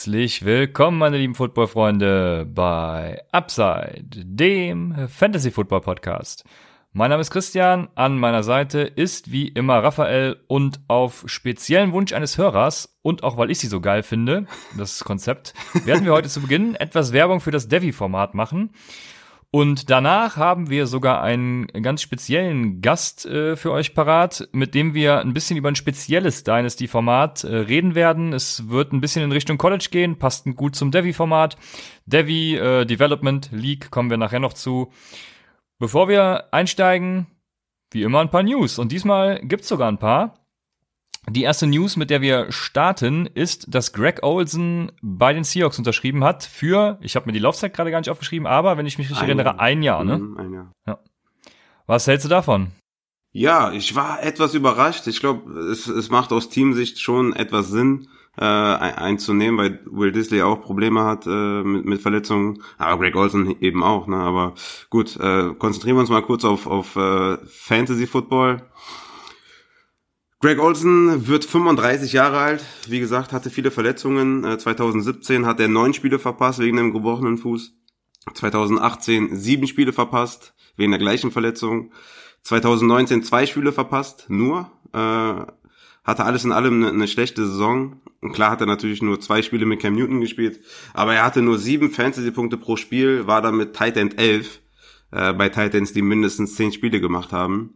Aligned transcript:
Herzlich 0.00 0.46
willkommen, 0.46 0.96
meine 0.96 1.18
lieben 1.18 1.34
Football-Freunde, 1.34 2.46
bei 2.48 3.22
Upside, 3.32 4.06
dem 4.24 4.94
Fantasy-Football-Podcast. 5.08 6.42
Mein 6.94 7.10
Name 7.10 7.20
ist 7.20 7.30
Christian, 7.30 7.90
an 7.96 8.16
meiner 8.16 8.42
Seite 8.42 8.80
ist 8.80 9.30
wie 9.30 9.48
immer 9.48 9.84
Raphael 9.84 10.40
und 10.46 10.80
auf 10.88 11.24
speziellen 11.26 11.92
Wunsch 11.92 12.14
eines 12.14 12.38
Hörers 12.38 12.98
und 13.02 13.24
auch 13.24 13.36
weil 13.36 13.50
ich 13.50 13.58
sie 13.58 13.66
so 13.66 13.82
geil 13.82 14.02
finde, 14.02 14.46
das 14.78 15.04
Konzept, 15.04 15.52
werden 15.84 16.06
wir 16.06 16.12
heute 16.12 16.30
zu 16.30 16.40
Beginn 16.40 16.76
etwas 16.76 17.12
Werbung 17.12 17.40
für 17.40 17.50
das 17.50 17.68
Devi-Format 17.68 18.32
machen. 18.32 18.70
Und 19.52 19.90
danach 19.90 20.36
haben 20.36 20.70
wir 20.70 20.86
sogar 20.86 21.22
einen 21.22 21.66
ganz 21.66 22.02
speziellen 22.02 22.80
Gast 22.80 23.26
äh, 23.26 23.56
für 23.56 23.72
euch 23.72 23.94
parat, 23.94 24.48
mit 24.52 24.76
dem 24.76 24.94
wir 24.94 25.18
ein 25.18 25.34
bisschen 25.34 25.56
über 25.56 25.68
ein 25.68 25.74
spezielles 25.74 26.44
Dynasty-Format 26.44 27.42
äh, 27.42 27.56
reden 27.56 27.96
werden. 27.96 28.32
Es 28.32 28.68
wird 28.68 28.92
ein 28.92 29.00
bisschen 29.00 29.24
in 29.24 29.32
Richtung 29.32 29.58
College 29.58 29.88
gehen, 29.90 30.20
passt 30.20 30.46
gut 30.54 30.76
zum 30.76 30.92
Devi-Format. 30.92 31.56
Devi 32.06 32.56
äh, 32.56 32.84
Development 32.84 33.50
League 33.50 33.90
kommen 33.90 34.08
wir 34.08 34.18
nachher 34.18 34.38
noch 34.38 34.52
zu. 34.52 34.92
Bevor 35.80 36.08
wir 36.08 36.52
einsteigen, 36.54 37.26
wie 37.90 38.02
immer 38.02 38.20
ein 38.20 38.30
paar 38.30 38.44
News. 38.44 38.78
Und 38.78 38.92
diesmal 38.92 39.40
gibt's 39.40 39.66
sogar 39.66 39.90
ein 39.90 39.98
paar. 39.98 40.39
Die 41.28 41.42
erste 41.42 41.66
News, 41.66 41.96
mit 41.96 42.10
der 42.10 42.22
wir 42.22 42.50
starten, 42.50 43.26
ist, 43.26 43.74
dass 43.74 43.92
Greg 43.92 44.22
Olsen 44.22 44.90
bei 45.02 45.32
den 45.32 45.44
Seahawks 45.44 45.78
unterschrieben 45.78 46.24
hat 46.24 46.44
für, 46.44 46.98
ich 47.02 47.14
habe 47.14 47.26
mir 47.26 47.32
die 47.32 47.38
Laufzeit 47.38 47.74
gerade 47.74 47.90
gar 47.90 47.98
nicht 47.98 48.10
aufgeschrieben, 48.10 48.46
aber 48.46 48.78
wenn 48.78 48.86
ich 48.86 48.98
mich 48.98 49.08
richtig 49.10 49.22
ein 49.22 49.28
erinnere, 49.28 49.48
Jahr. 49.48 49.60
ein 49.60 49.82
Jahr, 49.82 50.04
ne? 50.04 50.18
Mhm, 50.18 50.36
ein 50.38 50.52
Jahr. 50.52 50.72
Ja. 50.86 50.98
Was 51.86 52.06
hältst 52.06 52.24
du 52.24 52.30
davon? 52.30 52.68
Ja, 53.32 53.70
ich 53.72 53.94
war 53.94 54.22
etwas 54.22 54.54
überrascht. 54.54 55.06
Ich 55.06 55.20
glaube, 55.20 55.52
es, 55.52 55.86
es 55.86 56.10
macht 56.10 56.32
aus 56.32 56.48
Teamsicht 56.48 57.00
schon 57.00 57.32
etwas 57.34 57.68
Sinn, 57.68 58.08
äh, 58.36 58.44
einzunehmen, 58.44 59.58
weil 59.58 59.80
Will 59.86 60.12
Disley 60.12 60.42
auch 60.42 60.62
Probleme 60.62 61.04
hat 61.04 61.26
äh, 61.26 61.62
mit, 61.62 61.84
mit 61.84 62.00
Verletzungen, 62.00 62.62
aber 62.78 63.02
Greg 63.02 63.16
Olsen 63.16 63.60
eben 63.60 63.82
auch. 63.82 64.06
Ne? 64.06 64.16
Aber 64.16 64.54
gut, 64.88 65.16
äh, 65.16 65.52
konzentrieren 65.58 65.96
wir 65.96 66.00
uns 66.00 66.10
mal 66.10 66.22
kurz 66.22 66.44
auf, 66.44 66.66
auf 66.66 66.96
äh, 66.96 67.36
Fantasy 67.46 68.06
Football. 68.06 68.62
Greg 70.42 70.58
Olsen 70.58 71.26
wird 71.26 71.44
35 71.44 72.14
Jahre 72.14 72.38
alt. 72.38 72.64
Wie 72.88 72.98
gesagt, 72.98 73.34
hatte 73.34 73.50
viele 73.50 73.70
Verletzungen. 73.70 74.58
2017 74.58 75.42
äh, 75.42 75.46
hat 75.46 75.60
er 75.60 75.68
neun 75.68 75.92
Spiele 75.92 76.18
verpasst 76.18 76.60
wegen 76.60 76.78
einem 76.78 76.94
gebrochenen 76.94 77.36
Fuß. 77.36 77.74
2018 78.32 79.36
sieben 79.36 79.66
Spiele 79.66 79.92
verpasst 79.92 80.54
wegen 80.78 80.92
der 80.92 80.98
gleichen 80.98 81.30
Verletzung. 81.30 81.92
2019 82.40 83.22
zwei 83.22 83.44
Spiele 83.44 83.70
verpasst, 83.70 84.26
nur. 84.28 84.70
Äh, 84.94 85.44
hatte 86.04 86.24
alles 86.24 86.46
in 86.46 86.52
allem 86.52 86.82
eine, 86.84 86.88
eine 86.88 87.08
schlechte 87.08 87.46
Saison. 87.46 88.00
Und 88.22 88.32
klar 88.32 88.52
hat 88.52 88.62
er 88.62 88.66
natürlich 88.66 89.02
nur 89.02 89.20
zwei 89.20 89.42
Spiele 89.42 89.66
mit 89.66 89.80
Cam 89.80 89.94
Newton 89.94 90.22
gespielt, 90.22 90.60
aber 90.94 91.14
er 91.14 91.24
hatte 91.24 91.42
nur 91.42 91.58
sieben 91.58 91.90
Fantasy-Punkte 91.90 92.56
pro 92.56 92.76
Spiel, 92.76 93.26
war 93.26 93.42
damit 93.42 93.74
Tight 93.74 93.98
End 93.98 94.18
11 94.18 94.60
äh, 95.10 95.34
bei 95.34 95.50
Titans, 95.50 95.92
die 95.92 96.02
mindestens 96.02 96.54
zehn 96.54 96.72
Spiele 96.72 97.02
gemacht 97.02 97.30
haben. 97.32 97.74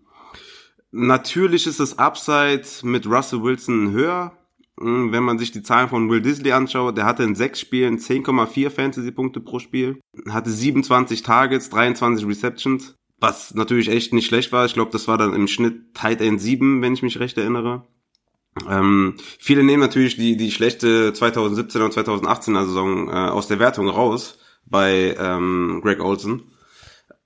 Natürlich 0.96 1.66
ist 1.66 1.80
das 1.80 1.98
Upside 1.98 2.62
mit 2.84 3.04
Russell 3.04 3.42
Wilson 3.42 3.90
höher. 3.90 4.30
Hm, 4.78 5.10
wenn 5.10 5.24
man 5.24 5.40
sich 5.40 5.50
die 5.50 5.64
Zahlen 5.64 5.88
von 5.88 6.08
Will 6.08 6.20
Disley 6.20 6.52
anschaut, 6.52 6.96
der 6.96 7.04
hatte 7.04 7.24
in 7.24 7.34
sechs 7.34 7.58
Spielen 7.58 7.98
10,4 7.98 8.70
Fantasy-Punkte 8.70 9.40
pro 9.40 9.58
Spiel, 9.58 9.98
hatte 10.30 10.50
27 10.50 11.24
Targets, 11.24 11.68
23 11.70 12.24
Receptions, 12.28 12.94
was 13.18 13.54
natürlich 13.54 13.88
echt 13.88 14.12
nicht 14.12 14.26
schlecht 14.26 14.52
war. 14.52 14.66
Ich 14.66 14.74
glaube, 14.74 14.92
das 14.92 15.08
war 15.08 15.18
dann 15.18 15.34
im 15.34 15.48
Schnitt 15.48 15.94
Tight 15.94 16.20
End 16.20 16.40
7, 16.40 16.80
wenn 16.80 16.94
ich 16.94 17.02
mich 17.02 17.18
recht 17.18 17.38
erinnere. 17.38 17.82
Ähm, 18.70 19.16
viele 19.40 19.64
nehmen 19.64 19.82
natürlich 19.82 20.14
die, 20.14 20.36
die 20.36 20.52
schlechte 20.52 21.10
2017er 21.10 21.86
und 21.86 21.92
2018er 21.92 22.66
Saison 22.66 23.08
äh, 23.08 23.30
aus 23.30 23.48
der 23.48 23.58
Wertung 23.58 23.88
raus 23.88 24.38
bei 24.64 25.16
ähm, 25.18 25.80
Greg 25.82 26.00
Olson. 26.00 26.44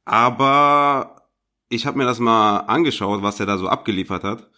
Aber 0.06 1.18
ich 1.69 1.87
habe 1.87 1.99
mir 1.99 2.05
das 2.05 2.19
mal 2.19 2.59
angeschaut, 2.61 3.23
was 3.23 3.41
er 3.41 3.47
da 3.47 3.59
so 3.59 3.69
abgeliefert 3.69 4.25
hat. 4.25 4.51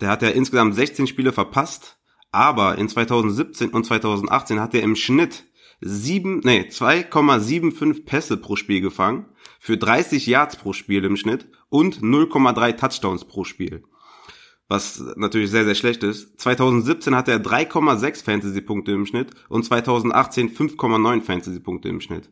Der 0.00 0.10
hat 0.10 0.22
ja 0.22 0.28
insgesamt 0.28 0.74
16 0.74 1.06
Spiele 1.06 1.32
verpasst, 1.32 1.98
aber 2.30 2.76
in 2.78 2.88
2017 2.88 3.70
und 3.70 3.84
2018 3.84 4.60
hat 4.60 4.74
er 4.74 4.82
im 4.82 4.96
Schnitt 4.96 5.46
7, 5.80 6.40
nee, 6.44 6.66
2,75 6.68 8.04
Pässe 8.04 8.36
pro 8.36 8.56
Spiel 8.56 8.80
gefangen, 8.80 9.26
für 9.60 9.76
30 9.76 10.26
Yards 10.26 10.56
pro 10.56 10.72
Spiel 10.72 11.04
im 11.04 11.16
Schnitt 11.16 11.48
und 11.68 12.00
0,3 12.00 12.76
Touchdowns 12.76 13.24
pro 13.24 13.44
Spiel. 13.44 13.84
Was 14.68 15.02
natürlich 15.16 15.50
sehr, 15.50 15.64
sehr 15.64 15.74
schlecht 15.74 16.02
ist. 16.02 16.38
2017 16.40 17.14
hatte 17.14 17.30
er 17.30 17.38
3,6 17.38 18.24
Fantasy-Punkte 18.24 18.92
im 18.92 19.06
Schnitt 19.06 19.30
und 19.48 19.64
2018 19.64 20.54
5,9 20.54 21.22
Fantasy-Punkte 21.22 21.88
im 21.88 22.00
Schnitt. 22.02 22.28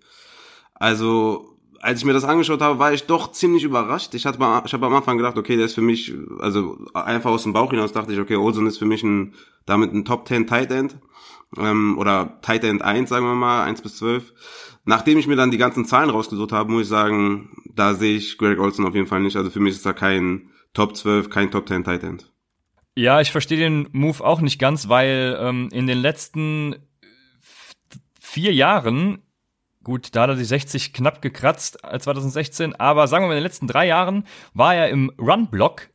Also 0.74 1.55
als 1.86 2.00
ich 2.00 2.04
mir 2.04 2.12
das 2.12 2.24
angeschaut 2.24 2.60
habe, 2.62 2.80
war 2.80 2.92
ich 2.92 3.04
doch 3.04 3.30
ziemlich 3.30 3.62
überrascht. 3.62 4.12
Ich 4.14 4.26
hatte 4.26 4.40
mal, 4.40 4.60
ich 4.66 4.72
habe 4.72 4.86
am 4.86 4.94
Anfang 4.94 5.18
gedacht, 5.18 5.38
okay, 5.38 5.54
der 5.54 5.66
ist 5.66 5.76
für 5.76 5.82
mich, 5.82 6.12
also 6.40 6.76
einfach 6.94 7.30
aus 7.30 7.44
dem 7.44 7.52
Bauch 7.52 7.70
hinaus 7.70 7.92
dachte 7.92 8.12
ich, 8.12 8.18
okay, 8.18 8.34
Olsen 8.34 8.66
ist 8.66 8.78
für 8.78 8.86
mich 8.86 9.04
ein, 9.04 9.34
damit 9.66 9.94
ein 9.94 10.04
Top 10.04 10.26
10 10.26 10.48
Tight 10.48 10.72
End, 10.72 10.96
ähm, 11.56 11.96
oder 11.96 12.40
Tight 12.42 12.64
End 12.64 12.82
1, 12.82 13.08
sagen 13.08 13.24
wir 13.24 13.36
mal, 13.36 13.62
1 13.62 13.82
bis 13.82 13.98
12. 13.98 14.34
Nachdem 14.84 15.16
ich 15.18 15.28
mir 15.28 15.36
dann 15.36 15.52
die 15.52 15.58
ganzen 15.58 15.84
Zahlen 15.84 16.10
rausgesucht 16.10 16.50
habe, 16.50 16.72
muss 16.72 16.82
ich 16.82 16.88
sagen, 16.88 17.50
da 17.72 17.94
sehe 17.94 18.16
ich 18.16 18.36
Greg 18.36 18.58
Olsen 18.58 18.84
auf 18.84 18.96
jeden 18.96 19.06
Fall 19.06 19.20
nicht. 19.20 19.36
Also 19.36 19.50
für 19.50 19.60
mich 19.60 19.76
ist 19.76 19.86
da 19.86 19.92
kein 19.92 20.50
Top 20.74 20.96
12, 20.96 21.30
kein 21.30 21.52
Top 21.52 21.68
10 21.68 21.84
Tight 21.84 22.02
End. 22.02 22.32
Ja, 22.96 23.20
ich 23.20 23.30
verstehe 23.30 23.58
den 23.58 23.88
Move 23.92 24.24
auch 24.24 24.40
nicht 24.40 24.58
ganz, 24.58 24.88
weil 24.88 25.38
ähm, 25.40 25.68
in 25.70 25.86
den 25.86 25.98
letzten 25.98 26.74
vier 28.18 28.52
Jahren 28.52 29.22
Gut, 29.86 30.16
da 30.16 30.22
hat 30.22 30.30
er 30.30 30.34
die 30.34 30.42
60 30.42 30.92
knapp 30.92 31.22
gekratzt 31.22 31.84
als 31.84 32.02
2016, 32.02 32.74
aber 32.74 33.06
sagen 33.06 33.22
wir 33.22 33.28
mal, 33.28 33.34
in 33.34 33.38
den 33.38 33.44
letzten 33.44 33.68
drei 33.68 33.86
Jahren 33.86 34.24
war 34.52 34.74
er 34.74 34.88
im 34.88 35.12
Run-Block, 35.16 35.90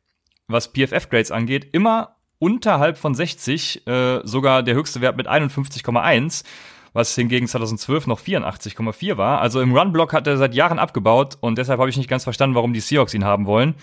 was 0.47 0.72
PFF-Grades 0.72 1.29
angeht, 1.29 1.68
immer 1.74 2.16
unterhalb 2.40 2.97
von 2.97 3.13
60, 3.13 3.85
äh, 3.85 4.22
sogar 4.24 4.63
der 4.63 4.75
höchste 4.75 5.01
Wert 5.01 5.18
mit 5.18 5.28
51,1 5.28 6.46
was 6.94 7.16
hingegen 7.16 7.47
2012 7.47 8.07
noch 8.07 8.19
84,4 8.22 9.18
war. 9.18 9.41
Also 9.41 9.59
im 9.59 9.75
Run-Block 9.75 10.13
hat 10.13 10.25
er 10.28 10.38
seit 10.38 10.53
Jahren 10.53 10.80
abgebaut 10.80 11.38
und 11.41 11.57
deshalb 11.57 11.80
habe 11.80 11.90
ich 11.90 11.97
nicht 11.97 12.09
ganz 12.09 12.24
verstanden, 12.24 12.56
warum 12.56 12.72
die 12.72 12.80
Seahawks 12.80 13.13
ihn 13.13 13.25
haben 13.25 13.46
wollen. 13.46 13.75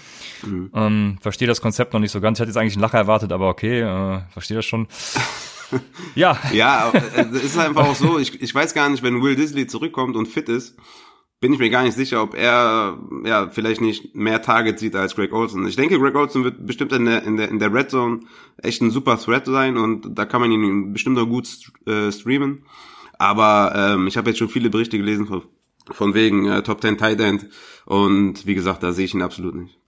Mhm. 0.43 0.71
Ähm, 0.75 1.19
verstehe 1.21 1.49
das 1.49 1.61
Konzept 1.61 1.93
noch 1.93 2.01
nicht 2.01 2.13
so 2.13 2.21
ganz. 2.23 2.39
Ich 2.39 2.41
hatte 2.41 2.51
jetzt 2.51 2.57
eigentlich 2.57 2.75
einen 2.75 2.83
Lacher 2.83 2.99
erwartet, 2.99 3.33
aber 3.33 3.49
okay, 3.49 3.81
äh, 3.81 4.21
verstehe 4.31 4.57
das 4.57 4.65
schon. 4.65 4.89
ja. 6.15 6.39
Ja, 6.53 6.93
es 7.15 7.45
ist 7.45 7.59
einfach 7.59 7.87
auch 7.87 7.95
so, 7.95 8.19
ich, 8.19 8.41
ich 8.41 8.55
weiß 8.55 8.75
gar 8.75 8.89
nicht, 8.89 9.03
wenn 9.03 9.23
Will 9.23 9.37
Disley 9.37 9.67
zurückkommt 9.67 10.17
und 10.17 10.27
fit 10.27 10.49
ist, 10.49 10.77
bin 11.41 11.53
ich 11.53 11.59
mir 11.59 11.71
gar 11.71 11.85
nicht 11.85 11.95
sicher, 11.95 12.23
ob 12.23 12.35
er 12.35 12.99
ja 13.25 13.49
vielleicht 13.51 13.81
nicht 13.81 14.15
mehr 14.15 14.43
Targets 14.43 14.81
sieht 14.81 14.97
als 14.97 15.15
Greg 15.15 15.33
Olson. 15.33 15.67
Ich 15.69 15.77
denke, 15.77 15.99
Greg 15.99 16.17
Olson 16.17 16.45
wird 16.45 16.67
bestimmt 16.67 16.93
in 16.93 17.05
der 17.05 17.23
in 17.23 17.37
der 17.37 17.49
in 17.49 17.59
der 17.59 17.73
Red 17.73 17.91
Zone 17.91 18.21
echt 18.63 18.83
ein 18.83 18.91
super 18.91 19.19
Threat 19.19 19.47
sein 19.47 19.77
und 19.77 20.19
da 20.19 20.25
kann 20.25 20.41
man 20.41 20.51
ihn 20.51 20.93
bestimmt 20.93 21.19
auch 21.19 21.27
gut 21.27 21.47
äh, 21.87 22.11
streamen. 22.11 22.65
Aber 23.19 23.73
ähm, 23.75 24.07
ich 24.07 24.17
habe 24.17 24.31
jetzt 24.31 24.39
schon 24.39 24.49
viele 24.49 24.71
Berichte 24.71 24.97
gelesen 24.97 25.27
von, 25.27 25.43
von 25.91 26.15
wegen 26.15 26.47
äh, 26.47 26.63
Top 26.63 26.81
10 26.81 26.99
Tight 26.99 27.21
End 27.21 27.47
und 27.85 28.47
wie 28.47 28.55
gesagt, 28.55 28.83
da 28.83 28.93
sehe 28.93 29.05
ich 29.05 29.15
ihn 29.15 29.23
absolut 29.23 29.55
nicht. 29.55 29.79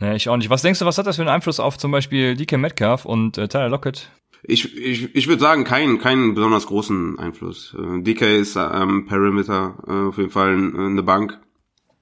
Nee, 0.00 0.14
ich 0.14 0.28
auch 0.28 0.36
nicht. 0.36 0.50
Was 0.50 0.62
denkst 0.62 0.78
du, 0.78 0.84
was 0.84 0.96
hat 0.98 1.06
das 1.06 1.16
für 1.16 1.22
einen 1.22 1.30
Einfluss 1.30 1.58
auf 1.58 1.76
zum 1.76 1.90
Beispiel 1.90 2.36
DK 2.36 2.56
Metcalf 2.58 3.04
und 3.04 3.36
äh, 3.36 3.48
Tyler 3.48 3.68
Lockett? 3.68 4.10
Ich, 4.42 4.76
ich, 4.76 5.14
ich 5.14 5.28
würde 5.28 5.40
sagen, 5.40 5.64
keinen 5.64 5.98
keinen 5.98 6.34
besonders 6.34 6.66
großen 6.66 7.18
Einfluss. 7.18 7.76
Äh, 7.78 8.02
DK 8.02 8.22
ist 8.38 8.56
ähm, 8.56 9.06
Perimeter 9.06 9.76
äh, 9.86 10.08
auf 10.08 10.18
jeden 10.18 10.30
Fall 10.30 10.54
eine 10.54 11.02
Bank, 11.02 11.38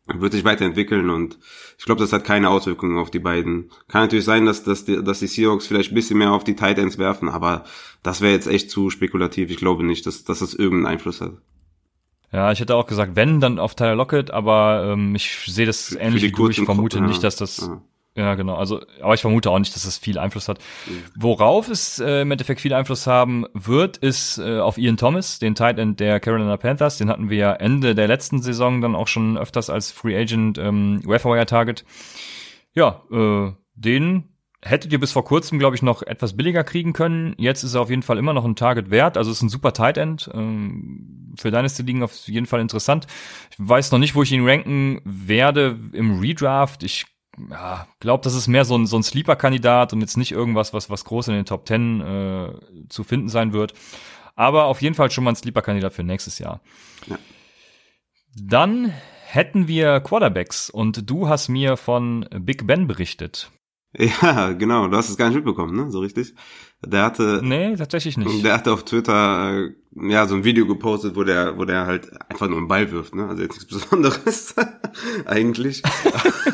wird 0.07 0.33
sich 0.33 0.45
weiterentwickeln 0.45 1.11
und 1.11 1.39
ich 1.79 1.85
glaube, 1.85 2.01
das 2.01 2.13
hat 2.13 2.25
keine 2.25 2.51
Auswirkungen 2.51 2.99
auf 2.99 3.11
die 3.11 3.19
beiden. 3.19 3.71
Kann 3.89 4.03
natürlich 4.03 4.25
sein, 4.25 4.47
dass, 4.47 4.63
dass, 4.65 4.85
die, 4.85 5.03
dass 5.03 5.19
die 5.19 5.27
Seahawks 5.27 5.67
vielleicht 5.67 5.93
ein 5.93 5.95
bisschen 5.95 6.19
mehr 6.19 6.33
auf 6.33 6.45
die 6.45 6.57
Tight 6.57 6.79
Ends 6.79 6.99
werfen, 6.99 7.29
aber 7.29 7.65
das 8.03 8.21
wäre 8.21 8.33
jetzt 8.33 8.47
echt 8.47 8.71
zu 8.71 8.91
spekulativ. 8.91 9.51
Ich 9.51 9.57
glaube 9.57 9.85
nicht, 9.85 10.07
dass, 10.07 10.25
dass 10.25 10.39
das 10.39 10.55
irgendeinen 10.55 10.95
Einfluss 10.95 11.21
hat. 11.21 11.33
Ja, 12.33 12.53
ich 12.53 12.61
hätte 12.61 12.77
auch 12.77 12.87
gesagt, 12.87 13.17
wenn, 13.17 13.41
dann 13.41 13.59
auf 13.59 13.75
Tyler 13.75 13.95
Lockett, 13.95 14.31
aber 14.31 14.93
ähm, 14.93 15.15
ich 15.15 15.31
sehe 15.47 15.67
das 15.67 15.93
ähnlich 15.93 16.23
wie 16.23 16.33
du. 16.33 16.49
Ich 16.51 16.61
vermute 16.61 16.99
ja, 16.99 17.07
nicht, 17.07 17.23
dass 17.25 17.37
das 17.37 17.59
ja. 17.59 17.81
Ja, 18.17 18.35
genau. 18.35 18.55
Also, 18.55 18.81
aber 19.03 19.13
ich 19.13 19.21
vermute 19.21 19.51
auch 19.51 19.59
nicht, 19.59 19.77
dass 19.77 19.85
es 19.85 19.99
viel 19.99 20.19
Einfluss 20.19 20.49
hat. 20.49 20.59
Worauf 21.17 21.69
es 21.69 21.99
äh, 21.99 22.23
im 22.23 22.31
Endeffekt 22.31 22.63
viel 22.63 22.73
Einfluss 22.73 23.07
haben 23.07 23.45
wird, 23.53 23.99
ist 23.99 24.39
äh, 24.39 24.59
auf 24.59 24.79
Ian 24.79 24.97
Thomas, 24.97 25.39
den 25.39 25.55
Tight 25.55 25.79
End 25.79 26.01
der 26.01 26.19
Carolina 26.19 26.57
Panthers. 26.57 26.97
Den 26.97 27.11
hatten 27.11 27.29
wir 27.29 27.37
ja 27.37 27.53
Ende 27.53 27.95
der 27.95 28.09
letzten 28.09 28.41
Saison 28.41 28.81
dann 28.81 28.95
auch 28.95 29.07
schon 29.07 29.37
öfters 29.37 29.69
als 29.69 29.93
Free 29.93 30.17
Agent 30.17 30.57
ähm, 30.57 31.03
Wire 31.05 31.45
Target. 31.45 31.85
Ja, 32.73 33.03
äh, 33.13 33.53
den 33.75 34.25
hättet 34.63 34.93
ihr 34.93 35.01
bis 35.01 35.13
vor 35.13 35.25
kurzem, 35.25 35.59
glaube 35.59 35.77
ich, 35.77 35.83
noch 35.83 36.03
etwas 36.03 36.39
billiger 36.39 36.65
kriegen 36.65 36.95
können. 36.95 37.35
Jetzt 37.37 37.65
ist 37.65 37.75
er 37.75 37.83
auf 37.83 37.91
jeden 37.91 38.03
Fall 38.03 38.17
immer 38.17 38.33
noch 38.33 38.47
ein 38.47 38.57
Target 38.57 38.91
wert. 38.91 39.19
Also 39.19 39.31
ist 39.31 39.43
ein 39.43 39.51
super 39.51 39.75
Tight 39.75 39.99
End. 39.99 40.31
Ähm, 40.33 41.35
für 41.37 41.51
Dynasty 41.51 41.83
liegen 41.83 42.03
auf 42.03 42.15
jeden 42.27 42.47
Fall 42.47 42.61
interessant. 42.61 43.07
Ich 43.51 43.57
weiß 43.59 43.93
noch 43.93 43.99
nicht, 43.99 44.15
wo 44.15 44.23
ich 44.23 44.33
ihn 44.33 44.49
ranken 44.49 45.03
werde 45.05 45.79
im 45.93 46.19
Redraft. 46.21 46.83
Ich 46.83 47.05
ja, 47.51 47.87
glaube, 48.01 48.25
das 48.25 48.35
ist 48.35 48.49
mehr 48.49 48.65
so 48.65 48.77
ein, 48.77 48.87
so 48.87 48.97
ein 48.97 49.03
Sleeper-Kandidat 49.03 49.93
und 49.93 50.01
jetzt 50.01 50.17
nicht 50.17 50.33
irgendwas, 50.33 50.73
was, 50.73 50.91
was 50.91 51.05
groß 51.05 51.29
in 51.29 51.35
den 51.35 51.45
Top 51.45 51.65
Ten 51.67 52.01
äh, 52.01 52.53
zu 52.89 53.05
finden 53.05 53.29
sein 53.29 53.53
wird. 53.53 53.75
Aber 54.35 54.65
auf 54.65 54.83
jeden 54.83 54.95
Fall 54.95 55.11
schon 55.11 55.25
mal 55.25 55.31
ein 55.31 55.37
Sleeper-Kandidat 55.37 55.93
für 55.93 56.03
nächstes 56.03 56.39
Jahr. 56.39 56.61
Ja. 57.07 57.19
Dann 58.35 58.93
hätten 59.27 59.67
wir 59.67 60.01
Quarterbacks 60.01 60.71
und 60.71 61.09
du 61.11 61.29
hast 61.29 61.49
mir 61.49 61.77
von 61.77 62.29
Big 62.39 62.67
Ben 62.67 62.87
berichtet. 62.87 63.51
Ja, 64.23 64.53
genau. 64.53 64.89
Du 64.89 64.97
hast 64.97 65.09
es 65.09 65.17
gar 65.17 65.29
nicht 65.29 65.37
mitbekommen, 65.37 65.75
ne? 65.75 65.91
So 65.91 66.01
richtig. 66.01 66.35
Der 66.85 67.05
hatte. 67.05 67.41
Nee, 67.43 67.75
tatsächlich 67.77 68.17
nicht. 68.17 68.45
Der 68.45 68.55
hatte 68.55 68.73
auf 68.73 68.85
Twitter 68.85 69.67
äh, 69.67 69.75
ja 70.09 70.27
so 70.27 70.35
ein 70.35 70.45
Video 70.45 70.67
gepostet, 70.67 71.17
wo 71.17 71.25
der, 71.25 71.57
wo 71.57 71.65
der 71.65 71.87
halt 71.87 72.11
einfach 72.31 72.49
nur 72.49 72.59
einen 72.59 72.69
Ball 72.69 72.91
wirft, 72.91 73.15
ne? 73.15 73.27
Also 73.27 73.43
jetzt 73.43 73.55
nichts 73.55 73.67
Besonderes 73.67 74.55
eigentlich. 75.25 75.83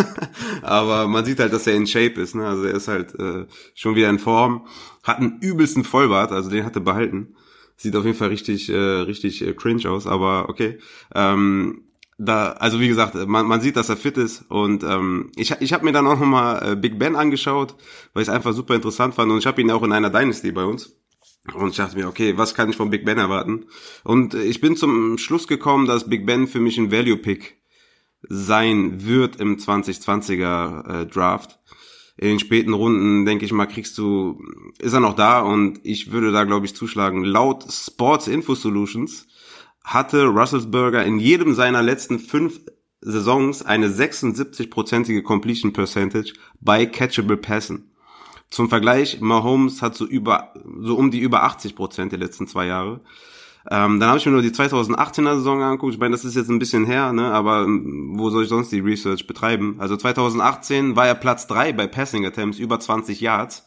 Aber 0.63 1.09
man 1.09 1.25
sieht 1.25 1.41
halt, 1.41 1.53
dass 1.53 1.67
er 1.67 1.75
in 1.75 1.87
Shape 1.87 2.21
ist, 2.21 2.35
ne? 2.35 2.47
Also 2.47 2.65
er 2.65 2.75
ist 2.75 2.89
halt 2.89 3.19
äh, 3.19 3.47
schon 3.75 3.97
wieder 3.97 4.11
in 4.11 4.19
Form, 4.19 4.67
hat 5.03 5.19
einen 5.19 5.39
übelsten 5.41 5.85
Vollbart, 5.85 6.31
also 6.31 6.51
den 6.51 6.65
hat 6.65 6.77
er 6.77 6.83
behalten. 6.83 7.35
Sieht 7.77 7.97
auf 7.97 8.05
jeden 8.05 8.17
Fall 8.17 8.29
richtig, 8.29 8.69
äh, 8.69 8.77
richtig 8.77 9.45
äh, 9.45 9.55
cringe 9.55 9.91
aus, 9.91 10.07
aber 10.07 10.49
okay. 10.49 10.79
Ähm, 11.15 11.83
da, 12.25 12.53
also 12.53 12.81
wie 12.81 12.89
gesagt, 12.89 13.15
man, 13.27 13.47
man 13.47 13.61
sieht, 13.61 13.77
dass 13.77 13.89
er 13.89 13.97
fit 13.97 14.17
ist 14.17 14.45
und 14.49 14.83
ähm, 14.85 15.31
ich, 15.37 15.55
ich 15.61 15.73
habe 15.73 15.85
mir 15.85 15.93
dann 15.93 16.07
auch 16.07 16.19
nochmal 16.19 16.73
äh, 16.73 16.77
Big 16.77 16.99
Ben 16.99 17.17
angeschaut, 17.17 17.75
weil 18.13 18.23
ich 18.23 18.29
es 18.29 18.35
einfach 18.35 18.53
super 18.53 18.75
interessant 18.75 19.15
fand 19.15 19.31
und 19.33 19.39
ich 19.39 19.47
habe 19.47 19.61
ihn 19.61 19.71
auch 19.71 19.83
in 19.83 19.93
einer 19.93 20.11
Dynasty 20.11 20.53
bei 20.53 20.65
uns. 20.65 20.97
Und 21.55 21.71
ich 21.71 21.77
dachte 21.77 21.97
mir, 21.97 22.07
okay, 22.07 22.39
was 22.39 22.55
kann 22.55 22.71
ich 22.71 22.77
von 22.77 22.91
Big 22.91 23.05
Ben 23.05 23.19
erwarten? 23.19 23.67
Und 24.05 24.35
ich 24.35 24.61
bin 24.61 24.77
zum 24.77 25.19
Schluss 25.19 25.49
gekommen, 25.49 25.87
dass 25.87 26.09
Big 26.09 26.25
Ben 26.25 26.47
für 26.47 26.61
mich 26.61 26.79
ein 26.79 26.93
Value-Pick 26.93 27.61
sein 28.29 29.05
wird 29.05 29.41
im 29.41 29.57
2020er 29.57 31.03
äh, 31.03 31.07
Draft. 31.07 31.59
In 32.17 32.29
den 32.29 32.39
späten 32.39 32.75
Runden, 32.75 33.25
denke 33.25 33.45
ich 33.45 33.53
mal, 33.53 33.67
kriegst 33.67 33.99
du, 33.99 34.41
ist 34.79 34.93
er 34.93 35.01
noch 35.01 35.17
da 35.17 35.41
und 35.41 35.81
ich 35.83 36.13
würde 36.13 36.31
da, 36.31 36.45
glaube 36.45 36.67
ich, 36.67 36.77
zuschlagen. 36.77 37.25
Laut 37.25 37.65
Sports 37.73 38.29
Info 38.29 38.55
Solutions 38.55 39.27
hatte 39.85 40.27
Russelsberger 40.27 41.05
in 41.05 41.19
jedem 41.19 41.55
seiner 41.55 41.83
letzten 41.83 42.19
fünf 42.19 42.61
Saisons 43.01 43.65
eine 43.65 43.89
76-prozentige 43.89 45.23
Completion 45.23 45.73
Percentage 45.73 46.35
bei 46.61 46.87
Catchable 46.87 47.37
Passen. 47.37 47.91
Zum 48.49 48.69
Vergleich, 48.69 49.21
Mahomes 49.21 49.83
hat 49.83 49.97
so 49.97 50.07
über, 50.07 50.53
so 50.81 50.97
um 50.97 51.11
die 51.11 51.21
über 51.21 51.43
80 51.43 51.75
Prozent 51.75 52.13
der 52.13 52.19
letzten 52.19 52.47
zwei 52.47 52.67
Jahre. 52.67 53.01
Ähm, 53.71 54.01
dann 54.01 54.09
habe 54.09 54.19
ich 54.19 54.27
mir 54.27 54.33
nur 54.33 54.43
die 54.43 54.51
2018er 54.51 55.37
Saison 55.37 55.63
angeguckt. 55.63 55.95
Ich 55.95 56.01
meine, 56.01 56.13
das 56.13 56.25
ist 56.25 56.35
jetzt 56.35 56.51
ein 56.51 56.59
bisschen 56.59 56.85
her, 56.85 57.13
ne? 57.13 57.33
aber 57.33 57.63
ähm, 57.63 58.15
wo 58.17 58.29
soll 58.31 58.43
ich 58.43 58.49
sonst 58.49 58.71
die 58.71 58.81
Research 58.81 59.27
betreiben? 59.27 59.77
Also 59.79 59.97
2018 59.97 60.97
war 60.97 61.07
er 61.07 61.15
Platz 61.15 61.47
drei 61.47 61.73
bei 61.73 61.87
Passing 61.87 62.27
Attempts, 62.27 62.59
über 62.59 62.79
20 62.79 63.21
Yards. 63.21 63.67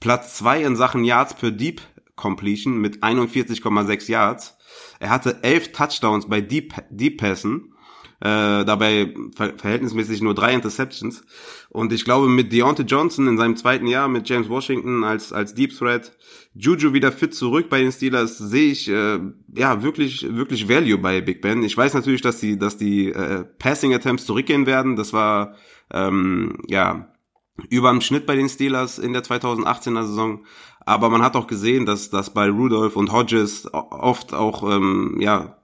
Platz 0.00 0.36
zwei 0.36 0.62
in 0.62 0.76
Sachen 0.76 1.04
Yards 1.04 1.34
per 1.34 1.50
Deep 1.50 1.80
Completion 2.14 2.78
mit 2.78 3.02
41,6 3.02 4.10
Yards. 4.10 4.56
Er 5.02 5.10
hatte 5.10 5.42
elf 5.42 5.72
Touchdowns 5.72 6.28
bei 6.28 6.40
Deep, 6.40 6.74
Deep 6.88 7.18
Passen, 7.18 7.74
äh, 8.20 8.64
dabei 8.64 9.12
ver 9.34 9.58
verhältnismäßig 9.58 10.22
nur 10.22 10.32
drei 10.32 10.54
Interceptions. 10.54 11.24
Und 11.70 11.92
ich 11.92 12.04
glaube, 12.04 12.28
mit 12.28 12.52
Deontay 12.52 12.84
Johnson 12.84 13.26
in 13.26 13.36
seinem 13.36 13.56
zweiten 13.56 13.88
Jahr, 13.88 14.06
mit 14.06 14.28
James 14.28 14.48
Washington 14.48 15.02
als, 15.02 15.32
als 15.32 15.54
Deep 15.54 15.76
Threat, 15.76 16.16
Juju 16.54 16.92
wieder 16.92 17.10
fit 17.10 17.34
zurück 17.34 17.68
bei 17.68 17.80
den 17.80 17.90
Steelers, 17.90 18.38
sehe 18.38 18.70
ich 18.70 18.88
äh, 18.88 19.18
ja 19.56 19.82
wirklich, 19.82 20.24
wirklich 20.36 20.68
Value 20.68 20.98
bei 20.98 21.20
Big 21.20 21.42
Ben. 21.42 21.64
Ich 21.64 21.76
weiß 21.76 21.94
natürlich, 21.94 22.22
dass 22.22 22.38
die, 22.38 22.56
dass 22.56 22.76
die 22.76 23.08
äh, 23.08 23.42
Passing 23.58 23.94
Attempts 23.94 24.24
zurückgehen 24.24 24.66
werden. 24.66 24.94
Das 24.94 25.12
war 25.12 25.56
ähm, 25.92 26.58
ja 26.68 27.12
über 27.70 27.90
dem 27.90 28.00
Schnitt 28.00 28.26
bei 28.26 28.36
den 28.36 28.48
Steelers 28.48 28.98
in 28.98 29.12
der 29.12 29.24
2018er 29.24 30.04
Saison. 30.04 30.44
Aber 30.84 31.10
man 31.10 31.22
hat 31.22 31.36
auch 31.36 31.46
gesehen, 31.46 31.86
dass, 31.86 32.10
dass 32.10 32.34
bei 32.34 32.48
Rudolph 32.48 32.96
und 32.96 33.12
Hodges 33.12 33.68
oft 33.72 34.34
auch, 34.34 34.68
ähm, 34.68 35.16
ja, 35.20 35.58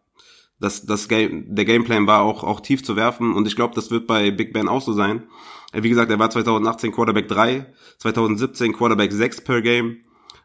das, 0.61 0.87
das 0.87 1.09
Game, 1.09 1.55
der 1.55 1.65
Gameplan 1.65 2.07
war 2.07 2.23
auch, 2.23 2.45
auch 2.45 2.61
tief 2.61 2.83
zu 2.85 2.97
werfen. 2.97 3.35
Und 3.35 3.47
ich 3.47 3.57
glaube, 3.57 3.75
das 3.75 3.91
wird 3.91 4.07
bei 4.07 4.31
Big 4.31 4.53
Ben 4.53 4.69
auch 4.69 4.83
so 4.83 4.93
sein. 4.93 5.25
Äh, 5.73 5.83
wie 5.83 5.89
gesagt, 5.89 6.11
er 6.11 6.19
war 6.19 6.31
2018 6.31 6.93
Quarterback 6.93 7.29
3, 7.29 7.67
2017 7.99 8.73
Quarterback 8.73 9.13
6 9.13 9.43
per 9.43 9.63
Game. 9.63 9.99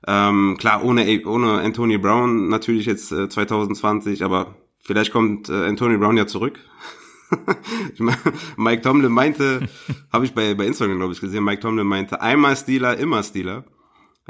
Ähm, 0.06 0.58
klar, 0.60 0.84
ohne, 0.84 1.25
ohne 1.25 1.62
Anthony 1.62 1.98
Brown 1.98 2.50
natürlich 2.50 2.86
jetzt 2.86 3.12
äh, 3.12 3.30
2020, 3.30 4.24
aber 4.24 4.56
vielleicht 4.80 5.14
kommt 5.14 5.50
äh, 5.50 5.66
Anthony 5.66 5.98
Brown 5.98 6.18
ja 6.18 6.28
zurück. 6.28 6.60
Mike 8.58 8.81
Tomlin 8.81 9.12
meinte, 9.12 9.68
habe 10.12 10.25
ich 10.25 10.34
bei, 10.34 10.54
bei 10.56 10.66
Instagram, 10.66 10.98
glaube 10.98 11.14
ich, 11.14 11.22
gesehen, 11.22 11.44
Mike 11.44 11.62
Tomlin 11.62 11.88
meinte, 11.88 12.22
einmal 12.22 12.56
Stealer, 12.56 12.98
immer 12.98 13.24
Stealer. 13.24 13.64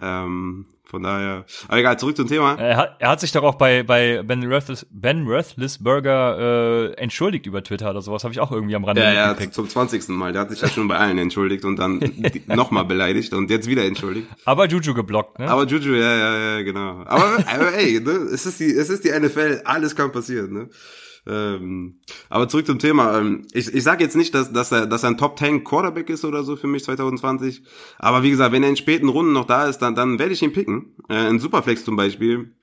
Ähm, 0.01 0.65
von 0.85 1.01
daher, 1.03 1.45
aber 1.67 1.77
egal, 1.77 1.97
zurück 1.99 2.15
zum 2.17 2.27
Thema. 2.27 2.55
Er 2.55 2.77
hat, 2.77 2.95
er 2.99 3.09
hat 3.09 3.19
sich 3.19 3.31
doch 3.31 3.43
auch 3.43 3.55
bei, 3.55 3.83
bei 3.83 4.21
Ben, 4.23 4.43
Ruthless, 4.51 4.85
ben 4.91 5.25
Roethlisberger 5.27 6.91
äh, 6.91 6.93
entschuldigt 6.95 7.45
über 7.45 7.63
Twitter 7.63 7.89
oder 7.91 8.01
sowas, 8.01 8.23
habe 8.23 8.33
ich 8.33 8.39
auch 8.39 8.51
irgendwie 8.51 8.75
am 8.75 8.83
Rande 8.83 9.01
Ja, 9.01 9.13
ja, 9.13 9.33
gekriegt. 9.33 9.53
zum 9.53 9.67
20. 9.69 10.09
Mal. 10.09 10.33
Der 10.33 10.41
hat 10.41 10.49
sich 10.51 10.61
ja 10.61 10.67
schon 10.67 10.87
bei 10.87 10.97
allen 10.97 11.17
entschuldigt 11.17 11.63
und 11.65 11.77
dann 11.77 11.99
nochmal 12.47 12.85
beleidigt 12.85 13.33
und 13.33 13.49
jetzt 13.49 13.67
wieder 13.67 13.85
entschuldigt. 13.85 14.27
Aber 14.45 14.67
Juju 14.67 14.93
geblockt, 14.93 15.39
ne? 15.39 15.47
Aber 15.49 15.65
Juju, 15.65 15.93
ja, 15.95 16.15
ja, 16.15 16.37
ja, 16.57 16.61
genau. 16.63 17.03
Aber, 17.05 17.37
aber 17.47 17.73
ey, 17.75 17.99
ne, 17.99 18.11
es 18.11 18.45
ist 18.45 18.59
die, 18.59 18.71
es 18.71 18.89
ist 18.89 19.03
die 19.03 19.11
NFL, 19.11 19.61
alles 19.65 19.95
kann 19.95 20.11
passieren, 20.11 20.53
ne? 20.53 20.69
Ähm, 21.25 21.99
aber 22.29 22.49
zurück 22.49 22.65
zum 22.65 22.79
Thema. 22.79 23.17
Ähm, 23.17 23.45
ich 23.53 23.73
ich 23.73 23.83
sage 23.83 24.03
jetzt 24.03 24.15
nicht, 24.15 24.35
dass, 24.35 24.51
dass, 24.51 24.71
er, 24.71 24.85
dass 24.85 25.03
er 25.03 25.09
ein 25.09 25.17
Top 25.17 25.39
10 25.39 25.63
Quarterback 25.63 26.09
ist 26.09 26.25
oder 26.25 26.43
so 26.43 26.55
für 26.55 26.67
mich 26.67 26.83
2020. 26.83 27.63
Aber 27.97 28.23
wie 28.23 28.29
gesagt, 28.29 28.51
wenn 28.51 28.63
er 28.63 28.69
in 28.69 28.75
späten 28.75 29.07
Runden 29.07 29.33
noch 29.33 29.45
da 29.45 29.65
ist, 29.65 29.79
dann, 29.79 29.95
dann 29.95 30.19
werde 30.19 30.33
ich 30.33 30.41
ihn 30.41 30.53
picken. 30.53 30.95
Äh, 31.09 31.29
in 31.29 31.39
Superflex 31.39 31.85
zum 31.85 31.95
Beispiel 31.95 32.53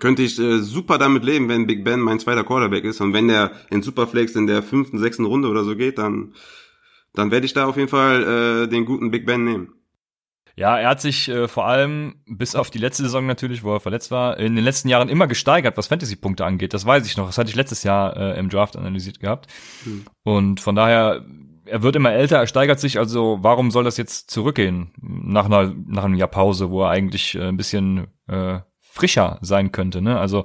könnte 0.00 0.22
ich 0.22 0.38
äh, 0.38 0.58
super 0.58 0.98
damit 0.98 1.24
leben, 1.24 1.48
wenn 1.48 1.66
Big 1.66 1.84
Ben 1.84 2.00
mein 2.00 2.20
zweiter 2.20 2.44
Quarterback 2.44 2.84
ist. 2.84 3.00
Und 3.00 3.12
wenn 3.12 3.28
der 3.28 3.52
in 3.70 3.82
Superflex 3.82 4.34
in 4.36 4.46
der 4.46 4.62
fünften, 4.62 4.98
sechsten 4.98 5.24
Runde 5.24 5.48
oder 5.48 5.64
so 5.64 5.76
geht, 5.76 5.98
dann, 5.98 6.34
dann 7.14 7.30
werde 7.30 7.46
ich 7.46 7.54
da 7.54 7.66
auf 7.66 7.76
jeden 7.76 7.88
Fall 7.88 8.64
äh, 8.64 8.68
den 8.68 8.84
guten 8.84 9.10
Big 9.10 9.26
Ben 9.26 9.44
nehmen. 9.44 9.75
Ja, 10.58 10.78
er 10.78 10.88
hat 10.88 11.02
sich 11.02 11.28
äh, 11.28 11.48
vor 11.48 11.66
allem, 11.66 12.16
bis 12.26 12.54
auf 12.54 12.70
die 12.70 12.78
letzte 12.78 13.02
Saison 13.02 13.26
natürlich, 13.26 13.62
wo 13.62 13.74
er 13.74 13.80
verletzt 13.80 14.10
war, 14.10 14.38
in 14.38 14.56
den 14.56 14.64
letzten 14.64 14.88
Jahren 14.88 15.10
immer 15.10 15.26
gesteigert, 15.26 15.76
was 15.76 15.86
Fantasy-Punkte 15.88 16.46
angeht. 16.46 16.72
Das 16.72 16.86
weiß 16.86 17.06
ich 17.06 17.18
noch. 17.18 17.26
Das 17.26 17.36
hatte 17.36 17.50
ich 17.50 17.56
letztes 17.56 17.82
Jahr 17.82 18.16
äh, 18.16 18.38
im 18.38 18.48
Draft 18.48 18.74
analysiert 18.74 19.20
gehabt. 19.20 19.48
Mhm. 19.84 20.06
Und 20.22 20.60
von 20.60 20.74
daher, 20.74 21.26
er 21.66 21.82
wird 21.82 21.94
immer 21.94 22.12
älter, 22.12 22.38
er 22.38 22.46
steigert 22.46 22.80
sich, 22.80 22.98
also 22.98 23.38
warum 23.42 23.70
soll 23.70 23.84
das 23.84 23.98
jetzt 23.98 24.30
zurückgehen? 24.30 24.92
Nach 24.98 25.44
einer, 25.44 25.74
nach 25.86 26.04
einem 26.04 26.14
Jahr 26.14 26.28
Pause, 26.28 26.70
wo 26.70 26.84
er 26.84 26.88
eigentlich 26.88 27.34
äh, 27.34 27.48
ein 27.48 27.58
bisschen 27.58 28.06
äh, 28.26 28.60
frischer 28.80 29.38
sein 29.42 29.72
könnte. 29.72 30.00
Ne? 30.00 30.18
Also 30.18 30.44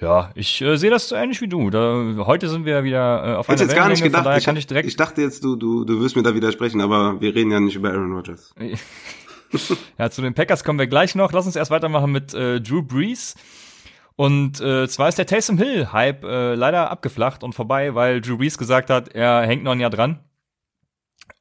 ja, 0.00 0.32
ich 0.34 0.60
äh, 0.60 0.76
sehe 0.76 0.90
das 0.90 1.08
so 1.08 1.14
ähnlich 1.14 1.40
wie 1.40 1.46
du. 1.46 1.70
Da, 1.70 2.04
heute 2.26 2.48
sind 2.48 2.64
wir 2.64 2.82
wieder 2.82 3.24
äh, 3.24 3.36
auf 3.36 3.48
einer 3.48 3.60
jetzt 3.60 3.76
gar 3.76 3.88
nicht 3.88 4.02
gedacht. 4.02 4.26
Ich, 4.38 4.48
ich, 4.48 4.70
ich, 4.72 4.96
dachte 4.96 5.22
jetzt, 5.22 5.44
du, 5.44 5.54
du, 5.54 5.84
du 5.84 6.00
wirst 6.00 6.16
mir 6.16 6.24
da 6.24 6.34
widersprechen, 6.34 6.80
aber 6.80 7.20
wir 7.20 7.32
reden 7.32 7.52
ja 7.52 7.60
nicht 7.60 7.76
über 7.76 7.90
Aaron 7.90 8.12
Rodgers. 8.12 8.52
ja, 9.98 10.10
zu 10.10 10.22
den 10.22 10.34
Packers 10.34 10.64
kommen 10.64 10.78
wir 10.78 10.86
gleich 10.86 11.14
noch. 11.14 11.32
Lass 11.32 11.46
uns 11.46 11.56
erst 11.56 11.70
weitermachen 11.70 12.12
mit 12.12 12.34
äh, 12.34 12.60
Drew 12.60 12.82
Brees. 12.82 13.34
Und 14.16 14.60
äh, 14.60 14.88
zwar 14.88 15.08
ist 15.08 15.18
der 15.18 15.26
Taysom 15.26 15.58
Hill-Hype 15.58 16.24
äh, 16.24 16.54
leider 16.54 16.90
abgeflacht 16.90 17.42
und 17.42 17.54
vorbei, 17.54 17.94
weil 17.94 18.20
Drew 18.20 18.36
Brees 18.36 18.58
gesagt 18.58 18.90
hat, 18.90 19.08
er 19.08 19.42
hängt 19.46 19.64
noch 19.64 19.72
ein 19.72 19.80
Jahr 19.80 19.90
dran. 19.90 20.20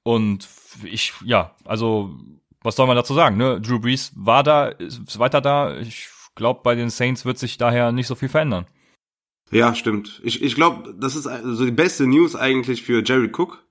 Und 0.03 0.47
ich, 0.83 1.13
ja, 1.25 1.55
also, 1.65 2.15
was 2.61 2.75
soll 2.75 2.87
man 2.87 2.95
dazu 2.95 3.13
sagen? 3.13 3.37
Ne? 3.37 3.59
Drew 3.61 3.79
Brees 3.79 4.13
war 4.15 4.43
da, 4.43 4.67
ist 4.67 5.19
weiter 5.19 5.41
da. 5.41 5.77
Ich 5.77 6.09
glaube, 6.35 6.61
bei 6.63 6.75
den 6.75 6.89
Saints 6.89 7.25
wird 7.25 7.37
sich 7.37 7.57
daher 7.57 7.91
nicht 7.91 8.07
so 8.07 8.15
viel 8.15 8.29
verändern. 8.29 8.65
Ja, 9.51 9.75
stimmt. 9.75 10.21
Ich, 10.23 10.41
ich 10.41 10.55
glaube, 10.55 10.95
das 10.97 11.15
ist 11.15 11.27
also 11.27 11.65
die 11.65 11.71
beste 11.71 12.07
News 12.07 12.35
eigentlich 12.35 12.83
für 12.83 13.03
Jerry 13.05 13.29
Cook, 13.35 13.63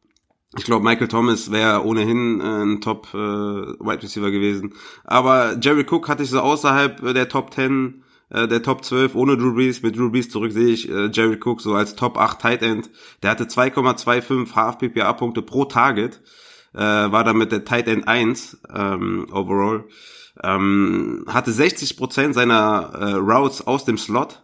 ich 0.59 0.65
glaube, 0.65 0.85
Michael 0.85 1.09
Thomas 1.09 1.53
wäre 1.53 1.85
ohnehin 1.85 2.41
äh, 2.41 2.45
ein 2.45 2.81
Top 2.81 3.09
äh, 3.15 3.17
Wide 3.17 4.03
Receiver 4.03 4.31
gewesen. 4.31 4.75
Aber 5.05 5.57
Jerry 5.61 5.87
Cook 5.89 6.09
hatte 6.09 6.25
ich 6.25 6.31
so 6.31 6.41
außerhalb 6.41 7.03
äh, 7.05 7.13
der 7.15 7.29
Top 7.29 7.55
10, 7.55 8.03
äh, 8.31 8.49
der 8.49 8.63
Top 8.63 8.85
12 8.85 9.15
ohne 9.15 9.37
Drew 9.37 9.55
Brees. 9.55 9.83
Mit 9.83 9.97
Drew 9.97 10.11
Brees 10.11 10.29
zurück 10.29 10.51
sehe 10.51 10.69
ich 10.69 10.89
äh, 10.89 11.09
Jerry 11.13 11.39
Cook 11.43 11.61
so 11.61 11.75
als 11.75 11.95
Top 11.95 12.19
8 12.19 12.41
Tight 12.41 12.63
End. 12.63 12.91
Der 13.23 13.31
hatte 13.31 13.45
2,25 13.45 14.55
Half 14.57 14.79
PPA 14.79 15.13
Punkte 15.13 15.43
pro 15.43 15.67
Target. 15.67 16.21
Äh, 16.75 16.81
war 16.81 17.23
damit 17.23 17.53
der 17.53 17.65
Tight 17.65 17.87
End 17.87 18.09
1 18.09 18.59
ähm, 18.75 19.29
overall. 19.31 19.85
Ähm, 20.43 21.27
hatte 21.29 21.53
60% 21.53 22.33
seiner 22.33 22.91
äh, 22.95 23.13
Routes 23.15 23.67
aus 23.67 23.85
dem 23.85 23.99
Slot 23.99 24.43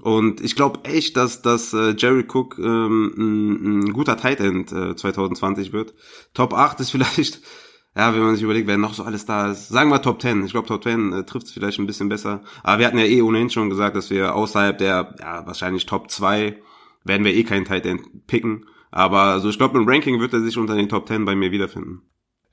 und 0.00 0.40
ich 0.40 0.56
glaube 0.56 0.80
echt, 0.84 1.16
dass, 1.16 1.42
dass 1.42 1.74
äh, 1.74 1.94
Jerry 1.96 2.24
Cook 2.26 2.58
ähm, 2.58 3.12
ein, 3.16 3.80
ein 3.80 3.92
guter 3.92 4.16
Tight 4.16 4.40
End 4.40 4.72
äh, 4.72 4.96
2020 4.96 5.72
wird. 5.72 5.94
Top 6.32 6.54
8 6.54 6.80
ist 6.80 6.90
vielleicht, 6.90 7.42
ja, 7.96 8.14
wenn 8.14 8.22
man 8.22 8.34
sich 8.34 8.44
überlegt, 8.44 8.68
wer 8.68 8.78
noch 8.78 8.94
so 8.94 9.02
alles 9.02 9.26
da 9.26 9.50
ist. 9.50 9.68
Sagen 9.68 9.90
wir 9.90 10.00
Top 10.00 10.22
10. 10.22 10.46
Ich 10.46 10.52
glaube, 10.52 10.66
Top 10.66 10.82
10 10.82 11.12
äh, 11.12 11.24
trifft 11.24 11.46
es 11.46 11.52
vielleicht 11.52 11.78
ein 11.78 11.86
bisschen 11.86 12.08
besser. 12.08 12.42
Aber 12.62 12.78
wir 12.78 12.86
hatten 12.86 12.98
ja 12.98 13.04
eh 13.04 13.20
ohnehin 13.20 13.50
schon 13.50 13.68
gesagt, 13.68 13.94
dass 13.94 14.08
wir 14.08 14.34
außerhalb 14.34 14.78
der, 14.78 15.14
ja, 15.20 15.46
wahrscheinlich 15.46 15.84
Top 15.84 16.10
2 16.10 16.58
werden 17.04 17.24
wir 17.24 17.34
eh 17.34 17.44
keinen 17.44 17.66
Tight 17.66 17.84
End 17.84 18.26
picken. 18.26 18.64
Aber 18.90 19.20
also 19.22 19.50
ich 19.50 19.58
glaube, 19.58 19.78
im 19.78 19.88
Ranking 19.88 20.20
wird 20.20 20.32
er 20.32 20.40
sich 20.40 20.56
unter 20.56 20.74
den 20.74 20.88
Top 20.88 21.06
10 21.06 21.26
bei 21.26 21.34
mir 21.34 21.50
wiederfinden. 21.50 22.02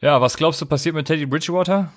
Ja, 0.02 0.20
was 0.20 0.38
glaubst 0.38 0.62
du 0.62 0.66
passiert 0.66 0.96
mit 0.96 1.08
Teddy 1.08 1.26
Bridgewater? 1.26 1.92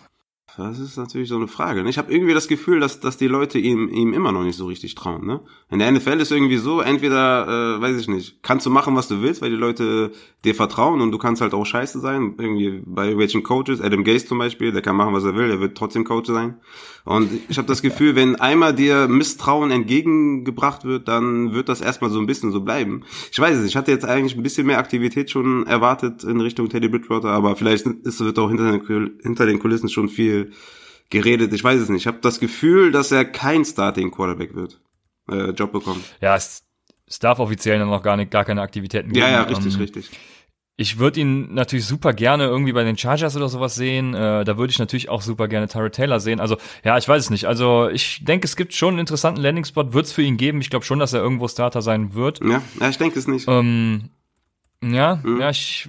Das 0.58 0.78
ist 0.78 0.98
natürlich 0.98 1.30
so 1.30 1.36
eine 1.36 1.48
Frage. 1.48 1.82
Ne? 1.82 1.88
Ich 1.88 1.96
habe 1.96 2.12
irgendwie 2.12 2.34
das 2.34 2.46
Gefühl, 2.46 2.78
dass, 2.78 3.00
dass 3.00 3.16
die 3.16 3.26
Leute 3.26 3.58
ihm, 3.58 3.88
ihm 3.88 4.12
immer 4.12 4.32
noch 4.32 4.44
nicht 4.44 4.56
so 4.56 4.66
richtig 4.66 4.94
trauen. 4.94 5.24
Ne? 5.26 5.40
In 5.70 5.78
der 5.78 5.90
NFL 5.90 6.20
ist 6.20 6.30
irgendwie 6.30 6.58
so, 6.58 6.82
entweder, 6.82 7.76
äh, 7.76 7.80
weiß 7.80 7.98
ich 7.98 8.08
nicht, 8.08 8.42
kannst 8.42 8.66
du 8.66 8.70
machen, 8.70 8.94
was 8.94 9.08
du 9.08 9.22
willst, 9.22 9.40
weil 9.40 9.48
die 9.48 9.56
Leute 9.56 10.12
dir 10.44 10.54
vertrauen 10.54 11.00
und 11.00 11.10
du 11.10 11.16
kannst 11.16 11.40
halt 11.40 11.54
auch 11.54 11.64
scheiße 11.64 12.00
sein. 12.00 12.34
Irgendwie 12.38 12.82
bei 12.84 13.16
welchen 13.16 13.42
Coaches, 13.42 13.80
Adam 13.80 14.04
Gase 14.04 14.26
zum 14.26 14.38
Beispiel, 14.38 14.72
der 14.72 14.82
kann 14.82 14.96
machen, 14.96 15.14
was 15.14 15.24
er 15.24 15.34
will, 15.34 15.48
der 15.48 15.60
wird 15.60 15.76
trotzdem 15.76 16.04
Coach 16.04 16.28
sein. 16.28 16.56
Und 17.04 17.30
ich 17.48 17.56
habe 17.56 17.68
das 17.68 17.80
Gefühl, 17.82 18.14
wenn 18.14 18.36
einmal 18.36 18.74
dir 18.74 19.08
Misstrauen 19.08 19.70
entgegengebracht 19.70 20.84
wird, 20.84 21.08
dann 21.08 21.54
wird 21.54 21.70
das 21.70 21.80
erstmal 21.80 22.10
so 22.10 22.18
ein 22.18 22.26
bisschen 22.26 22.52
so 22.52 22.60
bleiben. 22.60 23.04
Ich 23.30 23.38
weiß 23.38 23.56
es, 23.56 23.66
ich 23.66 23.76
hatte 23.76 23.90
jetzt 23.90 24.04
eigentlich 24.04 24.36
ein 24.36 24.42
bisschen 24.42 24.66
mehr 24.66 24.78
Aktivität 24.78 25.30
schon 25.30 25.66
erwartet 25.66 26.24
in 26.24 26.40
Richtung 26.40 26.68
Teddy 26.68 26.88
Bridgewater, 26.88 27.30
aber 27.30 27.56
vielleicht 27.56 27.86
ist, 27.86 28.20
wird 28.20 28.38
auch 28.38 28.48
hinter 28.48 28.70
den, 28.70 29.18
hinter 29.22 29.46
den 29.46 29.58
Kulissen 29.58 29.88
schon 29.88 30.08
viel 30.10 30.41
geredet. 31.10 31.52
Ich 31.52 31.62
weiß 31.62 31.80
es 31.80 31.88
nicht. 31.88 32.02
Ich 32.02 32.06
habe 32.06 32.18
das 32.20 32.40
Gefühl, 32.40 32.90
dass 32.90 33.12
er 33.12 33.24
kein 33.24 33.64
Starting 33.64 34.10
Quarterback 34.10 34.54
wird, 34.54 34.80
äh, 35.30 35.50
Job 35.50 35.72
bekommt. 35.72 36.04
Ja, 36.20 36.34
es, 36.34 36.64
es 37.06 37.18
darf 37.18 37.38
offiziell 37.38 37.84
noch 37.84 38.02
gar 38.02 38.16
nicht, 38.16 38.30
gar 38.30 38.44
keine 38.44 38.62
Aktivitäten 38.62 39.12
geben. 39.12 39.26
Ja, 39.26 39.30
ja, 39.30 39.42
richtig, 39.42 39.74
um, 39.74 39.80
richtig. 39.80 40.10
Ich 40.76 40.98
würde 40.98 41.20
ihn 41.20 41.52
natürlich 41.52 41.84
super 41.84 42.14
gerne 42.14 42.46
irgendwie 42.46 42.72
bei 42.72 42.82
den 42.82 42.96
Chargers 42.96 43.36
oder 43.36 43.48
sowas 43.48 43.74
sehen. 43.74 44.14
Äh, 44.14 44.44
da 44.44 44.56
würde 44.56 44.70
ich 44.70 44.78
natürlich 44.78 45.10
auch 45.10 45.20
super 45.20 45.46
gerne 45.46 45.68
Tyrod 45.68 45.92
Taylor 45.92 46.18
sehen. 46.18 46.40
Also 46.40 46.56
ja, 46.82 46.96
ich 46.96 47.06
weiß 47.06 47.24
es 47.24 47.30
nicht. 47.30 47.44
Also 47.44 47.90
ich 47.90 48.24
denke, 48.24 48.46
es 48.46 48.56
gibt 48.56 48.74
schon 48.74 48.94
einen 48.94 49.00
interessanten 49.00 49.42
Landing-Spot, 49.42 49.92
wird 49.92 50.06
es 50.06 50.12
für 50.12 50.22
ihn 50.22 50.38
geben. 50.38 50.60
Ich 50.62 50.70
glaube 50.70 50.86
schon, 50.86 50.98
dass 50.98 51.12
er 51.12 51.20
irgendwo 51.20 51.46
Starter 51.46 51.82
sein 51.82 52.14
wird. 52.14 52.40
Ja, 52.42 52.62
ja 52.80 52.88
ich 52.88 52.96
denke 52.96 53.18
es 53.18 53.28
nicht. 53.28 53.46
Ähm, 53.48 54.08
ja, 54.82 55.20
mhm. 55.22 55.40
ja, 55.40 55.50
ich 55.50 55.88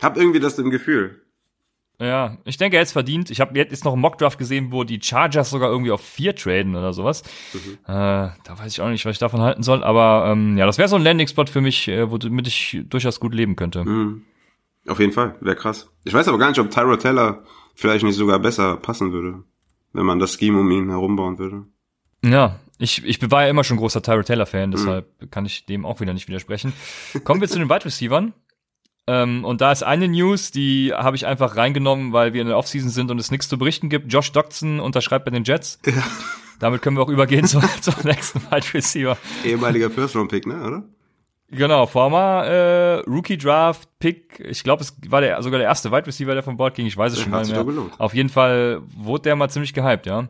hab 0.00 0.18
irgendwie 0.18 0.40
das 0.40 0.58
im 0.58 0.70
Gefühl. 0.70 1.22
Ja, 2.00 2.38
ich 2.44 2.56
denke, 2.56 2.76
er 2.76 2.82
ist 2.82 2.92
verdient. 2.92 3.28
Ich 3.30 3.40
habe 3.40 3.58
jetzt 3.58 3.84
noch 3.84 3.92
einen 3.92 4.02
Mockdraft 4.02 4.38
gesehen, 4.38 4.70
wo 4.70 4.84
die 4.84 5.00
Chargers 5.02 5.50
sogar 5.50 5.68
irgendwie 5.68 5.90
auf 5.90 6.00
vier 6.00 6.34
traden 6.36 6.76
oder 6.76 6.92
sowas. 6.92 7.24
Mhm. 7.52 7.72
Äh, 7.86 7.88
da 7.88 8.56
weiß 8.56 8.72
ich 8.72 8.80
auch 8.80 8.88
nicht, 8.88 9.04
was 9.04 9.12
ich 9.14 9.18
davon 9.18 9.40
halten 9.40 9.64
soll. 9.64 9.82
Aber 9.82 10.30
ähm, 10.30 10.56
ja, 10.56 10.64
das 10.64 10.78
wäre 10.78 10.88
so 10.88 10.94
ein 10.94 11.02
Landing-Spot 11.02 11.46
für 11.46 11.60
mich, 11.60 11.88
äh, 11.88 12.08
womit 12.08 12.46
ich 12.46 12.82
durchaus 12.88 13.18
gut 13.18 13.34
leben 13.34 13.56
könnte. 13.56 13.84
Mhm. 13.84 14.22
Auf 14.86 15.00
jeden 15.00 15.12
Fall, 15.12 15.34
wäre 15.40 15.56
krass. 15.56 15.90
Ich 16.04 16.14
weiß 16.14 16.28
aber 16.28 16.38
gar 16.38 16.48
nicht, 16.48 16.60
ob 16.60 16.70
Tyro 16.70 16.96
Teller 16.96 17.42
vielleicht 17.74 18.04
nicht 18.04 18.16
sogar 18.16 18.38
besser 18.38 18.76
passen 18.76 19.12
würde, 19.12 19.42
wenn 19.92 20.06
man 20.06 20.20
das 20.20 20.34
Scheme 20.34 20.60
um 20.60 20.70
ihn 20.70 20.90
herumbauen 20.90 21.38
würde. 21.38 21.64
Ja, 22.24 22.60
ich, 22.78 23.04
ich 23.04 23.30
war 23.30 23.42
ja 23.42 23.48
immer 23.48 23.64
schon 23.64 23.76
großer 23.76 24.02
Tyro 24.02 24.22
Taylor-Fan, 24.22 24.70
deshalb 24.70 25.06
mhm. 25.20 25.30
kann 25.30 25.46
ich 25.46 25.66
dem 25.66 25.84
auch 25.84 26.00
wieder 26.00 26.14
nicht 26.14 26.28
widersprechen. 26.28 26.72
Kommen 27.24 27.40
wir 27.40 27.48
zu 27.48 27.58
den 27.58 27.68
Wide 27.68 27.84
Receivers. 27.84 28.30
Ähm, 29.08 29.42
und 29.42 29.62
da 29.62 29.72
ist 29.72 29.82
eine 29.82 30.06
News, 30.06 30.50
die 30.50 30.92
habe 30.92 31.16
ich 31.16 31.26
einfach 31.26 31.56
reingenommen, 31.56 32.12
weil 32.12 32.34
wir 32.34 32.42
in 32.42 32.46
der 32.46 32.58
Offseason 32.58 32.90
sind 32.90 33.10
und 33.10 33.18
es 33.18 33.30
nichts 33.30 33.48
zu 33.48 33.56
berichten 33.56 33.88
gibt. 33.88 34.12
Josh 34.12 34.32
Doxson 34.32 34.80
unterschreibt 34.80 35.24
bei 35.24 35.30
den 35.30 35.44
Jets. 35.44 35.80
Ja. 35.86 36.04
Damit 36.60 36.82
können 36.82 36.96
wir 36.96 37.02
auch 37.02 37.08
übergehen 37.08 37.46
zum, 37.46 37.62
zum 37.80 37.94
nächsten 38.04 38.42
Wide 38.42 38.74
Receiver. 38.74 39.16
Ehemaliger 39.46 39.88
First-Round-Pick, 39.88 40.46
ne, 40.46 40.62
oder? 40.62 40.82
Genau, 41.50 41.86
former 41.86 42.44
äh, 42.44 42.94
Rookie 43.08 43.38
Draft 43.38 43.88
Pick. 43.98 44.38
Ich 44.40 44.62
glaube, 44.62 44.82
es 44.82 44.94
war 45.08 45.22
der 45.22 45.42
sogar 45.42 45.58
der 45.58 45.68
erste 45.68 45.90
Wide 45.90 46.06
Receiver, 46.06 46.34
der 46.34 46.42
vom 46.42 46.58
Board 46.58 46.74
ging. 46.74 46.84
Ich 46.84 46.96
weiß 46.96 47.14
es 47.14 47.20
schon 47.20 47.30
mal 47.30 47.46
mehr. 47.46 47.64
Auf 47.96 48.12
jeden 48.12 48.28
Fall 48.28 48.82
wurde 48.94 49.22
der 49.22 49.36
mal 49.36 49.48
ziemlich 49.48 49.72
gehypt, 49.72 50.04
ja. 50.04 50.28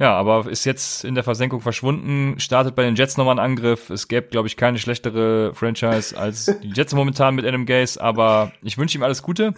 Ja, 0.00 0.14
aber 0.16 0.50
ist 0.50 0.64
jetzt 0.64 1.04
in 1.04 1.14
der 1.14 1.24
Versenkung 1.24 1.60
verschwunden, 1.60 2.40
startet 2.40 2.74
bei 2.74 2.84
den 2.84 2.96
Jets 2.96 3.18
nochmal 3.18 3.38
einen 3.38 3.52
Angriff. 3.52 3.90
Es 3.90 4.08
gäbe, 4.08 4.28
glaube 4.28 4.48
ich, 4.48 4.56
keine 4.56 4.78
schlechtere 4.78 5.52
Franchise 5.54 6.18
als 6.18 6.46
die 6.62 6.72
Jets 6.74 6.94
momentan 6.94 7.34
mit 7.34 7.44
Adam 7.44 7.66
Gase, 7.66 8.00
aber 8.00 8.50
ich 8.62 8.78
wünsche 8.78 8.96
ihm 8.96 9.02
alles 9.02 9.22
Gute. 9.22 9.52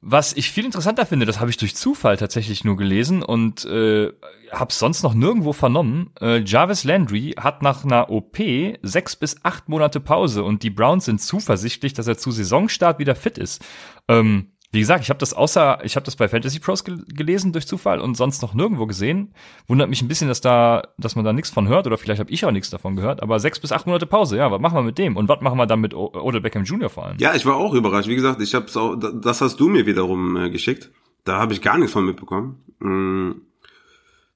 Was 0.00 0.32
ich 0.32 0.50
viel 0.50 0.64
interessanter 0.64 1.04
finde, 1.04 1.26
das 1.26 1.40
habe 1.40 1.50
ich 1.50 1.58
durch 1.58 1.76
Zufall 1.76 2.16
tatsächlich 2.16 2.64
nur 2.64 2.78
gelesen 2.78 3.22
und 3.22 3.66
äh, 3.66 4.10
habe 4.50 4.72
sonst 4.72 5.02
noch 5.02 5.12
nirgendwo 5.12 5.52
vernommen. 5.52 6.10
Äh, 6.18 6.38
Jarvis 6.40 6.84
Landry 6.84 7.34
hat 7.38 7.62
nach 7.62 7.84
einer 7.84 8.08
OP 8.08 8.38
sechs 8.80 9.14
bis 9.14 9.44
acht 9.44 9.68
Monate 9.68 10.00
Pause 10.00 10.42
und 10.42 10.62
die 10.62 10.70
Browns 10.70 11.04
sind 11.04 11.20
zuversichtlich, 11.20 11.92
dass 11.92 12.06
er 12.06 12.16
zu 12.16 12.30
Saisonstart 12.30 12.98
wieder 12.98 13.14
fit 13.14 13.36
ist. 13.36 13.62
Ähm, 14.08 14.51
wie 14.72 14.80
gesagt, 14.80 15.04
ich 15.04 15.10
habe 15.10 15.18
das 15.18 15.34
außer, 15.34 15.80
ich 15.84 15.96
habe 15.96 16.04
das 16.04 16.16
bei 16.16 16.28
Fantasy 16.28 16.58
Pros 16.58 16.82
gel 16.82 17.04
gelesen 17.06 17.52
durch 17.52 17.66
Zufall 17.66 18.00
und 18.00 18.16
sonst 18.16 18.40
noch 18.40 18.54
nirgendwo 18.54 18.86
gesehen. 18.86 19.34
Wundert 19.66 19.90
mich 19.90 20.00
ein 20.00 20.08
bisschen, 20.08 20.28
dass 20.28 20.40
da, 20.40 20.82
dass 20.96 21.14
man 21.14 21.26
da 21.26 21.34
nichts 21.34 21.50
von 21.50 21.68
hört 21.68 21.86
oder 21.86 21.98
vielleicht 21.98 22.20
habe 22.20 22.30
ich 22.30 22.44
auch 22.46 22.50
nichts 22.50 22.70
davon 22.70 22.96
gehört. 22.96 23.22
Aber 23.22 23.38
sechs 23.38 23.60
bis 23.60 23.70
acht 23.70 23.86
Monate 23.86 24.06
Pause, 24.06 24.38
ja, 24.38 24.50
was 24.50 24.60
machen 24.60 24.76
wir 24.76 24.82
mit 24.82 24.96
dem 24.96 25.16
und 25.16 25.28
was 25.28 25.42
machen 25.42 25.58
wir 25.58 25.66
dann 25.66 25.80
mit 25.80 25.92
o 25.92 26.10
Odell 26.14 26.40
Beckham 26.40 26.64
Jr. 26.64 26.88
vor 26.88 27.04
allem? 27.04 27.18
Ja, 27.18 27.34
ich 27.34 27.44
war 27.44 27.56
auch 27.56 27.74
überrascht. 27.74 28.08
Wie 28.08 28.14
gesagt, 28.14 28.40
ich 28.40 28.54
habe 28.54 28.66
auch, 28.74 28.96
das 28.96 29.42
hast 29.42 29.60
du 29.60 29.68
mir 29.68 29.84
wiederum 29.84 30.36
äh, 30.36 30.50
geschickt. 30.50 30.90
Da 31.24 31.38
habe 31.38 31.52
ich 31.52 31.60
gar 31.60 31.76
nichts 31.76 31.92
von 31.92 32.06
mitbekommen. 32.06 32.56
Mm 32.80 33.51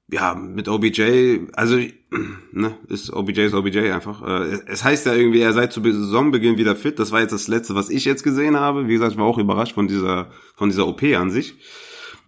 ja, 0.09 0.35
mit 0.35 0.69
OBJ, 0.69 1.41
also 1.55 1.77
ne, 2.53 2.77
ist 2.89 3.13
OBJ 3.13 3.41
ist 3.41 3.55
OBJ 3.55 3.91
einfach. 3.91 4.23
Äh, 4.23 4.61
es 4.67 4.85
heißt 4.85 5.07
ja 5.07 5.15
irgendwie, 5.15 5.41
er 5.41 5.53
sei 5.53 5.67
zu 5.67 5.83
Saisonbeginn 5.83 6.59
wieder 6.59 6.77
fit. 6.77 6.99
Das 6.99 7.11
war 7.11 7.21
jetzt 7.21 7.33
das 7.33 7.49
letzte, 7.49 7.75
was 7.75 7.91
ich 7.91 8.05
jetzt 8.05 8.23
gesehen 8.23 8.57
habe. 8.59 8.87
Wie 8.87 8.93
gesagt, 8.93 9.13
ich 9.13 9.19
war 9.19 9.27
auch 9.27 9.39
überrascht 9.39 9.75
von 9.75 9.89
dieser 9.89 10.31
von 10.55 10.69
dieser 10.69 10.87
OP 10.87 11.03
an 11.03 11.31
sich. 11.31 11.57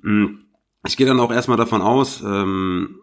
Mm, 0.03 0.27
ich 0.87 0.97
gehe 0.97 1.07
dann 1.07 1.21
auch 1.21 1.33
erstmal 1.33 1.57
davon 1.57 1.81
aus, 1.81 2.23
ähm, 2.25 3.01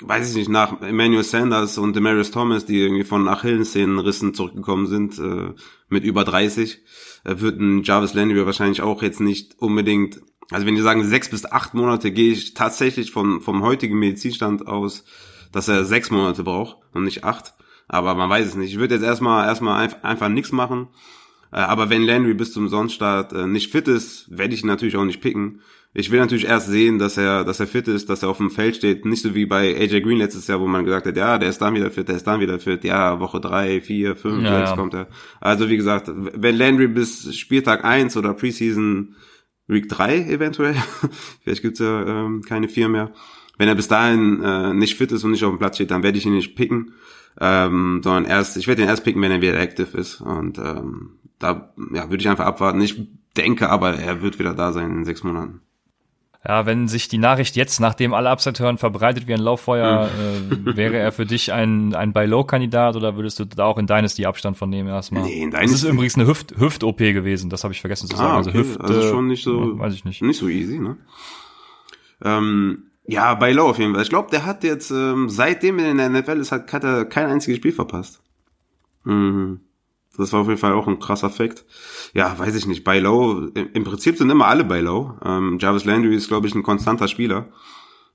weiß 0.00 0.30
ich 0.30 0.36
nicht, 0.36 0.48
nach 0.48 0.80
Emmanuel 0.80 1.22
Sanders 1.22 1.76
und 1.76 1.94
Demarius 1.94 2.30
Thomas, 2.30 2.64
die 2.64 2.80
irgendwie 2.80 3.04
von 3.04 3.28
Achillessehnenrissen 3.28 4.34
zurückgekommen 4.34 4.86
sind, 4.86 5.18
äh, 5.18 5.52
mit 5.88 6.04
über 6.04 6.24
30, 6.24 6.82
äh, 7.24 7.40
wird 7.40 7.60
Jarvis 7.86 8.14
Landry 8.14 8.44
wahrscheinlich 8.46 8.80
auch 8.80 9.02
jetzt 9.02 9.20
nicht 9.20 9.58
unbedingt 9.58 10.20
also 10.50 10.66
wenn 10.66 10.74
die 10.74 10.82
sagen 10.82 11.04
sechs 11.04 11.30
bis 11.30 11.46
acht 11.46 11.74
Monate, 11.74 12.10
gehe 12.12 12.32
ich 12.32 12.54
tatsächlich 12.54 13.10
vom, 13.10 13.40
vom 13.40 13.62
heutigen 13.62 13.98
Medizinstand 13.98 14.66
aus, 14.66 15.04
dass 15.52 15.68
er 15.68 15.84
sechs 15.84 16.10
Monate 16.10 16.42
braucht 16.44 16.78
und 16.92 17.04
nicht 17.04 17.24
acht. 17.24 17.54
Aber 17.88 18.14
man 18.14 18.30
weiß 18.30 18.46
es 18.46 18.54
nicht. 18.54 18.72
Ich 18.72 18.78
würde 18.78 18.94
jetzt 18.94 19.04
erstmal 19.04 19.46
erstmal 19.46 19.80
einfach, 19.82 20.02
einfach 20.02 20.28
nichts 20.28 20.52
machen. 20.52 20.88
Äh, 21.52 21.56
aber 21.58 21.90
wenn 21.90 22.02
Landry 22.02 22.34
bis 22.34 22.52
zum 22.52 22.68
Sonnenstart 22.68 23.32
äh, 23.32 23.46
nicht 23.46 23.70
fit 23.70 23.88
ist, 23.88 24.26
werde 24.36 24.54
ich 24.54 24.62
ihn 24.62 24.68
natürlich 24.68 24.96
auch 24.96 25.04
nicht 25.04 25.20
picken. 25.20 25.60
Ich 25.96 26.10
will 26.10 26.18
natürlich 26.18 26.46
erst 26.46 26.66
sehen, 26.66 26.98
dass 26.98 27.16
er, 27.16 27.44
dass 27.44 27.60
er 27.60 27.68
fit 27.68 27.86
ist, 27.86 28.10
dass 28.10 28.24
er 28.24 28.28
auf 28.28 28.38
dem 28.38 28.50
Feld 28.50 28.74
steht. 28.74 29.04
Nicht 29.04 29.22
so 29.22 29.36
wie 29.36 29.46
bei 29.46 29.76
AJ 29.76 30.00
Green 30.00 30.18
letztes 30.18 30.48
Jahr, 30.48 30.60
wo 30.60 30.66
man 30.66 30.84
gesagt 30.84 31.06
hat, 31.06 31.16
ja, 31.16 31.38
der 31.38 31.48
ist 31.48 31.60
dann 31.60 31.76
wieder 31.76 31.92
fit, 31.92 32.08
der 32.08 32.16
ist 32.16 32.26
dann 32.26 32.40
wieder 32.40 32.58
fit. 32.58 32.82
Ja, 32.82 33.20
Woche 33.20 33.40
drei, 33.40 33.80
vier, 33.80 34.16
fünf, 34.16 34.42
ja, 34.42 34.58
jetzt 34.58 34.70
ja. 34.70 34.76
kommt 34.76 34.94
er. 34.94 35.06
Also 35.40 35.68
wie 35.68 35.76
gesagt, 35.76 36.10
wenn 36.12 36.56
Landry 36.56 36.88
bis 36.88 37.36
Spieltag 37.36 37.84
eins 37.84 38.16
oder 38.16 38.34
Preseason 38.34 39.14
Week 39.66 39.88
3 39.88 40.30
eventuell. 40.30 40.74
Vielleicht 41.42 41.62
gibt's 41.62 41.80
ja 41.80 42.06
ähm, 42.06 42.42
keine 42.42 42.68
vier 42.68 42.88
mehr. 42.88 43.12
Wenn 43.56 43.68
er 43.68 43.74
bis 43.74 43.88
dahin 43.88 44.42
äh, 44.42 44.74
nicht 44.74 44.96
fit 44.96 45.12
ist 45.12 45.24
und 45.24 45.30
nicht 45.30 45.44
auf 45.44 45.52
dem 45.52 45.58
Platz 45.58 45.76
steht, 45.76 45.90
dann 45.90 46.02
werde 46.02 46.18
ich 46.18 46.26
ihn 46.26 46.34
nicht 46.34 46.56
picken. 46.56 46.94
Ähm, 47.40 48.00
sondern 48.02 48.24
erst, 48.26 48.56
ich 48.56 48.66
werde 48.66 48.82
ihn 48.82 48.88
erst 48.88 49.04
picken, 49.04 49.22
wenn 49.22 49.32
er 49.32 49.40
wieder 49.40 49.58
active 49.58 49.96
ist. 49.96 50.20
Und 50.20 50.58
ähm, 50.58 51.18
da 51.38 51.72
ja, 51.92 52.10
würde 52.10 52.20
ich 52.20 52.28
einfach 52.28 52.46
abwarten. 52.46 52.80
Ich 52.80 53.08
denke 53.36 53.70
aber, 53.70 53.94
er 53.94 54.22
wird 54.22 54.38
wieder 54.38 54.54
da 54.54 54.72
sein 54.72 54.90
in 54.90 55.04
sechs 55.04 55.24
Monaten. 55.24 55.60
Ja, 56.46 56.66
wenn 56.66 56.88
sich 56.88 57.08
die 57.08 57.16
Nachricht 57.16 57.56
jetzt, 57.56 57.80
nachdem 57.80 58.12
alle 58.12 58.28
Upside 58.28 58.62
hören, 58.62 58.76
verbreitet 58.76 59.26
wie 59.26 59.32
ein 59.32 59.40
Lauffeuer, 59.40 60.10
hm. 60.50 60.68
äh, 60.68 60.76
wäre 60.76 60.98
er 60.98 61.10
für 61.10 61.24
dich 61.24 61.52
ein, 61.52 61.94
ein 61.94 62.12
Buy-Low-Kandidat 62.12 62.96
oder 62.96 63.16
würdest 63.16 63.40
du 63.40 63.46
da 63.46 63.64
auch 63.64 63.78
in 63.78 63.86
Dynasty 63.86 64.26
Abstand 64.26 64.58
von 64.58 64.68
nehmen 64.68 64.88
erstmal? 64.88 65.22
Nee, 65.22 65.42
in 65.42 65.50
Dynasty. 65.50 65.72
Das 65.72 65.82
ist 65.82 65.88
übrigens 65.88 66.16
eine 66.16 66.26
Hüft, 66.26 66.54
Hüft-OP 66.58 66.98
gewesen, 66.98 67.48
das 67.48 67.64
habe 67.64 67.72
ich 67.72 67.80
vergessen 67.80 68.08
zu 68.08 68.16
sagen. 68.16 68.32
Ah, 68.32 68.36
also 68.36 68.50
okay. 68.50 68.58
Also 68.58 68.70
Hüft, 68.70 68.80
also 68.82 69.02
schon 69.08 69.26
nicht 69.26 69.42
so, 69.42 69.78
weiß 69.78 69.94
ich 69.94 70.04
nicht. 70.04 70.20
Nicht 70.20 70.38
so 70.38 70.48
easy, 70.48 70.78
ne? 70.78 70.98
Ähm, 72.22 72.90
ja, 73.06 73.34
Buy-Low 73.34 73.70
auf 73.70 73.78
jeden 73.78 73.94
Fall. 73.94 74.02
Ich 74.02 74.10
glaube, 74.10 74.30
der 74.30 74.44
hat 74.44 74.64
jetzt, 74.64 74.90
ähm, 74.90 75.30
seitdem 75.30 75.78
er 75.78 75.90
in 75.90 75.96
der 75.98 76.10
NFL 76.10 76.40
ist, 76.40 76.52
hat, 76.52 76.72
hat 76.72 76.84
er 76.84 77.06
kein 77.06 77.26
einziges 77.26 77.56
Spiel 77.56 77.72
verpasst. 77.72 78.22
Mhm. 79.04 79.60
Das 80.16 80.32
war 80.32 80.40
auf 80.40 80.48
jeden 80.48 80.60
Fall 80.60 80.72
auch 80.72 80.86
ein 80.86 80.98
krasser 80.98 81.30
Fakt. 81.30 81.64
Ja, 82.12 82.38
weiß 82.38 82.54
ich 82.54 82.66
nicht. 82.66 82.84
Bei 82.84 82.98
Low, 83.00 83.48
im 83.54 83.84
Prinzip 83.84 84.16
sind 84.16 84.30
immer 84.30 84.46
alle 84.46 84.64
bei 84.64 84.80
Low. 84.80 85.18
Ähm, 85.24 85.58
Jarvis 85.60 85.84
Landry 85.84 86.14
ist, 86.14 86.28
glaube 86.28 86.46
ich, 86.46 86.54
ein 86.54 86.62
konstanter 86.62 87.08
Spieler. 87.08 87.48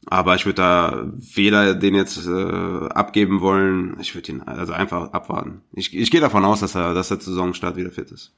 Aber 0.05 0.35
ich 0.35 0.45
würde 0.45 0.55
da 0.55 1.07
weder 1.35 1.75
den 1.75 1.93
jetzt 1.93 2.25
äh, 2.25 2.89
abgeben 2.89 3.41
wollen. 3.41 3.97
Ich 3.99 4.15
würde 4.15 4.31
ihn 4.31 4.41
also 4.41 4.73
einfach 4.73 5.11
abwarten. 5.11 5.61
Ich, 5.73 5.95
ich 5.95 6.09
gehe 6.09 6.21
davon 6.21 6.45
aus, 6.45 6.61
dass 6.61 6.75
er, 6.75 6.93
dass 6.93 7.09
der 7.09 7.19
Saisonstart 7.19 7.75
wieder 7.75 7.91
fit 7.91 8.11
ist. 8.11 8.33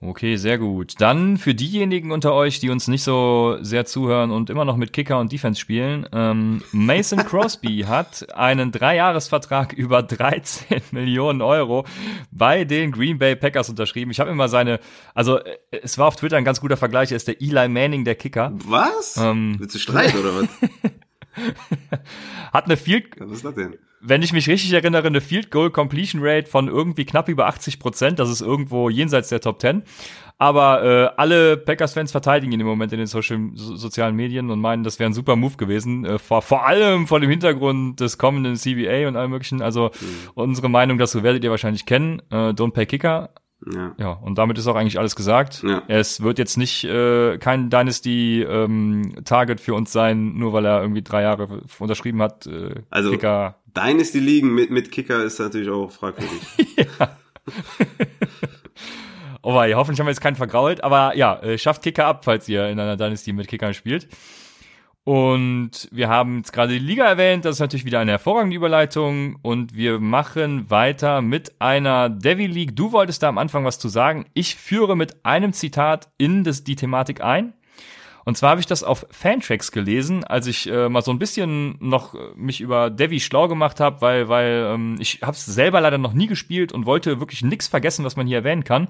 Okay, 0.00 0.36
sehr 0.36 0.58
gut. 0.58 0.94
Dann 1.00 1.38
für 1.38 1.56
diejenigen 1.56 2.12
unter 2.12 2.32
euch, 2.32 2.60
die 2.60 2.70
uns 2.70 2.86
nicht 2.86 3.02
so 3.02 3.58
sehr 3.62 3.84
zuhören 3.84 4.30
und 4.30 4.48
immer 4.48 4.64
noch 4.64 4.76
mit 4.76 4.92
Kicker 4.92 5.18
und 5.18 5.32
Defense 5.32 5.60
spielen, 5.60 6.06
ähm, 6.12 6.62
Mason 6.70 7.18
Crosby 7.18 7.80
hat 7.88 8.32
einen 8.32 8.70
Dreijahresvertrag 8.70 9.72
über 9.72 10.04
13 10.04 10.82
Millionen 10.92 11.42
Euro 11.42 11.84
bei 12.30 12.64
den 12.64 12.92
Green 12.92 13.18
Bay 13.18 13.34
Packers 13.34 13.70
unterschrieben. 13.70 14.12
Ich 14.12 14.20
habe 14.20 14.30
immer 14.30 14.48
seine, 14.48 14.78
also 15.14 15.38
äh, 15.38 15.56
es 15.82 15.98
war 15.98 16.06
auf 16.06 16.14
Twitter 16.14 16.36
ein 16.36 16.44
ganz 16.44 16.60
guter 16.60 16.76
Vergleich, 16.76 17.10
er 17.10 17.16
ist 17.16 17.26
der 17.26 17.42
Eli 17.42 17.68
Manning 17.68 18.04
der 18.04 18.14
Kicker. 18.14 18.52
Was? 18.66 19.16
Ähm, 19.16 19.56
Willst 19.58 19.74
du 19.74 19.80
streiten 19.80 20.16
oder 20.18 20.42
was? 20.42 20.48
Hat 22.52 22.66
eine 22.66 22.76
Field, 22.76 23.16
Was 23.18 23.32
ist 23.32 23.44
das 23.44 23.54
denn? 23.56 23.76
Wenn 24.00 24.22
ich 24.22 24.32
mich 24.32 24.48
richtig 24.48 24.72
erinnere, 24.72 25.06
eine 25.08 25.20
Field 25.20 25.50
Goal 25.50 25.70
Completion 25.70 26.20
Rate 26.24 26.48
von 26.48 26.68
irgendwie 26.68 27.04
knapp 27.04 27.28
über 27.28 27.46
80 27.46 27.78
Prozent. 27.80 28.18
Das 28.18 28.30
ist 28.30 28.40
irgendwo 28.40 28.88
jenseits 28.90 29.28
der 29.28 29.40
Top 29.40 29.60
10. 29.60 29.82
Aber 30.40 30.84
äh, 30.84 31.10
alle 31.16 31.56
Packers-Fans 31.56 32.12
verteidigen 32.12 32.52
ihn 32.52 32.60
im 32.60 32.66
Moment 32.66 32.92
in 32.92 32.98
den 32.98 33.08
Social, 33.08 33.50
so, 33.54 33.74
sozialen 33.74 34.14
Medien 34.14 34.50
und 34.50 34.60
meinen, 34.60 34.84
das 34.84 35.00
wäre 35.00 35.10
ein 35.10 35.12
super 35.14 35.34
Move 35.34 35.56
gewesen. 35.56 36.04
Äh, 36.04 36.18
vor, 36.20 36.42
vor 36.42 36.64
allem 36.64 37.08
vor 37.08 37.18
dem 37.18 37.28
Hintergrund 37.28 37.98
des 37.98 38.18
kommenden 38.18 38.54
CBA 38.54 39.08
und 39.08 39.16
allem 39.16 39.30
möglichen. 39.32 39.62
Also 39.62 39.90
unsere 40.34 40.68
Meinung 40.68 40.96
dazu 40.98 41.24
werdet 41.24 41.42
ihr 41.42 41.50
wahrscheinlich 41.50 41.86
kennen. 41.86 42.22
Äh, 42.30 42.50
Don't 42.50 42.70
Pay 42.72 42.86
Kicker. 42.86 43.30
Ja. 43.74 43.92
Ja, 43.98 44.12
und 44.12 44.38
damit 44.38 44.56
ist 44.58 44.68
auch 44.68 44.76
eigentlich 44.76 45.00
alles 45.00 45.16
gesagt. 45.16 45.64
Ja. 45.66 45.82
Es 45.88 46.22
wird 46.22 46.38
jetzt 46.38 46.56
nicht 46.56 46.84
äh, 46.84 47.38
kein 47.38 47.68
Dynasty 47.70 48.42
ähm, 48.48 49.16
Target 49.24 49.60
für 49.60 49.74
uns 49.74 49.90
sein, 49.90 50.34
nur 50.36 50.52
weil 50.52 50.64
er 50.64 50.80
irgendwie 50.80 51.02
drei 51.02 51.22
Jahre 51.22 51.62
unterschrieben 51.80 52.22
hat. 52.22 52.46
Äh, 52.46 52.76
Also- 52.90 53.10
Kicker. 53.10 53.56
Dynasty 53.80 54.18
liegen 54.20 54.54
mit, 54.54 54.70
mit 54.70 54.90
Kicker 54.90 55.22
ist 55.24 55.38
natürlich 55.38 55.70
auch 55.70 55.90
fragwürdig. 55.90 56.40
Oh 59.40 59.54
wei, 59.54 59.72
hoffentlich 59.72 59.98
haben 60.00 60.06
wir 60.06 60.10
jetzt 60.10 60.20
keinen 60.20 60.36
vergrault, 60.36 60.84
aber 60.84 61.16
ja, 61.16 61.38
äh, 61.40 61.56
schafft 61.56 61.82
Kicker 61.82 62.04
ab, 62.04 62.24
falls 62.24 62.48
ihr 62.48 62.68
in 62.68 62.78
einer 62.78 62.96
Dynasty 62.96 63.32
mit 63.32 63.48
Kickern 63.48 63.72
spielt. 63.72 64.08
Und 65.04 65.88
wir 65.90 66.10
haben 66.10 66.38
jetzt 66.38 66.52
gerade 66.52 66.74
die 66.74 66.78
Liga 66.84 67.06
erwähnt, 67.06 67.46
das 67.46 67.56
ist 67.56 67.60
natürlich 67.60 67.86
wieder 67.86 67.98
eine 67.98 68.10
hervorragende 68.10 68.54
Überleitung 68.54 69.38
und 69.40 69.74
wir 69.74 70.00
machen 70.00 70.70
weiter 70.70 71.22
mit 71.22 71.62
einer 71.62 72.10
Devil 72.10 72.50
League. 72.50 72.76
Du 72.76 72.92
wolltest 72.92 73.22
da 73.22 73.30
am 73.30 73.38
Anfang 73.38 73.64
was 73.64 73.78
zu 73.78 73.88
sagen. 73.88 74.26
Ich 74.34 74.56
führe 74.56 74.98
mit 74.98 75.24
einem 75.24 75.54
Zitat 75.54 76.10
in 76.18 76.44
das, 76.44 76.62
die 76.62 76.76
Thematik 76.76 77.22
ein. 77.22 77.54
Und 78.28 78.36
zwar 78.36 78.50
habe 78.50 78.60
ich 78.60 78.66
das 78.66 78.84
auf 78.84 79.06
Fantracks 79.10 79.72
gelesen, 79.72 80.22
als 80.22 80.46
ich 80.46 80.68
äh, 80.68 80.90
mal 80.90 81.00
so 81.00 81.10
ein 81.10 81.18
bisschen 81.18 81.76
noch 81.80 82.14
äh, 82.14 82.18
mich 82.36 82.60
über 82.60 82.90
Devi 82.90 83.20
schlau 83.20 83.48
gemacht 83.48 83.80
habe, 83.80 84.02
weil 84.02 84.28
weil 84.28 84.66
ähm, 84.74 84.96
ich 84.98 85.20
habe 85.22 85.32
es 85.32 85.46
selber 85.46 85.80
leider 85.80 85.96
noch 85.96 86.12
nie 86.12 86.26
gespielt 86.26 86.70
und 86.70 86.84
wollte 86.84 87.20
wirklich 87.20 87.42
nichts 87.42 87.68
vergessen, 87.68 88.04
was 88.04 88.16
man 88.16 88.26
hier 88.26 88.36
erwähnen 88.36 88.64
kann. 88.64 88.88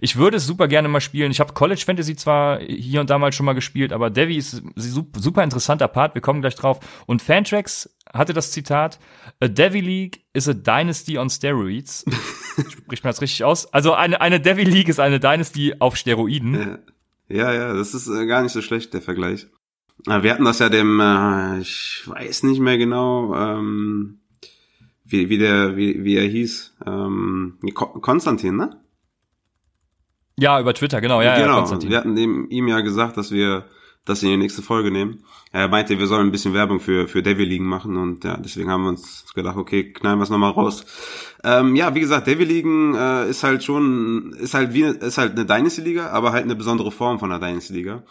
Ich 0.00 0.14
würde 0.14 0.36
es 0.36 0.46
super 0.46 0.68
gerne 0.68 0.86
mal 0.86 1.00
spielen. 1.00 1.32
Ich 1.32 1.40
habe 1.40 1.52
College 1.52 1.82
Fantasy 1.84 2.14
zwar 2.14 2.60
hier 2.60 3.00
und 3.00 3.10
da 3.10 3.18
mal 3.18 3.32
schon 3.32 3.44
mal 3.44 3.54
gespielt, 3.54 3.92
aber 3.92 4.08
Devi 4.08 4.36
ist 4.36 4.62
super 4.76 5.42
interessanter 5.42 5.88
Part. 5.88 6.14
Wir 6.14 6.22
kommen 6.22 6.40
gleich 6.40 6.54
drauf. 6.54 6.78
Und 7.06 7.22
Fantracks 7.22 7.92
hatte 8.14 8.34
das 8.34 8.52
Zitat: 8.52 9.00
A 9.40 9.48
Devi 9.48 9.80
League 9.80 10.20
is 10.32 10.48
a 10.48 10.54
dynasty 10.54 11.18
on 11.18 11.28
steroids. 11.28 12.04
Spricht 12.70 13.02
man 13.02 13.10
das 13.10 13.20
richtig 13.20 13.42
aus? 13.42 13.66
Also 13.72 13.94
eine 13.94 14.20
eine 14.20 14.38
Devi 14.38 14.62
League 14.62 14.88
ist 14.88 15.00
eine 15.00 15.18
Dynasty 15.18 15.74
auf 15.80 15.96
Steroiden. 15.96 16.78
Ja. 17.28 17.36
Ja, 17.36 17.52
ja, 17.52 17.74
das 17.74 17.94
ist 17.94 18.08
äh, 18.08 18.26
gar 18.26 18.42
nicht 18.42 18.52
so 18.52 18.62
schlecht, 18.62 18.94
der 18.94 19.02
Vergleich. 19.02 19.48
Wir 20.04 20.30
hatten 20.32 20.44
das 20.44 20.58
ja 20.58 20.68
dem, 20.68 21.00
äh, 21.00 21.58
ich 21.60 22.02
weiß 22.06 22.42
nicht 22.44 22.60
mehr 22.60 22.76
genau, 22.78 23.34
ähm, 23.34 24.20
wie, 25.04 25.28
wie 25.28 25.38
der, 25.38 25.76
wie, 25.76 26.04
wie 26.04 26.16
er 26.16 26.26
hieß, 26.28 26.76
ähm, 26.86 27.58
Ko- 27.74 27.98
Konstantin, 28.00 28.56
ne? 28.56 28.80
Ja, 30.38 30.60
über 30.60 30.74
Twitter, 30.74 31.00
genau, 31.00 31.22
ja, 31.22 31.36
ja, 31.38 31.42
genau. 31.44 31.58
Konstantin. 31.58 31.90
wir 31.90 31.96
hatten 31.98 32.14
dem, 32.14 32.48
ihm 32.50 32.68
ja 32.68 32.80
gesagt, 32.80 33.16
dass 33.16 33.30
wir 33.32 33.64
das 34.06 34.22
in 34.22 34.30
die 34.30 34.36
nächste 34.38 34.62
Folge 34.62 34.90
nehmen. 34.90 35.22
Er 35.52 35.68
meinte, 35.68 35.98
wir 35.98 36.06
sollen 36.06 36.28
ein 36.28 36.32
bisschen 36.32 36.54
Werbung 36.54 36.80
für, 36.80 37.08
für 37.08 37.22
Devil 37.22 37.48
Ligen 37.48 37.66
machen 37.66 37.96
und 37.96 38.24
ja, 38.24 38.36
deswegen 38.36 38.70
haben 38.70 38.84
wir 38.84 38.90
uns 38.90 39.26
gedacht, 39.34 39.56
okay, 39.56 39.92
knallen 39.92 40.18
wir 40.18 40.22
es 40.22 40.30
nochmal 40.30 40.52
raus. 40.52 40.86
Ähm, 41.44 41.76
ja, 41.76 41.94
wie 41.94 42.00
gesagt, 42.00 42.26
Devil 42.26 42.46
Ligen 42.46 42.94
äh, 42.94 43.28
ist 43.28 43.42
halt 43.42 43.62
schon, 43.62 44.32
ist 44.38 44.54
halt 44.54 44.72
wie, 44.72 44.82
ist 44.82 45.18
halt 45.18 45.32
eine 45.32 45.44
Dynasty 45.44 45.82
Liga, 45.82 46.10
aber 46.10 46.32
halt 46.32 46.44
eine 46.44 46.56
besondere 46.56 46.90
Form 46.90 47.18
von 47.18 47.30
einer 47.30 47.44
Dynasty 47.44 47.74
Liga. 47.74 48.04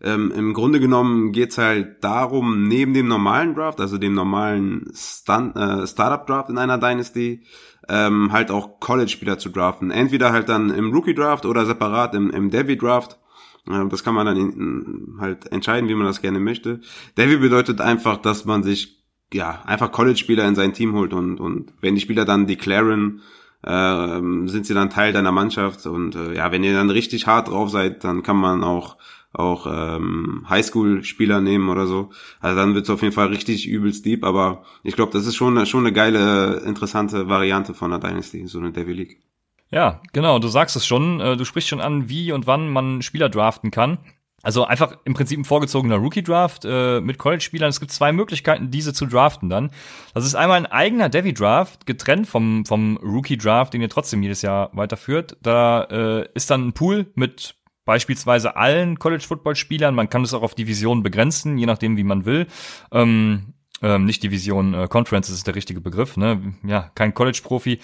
Ähm, 0.00 0.30
Im 0.30 0.54
Grunde 0.54 0.78
genommen 0.78 1.32
geht's 1.32 1.58
halt 1.58 2.04
darum, 2.04 2.68
neben 2.68 2.94
dem 2.94 3.08
normalen 3.08 3.54
Draft, 3.54 3.80
also 3.80 3.98
dem 3.98 4.14
normalen 4.14 4.90
Stun 4.94 5.56
äh, 5.56 5.86
Startup 5.86 6.24
Draft 6.26 6.50
in 6.50 6.58
einer 6.58 6.78
Dynasty, 6.78 7.42
ähm, 7.88 8.32
halt 8.32 8.50
auch 8.50 8.80
College-Spieler 8.80 9.38
zu 9.38 9.48
draften. 9.48 9.90
Entweder 9.90 10.32
halt 10.32 10.48
dann 10.48 10.70
im 10.70 10.92
Rookie-Draft 10.92 11.46
oder 11.46 11.66
separat 11.66 12.14
im, 12.14 12.30
im 12.30 12.50
Devi-Draft. 12.50 13.18
Äh, 13.66 13.88
Das 13.88 14.04
kann 14.04 14.14
man 14.14 14.26
dann 14.26 15.16
halt 15.20 15.50
entscheiden, 15.52 15.88
wie 15.88 15.94
man 15.94 16.06
das 16.06 16.22
gerne 16.22 16.40
möchte. 16.40 16.80
Devi 17.16 17.36
bedeutet 17.38 17.80
einfach, 17.80 18.18
dass 18.18 18.44
man 18.44 18.62
sich 18.62 19.04
ja 19.32 19.62
einfach 19.66 19.92
College-Spieler 19.92 20.46
in 20.46 20.54
sein 20.54 20.72
Team 20.72 20.94
holt 20.94 21.12
und 21.12 21.38
und 21.40 21.72
wenn 21.80 21.94
die 21.94 22.00
Spieler 22.00 22.24
dann 22.24 22.46
declaren, 22.46 23.20
ähm, 23.66 24.48
sind 24.48 24.66
sie 24.66 24.74
dann 24.74 24.90
Teil 24.90 25.12
deiner 25.12 25.32
Mannschaft 25.32 25.86
und 25.86 26.14
äh, 26.14 26.34
ja, 26.34 26.50
wenn 26.52 26.64
ihr 26.64 26.72
dann 26.74 26.90
richtig 26.90 27.26
hart 27.26 27.48
drauf 27.48 27.70
seid, 27.70 28.04
dann 28.04 28.22
kann 28.22 28.36
man 28.36 28.64
auch 28.64 28.96
auch 29.32 29.66
ähm, 29.70 30.46
Highschool-Spieler 30.48 31.40
nehmen 31.40 31.68
oder 31.68 31.86
so. 31.86 32.10
Also 32.40 32.56
dann 32.56 32.74
wird's 32.74 32.90
auf 32.90 33.02
jeden 33.02 33.14
Fall 33.14 33.28
richtig 33.28 33.68
übelst 33.68 34.04
deep, 34.06 34.24
aber 34.24 34.64
ich 34.82 34.96
glaube, 34.96 35.12
das 35.12 35.26
ist 35.26 35.36
schon, 35.36 35.64
schon 35.66 35.80
eine 35.86 35.92
geile, 35.92 36.62
interessante 36.64 37.28
Variante 37.28 37.74
von 37.74 37.90
der 37.90 38.00
Dynasty, 38.00 38.46
so 38.46 38.58
eine 38.58 38.72
Devil 38.72 38.96
League. 38.96 39.20
Ja, 39.70 40.00
genau, 40.12 40.38
du 40.38 40.48
sagst 40.48 40.76
es 40.76 40.86
schon. 40.86 41.20
äh, 41.20 41.36
Du 41.36 41.44
sprichst 41.44 41.68
schon 41.68 41.80
an, 41.80 42.08
wie 42.08 42.32
und 42.32 42.46
wann 42.46 42.68
man 42.68 43.02
Spieler 43.02 43.28
draften 43.28 43.70
kann. 43.70 43.98
Also 44.42 44.64
einfach 44.64 44.96
im 45.04 45.14
Prinzip 45.14 45.38
ein 45.38 45.44
vorgezogener 45.44 45.96
Rookie-Draft 45.96 46.64
äh, 46.64 47.00
mit 47.00 47.18
College-Spielern. 47.18 47.68
Es 47.68 47.80
gibt 47.80 47.90
zwei 47.90 48.12
Möglichkeiten, 48.12 48.70
diese 48.70 48.92
zu 48.92 49.06
draften 49.06 49.48
dann. 49.50 49.70
Das 50.14 50.24
ist 50.24 50.36
einmal 50.36 50.58
ein 50.58 50.66
eigener 50.66 51.08
Devi-Draft, 51.08 51.86
getrennt 51.86 52.28
vom, 52.28 52.64
vom 52.64 52.98
Rookie-Draft, 52.98 53.74
den 53.74 53.82
ihr 53.82 53.88
trotzdem 53.88 54.22
jedes 54.22 54.42
Jahr 54.42 54.70
weiterführt. 54.74 55.36
Da 55.42 55.82
äh, 55.84 56.28
ist 56.34 56.50
dann 56.50 56.68
ein 56.68 56.72
Pool 56.72 57.10
mit 57.16 57.56
beispielsweise 57.84 58.54
allen 58.54 58.98
College-Football-Spielern. 58.98 59.94
Man 59.94 60.08
kann 60.08 60.22
es 60.22 60.32
auch 60.34 60.42
auf 60.42 60.54
Divisionen 60.54 61.02
begrenzen, 61.02 61.58
je 61.58 61.66
nachdem, 61.66 61.96
wie 61.96 62.04
man 62.04 62.24
will. 62.24 62.46
Ähm, 62.92 63.54
ähm, 63.82 64.04
nicht 64.04 64.22
Division, 64.22 64.72
äh, 64.72 64.88
Conference 64.88 65.30
ist 65.30 65.48
der 65.48 65.56
richtige 65.56 65.80
Begriff. 65.80 66.16
Ne? 66.16 66.54
Ja, 66.62 66.90
kein 66.94 67.12
College-Profi. 67.12 67.80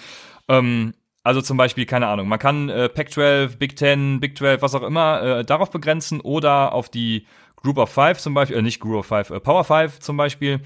Ähm, 0.47 0.93
also 1.25 1.41
zum 1.41 1.57
Beispiel, 1.57 1.87
keine 1.87 2.05
Ahnung, 2.05 2.27
man 2.27 2.37
kann 2.37 2.69
äh, 2.69 2.87
Pac-12, 2.87 3.57
Big 3.57 3.75
Ten, 3.75 4.19
Big 4.19 4.37
12, 4.37 4.61
was 4.61 4.75
auch 4.75 4.83
immer, 4.83 5.21
äh, 5.23 5.43
darauf 5.43 5.71
begrenzen 5.71 6.21
oder 6.21 6.71
auf 6.71 6.87
die 6.87 7.25
Group 7.55 7.79
of 7.79 7.89
Five 7.89 8.19
zum 8.19 8.35
Beispiel, 8.35 8.57
äh, 8.57 8.61
nicht 8.61 8.79
Group 8.79 8.97
of 8.97 9.07
Five, 9.07 9.31
äh, 9.31 9.39
Power 9.39 9.63
Five 9.63 9.99
zum 9.99 10.17
Beispiel. 10.17 10.61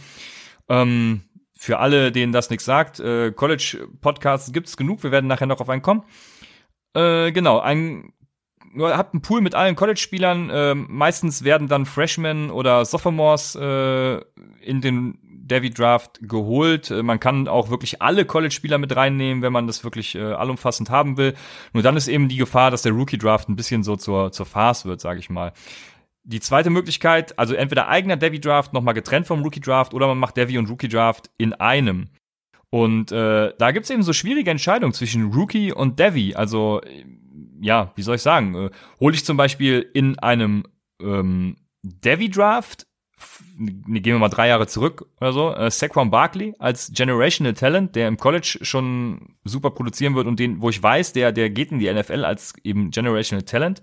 Ähm, 0.67 1.21
für 1.57 1.79
alle, 1.79 2.11
denen 2.11 2.33
das 2.33 2.49
nichts 2.49 2.65
sagt, 2.65 2.99
äh, 2.99 3.31
College-Podcasts 3.31 4.51
gibt's 4.51 4.75
genug, 4.75 5.01
wir 5.01 5.11
werden 5.11 5.27
nachher 5.27 5.45
noch 5.45 5.61
auf 5.61 5.69
einen 5.69 5.81
kommen. 5.81 6.03
Äh, 6.93 7.31
genau, 7.31 7.59
ein 7.59 8.11
ihr 8.75 8.97
habt 8.97 9.13
einen 9.13 9.21
Pool 9.21 9.41
mit 9.41 9.55
allen 9.55 9.75
College-Spielern. 9.75 10.49
Äh, 10.49 10.75
meistens 10.75 11.43
werden 11.43 11.69
dann 11.69 11.85
Freshmen 11.85 12.51
oder 12.51 12.83
Sophomores 12.85 13.55
äh, 13.55 14.17
in 14.61 14.81
den 14.81 15.17
Devi 15.49 15.69
Draft 15.69 16.19
geholt. 16.21 16.91
Äh, 16.91 17.03
man 17.03 17.19
kann 17.19 17.47
auch 17.47 17.69
wirklich 17.69 18.01
alle 18.01 18.25
College-Spieler 18.25 18.77
mit 18.77 18.95
reinnehmen, 18.95 19.43
wenn 19.43 19.51
man 19.51 19.67
das 19.67 19.83
wirklich 19.83 20.15
äh, 20.15 20.21
allumfassend 20.21 20.89
haben 20.89 21.17
will. 21.17 21.33
Nur 21.73 21.83
dann 21.83 21.97
ist 21.97 22.07
eben 22.07 22.29
die 22.29 22.37
Gefahr, 22.37 22.71
dass 22.71 22.83
der 22.83 22.93
Rookie 22.93 23.17
Draft 23.17 23.49
ein 23.49 23.55
bisschen 23.55 23.83
so 23.83 23.95
zur 23.95 24.31
zur 24.31 24.45
Farce 24.45 24.85
wird, 24.85 25.01
sage 25.01 25.19
ich 25.19 25.29
mal. 25.29 25.51
Die 26.23 26.39
zweite 26.39 26.69
Möglichkeit, 26.69 27.37
also 27.39 27.55
entweder 27.55 27.87
eigener 27.87 28.17
Devi 28.17 28.39
Draft 28.39 28.71
nochmal 28.73 28.93
getrennt 28.93 29.27
vom 29.27 29.41
Rookie 29.41 29.61
Draft 29.61 29.93
oder 29.93 30.07
man 30.07 30.19
macht 30.19 30.37
Devi 30.37 30.57
und 30.57 30.69
Rookie 30.69 30.89
Draft 30.89 31.29
in 31.37 31.53
einem. 31.53 32.09
Und 32.69 33.11
äh, 33.11 33.53
da 33.57 33.71
gibt's 33.71 33.89
eben 33.89 34.03
so 34.03 34.13
schwierige 34.13 34.51
Entscheidungen 34.51 34.93
zwischen 34.93 35.33
Rookie 35.33 35.73
und 35.73 35.99
Devi. 35.99 36.35
Also 36.35 36.81
äh, 36.81 37.03
ja, 37.61 37.91
wie 37.95 38.01
soll 38.01 38.15
ich 38.15 38.21
sagen? 38.21 38.55
Äh, 38.55 38.69
hole 38.99 39.15
ich 39.15 39.25
zum 39.25 39.37
Beispiel 39.37 39.89
in 39.93 40.19
einem 40.19 40.63
ähm, 41.01 41.55
Devi 41.83 42.29
Draft 42.29 42.85
ne, 43.57 44.01
gehen 44.01 44.13
wir 44.13 44.19
mal 44.19 44.29
drei 44.29 44.47
Jahre 44.47 44.67
zurück 44.67 45.05
oder 45.19 45.33
so, 45.33 45.53
äh, 45.53 45.69
Saquon 45.71 46.11
Barkley 46.11 46.55
als 46.59 46.91
Generational 46.93 47.53
Talent, 47.53 47.95
der 47.95 48.07
im 48.07 48.17
College 48.17 48.59
schon 48.61 49.35
super 49.43 49.71
produzieren 49.71 50.15
wird 50.15 50.27
und 50.27 50.39
den, 50.39 50.61
wo 50.61 50.69
ich 50.69 50.81
weiß, 50.81 51.13
der, 51.13 51.31
der 51.31 51.49
geht 51.49 51.71
in 51.71 51.79
die 51.79 51.91
NFL 51.91 52.25
als 52.25 52.53
eben 52.63 52.91
Generational 52.91 53.43
Talent. 53.43 53.81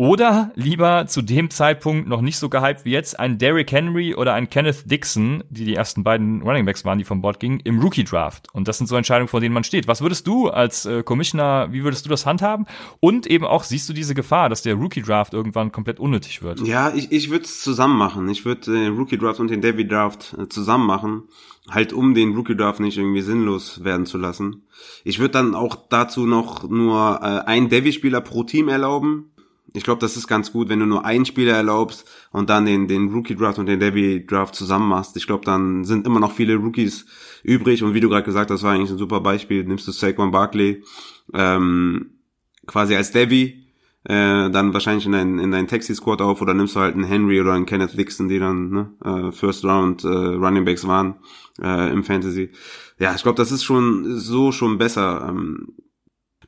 Oder 0.00 0.52
lieber 0.54 1.08
zu 1.08 1.22
dem 1.22 1.50
Zeitpunkt 1.50 2.08
noch 2.08 2.20
nicht 2.20 2.38
so 2.38 2.48
gehypt 2.48 2.84
wie 2.84 2.92
jetzt 2.92 3.18
ein 3.18 3.36
Derrick 3.36 3.72
Henry 3.72 4.14
oder 4.14 4.32
ein 4.32 4.48
Kenneth 4.48 4.88
Dixon, 4.88 5.42
die 5.50 5.64
die 5.64 5.74
ersten 5.74 6.04
beiden 6.04 6.40
Running 6.42 6.64
Backs 6.64 6.84
waren, 6.84 6.98
die 6.98 7.04
vom 7.04 7.20
Board 7.20 7.40
gingen, 7.40 7.58
im 7.64 7.80
Rookie 7.80 8.04
Draft. 8.04 8.46
Und 8.52 8.68
das 8.68 8.78
sind 8.78 8.86
so 8.86 8.94
Entscheidungen, 8.94 9.26
vor 9.26 9.40
denen 9.40 9.54
man 9.54 9.64
steht. 9.64 9.88
Was 9.88 10.00
würdest 10.00 10.28
du 10.28 10.50
als 10.50 10.86
äh, 10.86 11.02
Commissioner, 11.02 11.72
wie 11.72 11.82
würdest 11.82 12.06
du 12.06 12.10
das 12.10 12.26
handhaben? 12.26 12.66
Und 13.00 13.26
eben 13.26 13.44
auch, 13.44 13.64
siehst 13.64 13.88
du 13.88 13.92
diese 13.92 14.14
Gefahr, 14.14 14.48
dass 14.48 14.62
der 14.62 14.76
Rookie 14.76 15.02
Draft 15.02 15.34
irgendwann 15.34 15.72
komplett 15.72 15.98
unnötig 15.98 16.42
wird? 16.44 16.60
Ja, 16.60 16.92
ich, 16.94 17.10
ich 17.10 17.30
würde 17.30 17.46
es 17.46 17.60
zusammen 17.60 17.98
machen. 17.98 18.28
Ich 18.28 18.44
würde 18.44 18.70
den 18.70 18.96
Rookie 18.96 19.18
Draft 19.18 19.40
und 19.40 19.50
den 19.50 19.62
Devi 19.62 19.88
Draft 19.88 20.36
äh, 20.38 20.48
zusammen 20.48 20.86
machen. 20.86 21.24
Halt 21.68 21.92
um 21.92 22.14
den 22.14 22.36
Rookie 22.36 22.56
Draft 22.56 22.78
nicht 22.78 22.98
irgendwie 22.98 23.20
sinnlos 23.20 23.82
werden 23.82 24.06
zu 24.06 24.16
lassen. 24.16 24.62
Ich 25.02 25.18
würde 25.18 25.32
dann 25.32 25.56
auch 25.56 25.74
dazu 25.74 26.24
noch 26.24 26.68
nur 26.68 27.18
äh, 27.20 27.48
einen 27.48 27.68
Devi-Spieler 27.68 28.20
pro 28.20 28.44
Team 28.44 28.68
erlauben. 28.68 29.32
Ich 29.74 29.84
glaube, 29.84 30.00
das 30.00 30.16
ist 30.16 30.26
ganz 30.26 30.52
gut, 30.52 30.68
wenn 30.68 30.80
du 30.80 30.86
nur 30.86 31.04
einen 31.04 31.26
Spieler 31.26 31.54
erlaubst 31.54 32.06
und 32.32 32.48
dann 32.48 32.64
den, 32.64 32.88
den 32.88 33.08
Rookie 33.08 33.36
Draft 33.36 33.58
und 33.58 33.66
den 33.66 33.80
Devi 33.80 34.26
Draft 34.26 34.54
zusammen 34.54 34.88
machst. 34.88 35.16
Ich 35.16 35.26
glaube, 35.26 35.44
dann 35.44 35.84
sind 35.84 36.06
immer 36.06 36.20
noch 36.20 36.32
viele 36.32 36.56
Rookies 36.56 37.06
übrig 37.42 37.82
und 37.82 37.94
wie 37.94 38.00
du 38.00 38.08
gerade 38.08 38.24
gesagt 38.24 38.50
hast, 38.50 38.62
war 38.62 38.72
eigentlich 38.72 38.90
ein 38.90 38.98
super 38.98 39.20
Beispiel. 39.20 39.64
Nimmst 39.64 39.86
du 39.86 39.92
Saquon 39.92 40.30
Barkley 40.30 40.82
ähm, 41.34 42.10
quasi 42.66 42.96
als 42.96 43.12
Devi, 43.12 43.68
äh, 44.04 44.50
dann 44.50 44.72
wahrscheinlich 44.72 45.06
in 45.06 45.12
deinen 45.12 45.38
in 45.38 45.50
dein 45.50 45.66
Taxi-Squad 45.66 46.22
auf 46.22 46.40
oder 46.40 46.54
nimmst 46.54 46.76
du 46.76 46.80
halt 46.80 46.94
einen 46.94 47.04
Henry 47.04 47.40
oder 47.40 47.52
einen 47.52 47.66
Kenneth 47.66 47.98
Dixon, 47.98 48.28
die 48.28 48.38
dann 48.38 48.70
ne, 48.70 48.90
äh, 49.04 49.32
First 49.32 49.64
Round 49.64 50.04
äh, 50.04 50.08
Running 50.08 50.64
Backs 50.64 50.86
waren 50.86 51.16
äh, 51.60 51.92
im 51.92 52.04
Fantasy. 52.04 52.50
Ja, 52.98 53.14
ich 53.14 53.22
glaube, 53.22 53.36
das 53.36 53.52
ist 53.52 53.64
schon 53.64 54.18
so 54.18 54.52
schon 54.52 54.78
besser. 54.78 55.26
Ähm, 55.28 55.74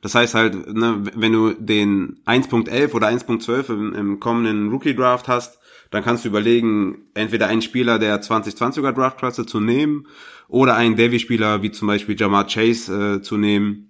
das 0.01 0.15
heißt 0.15 0.33
halt, 0.33 0.73
ne, 0.73 1.03
wenn 1.15 1.31
du 1.31 1.53
den 1.53 2.19
1.11 2.25 2.93
oder 2.93 3.07
1.12 3.07 3.73
im, 3.73 3.93
im 3.93 4.19
kommenden 4.19 4.69
Rookie 4.69 4.95
Draft 4.95 5.27
hast, 5.27 5.59
dann 5.91 6.03
kannst 6.03 6.25
du 6.25 6.29
überlegen, 6.29 7.05
entweder 7.13 7.47
einen 7.47 7.61
Spieler 7.61 7.99
der 7.99 8.21
2020er 8.21 8.93
Draftklasse 8.93 9.45
zu 9.45 9.59
nehmen 9.59 10.07
oder 10.47 10.75
einen 10.75 10.95
Davy-Spieler 10.95 11.61
wie 11.61 11.71
zum 11.71 11.87
Beispiel 11.87 12.19
Jamar 12.19 12.47
Chase 12.47 13.17
äh, 13.17 13.21
zu 13.21 13.37
nehmen 13.37 13.89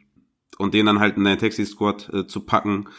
und 0.58 0.74
den 0.74 0.88
dann 0.88 1.00
halt 1.00 1.16
in 1.16 1.24
dein 1.24 1.40
Taxi-Squad 1.40 2.10
äh, 2.14 2.28
zu 2.28 2.42
packen. 2.42 2.90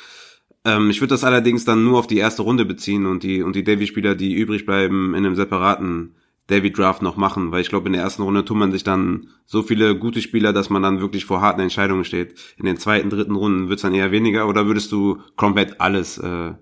Ähm, 0.65 0.89
ich 0.89 1.01
würde 1.01 1.15
das 1.15 1.25
allerdings 1.25 1.65
dann 1.65 1.85
nur 1.85 1.99
auf 1.99 2.07
die 2.07 2.19
erste 2.19 2.43
Runde 2.43 2.65
beziehen 2.65 3.07
und 3.07 3.25
die 3.25 3.43
und 3.43 3.57
die 3.57 3.65
Davy-Spieler, 3.65 4.15
die 4.15 4.33
übrig 4.35 4.65
bleiben, 4.65 5.15
in 5.15 5.27
einem 5.27 5.35
separaten 5.35 6.15
Davy 6.49 6.73
Draft 6.73 7.03
noch 7.03 7.17
machen, 7.17 7.53
weil 7.53 7.61
ich 7.61 7.69
glaube, 7.69 7.87
in 7.87 7.93
der 7.93 8.03
ersten 8.03 8.23
Runde 8.23 8.45
tut 8.45 8.57
man 8.57 8.73
sich 8.73 8.85
dann 8.85 9.29
so 9.47 9.63
viele 9.63 9.97
gute 9.97 10.21
Spieler, 10.21 10.53
dass 10.53 10.71
man 10.71 10.83
dann 10.83 11.01
wirklich 11.01 11.25
vor 11.25 11.41
harten 11.41 11.61
Entscheidungen 11.61 12.05
steht. 12.05 12.35
In 12.57 12.67
den 12.67 12.77
zweiten, 12.77 13.11
dritten 13.11 13.37
Runden 13.37 13.69
wird's 13.69 13.83
dann 13.83 13.95
eher 13.95 14.11
weniger 14.11 14.49
oder 14.49 14.67
würdest 14.67 14.91
du 14.93 15.21
komplett 15.37 15.81
alles 15.81 16.19
äh, 16.19 16.53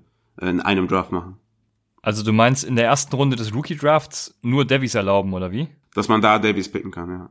in 0.41 0.61
einem 0.61 0.87
Draft 0.87 1.13
machen? 1.13 1.37
Also 2.03 2.23
du 2.23 2.33
meinst 2.33 2.65
in 2.65 2.77
der 2.77 2.87
ersten 2.87 3.15
Runde 3.15 3.37
des 3.37 3.55
Rookie 3.55 3.77
Drafts 3.77 4.39
nur 4.43 4.65
Davies 4.65 4.95
erlauben, 4.95 5.33
oder 5.35 5.53
wie? 5.53 5.69
Dass 5.95 6.09
man 6.09 6.21
da 6.21 6.39
Davies 6.39 6.71
picken 6.71 6.91
kann, 6.91 7.11
ja. 7.11 7.31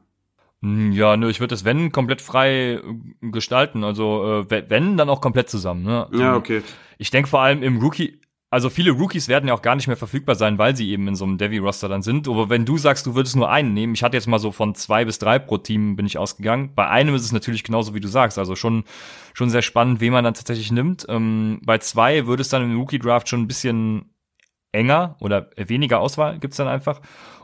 Hm, 0.62 0.92
ja, 0.92 1.16
nö, 1.16 1.30
ich 1.30 1.40
würde 1.40 1.54
das 1.54 1.64
Wenn 1.64 1.92
komplett 1.92 2.22
frei 2.22 2.74
äh, 2.74 2.82
gestalten. 3.22 3.84
Also 3.84 4.46
äh, 4.50 4.70
wenn, 4.70 4.98
dann 4.98 5.10
auch 5.10 5.22
komplett 5.22 5.50
zusammen. 5.50 5.84
Ne? 5.84 6.08
Ja, 6.12 6.36
okay. 6.36 6.62
Ich 6.98 7.12
denke 7.12 7.30
vor 7.30 7.40
allem 7.42 7.64
im 7.64 7.78
Rookie, 7.78 8.20
also 8.52 8.70
viele 8.70 8.92
Rookies 8.92 9.28
werden 9.28 9.48
ja 9.48 9.54
auch 9.54 9.62
gar 9.62 9.76
nicht 9.76 9.88
mehr 9.88 9.98
verfügbar 9.98 10.36
sein, 10.36 10.58
weil 10.58 10.76
sie 10.76 10.90
eben 10.90 11.08
in 11.08 11.16
so 11.16 11.24
einem 11.24 11.38
Devi-Roster 11.38 11.88
dann 11.88 12.02
sind. 12.02 12.28
Aber 12.28 12.50
wenn 12.50 12.66
du 12.66 12.78
sagst, 12.80 13.06
du 13.06 13.14
würdest 13.14 13.36
nur 13.36 13.50
einen 13.50 13.74
nehmen, 13.74 13.94
ich 13.94 14.02
hatte 14.02 14.18
jetzt 14.18 14.28
mal 14.28 14.40
so 14.40 14.52
von 14.52 14.74
zwei 14.74 15.06
bis 15.06 15.20
drei 15.20 15.38
pro 15.38 15.60
Team 15.60 15.96
bin 15.96 16.08
ich 16.08 16.18
ausgegangen. 16.18 16.72
Bei 16.74 16.88
einem 16.88 17.14
ist 17.14 17.24
es 17.24 17.32
natürlich 17.32 17.64
genauso, 17.64 17.94
wie 17.94 18.00
du 18.00 18.08
sagst. 18.08 18.40
Also 18.40 18.56
schon, 18.56 18.86
schon 19.34 19.52
sehr 19.52 19.62
spannend, 19.62 20.02
wen 20.02 20.14
man 20.14 20.24
dann 20.24 20.34
tatsächlich 20.34 20.72
nimmt. 20.72 21.06
Ähm, 21.10 21.62
bei 21.64 21.78
zwei 21.78 22.26
würde 22.26 22.42
es 22.42 22.50
dann 22.50 22.64
im 22.64 22.80
Rookie-Draft 22.80 23.30
schon 23.30 23.42
ein 23.42 23.48
bisschen 23.48 24.10
enger 24.72 25.16
oder 25.20 25.50
weniger 25.56 26.00
Auswahl 26.00 26.40
gibt's 26.40 26.58
dann 26.58 26.68
einfach. 26.68 27.02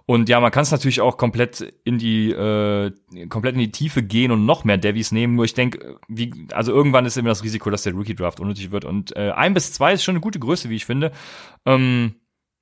Und 0.08 0.30
ja, 0.30 0.40
man 0.40 0.52
kann 0.52 0.62
es 0.62 0.72
natürlich 0.72 1.02
auch 1.02 1.18
komplett 1.18 1.74
in 1.84 1.98
die 1.98 2.30
äh, 2.30 2.92
komplett 3.30 3.56
in 3.56 3.60
die 3.60 3.72
Tiefe 3.72 4.04
gehen 4.04 4.32
und 4.32 4.46
noch 4.46 4.64
mehr 4.64 4.78
Devis 4.78 5.12
nehmen. 5.12 5.36
Nur 5.36 5.46
ich 5.46 5.56
denke, 5.56 5.98
wie 6.08 6.48
also 6.52 6.72
irgendwann 6.72 7.06
ist 7.06 7.18
immer 7.18 7.30
das 7.30 7.44
Risiko, 7.44 7.72
dass 7.72 7.84
der 7.84 7.94
Rookie 7.94 8.14
Draft 8.14 8.40
unnötig 8.40 8.70
wird. 8.72 8.86
Und 8.86 9.16
äh, 9.16 9.32
ein 9.32 9.56
bis 9.56 9.74
zwei 9.74 9.94
ist 9.94 10.04
schon 10.04 10.14
eine 10.14 10.22
gute 10.22 10.40
Größe, 10.40 10.70
wie 10.70 10.76
ich 10.76 10.86
finde. 10.86 11.12
Ähm, 11.66 12.16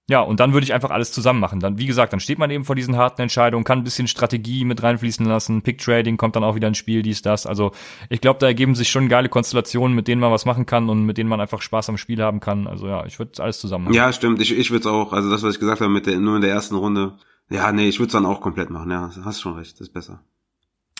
ja, 0.10 0.20
und 0.20 0.42
dann 0.42 0.52
würde 0.52 0.66
ich 0.66 0.74
einfach 0.74 0.92
alles 0.92 1.14
zusammen 1.14 1.40
machen. 1.40 1.62
Dann, 1.62 1.78
wie 1.78 1.86
gesagt, 1.86 2.12
dann 2.12 2.20
steht 2.20 2.38
man 2.38 2.52
eben 2.52 2.66
vor 2.66 2.76
diesen 2.76 2.98
harten 2.98 3.22
Entscheidungen, 3.22 3.64
kann 3.64 3.80
ein 3.80 3.84
bisschen 3.86 4.08
Strategie 4.08 4.66
mit 4.66 4.84
reinfließen 4.84 5.26
lassen. 5.26 5.62
Pick 5.62 5.78
Trading 5.78 6.18
kommt 6.18 6.36
dann 6.36 6.44
auch 6.44 6.56
wieder 6.56 6.68
ins 6.68 6.78
Spiel, 6.78 7.04
dies, 7.04 7.22
das. 7.22 7.46
Also 7.46 7.72
ich 8.10 8.20
glaube, 8.20 8.38
da 8.40 8.48
ergeben 8.48 8.76
sich 8.76 8.90
schon 8.90 9.08
geile 9.08 9.30
Konstellationen, 9.30 9.96
mit 9.96 10.10
denen 10.10 10.20
man 10.20 10.32
was 10.32 10.44
machen 10.46 10.66
kann 10.66 10.90
und 10.90 11.06
mit 11.06 11.18
denen 11.18 11.30
man 11.30 11.40
einfach 11.40 11.62
Spaß 11.62 11.88
am 11.88 11.98
Spiel 11.98 12.22
haben 12.22 12.42
kann. 12.42 12.68
Also 12.68 12.88
ja, 12.88 13.06
ich 13.06 13.18
würde 13.18 13.42
alles 13.42 13.62
zusammen 13.62 13.86
machen. 13.86 13.94
Ja, 13.94 14.12
stimmt. 14.12 14.42
Ich, 14.42 14.52
ich 14.52 14.72
würde 14.72 14.82
es 14.82 14.94
auch, 14.94 15.14
also 15.14 15.32
das, 15.32 15.42
was 15.42 15.54
ich 15.54 15.60
gesagt 15.62 15.80
habe, 15.80 15.92
mit 15.92 16.06
der, 16.06 16.20
nur 16.20 16.36
in 16.36 16.42
der 16.42 16.52
ersten 16.52 16.76
Runde. 16.76 17.14
Ja, 17.50 17.72
nee, 17.72 17.88
ich 17.88 18.00
würde 18.00 18.08
es 18.08 18.14
dann 18.14 18.26
auch 18.26 18.42
komplett 18.42 18.70
machen. 18.70 18.92
Ja, 18.92 19.10
hast 19.24 19.40
schon 19.40 19.56
recht, 19.56 19.74
das 19.74 19.88
ist 19.88 19.94
besser. 19.94 20.22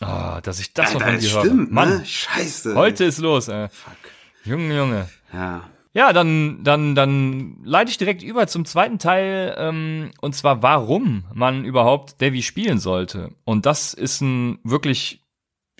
Ah, 0.02 0.38
oh, 0.38 0.42
dass 0.42 0.60
ich 0.60 0.74
das 0.74 0.94
ja, 0.94 1.00
noch 1.00 1.06
von 1.06 1.20
dir 1.20 1.28
stimmt, 1.28 1.46
höre. 1.46 1.74
Mann, 1.74 1.90
ne? 1.90 2.06
Scheiße. 2.06 2.76
Heute 2.76 3.04
ist 3.04 3.20
los, 3.20 3.50
ey. 3.50 3.68
Fuck. 3.70 3.98
Junge, 4.46 4.76
Junge. 4.76 5.10
Ja. 5.34 5.64
Ja, 5.96 6.12
dann, 6.12 6.64
dann, 6.64 6.96
dann 6.96 7.58
leite 7.64 7.92
ich 7.92 8.00
direkt 8.00 8.24
über 8.24 8.48
zum 8.48 8.66
zweiten 8.66 8.98
Teil, 8.98 9.56
ähm, 9.58 10.10
und 10.22 10.34
zwar 10.34 10.64
warum 10.64 11.26
man 11.34 11.66
überhaupt 11.66 12.20
Davy 12.20 12.42
spielen 12.42 12.80
sollte. 12.80 13.36
Und 13.46 13.68
das 13.68 13.94
ist 13.94 14.22
ein 14.22 14.60
wirklich, 14.64 15.24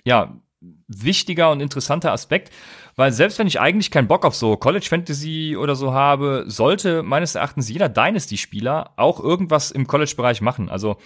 ja, 0.04 0.40
wichtiger 0.86 1.50
und 1.50 1.60
interessanter 1.60 2.12
Aspekt, 2.12 2.52
weil 2.96 3.12
selbst 3.12 3.38
wenn 3.38 3.46
ich 3.46 3.60
eigentlich 3.60 3.90
keinen 3.90 4.08
Bock 4.08 4.24
auf 4.24 4.34
so 4.34 4.56
College 4.56 4.86
Fantasy 4.88 5.56
oder 5.58 5.74
so 5.74 5.92
habe, 5.92 6.44
sollte 6.46 7.02
meines 7.02 7.34
Erachtens 7.34 7.68
jeder 7.68 7.88
Dynasty-Spieler 7.88 8.92
auch 8.96 9.20
irgendwas 9.20 9.72
im 9.72 9.86
College-Bereich 9.86 10.40
machen. 10.40 10.68
Also 10.68 10.96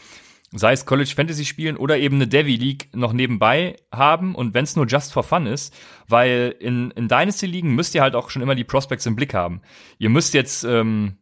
sei 0.53 0.73
es 0.73 0.87
College 0.87 1.13
Fantasy 1.15 1.45
spielen 1.45 1.77
oder 1.77 1.99
eben 1.99 2.17
eine 2.17 2.27
Devi 2.27 2.57
League 2.57 2.89
noch 2.95 3.13
nebenbei 3.13 3.77
haben 3.93 4.35
und 4.35 4.55
wenn 4.55 4.65
es 4.65 4.77
nur 4.77 4.87
just 4.87 5.13
for 5.13 5.23
fun 5.23 5.47
ist, 5.47 5.75
weil 6.09 6.55
in, 6.59 6.91
in 6.93 7.09
Dynasty 7.09 7.47
Ligen 7.47 7.75
müsst 7.75 7.95
ihr 7.95 8.03
halt 8.03 8.15
auch 8.15 8.31
schon 8.31 8.43
immer 8.43 8.55
die 8.55 8.65
Prospects 8.65 9.07
im 9.07 9.17
Blick 9.17 9.35
haben. 9.35 9.61
Ihr 9.99 10.09
müsst 10.09 10.33
jetzt, 10.35 10.65
ähm, 10.65 11.19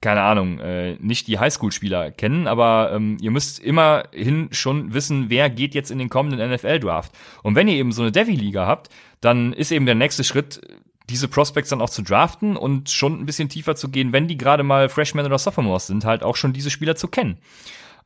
keine 0.00 0.22
Ahnung, 0.22 0.58
äh, 0.58 0.96
nicht 0.96 1.28
die 1.28 1.38
Highschool-Spieler 1.38 2.10
kennen, 2.10 2.48
aber 2.48 2.90
ähm, 2.92 3.16
ihr 3.20 3.30
müsst 3.30 3.60
immerhin 3.60 4.48
schon 4.50 4.92
wissen, 4.92 5.30
wer 5.30 5.48
geht 5.48 5.74
jetzt 5.74 5.90
in 5.90 5.98
den 5.98 6.10
kommenden 6.10 6.50
NFL-Draft. 6.52 7.12
Und 7.42 7.54
wenn 7.54 7.68
ihr 7.68 7.76
eben 7.76 7.92
so 7.92 8.02
eine 8.02 8.12
Devi-Liga 8.12 8.66
habt, 8.66 8.88
dann 9.20 9.52
ist 9.52 9.70
eben 9.70 9.86
der 9.86 9.94
nächste 9.94 10.24
Schritt, 10.24 10.60
diese 11.08 11.28
Prospects 11.28 11.70
dann 11.70 11.80
auch 11.80 11.90
zu 11.90 12.02
draften 12.02 12.56
und 12.56 12.90
schon 12.90 13.20
ein 13.20 13.26
bisschen 13.26 13.48
tiefer 13.48 13.76
zu 13.76 13.90
gehen, 13.90 14.12
wenn 14.12 14.26
die 14.26 14.36
gerade 14.36 14.64
mal 14.64 14.88
Freshmen 14.88 15.24
oder 15.24 15.38
Sophomores 15.38 15.86
sind, 15.86 16.04
halt 16.04 16.24
auch 16.24 16.34
schon 16.34 16.52
diese 16.52 16.70
Spieler 16.70 16.96
zu 16.96 17.06
kennen. 17.06 17.38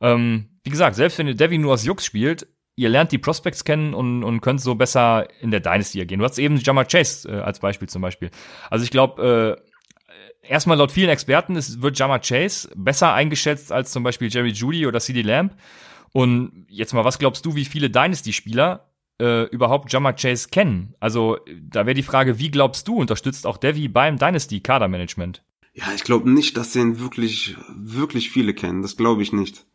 Ähm, 0.01 0.49
wie 0.63 0.69
gesagt, 0.69 0.95
selbst 0.95 1.17
wenn 1.17 1.27
ihr 1.27 1.35
Devi 1.35 1.57
nur 1.57 1.73
aus 1.73 1.85
Jux 1.85 2.05
spielt, 2.05 2.47
ihr 2.75 2.89
lernt 2.89 3.11
die 3.11 3.17
Prospects 3.17 3.63
kennen 3.63 3.93
und, 3.93 4.23
und 4.23 4.41
könnt 4.41 4.61
so 4.61 4.75
besser 4.75 5.27
in 5.41 5.51
der 5.51 5.59
Dynasty 5.59 6.05
gehen. 6.05 6.19
Du 6.19 6.25
hast 6.25 6.39
eben 6.39 6.57
Jamar 6.57 6.85
Chase 6.85 7.29
äh, 7.29 7.39
als 7.39 7.59
Beispiel 7.59 7.89
zum 7.89 8.01
Beispiel. 8.01 8.31
Also 8.69 8.83
ich 8.83 8.91
glaube, 8.91 9.59
äh, 9.61 10.47
erstmal 10.47 10.77
laut 10.77 10.91
vielen 10.91 11.09
Experten 11.09 11.55
ist, 11.55 11.81
wird 11.81 11.97
Jamar 11.97 12.19
Chase 12.19 12.69
besser 12.75 13.13
eingeschätzt 13.13 13.71
als 13.71 13.91
zum 13.91 14.03
Beispiel 14.03 14.29
Jerry 14.29 14.49
Judy 14.49 14.87
oder 14.87 14.99
CD 14.99 15.21
Lamb. 15.21 15.55
Und 16.13 16.65
jetzt 16.67 16.93
mal, 16.93 17.05
was 17.05 17.19
glaubst 17.19 17.45
du, 17.45 17.55
wie 17.55 17.65
viele 17.65 17.89
Dynasty-Spieler 17.89 18.89
äh, 19.19 19.43
überhaupt 19.45 19.91
Jamar 19.93 20.13
Chase 20.13 20.49
kennen? 20.49 20.95
Also 20.99 21.37
da 21.61 21.85
wäre 21.85 21.93
die 21.93 22.03
Frage, 22.03 22.39
wie 22.39 22.51
glaubst 22.51 22.87
du, 22.87 22.95
unterstützt 22.97 23.47
auch 23.47 23.57
Devi 23.57 23.87
beim 23.87 24.17
Dynasty-Kadermanagement? 24.17 25.43
Ja, 25.73 25.85
ich 25.95 26.03
glaube 26.03 26.29
nicht, 26.29 26.57
dass 26.57 26.73
den 26.73 26.99
wirklich, 26.99 27.55
wirklich 27.73 28.29
viele 28.29 28.53
kennen. 28.53 28.81
Das 28.81 28.97
glaube 28.97 29.21
ich 29.21 29.31
nicht. 29.31 29.65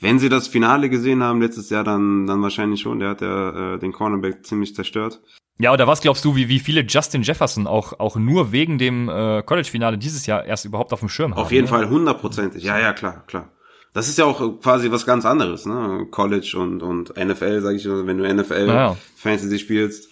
Wenn 0.00 0.18
sie 0.18 0.30
das 0.30 0.48
Finale 0.48 0.88
gesehen 0.88 1.22
haben 1.22 1.42
letztes 1.42 1.68
Jahr, 1.70 1.84
dann, 1.84 2.26
dann 2.26 2.42
wahrscheinlich 2.42 2.80
schon. 2.80 3.00
Der 3.00 3.10
hat 3.10 3.20
ja 3.20 3.74
äh, 3.74 3.78
den 3.78 3.92
Cornerback 3.92 4.46
ziemlich 4.46 4.74
zerstört. 4.74 5.20
Ja, 5.58 5.74
oder 5.74 5.86
was 5.86 6.00
glaubst 6.00 6.24
du, 6.24 6.36
wie, 6.36 6.48
wie 6.48 6.58
viele 6.58 6.80
Justin 6.80 7.22
Jefferson 7.22 7.66
auch, 7.66 8.00
auch 8.00 8.16
nur 8.16 8.50
wegen 8.50 8.78
dem 8.78 9.10
äh, 9.10 9.42
College-Finale 9.42 9.98
dieses 9.98 10.24
Jahr 10.24 10.46
erst 10.46 10.64
überhaupt 10.64 10.94
auf 10.94 11.00
dem 11.00 11.10
Schirm 11.10 11.32
haben? 11.32 11.42
Auf 11.42 11.52
jeden 11.52 11.64
ne? 11.64 11.68
Fall 11.68 11.90
hundertprozentig. 11.90 12.64
Ja, 12.64 12.78
ja, 12.78 12.94
klar, 12.94 13.24
klar. 13.26 13.50
Das 13.92 14.08
ist 14.08 14.16
ja 14.16 14.24
auch 14.24 14.60
quasi 14.60 14.90
was 14.90 15.04
ganz 15.04 15.26
anderes, 15.26 15.66
ne? 15.66 16.06
College 16.10 16.56
und, 16.56 16.82
und 16.82 17.14
NFL, 17.16 17.60
sage 17.60 17.76
ich, 17.76 17.86
wenn 17.86 18.16
du 18.16 18.34
NFL 18.34 18.68
Ja. 18.68 18.96
Fantasy 19.16 19.58
spielst. 19.58 20.08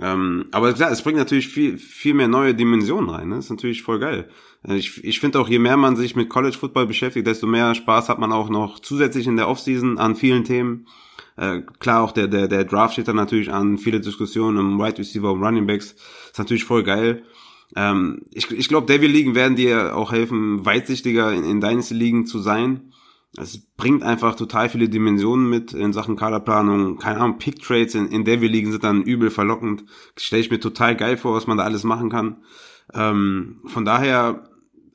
Ähm, 0.00 0.46
aber 0.52 0.72
klar, 0.72 0.90
es 0.90 1.02
bringt 1.02 1.18
natürlich 1.18 1.48
viel, 1.48 1.78
viel 1.78 2.14
mehr 2.14 2.28
neue 2.28 2.54
Dimensionen 2.54 3.10
rein. 3.10 3.28
Ne? 3.28 3.36
Das 3.36 3.46
ist 3.46 3.50
natürlich 3.50 3.82
voll 3.82 3.98
geil. 3.98 4.28
Äh, 4.66 4.76
Ich, 4.76 5.02
ich 5.04 5.20
finde 5.20 5.40
auch, 5.40 5.48
je 5.48 5.58
mehr 5.58 5.76
man 5.76 5.96
sich 5.96 6.16
mit 6.16 6.28
College 6.28 6.56
Football 6.58 6.86
beschäftigt, 6.86 7.26
desto 7.26 7.46
mehr 7.46 7.74
Spaß 7.74 8.08
hat 8.08 8.18
man 8.18 8.32
auch 8.32 8.48
noch 8.48 8.78
zusätzlich 8.78 9.26
in 9.26 9.36
der 9.36 9.48
Offseason 9.48 9.98
an 9.98 10.16
vielen 10.16 10.44
Themen. 10.44 10.86
Äh, 11.36 11.62
klar, 11.78 12.02
auch 12.02 12.12
der, 12.12 12.28
der, 12.28 12.48
der 12.48 12.64
Draft 12.64 12.94
steht 12.94 13.08
dann 13.08 13.16
natürlich 13.16 13.52
an, 13.52 13.78
viele 13.78 14.00
Diskussionen 14.00 14.58
um 14.58 14.78
Wide 14.78 14.98
Receiver, 14.98 15.32
um 15.32 15.42
Running 15.42 15.66
Backs. 15.66 15.94
Ist 16.30 16.38
natürlich 16.38 16.64
voll 16.64 16.82
geil. 16.82 17.22
Ähm, 17.74 18.22
ich 18.32 18.50
ich 18.50 18.68
glaube, 18.68 18.86
Devil 18.86 19.10
Ligen 19.10 19.34
werden 19.34 19.56
dir 19.56 19.96
auch 19.96 20.12
helfen, 20.12 20.64
weitsichtiger 20.66 21.32
in, 21.32 21.44
in 21.44 21.60
Dynasty 21.60 21.94
Ligen 21.94 22.26
zu 22.26 22.38
sein. 22.38 22.92
Es 23.38 23.58
bringt 23.78 24.02
einfach 24.02 24.34
total 24.34 24.68
viele 24.68 24.90
Dimensionen 24.90 25.48
mit 25.48 25.72
in 25.72 25.94
Sachen 25.94 26.16
Kaderplanung. 26.16 26.98
Keine 26.98 27.20
Ahnung, 27.20 27.38
Pick 27.38 27.62
Trades 27.62 27.94
in, 27.94 28.08
in 28.08 28.24
Devil 28.24 28.50
Ligen 28.50 28.70
sind 28.70 28.84
dann 28.84 29.02
übel 29.02 29.30
verlockend. 29.30 29.84
Stelle 30.18 30.42
ich 30.42 30.50
mir 30.50 30.60
total 30.60 30.96
geil 30.96 31.16
vor, 31.16 31.34
was 31.34 31.46
man 31.46 31.56
da 31.56 31.64
alles 31.64 31.82
machen 31.82 32.10
kann. 32.10 32.42
Ähm, 32.92 33.60
von 33.64 33.86
daher, 33.86 34.44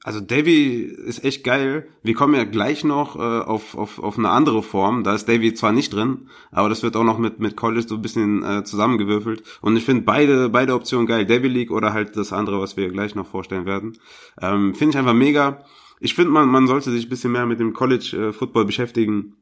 also 0.08 0.22
Davy 0.22 0.84
ist 0.84 1.26
echt 1.26 1.43
geil. 1.43 1.86
Wir 2.02 2.13
kommen 2.13 2.34
ja 2.34 2.46
gleich 2.46 2.86
noch 2.86 3.17
äh, 3.17 3.20
auf, 3.20 3.78
auf, 3.78 4.00
auf 4.00 4.17
eine 4.17 4.30
andere 4.30 4.63
Form. 4.63 5.04
Da 5.04 5.13
ist 5.13 5.28
Davy 5.28 5.54
zwar 5.54 5.74
nicht 5.74 5.91
drin, 5.91 6.30
aber 6.50 6.70
das 6.70 6.82
wird 6.82 6.96
auch 6.96 7.04
noch 7.04 7.17
mit, 7.17 7.41
mit 7.41 7.58
College 7.58 7.86
so 7.89 7.96
ein 7.96 8.02
bisschen 8.02 8.41
äh, 8.41 8.63
zusammengewürfelt. 8.63 9.43
Und 9.60 9.76
ich 9.76 9.84
finde 9.84 10.04
beide, 10.04 10.48
beide 10.48 10.76
Optionen 10.76 11.08
geil. 11.08 11.26
Davy 11.26 11.50
League 11.50 11.72
oder 11.72 11.91
halt 11.91 12.15
das 12.15 12.32
andere, 12.32 12.62
was 12.62 12.78
wir 12.78 12.88
gleich 12.88 13.15
noch 13.15 13.28
vorstellen 13.28 13.65
werden. 13.65 13.98
Ähm, 14.41 14.76
finde 14.76 14.91
ich 14.91 14.98
einfach 14.98 15.13
mega. 15.13 15.65
Ich 16.00 16.15
finde, 16.15 16.32
man, 16.32 16.48
man 16.48 16.67
sollte 16.67 16.89
sich 16.89 17.08
ein 17.08 17.10
bisschen 17.10 17.34
mehr 17.34 17.46
mit 17.46 17.60
dem 17.60 17.74
College 17.74 18.30
äh, 18.30 18.32
Football 18.32 18.63
beschäftigen, 18.63 19.36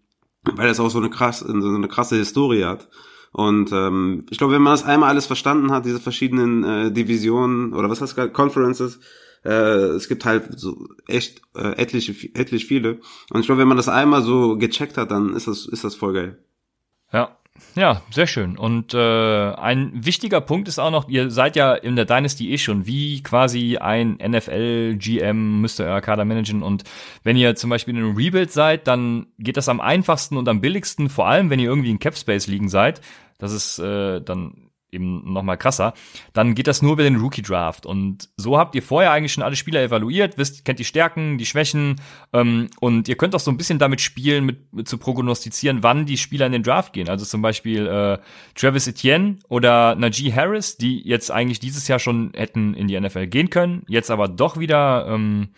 weil 0.56 0.68
das 0.68 0.80
auch 0.80 0.90
so 0.90 0.98
eine 0.98 1.12
krass, 1.12 1.42
so 1.42 1.54
eine 1.54 1.88
krasse 1.88 2.16
Historie 2.16 2.64
hat. 2.64 2.90
Und 3.32 3.72
ähm, 3.72 4.26
ich 4.32 4.40
glaube, 4.40 4.54
wenn 4.54 4.64
man 4.64 4.74
das 4.74 4.84
einmal 4.84 5.10
alles 5.10 5.28
verstanden 5.28 5.72
hat, 5.72 5.86
diese 5.86 6.00
verschiedenen 6.00 6.64
äh, 6.64 6.92
Divisionen 6.92 7.76
oder 7.76 7.88
was 7.88 8.02
heißt 8.02 8.34
Conferences, 8.34 9.00
äh, 9.46 9.96
es 9.96 10.08
gibt 10.08 10.26
halt 10.26 10.60
so 10.60 10.88
echt 11.08 11.42
äh, 11.56 11.78
etliche, 11.78 12.14
etlich 12.34 12.66
viele. 12.66 13.00
Und 13.30 13.42
ich 13.42 13.46
glaube, 13.46 13.62
wenn 13.62 13.68
man 13.68 13.78
das 13.78 13.88
einmal 13.88 14.24
so 14.24 14.58
gecheckt 14.58 14.98
hat, 14.98 15.12
dann 15.12 15.36
ist 15.36 15.48
das, 15.48 15.66
ist 15.68 15.84
das 15.84 15.96
voll 15.96 16.14
geil. 16.14 16.38
Ja, 17.14 17.38
Ja, 17.76 18.02
sehr 18.12 18.28
schön. 18.28 18.58
Und 18.58 18.94
äh, 18.94 18.98
ein 19.54 19.92
wichtiger 19.94 20.42
Punkt 20.42 20.68
ist 20.68 20.80
auch 20.80 20.92
noch, 20.92 21.08
ihr 21.08 21.30
seid 21.30 21.56
ja 21.56 21.74
in 21.74 21.96
der 21.96 22.06
Dynasty 22.06 22.52
eh 22.52 22.58
schon 22.58 22.86
wie 22.86 23.22
quasi 23.24 23.78
ein 23.78 24.18
NFL-GM, 24.18 25.62
müsst 25.62 25.80
ihr 25.80 25.86
euer 25.86 26.02
Kader 26.02 26.26
managen. 26.26 26.64
Und 26.64 26.84
wenn 27.24 27.38
ihr 27.38 27.56
zum 27.56 27.70
Beispiel 27.70 27.96
in 27.96 28.04
einem 28.04 28.18
Rebuild 28.18 28.52
seid, 28.52 28.88
dann 28.88 29.28
geht 29.40 29.58
das 29.58 29.70
am 29.70 29.80
einfachsten 29.80 30.38
und 30.38 30.50
am 30.50 30.60
billigsten, 30.60 31.08
vor 31.08 31.28
allem 31.28 31.50
wenn 31.50 31.60
ihr 31.60 31.70
irgendwie 31.70 31.92
in 31.92 32.00
Capspace 32.00 32.48
liegen 32.48 32.68
seid. 32.68 33.02
Das 33.38 33.52
ist 33.52 33.80
äh, 33.80 34.22
dann 34.22 34.65
eben 34.96 35.32
noch 35.32 35.44
mal 35.44 35.58
krasser, 35.58 35.94
dann 36.34 36.56
geht 36.56 36.68
das 36.68 36.82
nur 36.82 36.94
über 36.94 37.04
den 37.04 37.18
Rookie 37.18 37.42
Draft 37.42 37.86
und 37.86 38.30
so 38.38 38.58
habt 38.58 38.76
ihr 38.76 38.82
vorher 38.82 39.12
eigentlich 39.12 39.34
schon 39.34 39.44
alle 39.44 39.56
Spieler 39.56 39.84
evaluiert, 39.84 40.38
wisst, 40.38 40.66
kennt 40.66 40.80
die 40.80 40.86
Stärken, 40.86 41.38
die 41.38 41.46
Schwächen 41.46 41.98
ähm, 42.34 42.70
und 42.80 43.08
ihr 43.08 43.18
könnt 43.18 43.36
auch 43.36 43.40
so 43.40 43.52
ein 43.52 43.58
bisschen 43.58 43.80
damit 43.80 44.02
spielen, 44.02 44.46
mit, 44.46 44.74
mit 44.74 44.88
zu 44.88 44.98
prognostizieren, 44.98 45.84
wann 45.84 46.06
die 46.06 46.18
Spieler 46.18 46.46
in 46.46 46.52
den 46.52 46.64
Draft 46.64 46.94
gehen. 46.94 47.10
Also 47.10 47.26
zum 47.26 47.42
Beispiel 47.42 47.86
äh, 47.86 48.18
Travis 48.56 48.88
Etienne 48.88 49.40
oder 49.50 49.96
Najee 49.96 50.34
Harris, 50.34 50.78
die 50.78 51.08
jetzt 51.08 51.32
eigentlich 51.32 51.60
dieses 51.60 51.88
Jahr 51.88 52.00
schon 52.00 52.32
hätten 52.36 52.74
in 52.74 52.88
die 52.88 53.00
NFL 53.00 53.28
gehen 53.28 53.50
können, 53.50 53.84
jetzt 53.88 54.10
aber 54.10 54.28
doch 54.28 54.58
wieder 54.58 55.08
ähm, 55.08 55.50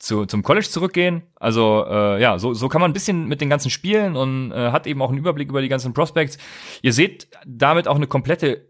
zu, 0.00 0.24
zum 0.24 0.42
College 0.42 0.66
zurückgehen. 0.66 1.22
Also 1.36 1.84
äh, 1.88 2.20
ja, 2.20 2.38
so, 2.38 2.54
so 2.54 2.68
kann 2.68 2.80
man 2.80 2.90
ein 2.90 2.94
bisschen 2.94 3.26
mit 3.26 3.40
den 3.40 3.50
ganzen 3.50 3.70
Spielen 3.70 4.16
und 4.16 4.50
äh, 4.50 4.72
hat 4.72 4.86
eben 4.86 5.00
auch 5.02 5.10
einen 5.10 5.18
Überblick 5.18 5.50
über 5.50 5.62
die 5.62 5.68
ganzen 5.68 5.92
Prospects. 5.92 6.38
Ihr 6.82 6.92
seht 6.92 7.28
damit 7.46 7.86
auch 7.86 7.96
eine 7.96 8.06
komplette 8.06 8.69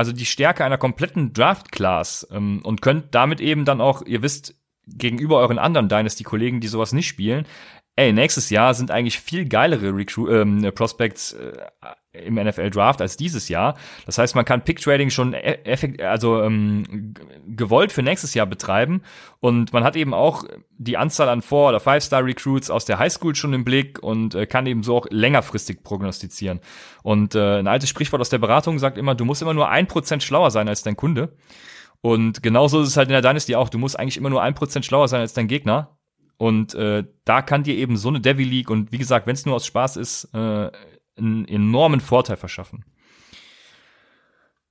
also 0.00 0.12
die 0.12 0.24
Stärke 0.24 0.64
einer 0.64 0.78
kompletten 0.78 1.34
Draft-Class 1.34 2.28
ähm, 2.32 2.62
und 2.64 2.80
könnt 2.80 3.14
damit 3.14 3.38
eben 3.38 3.66
dann 3.66 3.82
auch, 3.82 4.00
ihr 4.00 4.22
wisst, 4.22 4.54
gegenüber 4.86 5.36
euren 5.36 5.58
anderen 5.58 5.90
Dynasty-Kollegen, 5.90 6.62
die 6.62 6.68
sowas 6.68 6.94
nicht 6.94 7.06
spielen, 7.06 7.44
ey, 8.00 8.14
nächstes 8.14 8.48
Jahr 8.48 8.72
sind 8.72 8.90
eigentlich 8.90 9.20
viel 9.20 9.46
geilere 9.46 9.94
Recru 9.94 10.28
ähm, 10.28 10.72
Prospects 10.74 11.34
äh, 11.34 11.52
im 12.12 12.36
NFL 12.36 12.70
Draft 12.70 13.02
als 13.02 13.18
dieses 13.18 13.50
Jahr. 13.50 13.76
Das 14.06 14.16
heißt, 14.16 14.34
man 14.34 14.46
kann 14.46 14.64
Pick 14.64 14.80
Trading 14.80 15.10
schon 15.10 15.34
e-, 15.34 15.58
effekt, 15.64 16.00
also 16.00 16.42
ähm, 16.42 17.12
gewollt 17.46 17.92
für 17.92 18.02
nächstes 18.02 18.32
Jahr 18.32 18.46
betreiben 18.46 19.02
und 19.40 19.74
man 19.74 19.84
hat 19.84 19.96
eben 19.96 20.14
auch 20.14 20.44
die 20.78 20.96
Anzahl 20.96 21.28
an 21.28 21.42
Four- 21.42 21.68
oder 21.68 21.80
Five-Star 21.80 22.24
Recruits 22.24 22.70
aus 22.70 22.86
der 22.86 22.98
Highschool 22.98 23.34
schon 23.34 23.52
im 23.52 23.64
Blick 23.64 24.02
und 24.02 24.34
äh, 24.34 24.46
kann 24.46 24.66
eben 24.66 24.82
so 24.82 24.96
auch 24.96 25.06
längerfristig 25.10 25.82
prognostizieren. 25.82 26.60
Und 27.02 27.34
äh, 27.34 27.58
ein 27.58 27.66
altes 27.66 27.90
Sprichwort 27.90 28.22
aus 28.22 28.30
der 28.30 28.38
Beratung 28.38 28.78
sagt 28.78 28.96
immer, 28.96 29.14
du 29.14 29.26
musst 29.26 29.42
immer 29.42 29.54
nur 29.54 29.68
ein 29.68 29.86
Prozent 29.86 30.22
schlauer 30.22 30.50
sein 30.50 30.68
als 30.68 30.82
dein 30.82 30.96
Kunde. 30.96 31.36
Und 32.00 32.42
genauso 32.42 32.80
ist 32.80 32.88
es 32.88 32.96
halt 32.96 33.08
in 33.08 33.12
der 33.12 33.20
Dynasty 33.20 33.56
auch. 33.56 33.68
Du 33.68 33.76
musst 33.76 33.98
eigentlich 33.98 34.16
immer 34.16 34.30
nur 34.30 34.42
ein 34.42 34.54
Prozent 34.54 34.86
schlauer 34.86 35.08
sein 35.08 35.20
als 35.20 35.34
dein 35.34 35.48
Gegner. 35.48 35.98
Und 36.40 36.74
äh, 36.74 37.04
da 37.26 37.42
kann 37.42 37.64
dir 37.64 37.76
eben 37.76 37.98
so 37.98 38.08
eine 38.08 38.18
Devil 38.18 38.48
League 38.48 38.70
und 38.70 38.92
wie 38.92 38.96
gesagt, 38.96 39.26
wenn 39.26 39.34
es 39.34 39.44
nur 39.44 39.56
aus 39.56 39.66
Spaß 39.66 39.98
ist, 39.98 40.24
äh, 40.32 40.70
einen 41.18 41.44
enormen 41.46 42.00
Vorteil 42.00 42.38
verschaffen. 42.38 42.86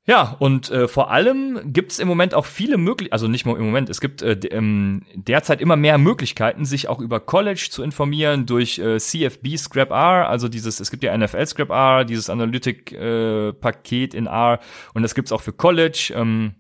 Ja, 0.08 0.36
und 0.40 0.72
äh, 0.72 0.88
vor 0.88 1.12
allem 1.12 1.72
gibt's 1.72 2.00
im 2.00 2.08
Moment 2.08 2.34
auch 2.34 2.48
viele 2.48 2.80
Möglichkeiten, 2.80 3.14
also 3.14 3.28
nicht 3.28 3.46
nur 3.46 3.56
im 3.56 3.66
Moment, 3.66 3.88
es 3.92 4.02
gibt 4.02 4.24
äh, 4.24 4.32
ähm, 4.50 5.04
derzeit 5.14 5.62
immer 5.62 5.76
mehr 5.76 6.00
Möglichkeiten, 6.00 6.66
sich 6.66 6.88
auch 6.88 7.00
über 7.00 7.20
College 7.20 7.68
zu 7.70 7.84
informieren 7.84 8.48
durch 8.48 8.80
äh, 8.80 8.98
CFB 8.98 9.56
Scrap 9.56 9.92
R, 9.92 10.28
also 10.28 10.50
dieses, 10.50 10.80
es 10.80 10.90
gibt 10.90 11.04
ja 11.04 11.16
NFL 11.16 11.46
Scrap 11.46 11.70
R, 11.70 12.04
dieses 12.04 12.32
Analytic-Paket 12.32 14.16
äh, 14.16 14.18
in 14.18 14.26
R 14.26 14.60
und 14.96 15.04
das 15.04 15.14
gibt's 15.14 15.32
auch 15.32 15.42
für 15.42 15.54
College. 15.54 16.14
Ähm, 16.16 16.56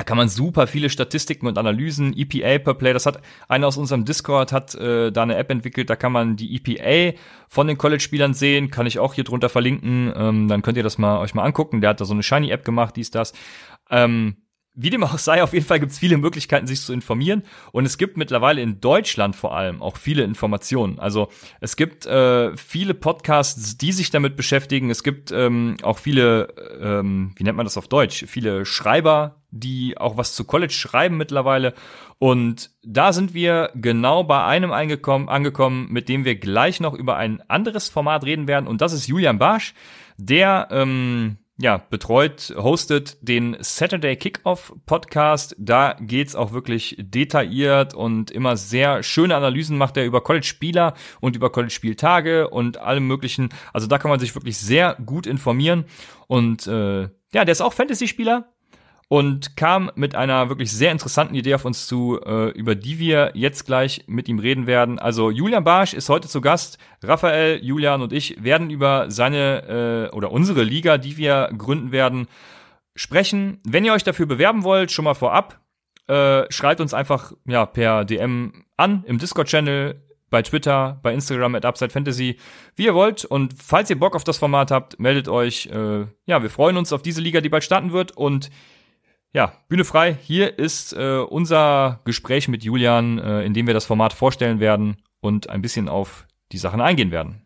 da 0.00 0.04
kann 0.04 0.16
man 0.16 0.30
super 0.30 0.66
viele 0.66 0.88
Statistiken 0.88 1.46
und 1.46 1.58
Analysen, 1.58 2.16
EPA 2.16 2.58
per 2.58 2.72
Play, 2.72 2.94
das 2.94 3.04
hat 3.04 3.20
einer 3.48 3.66
aus 3.66 3.76
unserem 3.76 4.06
Discord 4.06 4.50
hat 4.50 4.74
äh, 4.74 5.12
da 5.12 5.24
eine 5.24 5.36
App 5.36 5.50
entwickelt, 5.50 5.90
da 5.90 5.94
kann 5.94 6.10
man 6.10 6.36
die 6.36 6.56
EPA 6.56 7.18
von 7.48 7.66
den 7.66 7.76
College-Spielern 7.76 8.32
sehen, 8.32 8.70
kann 8.70 8.86
ich 8.86 8.98
auch 8.98 9.12
hier 9.12 9.24
drunter 9.24 9.50
verlinken, 9.50 10.10
ähm, 10.16 10.48
dann 10.48 10.62
könnt 10.62 10.78
ihr 10.78 10.82
das 10.82 10.96
mal 10.96 11.18
euch 11.18 11.34
mal 11.34 11.44
angucken. 11.44 11.82
Der 11.82 11.90
hat 11.90 12.00
da 12.00 12.06
so 12.06 12.14
eine 12.14 12.22
Shiny-App 12.22 12.64
gemacht, 12.64 12.96
dies, 12.96 13.10
das. 13.10 13.34
Ähm, 13.90 14.36
wie 14.74 14.88
dem 14.88 15.04
auch 15.04 15.18
sei, 15.18 15.42
auf 15.42 15.52
jeden 15.52 15.66
Fall 15.66 15.80
gibt 15.80 15.92
es 15.92 15.98
viele 15.98 16.16
Möglichkeiten, 16.16 16.66
sich 16.66 16.80
zu 16.80 16.94
informieren. 16.94 17.42
Und 17.72 17.84
es 17.84 17.98
gibt 17.98 18.16
mittlerweile 18.16 18.62
in 18.62 18.80
Deutschland 18.80 19.36
vor 19.36 19.54
allem 19.54 19.82
auch 19.82 19.98
viele 19.98 20.22
Informationen. 20.22 20.98
Also 20.98 21.28
es 21.60 21.76
gibt 21.76 22.06
äh, 22.06 22.56
viele 22.56 22.94
Podcasts, 22.94 23.76
die 23.76 23.92
sich 23.92 24.10
damit 24.10 24.36
beschäftigen. 24.36 24.88
Es 24.88 25.02
gibt 25.02 25.30
ähm, 25.30 25.76
auch 25.82 25.98
viele, 25.98 26.54
ähm, 26.80 27.34
wie 27.36 27.44
nennt 27.44 27.58
man 27.58 27.66
das 27.66 27.76
auf 27.76 27.88
Deutsch, 27.88 28.24
viele 28.26 28.64
Schreiber, 28.64 29.39
die 29.50 29.96
auch 29.98 30.16
was 30.16 30.34
zu 30.34 30.44
College 30.44 30.72
schreiben 30.72 31.16
mittlerweile. 31.16 31.74
Und 32.18 32.70
da 32.82 33.12
sind 33.12 33.34
wir 33.34 33.70
genau 33.74 34.24
bei 34.24 34.44
einem 34.44 34.72
eingekommen, 34.72 35.28
angekommen, 35.28 35.88
mit 35.90 36.08
dem 36.08 36.24
wir 36.24 36.36
gleich 36.36 36.80
noch 36.80 36.94
über 36.94 37.16
ein 37.16 37.42
anderes 37.48 37.88
Format 37.88 38.24
reden 38.24 38.48
werden. 38.48 38.66
Und 38.66 38.80
das 38.80 38.92
ist 38.92 39.06
Julian 39.06 39.38
Barsch, 39.38 39.74
der 40.18 40.68
ähm, 40.70 41.38
ja, 41.60 41.76
betreut, 41.76 42.54
hostet 42.56 43.18
den 43.20 43.56
Saturday 43.60 44.16
Kickoff 44.16 44.72
Podcast. 44.86 45.54
Da 45.58 45.94
geht's 46.00 46.34
auch 46.34 46.52
wirklich 46.52 46.96
detailliert 46.98 47.92
und 47.92 48.30
immer 48.30 48.56
sehr 48.56 49.02
schöne 49.02 49.36
Analysen 49.36 49.76
macht 49.76 49.98
er 49.98 50.06
über 50.06 50.22
College-Spieler 50.22 50.94
und 51.20 51.36
über 51.36 51.52
College-Spieltage 51.52 52.48
und 52.48 52.78
allem 52.78 53.06
möglichen. 53.06 53.50
Also 53.74 53.86
da 53.86 53.98
kann 53.98 54.10
man 54.10 54.20
sich 54.20 54.34
wirklich 54.34 54.56
sehr 54.56 54.96
gut 55.04 55.26
informieren. 55.26 55.84
Und 56.28 56.66
äh, 56.66 57.02
ja, 57.02 57.44
der 57.44 57.52
ist 57.52 57.60
auch 57.60 57.74
Fantasy-Spieler, 57.74 58.48
und 59.10 59.56
kam 59.56 59.90
mit 59.96 60.14
einer 60.14 60.50
wirklich 60.50 60.70
sehr 60.70 60.92
interessanten 60.92 61.34
Idee 61.34 61.54
auf 61.54 61.64
uns 61.64 61.88
zu, 61.88 62.20
äh, 62.24 62.50
über 62.50 62.76
die 62.76 63.00
wir 63.00 63.32
jetzt 63.34 63.66
gleich 63.66 64.04
mit 64.06 64.28
ihm 64.28 64.38
reden 64.38 64.68
werden. 64.68 65.00
Also 65.00 65.32
Julian 65.32 65.64
Barsch 65.64 65.94
ist 65.94 66.08
heute 66.08 66.28
zu 66.28 66.40
Gast. 66.40 66.78
Raphael, 67.02 67.58
Julian 67.60 68.02
und 68.02 68.12
ich 68.12 68.40
werden 68.40 68.70
über 68.70 69.10
seine 69.10 70.10
äh, 70.12 70.14
oder 70.14 70.30
unsere 70.30 70.62
Liga, 70.62 70.96
die 70.96 71.16
wir 71.16 71.50
gründen 71.58 71.90
werden, 71.90 72.28
sprechen. 72.94 73.58
Wenn 73.66 73.84
ihr 73.84 73.94
euch 73.94 74.04
dafür 74.04 74.26
bewerben 74.26 74.62
wollt, 74.62 74.92
schon 74.92 75.06
mal 75.06 75.14
vorab, 75.14 75.58
äh, 76.06 76.44
schreibt 76.48 76.80
uns 76.80 76.94
einfach 76.94 77.32
ja 77.48 77.66
per 77.66 78.04
DM 78.04 78.64
an 78.76 79.02
im 79.08 79.18
Discord-Channel, 79.18 80.00
bei 80.30 80.42
Twitter, 80.42 81.00
bei 81.02 81.12
Instagram 81.12 81.56
at 81.56 81.64
Upside 81.64 81.90
Fantasy, 81.90 82.38
wie 82.76 82.84
ihr 82.84 82.94
wollt. 82.94 83.24
Und 83.24 83.54
falls 83.60 83.90
ihr 83.90 83.98
Bock 83.98 84.14
auf 84.14 84.22
das 84.22 84.38
Format 84.38 84.70
habt, 84.70 85.00
meldet 85.00 85.26
euch. 85.26 85.66
Äh, 85.66 86.06
ja, 86.26 86.42
wir 86.42 86.50
freuen 86.50 86.76
uns 86.76 86.92
auf 86.92 87.02
diese 87.02 87.20
Liga, 87.20 87.40
die 87.40 87.48
bald 87.48 87.64
starten 87.64 87.92
wird. 87.92 88.16
Und 88.16 88.50
ja, 89.32 89.52
Bühne 89.68 89.84
frei. 89.84 90.16
Hier 90.20 90.58
ist 90.58 90.92
äh, 90.92 91.18
unser 91.18 92.00
Gespräch 92.04 92.48
mit 92.48 92.64
Julian, 92.64 93.18
äh, 93.18 93.44
in 93.44 93.54
dem 93.54 93.66
wir 93.66 93.74
das 93.74 93.86
Format 93.86 94.12
vorstellen 94.12 94.60
werden 94.60 94.96
und 95.20 95.48
ein 95.48 95.62
bisschen 95.62 95.88
auf 95.88 96.26
die 96.52 96.58
Sachen 96.58 96.80
eingehen 96.80 97.10
werden. 97.10 97.42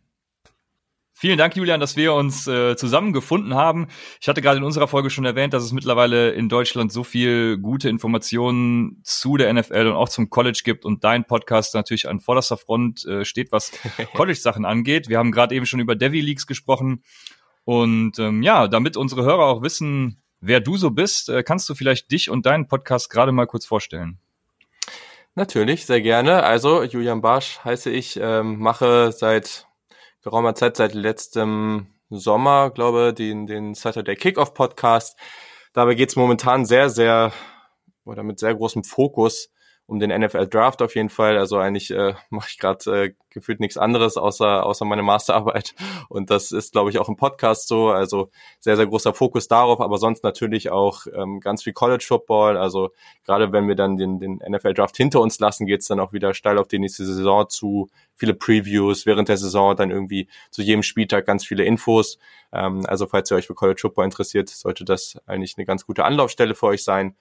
Vielen 1.16 1.38
Dank, 1.38 1.54
Julian, 1.54 1.78
dass 1.78 1.96
wir 1.96 2.12
uns 2.12 2.48
äh, 2.48 2.74
zusammengefunden 2.76 3.54
haben. 3.54 3.86
Ich 4.20 4.28
hatte 4.28 4.42
gerade 4.42 4.58
in 4.58 4.64
unserer 4.64 4.88
Folge 4.88 5.10
schon 5.10 5.24
erwähnt, 5.24 5.54
dass 5.54 5.62
es 5.62 5.72
mittlerweile 5.72 6.32
in 6.32 6.48
Deutschland 6.48 6.90
so 6.90 7.04
viel 7.04 7.56
gute 7.56 7.88
Informationen 7.88 9.00
zu 9.04 9.36
der 9.36 9.52
NFL 9.52 9.86
und 9.86 9.94
auch 9.94 10.08
zum 10.08 10.28
College 10.28 10.62
gibt 10.64 10.84
und 10.84 11.04
dein 11.04 11.24
Podcast 11.24 11.74
natürlich 11.74 12.08
an 12.08 12.18
vorderster 12.18 12.56
Front 12.56 13.06
äh, 13.06 13.24
steht, 13.24 13.52
was 13.52 13.70
College-Sachen 14.14 14.64
angeht. 14.64 15.08
Wir 15.08 15.18
haben 15.18 15.30
gerade 15.30 15.54
eben 15.54 15.66
schon 15.66 15.80
über 15.80 15.94
Devi 15.94 16.20
Leagues 16.20 16.46
gesprochen. 16.46 17.04
Und 17.64 18.18
ähm, 18.18 18.42
ja, 18.42 18.66
damit 18.66 18.96
unsere 18.96 19.22
Hörer 19.22 19.46
auch 19.46 19.62
wissen, 19.62 20.23
wer 20.46 20.60
du 20.60 20.76
so 20.76 20.90
bist, 20.90 21.28
äh, 21.28 21.42
kannst 21.42 21.68
du 21.68 21.74
vielleicht 21.74 22.10
dich 22.10 22.30
und 22.30 22.46
deinen 22.46 22.68
Podcast 22.68 23.10
gerade 23.10 23.32
mal 23.32 23.46
kurz 23.46 23.66
vorstellen? 23.66 24.18
Natürlich, 25.34 25.86
sehr 25.86 26.00
gerne. 26.00 26.44
Also 26.44 26.82
Julian 26.84 27.20
Barsch 27.20 27.58
heiße 27.64 27.90
ich, 27.90 28.18
ähm, 28.20 28.58
mache 28.58 29.10
seit 29.10 29.66
geraumer 30.22 30.54
Zeit, 30.54 30.76
seit 30.76 30.94
letztem 30.94 31.88
Sommer, 32.10 32.70
glaube 32.70 33.12
den, 33.12 33.46
den 33.46 33.74
Saturday 33.74 34.14
Kickoff 34.14 34.54
Podcast. 34.54 35.18
Dabei 35.72 35.94
geht's 35.94 36.14
momentan 36.14 36.64
sehr, 36.66 36.88
sehr 36.88 37.32
oder 38.04 38.22
mit 38.22 38.38
sehr 38.38 38.54
großem 38.54 38.84
Fokus 38.84 39.50
um 39.86 39.98
den 39.98 40.10
NFL 40.10 40.46
Draft 40.46 40.80
auf 40.80 40.94
jeden 40.94 41.10
Fall. 41.10 41.36
Also 41.36 41.58
eigentlich 41.58 41.90
äh, 41.90 42.14
mache 42.30 42.48
ich 42.50 42.58
gerade 42.58 43.04
äh, 43.04 43.14
gefühlt 43.30 43.60
nichts 43.60 43.76
anderes 43.76 44.16
außer 44.16 44.64
außer 44.64 44.84
meine 44.84 45.02
Masterarbeit 45.02 45.74
und 46.08 46.30
das 46.30 46.52
ist 46.52 46.72
glaube 46.72 46.90
ich 46.90 46.98
auch 46.98 47.08
im 47.08 47.16
Podcast 47.16 47.68
so. 47.68 47.88
Also 47.88 48.30
sehr 48.60 48.76
sehr 48.76 48.86
großer 48.86 49.12
Fokus 49.12 49.48
darauf, 49.48 49.80
aber 49.80 49.98
sonst 49.98 50.24
natürlich 50.24 50.70
auch 50.70 51.06
ähm, 51.12 51.40
ganz 51.40 51.62
viel 51.64 51.72
College 51.72 52.04
Football. 52.06 52.56
Also 52.56 52.90
gerade 53.24 53.52
wenn 53.52 53.68
wir 53.68 53.74
dann 53.74 53.96
den 53.96 54.20
den 54.20 54.40
NFL 54.48 54.74
Draft 54.74 54.96
hinter 54.96 55.20
uns 55.20 55.38
lassen, 55.38 55.66
geht's 55.66 55.88
dann 55.88 56.00
auch 56.00 56.12
wieder 56.12 56.32
steil 56.32 56.58
auf 56.58 56.68
die 56.68 56.78
nächste 56.78 57.04
Saison 57.04 57.48
zu. 57.48 57.88
Viele 58.16 58.34
Previews 58.34 59.06
während 59.06 59.28
der 59.28 59.36
Saison, 59.36 59.76
dann 59.76 59.90
irgendwie 59.90 60.28
zu 60.50 60.62
jedem 60.62 60.84
Spieltag 60.84 61.26
ganz 61.26 61.44
viele 61.44 61.64
Infos. 61.64 62.18
Ähm, 62.52 62.86
also 62.86 63.06
falls 63.06 63.30
ihr 63.30 63.36
euch 63.36 63.48
für 63.48 63.54
College 63.54 63.80
Football 63.80 64.04
interessiert, 64.04 64.48
sollte 64.48 64.84
das 64.84 65.18
eigentlich 65.26 65.54
eine 65.58 65.66
ganz 65.66 65.84
gute 65.84 66.04
Anlaufstelle 66.04 66.54
für 66.54 66.66
euch 66.66 66.84
sein. 66.84 67.16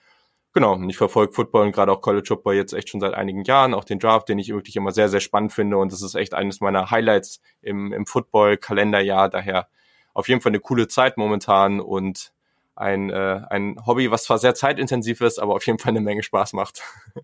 Genau, 0.53 0.73
und 0.73 0.87
ich 0.87 0.97
verfolge 0.97 1.33
Football 1.33 1.65
und 1.65 1.71
gerade 1.71 1.91
auch 1.91 2.01
College 2.01 2.27
Football 2.27 2.53
jetzt 2.55 2.73
echt 2.73 2.89
schon 2.89 2.99
seit 2.99 3.15
einigen 3.15 3.43
Jahren, 3.43 3.73
auch 3.73 3.83
den 3.83 3.97
Draft, 3.97 4.29
den 4.29 4.37
ich 4.37 4.49
wirklich 4.49 4.75
immer 4.75 4.91
sehr, 4.91 5.09
sehr 5.09 5.19
spannend 5.19 5.51
finde 5.51 5.77
und 5.77 5.91
das 5.91 6.03
ist 6.03 6.13
echt 6.13 6.35
eines 6.35 6.61
meiner 6.61 6.91
Highlights 6.91 7.41
im, 7.61 7.91
im 7.91 8.05
Football-Kalenderjahr, 8.05 9.29
daher 9.29 9.67
auf 10.13 10.27
jeden 10.27 10.41
Fall 10.41 10.51
eine 10.51 10.59
coole 10.59 10.87
Zeit 10.87 11.17
momentan 11.17 11.79
und 11.79 12.33
ein, 12.75 13.09
äh, 13.09 13.41
ein 13.49 13.77
Hobby, 13.85 14.11
was 14.11 14.25
zwar 14.25 14.37
sehr 14.37 14.53
zeitintensiv 14.53 15.21
ist, 15.21 15.39
aber 15.39 15.55
auf 15.55 15.65
jeden 15.65 15.79
Fall 15.79 15.89
eine 15.89 16.01
Menge 16.01 16.21
Spaß 16.23 16.53
macht. 16.53 16.83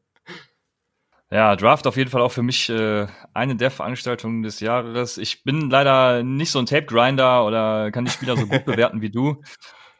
Ja, 1.31 1.55
Draft 1.55 1.85
auf 1.85 1.95
jeden 1.95 2.09
Fall 2.09 2.23
auch 2.23 2.31
für 2.31 2.41
mich 2.41 2.69
äh, 2.69 3.05
eine 3.35 3.55
der 3.55 3.69
Veranstaltungen 3.69 4.41
des 4.41 4.61
Jahres. 4.61 5.19
Ich 5.19 5.43
bin 5.43 5.69
leider 5.69 6.23
nicht 6.23 6.49
so 6.49 6.57
ein 6.57 6.65
Tape-Grinder 6.65 7.45
oder 7.45 7.91
kann 7.91 8.05
die 8.05 8.09
Spieler 8.09 8.35
so 8.35 8.47
gut 8.47 8.65
bewerten 8.65 9.03
wie 9.03 9.11
du. 9.11 9.39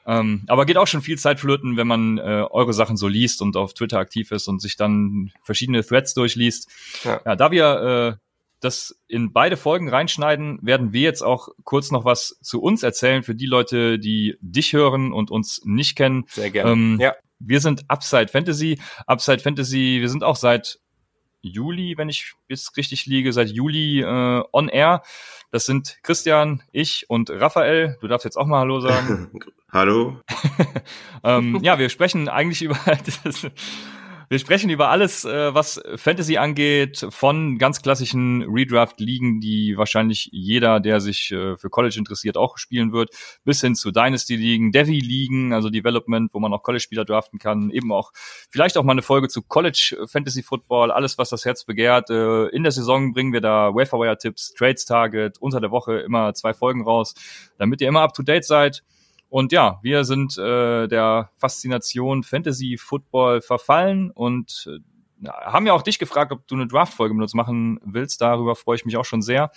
Ähm, 0.09 0.43
aber 0.47 0.65
geht 0.65 0.77
auch 0.77 0.87
schon 0.87 1.03
viel 1.03 1.19
Zeit 1.19 1.39
flöten, 1.39 1.77
wenn 1.77 1.85
man 1.85 2.17
äh, 2.17 2.43
eure 2.49 2.73
Sachen 2.73 2.97
so 2.97 3.07
liest 3.07 3.43
und 3.43 3.55
auf 3.55 3.75
Twitter 3.75 3.99
aktiv 3.99 4.31
ist 4.31 4.47
und 4.47 4.59
sich 4.59 4.75
dann 4.75 5.31
verschiedene 5.43 5.85
Threads 5.85 6.15
durchliest. 6.15 6.67
Ja, 7.03 7.21
ja 7.23 7.35
da 7.35 7.51
wir 7.51 8.17
äh, 8.17 8.25
das 8.59 8.99
in 9.07 9.31
beide 9.31 9.55
Folgen 9.55 9.87
reinschneiden, 9.87 10.57
werden 10.63 10.93
wir 10.93 11.01
jetzt 11.01 11.21
auch 11.21 11.49
kurz 11.63 11.91
noch 11.91 12.05
was 12.05 12.39
zu 12.41 12.59
uns 12.59 12.81
erzählen 12.81 13.21
für 13.21 13.35
die 13.35 13.45
Leute, 13.45 13.99
die 13.99 14.35
dich 14.41 14.73
hören 14.73 15.13
und 15.13 15.29
uns 15.29 15.61
nicht 15.63 15.95
kennen. 15.95 16.25
Sehr 16.27 16.49
gerne. 16.49 16.71
Ähm, 16.71 16.97
ja. 16.99 17.13
Wir 17.37 17.61
sind 17.61 17.85
Upside 17.87 18.29
Fantasy. 18.29 18.79
Upside 19.05 19.39
Fantasy, 19.39 19.99
wir 20.01 20.09
sind 20.09 20.23
auch 20.23 20.35
seit 20.35 20.79
Juli, 21.41 21.97
wenn 21.97 22.09
ich 22.09 22.33
bis 22.47 22.75
richtig 22.77 23.05
liege, 23.05 23.31
seit 23.33 23.49
Juli 23.49 24.01
äh, 24.01 24.43
on 24.51 24.67
air. 24.67 25.01
Das 25.51 25.65
sind 25.65 25.99
Christian, 26.03 26.61
ich 26.71 27.09
und 27.09 27.29
Raphael. 27.29 27.97
Du 28.01 28.07
darfst 28.07 28.25
jetzt 28.25 28.37
auch 28.37 28.45
mal 28.45 28.59
Hallo 28.59 28.79
sagen. 28.79 29.31
Hallo. 29.71 30.19
ähm, 31.23 31.59
ja, 31.61 31.77
wir 31.77 31.89
sprechen 31.89 32.27
eigentlich 32.27 32.61
über 32.63 32.77
das, 33.23 33.47
wir 34.29 34.37
sprechen 34.37 34.69
über 34.69 34.89
alles, 34.89 35.25
äh, 35.25 35.53
was 35.55 35.81
Fantasy 35.95 36.37
angeht, 36.37 37.05
von 37.09 37.57
ganz 37.57 37.81
klassischen 37.81 38.43
Redraft-Ligen, 38.43 39.41
die 39.41 39.75
wahrscheinlich 39.75 40.29
jeder, 40.31 40.79
der 40.79 41.01
sich 41.01 41.31
äh, 41.31 41.57
für 41.57 41.71
College 41.71 41.95
interessiert, 41.97 42.37
auch 42.37 42.59
spielen 42.59 42.91
wird, 42.91 43.09
bis 43.43 43.61
hin 43.61 43.73
zu 43.73 43.89
Dynasty-Ligen, 43.89 44.71
Devi-Ligen, 44.71 45.51
also 45.51 45.71
Development, 45.71 46.31
wo 46.31 46.39
man 46.39 46.53
auch 46.53 46.61
College-Spieler 46.61 47.05
draften 47.05 47.39
kann, 47.39 47.71
eben 47.71 47.91
auch 47.91 48.11
vielleicht 48.51 48.77
auch 48.77 48.83
mal 48.83 48.91
eine 48.91 49.01
Folge 49.01 49.29
zu 49.29 49.41
College 49.41 49.97
Fantasy 50.05 50.43
Football, 50.43 50.91
alles, 50.91 51.17
was 51.17 51.29
das 51.29 51.43
Herz 51.45 51.65
begehrt. 51.65 52.11
Äh, 52.11 52.49
in 52.49 52.61
der 52.61 52.71
Saison 52.71 53.13
bringen 53.13 53.33
wir 53.33 53.41
da 53.41 53.73
Waferwire-Tipps, 53.73 54.53
Trades 54.53 54.85
Target, 54.85 55.39
unter 55.39 55.59
der 55.59 55.71
Woche 55.71 55.97
immer 56.01 56.35
zwei 56.35 56.53
Folgen 56.53 56.83
raus, 56.83 57.15
damit 57.57 57.81
ihr 57.81 57.87
immer 57.87 58.01
up-to-date 58.01 58.45
seid. 58.45 58.83
Und 59.29 59.51
ja, 59.51 59.79
wir 59.83 60.03
sind 60.05 60.37
äh, 60.37 60.87
der 60.87 61.29
Faszination 61.37 62.23
Fantasy 62.23 62.77
Football 62.77 63.41
verfallen 63.41 64.09
und 64.09 64.67
äh, 64.67 65.27
haben 65.27 65.67
ja 65.67 65.73
auch 65.73 65.83
dich 65.83 65.99
gefragt, 65.99 66.31
ob 66.31 66.47
du 66.47 66.55
eine 66.55 66.67
Draft-Folge 66.67 67.13
mit 67.13 67.23
uns 67.23 67.33
machen 67.33 67.79
willst. 67.83 68.21
Darüber 68.21 68.55
freue 68.55 68.75
ich 68.75 68.85
mich 68.85 68.97
auch 68.97 69.05
schon 69.05 69.21
sehr. 69.21 69.51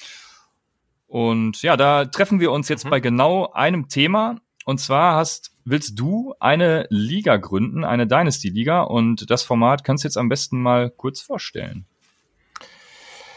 Und 1.06 1.62
ja, 1.62 1.76
da 1.76 2.04
treffen 2.04 2.40
wir 2.40 2.52
uns 2.52 2.68
jetzt 2.68 2.84
mhm. 2.84 2.90
bei 2.90 3.00
genau 3.00 3.50
einem 3.52 3.88
Thema. 3.88 4.36
Und 4.64 4.78
zwar 4.78 5.16
hast, 5.16 5.56
willst 5.64 5.98
du 5.98 6.34
eine 6.38 6.86
Liga 6.90 7.36
gründen, 7.36 7.84
eine 7.84 8.06
Dynasty-Liga. 8.06 8.82
Und 8.82 9.30
das 9.30 9.42
Format 9.42 9.84
kannst 9.84 10.04
du 10.04 10.08
jetzt 10.08 10.18
am 10.18 10.28
besten 10.28 10.60
mal 10.60 10.90
kurz 10.90 11.20
vorstellen. 11.20 11.86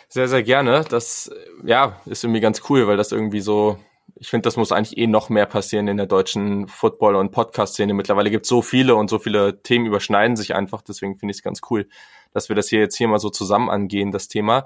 Sehr, 0.10 0.28
sehr 0.28 0.43
gerne. 0.43 0.86
Das, 0.88 1.32
ja, 1.63 2.00
ist 2.06 2.24
irgendwie 2.24 2.41
ganz 2.41 2.62
cool, 2.69 2.88
weil 2.88 2.98
das 2.98 3.12
irgendwie 3.12 3.41
so 3.41 3.80
ich 4.17 4.30
finde, 4.30 4.43
das 4.43 4.56
muss 4.56 4.71
eigentlich 4.71 4.97
eh 4.97 5.08
noch 5.08 5.30
mehr 5.30 5.45
passieren 5.45 5.88
in 5.88 5.97
der 5.97 6.06
deutschen 6.06 6.67
Football- 6.67 7.15
und 7.15 7.32
Podcast-Szene. 7.32 7.93
Mittlerweile 7.93 8.32
gibt 8.32 8.45
es 8.45 8.49
so 8.49 8.62
viele 8.62 8.95
und 8.95 9.10
so 9.10 9.19
viele 9.19 9.62
Themen 9.62 9.86
überschneiden 9.86 10.38
sich 10.38 10.56
einfach. 10.56 10.82
Deswegen 10.82 11.17
finde 11.17 11.32
ich 11.32 11.38
es 11.38 11.43
ganz 11.43 11.62
cool, 11.69 11.88
dass 12.34 12.47
wir 12.47 12.56
das 12.56 12.69
hier 12.69 12.80
jetzt 12.80 12.95
hier 12.95 13.08
mal 13.08 13.19
so 13.19 13.30
zusammen 13.30 13.69
angehen, 13.69 14.12
das 14.12 14.28
Thema. 14.28 14.65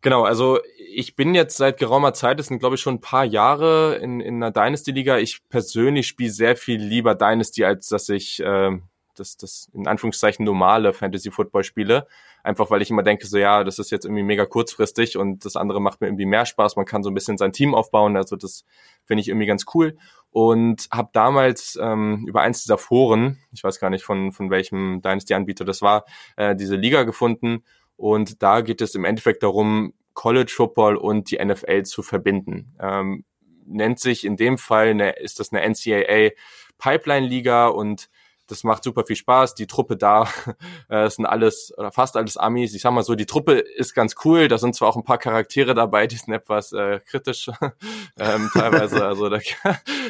Genau, 0.00 0.24
also 0.24 0.58
ich 0.76 1.14
bin 1.14 1.34
jetzt 1.34 1.56
seit 1.56 1.78
geraumer 1.78 2.12
Zeit, 2.12 2.40
das 2.40 2.46
sind 2.46 2.58
glaube 2.58 2.74
ich 2.74 2.80
schon 2.80 2.94
ein 2.94 3.00
paar 3.00 3.24
Jahre 3.24 3.96
in, 4.02 4.20
in 4.20 4.36
einer 4.36 4.50
Dynasty-Liga. 4.50 5.18
Ich 5.18 5.40
persönlich 5.48 6.08
spiele 6.08 6.32
sehr 6.32 6.56
viel 6.56 6.82
lieber 6.82 7.14
Dynasty, 7.14 7.64
als 7.64 7.88
dass 7.88 8.08
ich 8.08 8.40
äh, 8.40 8.78
das, 9.14 9.36
das 9.36 9.70
in 9.74 9.86
Anführungszeichen 9.86 10.44
normale 10.44 10.92
Fantasy-Football 10.92 11.64
spiele. 11.64 12.06
Einfach 12.42 12.70
weil 12.70 12.82
ich 12.82 12.90
immer 12.90 13.02
denke, 13.02 13.26
so 13.26 13.38
ja, 13.38 13.64
das 13.64 13.78
ist 13.78 13.90
jetzt 13.90 14.04
irgendwie 14.04 14.22
mega 14.22 14.46
kurzfristig 14.46 15.16
und 15.16 15.44
das 15.44 15.56
andere 15.56 15.80
macht 15.80 16.00
mir 16.00 16.08
irgendwie 16.08 16.26
mehr 16.26 16.46
Spaß. 16.46 16.76
Man 16.76 16.86
kann 16.86 17.02
so 17.02 17.10
ein 17.10 17.14
bisschen 17.14 17.38
sein 17.38 17.52
Team 17.52 17.74
aufbauen. 17.74 18.16
Also 18.16 18.36
das 18.36 18.64
finde 19.04 19.20
ich 19.20 19.28
irgendwie 19.28 19.46
ganz 19.46 19.64
cool. 19.74 19.96
Und 20.30 20.88
habe 20.90 21.10
damals 21.12 21.78
ähm, 21.80 22.24
über 22.26 22.40
eins 22.40 22.62
dieser 22.62 22.78
Foren, 22.78 23.38
ich 23.52 23.62
weiß 23.62 23.78
gar 23.78 23.90
nicht 23.90 24.04
von, 24.04 24.32
von 24.32 24.50
welchem 24.50 25.02
Dynasty-Anbieter 25.02 25.64
das 25.64 25.82
war, 25.82 26.04
äh, 26.36 26.56
diese 26.56 26.76
Liga 26.76 27.02
gefunden. 27.02 27.64
Und 27.96 28.42
da 28.42 28.62
geht 28.62 28.80
es 28.80 28.94
im 28.94 29.04
Endeffekt 29.04 29.42
darum, 29.42 29.92
College 30.14 30.52
Football 30.54 30.96
und 30.96 31.30
die 31.30 31.42
NFL 31.42 31.84
zu 31.84 32.02
verbinden. 32.02 32.74
Ähm, 32.80 33.24
nennt 33.66 34.00
sich 34.00 34.24
in 34.24 34.36
dem 34.36 34.58
Fall 34.58 34.88
eine, 34.88 35.10
ist 35.10 35.40
das 35.40 35.52
eine 35.52 35.62
NCAA 35.68 36.30
Pipeline 36.78 37.26
Liga 37.26 37.68
und 37.68 38.08
das 38.46 38.64
macht 38.64 38.84
super 38.84 39.04
viel 39.04 39.16
Spaß. 39.16 39.54
Die 39.54 39.66
Truppe 39.66 39.96
da, 39.96 40.28
äh, 40.88 41.08
sind 41.08 41.26
alles 41.26 41.72
oder 41.76 41.92
fast 41.92 42.16
alles 42.16 42.36
Amis. 42.36 42.74
Ich 42.74 42.82
sag 42.82 42.92
mal 42.92 43.02
so, 43.02 43.14
die 43.14 43.26
Truppe 43.26 43.54
ist 43.54 43.94
ganz 43.94 44.14
cool. 44.24 44.48
Da 44.48 44.58
sind 44.58 44.74
zwar 44.74 44.88
auch 44.88 44.96
ein 44.96 45.04
paar 45.04 45.18
Charaktere 45.18 45.74
dabei, 45.74 46.06
die 46.06 46.16
sind 46.16 46.32
etwas 46.32 46.72
äh, 46.72 47.00
kritisch 47.00 47.50
ähm, 48.18 48.50
teilweise. 48.52 49.02
Also 49.12 49.28
da, 49.28 49.38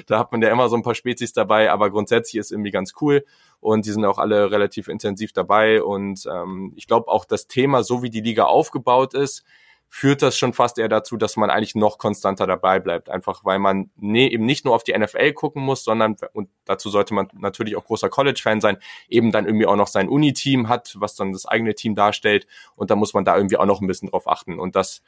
da 0.06 0.18
hat 0.18 0.32
man 0.32 0.42
ja 0.42 0.50
immer 0.50 0.68
so 0.68 0.76
ein 0.76 0.82
paar 0.82 0.94
Spezies 0.94 1.32
dabei, 1.32 1.72
aber 1.72 1.90
grundsätzlich 1.90 2.38
ist 2.38 2.52
irgendwie 2.52 2.70
ganz 2.70 2.92
cool. 3.00 3.24
Und 3.58 3.86
die 3.86 3.90
sind 3.90 4.04
auch 4.04 4.18
alle 4.18 4.50
relativ 4.50 4.88
intensiv 4.88 5.32
dabei. 5.32 5.82
Und 5.82 6.26
ähm, 6.30 6.72
ich 6.76 6.86
glaube 6.86 7.08
auch 7.08 7.24
das 7.24 7.46
Thema, 7.46 7.82
so 7.82 8.02
wie 8.02 8.10
die 8.10 8.20
Liga 8.20 8.44
aufgebaut 8.44 9.14
ist, 9.14 9.44
führt 9.94 10.22
das 10.22 10.38
schon 10.38 10.54
fast 10.54 10.78
eher 10.78 10.88
dazu, 10.88 11.18
dass 11.18 11.36
man 11.36 11.50
eigentlich 11.50 11.74
noch 11.74 11.98
konstanter 11.98 12.46
dabei 12.46 12.80
bleibt. 12.80 13.10
Einfach 13.10 13.44
weil 13.44 13.58
man 13.58 13.90
nee, 13.96 14.26
eben 14.26 14.46
nicht 14.46 14.64
nur 14.64 14.74
auf 14.74 14.84
die 14.84 14.98
NFL 14.98 15.34
gucken 15.34 15.62
muss, 15.62 15.84
sondern, 15.84 16.16
und 16.32 16.48
dazu 16.64 16.88
sollte 16.88 17.12
man 17.12 17.28
natürlich 17.34 17.76
auch 17.76 17.84
großer 17.84 18.08
College-Fan 18.08 18.62
sein, 18.62 18.78
eben 19.10 19.32
dann 19.32 19.44
irgendwie 19.44 19.66
auch 19.66 19.76
noch 19.76 19.88
sein 19.88 20.08
Uni-Team 20.08 20.70
hat, 20.70 20.96
was 20.98 21.14
dann 21.14 21.32
das 21.32 21.44
eigene 21.44 21.74
Team 21.74 21.94
darstellt. 21.94 22.46
Und 22.74 22.90
da 22.90 22.96
muss 22.96 23.12
man 23.12 23.26
da 23.26 23.36
irgendwie 23.36 23.58
auch 23.58 23.66
noch 23.66 23.82
ein 23.82 23.86
bisschen 23.86 24.08
drauf 24.08 24.26
achten. 24.26 24.58
Und 24.58 24.76
das 24.76 25.02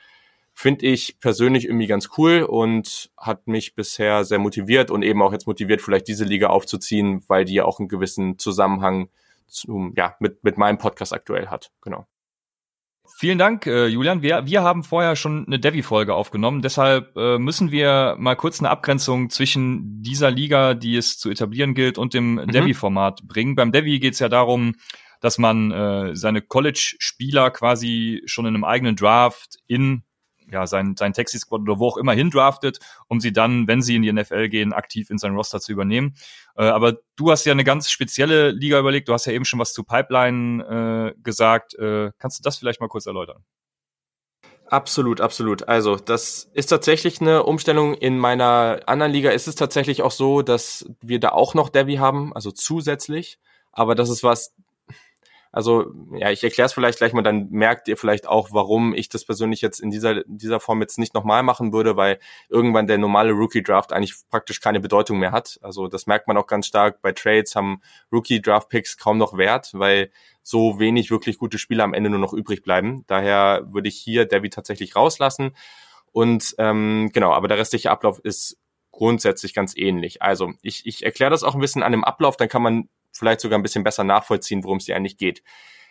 finde 0.52 0.84
ich 0.84 1.18
persönlich 1.18 1.64
irgendwie 1.64 1.86
ganz 1.86 2.10
cool 2.18 2.42
und 2.42 3.10
hat 3.16 3.46
mich 3.46 3.74
bisher 3.74 4.26
sehr 4.26 4.38
motiviert 4.38 4.90
und 4.90 5.02
eben 5.02 5.22
auch 5.22 5.32
jetzt 5.32 5.46
motiviert, 5.46 5.80
vielleicht 5.80 6.08
diese 6.08 6.26
Liga 6.26 6.48
aufzuziehen, 6.48 7.24
weil 7.26 7.46
die 7.46 7.54
ja 7.54 7.64
auch 7.64 7.78
einen 7.78 7.88
gewissen 7.88 8.38
Zusammenhang 8.38 9.08
zum, 9.46 9.94
ja, 9.96 10.14
mit, 10.20 10.44
mit 10.44 10.58
meinem 10.58 10.76
Podcast 10.76 11.14
aktuell 11.14 11.46
hat. 11.46 11.70
Genau. 11.80 12.06
Vielen 13.06 13.38
Dank, 13.38 13.66
äh, 13.66 13.86
Julian. 13.86 14.22
Wir, 14.22 14.46
wir 14.46 14.62
haben 14.62 14.82
vorher 14.82 15.14
schon 15.14 15.46
eine 15.46 15.58
Devi-Folge 15.58 16.14
aufgenommen. 16.14 16.62
Deshalb 16.62 17.16
äh, 17.16 17.38
müssen 17.38 17.70
wir 17.70 18.16
mal 18.18 18.34
kurz 18.34 18.60
eine 18.60 18.70
Abgrenzung 18.70 19.30
zwischen 19.30 20.02
dieser 20.02 20.30
Liga, 20.30 20.74
die 20.74 20.96
es 20.96 21.18
zu 21.18 21.30
etablieren 21.30 21.74
gilt, 21.74 21.98
und 21.98 22.14
dem 22.14 22.34
mhm. 22.34 22.46
Devi-Format 22.48 23.22
bringen. 23.26 23.54
Beim 23.56 23.72
Devi 23.72 24.00
geht 24.00 24.14
es 24.14 24.20
ja 24.20 24.28
darum, 24.28 24.74
dass 25.20 25.38
man 25.38 25.70
äh, 25.70 26.16
seine 26.16 26.42
College-Spieler 26.42 27.50
quasi 27.50 28.22
schon 28.26 28.46
in 28.46 28.54
einem 28.54 28.64
eigenen 28.64 28.96
Draft 28.96 29.58
in 29.66 30.02
ja, 30.54 30.66
sein, 30.66 30.94
sein 30.96 31.12
Taxi-Squad 31.12 31.60
oder 31.62 31.78
wo 31.78 31.88
auch 31.88 31.96
immer 31.96 32.14
hindraftet, 32.14 32.78
um 33.08 33.20
sie 33.20 33.32
dann, 33.32 33.68
wenn 33.68 33.82
sie 33.82 33.96
in 33.96 34.02
die 34.02 34.12
NFL 34.12 34.48
gehen, 34.48 34.72
aktiv 34.72 35.10
in 35.10 35.18
sein 35.18 35.34
Roster 35.34 35.60
zu 35.60 35.72
übernehmen. 35.72 36.14
Äh, 36.56 36.64
aber 36.64 36.94
du 37.16 37.30
hast 37.30 37.44
ja 37.44 37.52
eine 37.52 37.64
ganz 37.64 37.90
spezielle 37.90 38.50
Liga 38.52 38.78
überlegt. 38.78 39.08
Du 39.08 39.12
hast 39.12 39.26
ja 39.26 39.32
eben 39.32 39.44
schon 39.44 39.60
was 39.60 39.74
zu 39.74 39.84
Pipeline 39.84 41.12
äh, 41.14 41.20
gesagt. 41.22 41.74
Äh, 41.74 42.12
kannst 42.18 42.38
du 42.38 42.42
das 42.42 42.56
vielleicht 42.56 42.80
mal 42.80 42.88
kurz 42.88 43.06
erläutern? 43.06 43.44
Absolut, 44.66 45.20
absolut. 45.20 45.68
Also 45.68 45.96
das 45.96 46.50
ist 46.54 46.66
tatsächlich 46.66 47.20
eine 47.20 47.42
Umstellung. 47.42 47.94
In 47.94 48.18
meiner 48.18 48.80
anderen 48.86 49.12
Liga 49.12 49.30
ist 49.30 49.46
es 49.46 49.56
tatsächlich 49.56 50.02
auch 50.02 50.10
so, 50.10 50.42
dass 50.42 50.86
wir 51.02 51.20
da 51.20 51.30
auch 51.30 51.54
noch 51.54 51.68
Debbie 51.68 51.98
haben, 51.98 52.34
also 52.34 52.50
zusätzlich. 52.50 53.38
Aber 53.72 53.94
das 53.94 54.08
ist 54.08 54.22
was, 54.22 54.54
also 55.54 55.94
ja, 56.16 56.32
ich 56.32 56.42
erkläre 56.42 56.66
es 56.66 56.72
vielleicht 56.72 56.98
gleich 56.98 57.12
mal, 57.12 57.22
dann 57.22 57.48
merkt 57.50 57.86
ihr 57.86 57.96
vielleicht 57.96 58.26
auch, 58.26 58.48
warum 58.50 58.92
ich 58.92 59.08
das 59.08 59.24
persönlich 59.24 59.60
jetzt 59.60 59.78
in 59.78 59.92
dieser, 59.92 60.24
dieser 60.26 60.58
Form 60.58 60.80
jetzt 60.80 60.98
nicht 60.98 61.14
nochmal 61.14 61.44
machen 61.44 61.72
würde, 61.72 61.96
weil 61.96 62.18
irgendwann 62.48 62.88
der 62.88 62.98
normale 62.98 63.30
Rookie-Draft 63.30 63.92
eigentlich 63.92 64.16
praktisch 64.30 64.60
keine 64.60 64.80
Bedeutung 64.80 65.20
mehr 65.20 65.30
hat. 65.30 65.60
Also 65.62 65.86
das 65.86 66.08
merkt 66.08 66.26
man 66.26 66.36
auch 66.36 66.48
ganz 66.48 66.66
stark. 66.66 67.00
Bei 67.02 67.12
Trades 67.12 67.54
haben 67.54 67.82
Rookie-Draft-Picks 68.10 68.98
kaum 68.98 69.16
noch 69.16 69.38
Wert, 69.38 69.70
weil 69.74 70.10
so 70.42 70.80
wenig 70.80 71.12
wirklich 71.12 71.38
gute 71.38 71.58
Spieler 71.58 71.84
am 71.84 71.94
Ende 71.94 72.10
nur 72.10 72.18
noch 72.18 72.32
übrig 72.32 72.64
bleiben. 72.64 73.04
Daher 73.06 73.64
würde 73.70 73.88
ich 73.88 73.96
hier 73.96 74.24
Debbie 74.24 74.50
tatsächlich 74.50 74.96
rauslassen. 74.96 75.54
Und 76.10 76.56
ähm, 76.58 77.10
genau, 77.12 77.32
aber 77.32 77.46
der 77.46 77.58
restliche 77.58 77.92
Ablauf 77.92 78.18
ist 78.18 78.58
grundsätzlich 78.90 79.54
ganz 79.54 79.76
ähnlich. 79.76 80.20
Also 80.20 80.52
ich, 80.62 80.84
ich 80.84 81.04
erkläre 81.04 81.30
das 81.30 81.44
auch 81.44 81.54
ein 81.54 81.60
bisschen 81.60 81.84
an 81.84 81.92
dem 81.92 82.02
Ablauf, 82.02 82.36
dann 82.36 82.48
kann 82.48 82.62
man 82.62 82.88
vielleicht 83.14 83.40
sogar 83.40 83.58
ein 83.58 83.62
bisschen 83.62 83.84
besser 83.84 84.04
nachvollziehen, 84.04 84.64
worum 84.64 84.78
es 84.78 84.86
hier 84.86 84.96
eigentlich 84.96 85.16
geht. 85.16 85.42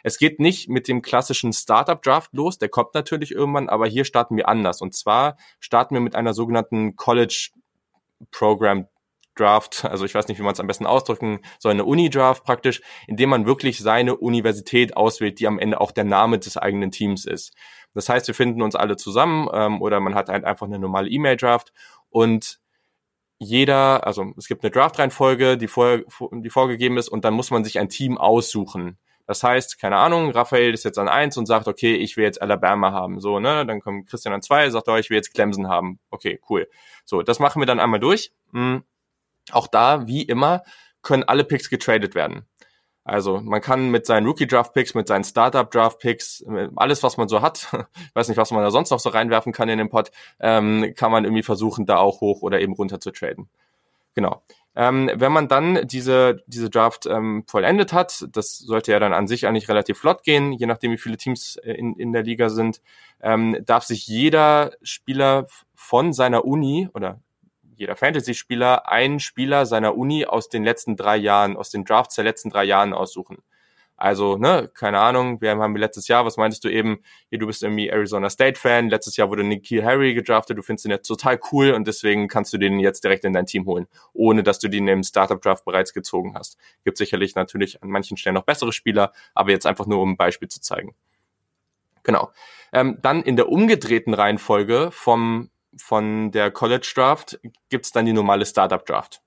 Es 0.03 0.17
geht 0.17 0.39
nicht 0.39 0.67
mit 0.67 0.87
dem 0.89 1.01
klassischen 1.01 1.53
Startup-Draft 1.53 2.33
los, 2.33 2.57
der 2.57 2.69
kommt 2.69 2.93
natürlich 2.93 3.31
irgendwann, 3.31 3.69
aber 3.69 3.87
hier 3.87 4.03
starten 4.03 4.35
wir 4.35 4.49
anders. 4.49 4.81
Und 4.81 4.93
zwar 4.93 5.37
starten 5.59 5.95
wir 5.95 6.01
mit 6.01 6.15
einer 6.15 6.33
sogenannten 6.33 6.97
College 6.97 7.51
Program 8.31 8.87
Draft, 9.35 9.85
also 9.85 10.05
ich 10.05 10.13
weiß 10.13 10.27
nicht, 10.27 10.39
wie 10.39 10.43
man 10.43 10.53
es 10.53 10.59
am 10.59 10.67
besten 10.67 10.85
ausdrücken 10.85 11.39
soll, 11.57 11.71
eine 11.71 11.85
Uni-Draft 11.85 12.43
praktisch, 12.43 12.81
indem 13.07 13.29
man 13.29 13.45
wirklich 13.45 13.79
seine 13.79 14.15
Universität 14.15 14.95
auswählt, 14.95 15.39
die 15.39 15.47
am 15.47 15.57
Ende 15.57 15.81
auch 15.81 15.91
der 15.91 16.03
Name 16.03 16.37
des 16.37 16.57
eigenen 16.57 16.91
Teams 16.91 17.25
ist. 17.25 17.55
Das 17.93 18.09
heißt, 18.09 18.27
wir 18.27 18.35
finden 18.35 18.61
uns 18.61 18.75
alle 18.75 18.95
zusammen 18.95 19.47
ähm, 19.53 19.81
oder 19.81 19.99
man 19.99 20.15
hat 20.15 20.29
halt 20.29 20.43
einfach 20.43 20.67
eine 20.67 20.79
normale 20.79 21.09
E-Mail-Draft 21.09 21.73
und 22.09 22.59
jeder, 23.43 24.05
also 24.07 24.33
es 24.37 24.47
gibt 24.47 24.63
eine 24.63 24.71
Draft-Reihenfolge, 24.71 25.57
die, 25.57 25.67
vor, 25.67 25.99
die 26.31 26.49
vorgegeben 26.49 26.97
ist 26.97 27.09
und 27.09 27.25
dann 27.25 27.33
muss 27.33 27.51
man 27.51 27.63
sich 27.63 27.79
ein 27.79 27.89
Team 27.89 28.17
aussuchen. 28.17 28.97
Das 29.25 29.41
heißt, 29.41 29.79
keine 29.79 29.97
Ahnung, 29.97 30.31
Raphael 30.31 30.73
ist 30.73 30.83
jetzt 30.83 30.99
an 30.99 31.07
eins 31.07 31.37
und 31.37 31.45
sagt, 31.45 31.67
okay, 31.67 31.95
ich 31.95 32.17
will 32.17 32.25
jetzt 32.25 32.41
Alabama 32.41 32.91
haben. 32.91 33.21
So, 33.21 33.39
ne? 33.39 33.65
Dann 33.65 33.79
kommt 33.79 34.09
Christian 34.09 34.33
an 34.33 34.41
zwei, 34.41 34.69
sagt, 34.69 34.89
oh, 34.89 34.97
ich 34.97 35.09
will 35.09 35.15
jetzt 35.15 35.33
Clemson 35.33 35.69
haben. 35.69 35.99
Okay, 36.09 36.41
cool. 36.49 36.67
So, 37.05 37.21
das 37.21 37.39
machen 37.39 37.61
wir 37.61 37.65
dann 37.65 37.79
einmal 37.79 37.99
durch. 37.99 38.33
Hm. 38.51 38.83
Auch 39.51 39.67
da, 39.67 40.07
wie 40.07 40.23
immer, 40.23 40.63
können 41.01 41.23
alle 41.23 41.43
Picks 41.45 41.69
getradet 41.69 42.15
werden. 42.15 42.45
Also 43.05 43.41
man 43.41 43.59
kann 43.59 43.89
mit 43.89 44.05
seinen 44.05 44.25
Rookie-Draft-Picks, 44.27 44.93
mit 44.93 45.07
seinen 45.07 45.25
Startup-Draft-Picks, 45.25 46.45
alles, 46.75 47.03
was 47.03 47.17
man 47.17 47.27
so 47.27 47.41
hat, 47.41 47.67
weiß 48.13 48.29
nicht, 48.29 48.37
was 48.37 48.51
man 48.51 48.63
da 48.63 48.71
sonst 48.71 48.91
noch 48.91 48.99
so 48.99 49.09
reinwerfen 49.09 49.51
kann 49.51 49.69
in 49.69 49.77
den 49.77 49.89
Pod, 49.89 50.11
ähm, 50.39 50.93
kann 50.95 51.11
man 51.11 51.25
irgendwie 51.25 51.43
versuchen, 51.43 51.85
da 51.85 51.97
auch 51.97 52.21
hoch 52.21 52.41
oder 52.41 52.61
eben 52.61 52.73
runter 52.73 52.99
zu 52.99 53.11
traden. 53.11 53.49
Genau. 54.15 54.41
Ähm, 54.75 55.11
wenn 55.13 55.31
man 55.31 55.47
dann 55.47 55.85
diese, 55.87 56.43
diese 56.47 56.69
Draft 56.69 57.05
ähm, 57.05 57.43
vollendet 57.45 57.93
hat, 57.93 58.25
das 58.31 58.57
sollte 58.57 58.91
ja 58.91 58.99
dann 58.99 59.13
an 59.13 59.27
sich 59.27 59.45
eigentlich 59.45 59.69
relativ 59.69 59.99
flott 59.99 60.23
gehen, 60.23 60.51
je 60.51 60.65
nachdem 60.65 60.91
wie 60.91 60.97
viele 60.97 61.17
Teams 61.17 61.57
äh, 61.57 61.73
in, 61.73 61.95
in 61.95 62.11
der 62.11 62.23
Liga 62.23 62.49
sind, 62.49 62.81
ähm, 63.21 63.57
darf 63.65 63.83
sich 63.83 64.07
jeder 64.07 64.71
Spieler 64.81 65.45
von 65.75 66.11
seiner 66.11 66.45
Uni 66.45 66.89
oder 66.93 67.19
jeder 67.83 67.97
Fantasy-Spieler 67.97 68.89
einen 68.89 69.19
Spieler 69.19 69.65
seiner 69.65 69.97
Uni 69.97 70.25
aus 70.25 70.47
den 70.47 70.63
letzten 70.63 70.95
drei 70.95 71.17
Jahren, 71.17 71.57
aus 71.57 71.69
den 71.69 71.83
Drafts 71.83 72.15
der 72.15 72.23
letzten 72.23 72.49
drei 72.49 72.63
Jahren 72.63 72.93
aussuchen. 72.93 73.37
Also, 73.97 74.37
ne, 74.37 74.71
keine 74.73 74.99
Ahnung, 74.99 75.41
wir 75.41 75.51
haben 75.51 75.75
letztes 75.75 76.07
Jahr, 76.07 76.25
was 76.25 76.37
meintest 76.37 76.63
du 76.63 76.69
eben, 76.69 77.03
hier, 77.29 77.39
du 77.39 77.45
bist 77.45 77.61
irgendwie 77.61 77.89
Arizona 77.89 78.29
State 78.29 78.59
Fan, 78.59 78.89
letztes 78.89 79.17
Jahr 79.17 79.29
wurde 79.29 79.43
Nikhil 79.43 79.83
Harry 79.83 80.13
gedraftet, 80.13 80.57
du 80.57 80.61
findest 80.61 80.85
ihn 80.85 80.91
jetzt 80.91 81.07
total 81.07 81.39
cool 81.51 81.71
und 81.71 81.87
deswegen 81.87 82.27
kannst 82.27 82.53
du 82.53 82.57
den 82.57 82.79
jetzt 82.79 83.03
direkt 83.03 83.23
in 83.23 83.33
dein 83.33 83.45
Team 83.45 83.65
holen, 83.65 83.87
ohne 84.13 84.43
dass 84.43 84.59
du 84.59 84.69
den 84.69 84.87
im 84.87 85.03
Startup 85.03 85.41
Draft 85.41 85.65
bereits 85.65 85.93
gezogen 85.93 86.35
hast. 86.35 86.57
Gibt 86.83 86.97
sicherlich 86.97 87.35
natürlich 87.35 87.83
an 87.83 87.89
manchen 87.89 88.17
Stellen 88.17 88.33
noch 88.33 88.43
bessere 88.43 88.71
Spieler, 88.71 89.11
aber 89.35 89.51
jetzt 89.51 89.65
einfach 89.65 89.85
nur, 89.85 90.01
um 90.01 90.11
ein 90.11 90.17
Beispiel 90.17 90.47
zu 90.47 90.59
zeigen. 90.59 90.95
Genau. 92.03 92.31
Ähm, 92.73 92.97
dann 93.01 93.23
in 93.23 93.35
der 93.35 93.49
umgedrehten 93.49 94.13
Reihenfolge 94.13 94.89
vom, 94.91 95.49
von 95.77 96.31
der 96.31 96.51
College 96.51 96.91
Draft 96.95 97.39
gibt's 97.69 97.91
dann 97.91 98.05
die 98.05 98.13
normale 98.13 98.45
Startup 98.45 98.85
Draft. 98.85 99.21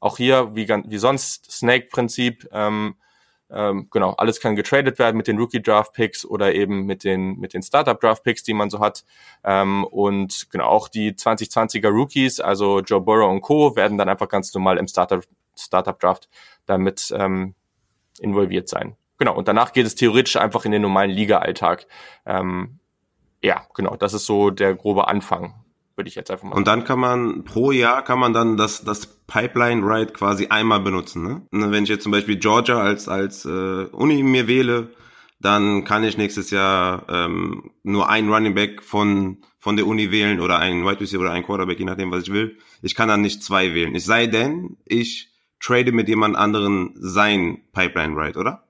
Auch 0.00 0.16
hier, 0.16 0.54
wie, 0.54 0.68
wie 0.68 0.98
sonst, 0.98 1.50
Snake-Prinzip, 1.50 2.48
ähm, 2.52 2.96
ähm, 3.50 3.88
genau, 3.90 4.10
alles 4.12 4.40
kann 4.40 4.56
getradet 4.56 4.98
werden 4.98 5.16
mit 5.16 5.28
den 5.28 5.38
Rookie 5.38 5.62
Draft 5.62 5.92
Picks 5.92 6.24
oder 6.24 6.54
eben 6.54 6.86
mit 6.86 7.04
den 7.04 7.38
mit 7.38 7.54
den 7.54 7.62
Startup 7.62 7.98
Draft 8.00 8.24
Picks, 8.24 8.42
die 8.42 8.54
man 8.54 8.70
so 8.70 8.80
hat. 8.80 9.04
Ähm, 9.44 9.84
und 9.84 10.50
genau 10.50 10.66
auch 10.66 10.88
die 10.88 11.12
2020er 11.12 11.88
Rookies, 11.88 12.40
also 12.40 12.80
Joe 12.80 13.00
Burrow 13.00 13.30
und 13.30 13.42
Co. 13.42 13.76
werden 13.76 13.98
dann 13.98 14.08
einfach 14.08 14.28
ganz 14.28 14.52
normal 14.54 14.78
im 14.78 14.88
Startup 14.88 15.22
Startup 15.56 15.98
Draft 15.98 16.28
damit 16.66 17.14
ähm, 17.16 17.54
involviert 18.18 18.68
sein. 18.68 18.96
Genau. 19.18 19.36
Und 19.36 19.46
danach 19.46 19.72
geht 19.72 19.86
es 19.86 19.94
theoretisch 19.94 20.36
einfach 20.36 20.64
in 20.64 20.72
den 20.72 20.82
normalen 20.82 21.10
Liga-Alltag. 21.10 21.86
Ähm, 22.26 22.80
ja, 23.42 23.66
genau. 23.74 23.96
Das 23.96 24.14
ist 24.14 24.26
so 24.26 24.50
der 24.50 24.74
grobe 24.74 25.06
Anfang 25.06 25.63
würde 25.96 26.08
ich 26.08 26.14
jetzt 26.14 26.30
einfach 26.30 26.44
mal. 26.44 26.56
Und 26.56 26.66
dann 26.66 26.84
kann 26.84 26.98
man 26.98 27.44
pro 27.44 27.72
Jahr 27.72 28.02
kann 28.02 28.18
man 28.18 28.32
dann 28.32 28.56
das 28.56 28.84
das 28.84 29.06
Pipeline 29.26 29.82
Ride 29.82 30.12
quasi 30.12 30.48
einmal 30.48 30.80
benutzen. 30.80 31.22
Ne? 31.22 31.42
Und 31.50 31.72
wenn 31.72 31.84
ich 31.84 31.90
jetzt 31.90 32.02
zum 32.02 32.12
Beispiel 32.12 32.36
Georgia 32.36 32.78
als 32.78 33.08
als 33.08 33.44
äh, 33.44 33.84
Uni 33.92 34.22
mir 34.22 34.46
wähle, 34.48 34.90
dann 35.40 35.84
kann 35.84 36.04
ich 36.04 36.16
nächstes 36.16 36.50
Jahr 36.50 37.06
ähm, 37.08 37.70
nur 37.82 38.08
einen 38.08 38.32
Running 38.32 38.54
Back 38.54 38.82
von 38.82 39.38
von 39.58 39.76
der 39.76 39.86
Uni 39.86 40.10
wählen 40.10 40.40
oder 40.40 40.58
einen 40.58 40.84
Wide 40.84 41.00
Receiver 41.00 41.22
oder 41.22 41.32
einen 41.32 41.44
Quarterback, 41.44 41.78
je 41.78 41.86
nachdem, 41.86 42.10
was 42.10 42.24
ich 42.24 42.32
will. 42.32 42.58
Ich 42.82 42.94
kann 42.94 43.08
dann 43.08 43.22
nicht 43.22 43.42
zwei 43.42 43.72
wählen. 43.72 43.94
Es 43.94 44.04
sei 44.04 44.26
denn, 44.26 44.76
ich 44.84 45.32
trade 45.58 45.92
mit 45.92 46.08
jemand 46.08 46.36
anderen 46.36 46.92
sein 46.96 47.62
Pipeline 47.72 48.14
Ride, 48.14 48.38
oder? 48.38 48.63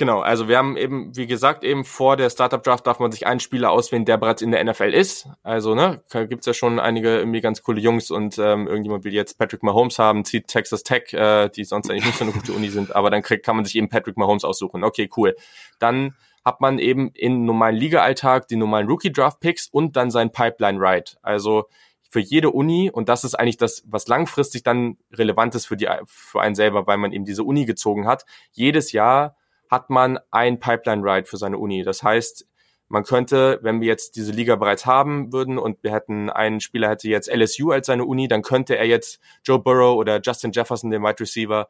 Genau, 0.00 0.20
also 0.20 0.48
wir 0.48 0.56
haben 0.56 0.78
eben, 0.78 1.14
wie 1.14 1.26
gesagt, 1.26 1.62
eben 1.62 1.84
vor 1.84 2.16
der 2.16 2.30
Startup 2.30 2.62
Draft 2.62 2.86
darf 2.86 3.00
man 3.00 3.12
sich 3.12 3.26
einen 3.26 3.38
Spieler 3.38 3.70
auswählen, 3.70 4.06
der 4.06 4.16
bereits 4.16 4.40
in 4.40 4.50
der 4.50 4.64
NFL 4.64 4.94
ist. 4.94 5.28
Also, 5.42 5.74
ne, 5.74 6.02
gibt's 6.10 6.46
ja 6.46 6.54
schon 6.54 6.80
einige 6.80 7.18
irgendwie 7.18 7.42
ganz 7.42 7.62
coole 7.62 7.82
Jungs 7.82 8.10
und 8.10 8.38
ähm, 8.38 8.66
irgendjemand 8.66 9.04
will 9.04 9.12
jetzt 9.12 9.36
Patrick 9.38 9.62
Mahomes 9.62 9.98
haben, 9.98 10.24
zieht 10.24 10.46
Texas 10.46 10.84
Tech, 10.84 11.12
äh, 11.12 11.50
die 11.50 11.64
sonst 11.64 11.90
eigentlich 11.90 12.06
nicht 12.06 12.16
so 12.16 12.24
eine 12.24 12.32
gute 12.32 12.54
Uni 12.54 12.70
sind, 12.70 12.96
aber 12.96 13.10
dann 13.10 13.20
kriegt, 13.20 13.44
kann 13.44 13.56
man 13.56 13.66
sich 13.66 13.76
eben 13.76 13.90
Patrick 13.90 14.16
Mahomes 14.16 14.42
aussuchen. 14.42 14.84
Okay, 14.84 15.10
cool. 15.18 15.36
Dann 15.80 16.16
hat 16.46 16.62
man 16.62 16.78
eben 16.78 17.10
in 17.12 17.44
normalen 17.44 17.76
Liga-Alltag 17.76 18.48
die 18.48 18.56
normalen 18.56 18.86
Rookie-Draft-Picks 18.88 19.68
und 19.70 19.96
dann 19.96 20.10
sein 20.10 20.32
Pipeline-Ride. 20.32 21.18
Also 21.20 21.66
für 22.08 22.20
jede 22.20 22.52
Uni, 22.52 22.90
und 22.90 23.10
das 23.10 23.24
ist 23.24 23.34
eigentlich 23.34 23.58
das, 23.58 23.82
was 23.86 24.08
langfristig 24.08 24.62
dann 24.62 24.96
relevant 25.12 25.54
ist 25.56 25.66
für, 25.66 25.76
die, 25.76 25.90
für 26.06 26.40
einen 26.40 26.54
selber, 26.54 26.86
weil 26.86 26.96
man 26.96 27.12
eben 27.12 27.26
diese 27.26 27.44
Uni 27.44 27.66
gezogen 27.66 28.06
hat. 28.06 28.24
Jedes 28.52 28.92
Jahr 28.92 29.36
hat 29.70 29.88
man 29.88 30.18
ein 30.30 30.58
Pipeline 30.58 31.02
Ride 31.02 31.26
für 31.26 31.36
seine 31.36 31.58
Uni. 31.58 31.84
Das 31.84 32.02
heißt, 32.02 32.46
man 32.88 33.04
könnte, 33.04 33.60
wenn 33.62 33.80
wir 33.80 33.86
jetzt 33.86 34.16
diese 34.16 34.32
Liga 34.32 34.56
bereits 34.56 34.84
haben 34.84 35.32
würden 35.32 35.58
und 35.58 35.82
wir 35.84 35.92
hätten 35.92 36.28
einen 36.28 36.60
Spieler 36.60 36.88
hätte 36.88 37.08
jetzt 37.08 37.32
LSU 37.32 37.70
als 37.70 37.86
seine 37.86 38.04
Uni, 38.04 38.26
dann 38.26 38.42
könnte 38.42 38.76
er 38.76 38.86
jetzt 38.86 39.20
Joe 39.44 39.60
Burrow 39.60 39.96
oder 39.96 40.20
Justin 40.20 40.50
Jefferson, 40.50 40.90
den 40.90 41.02
Wide 41.02 41.20
Receiver, 41.20 41.68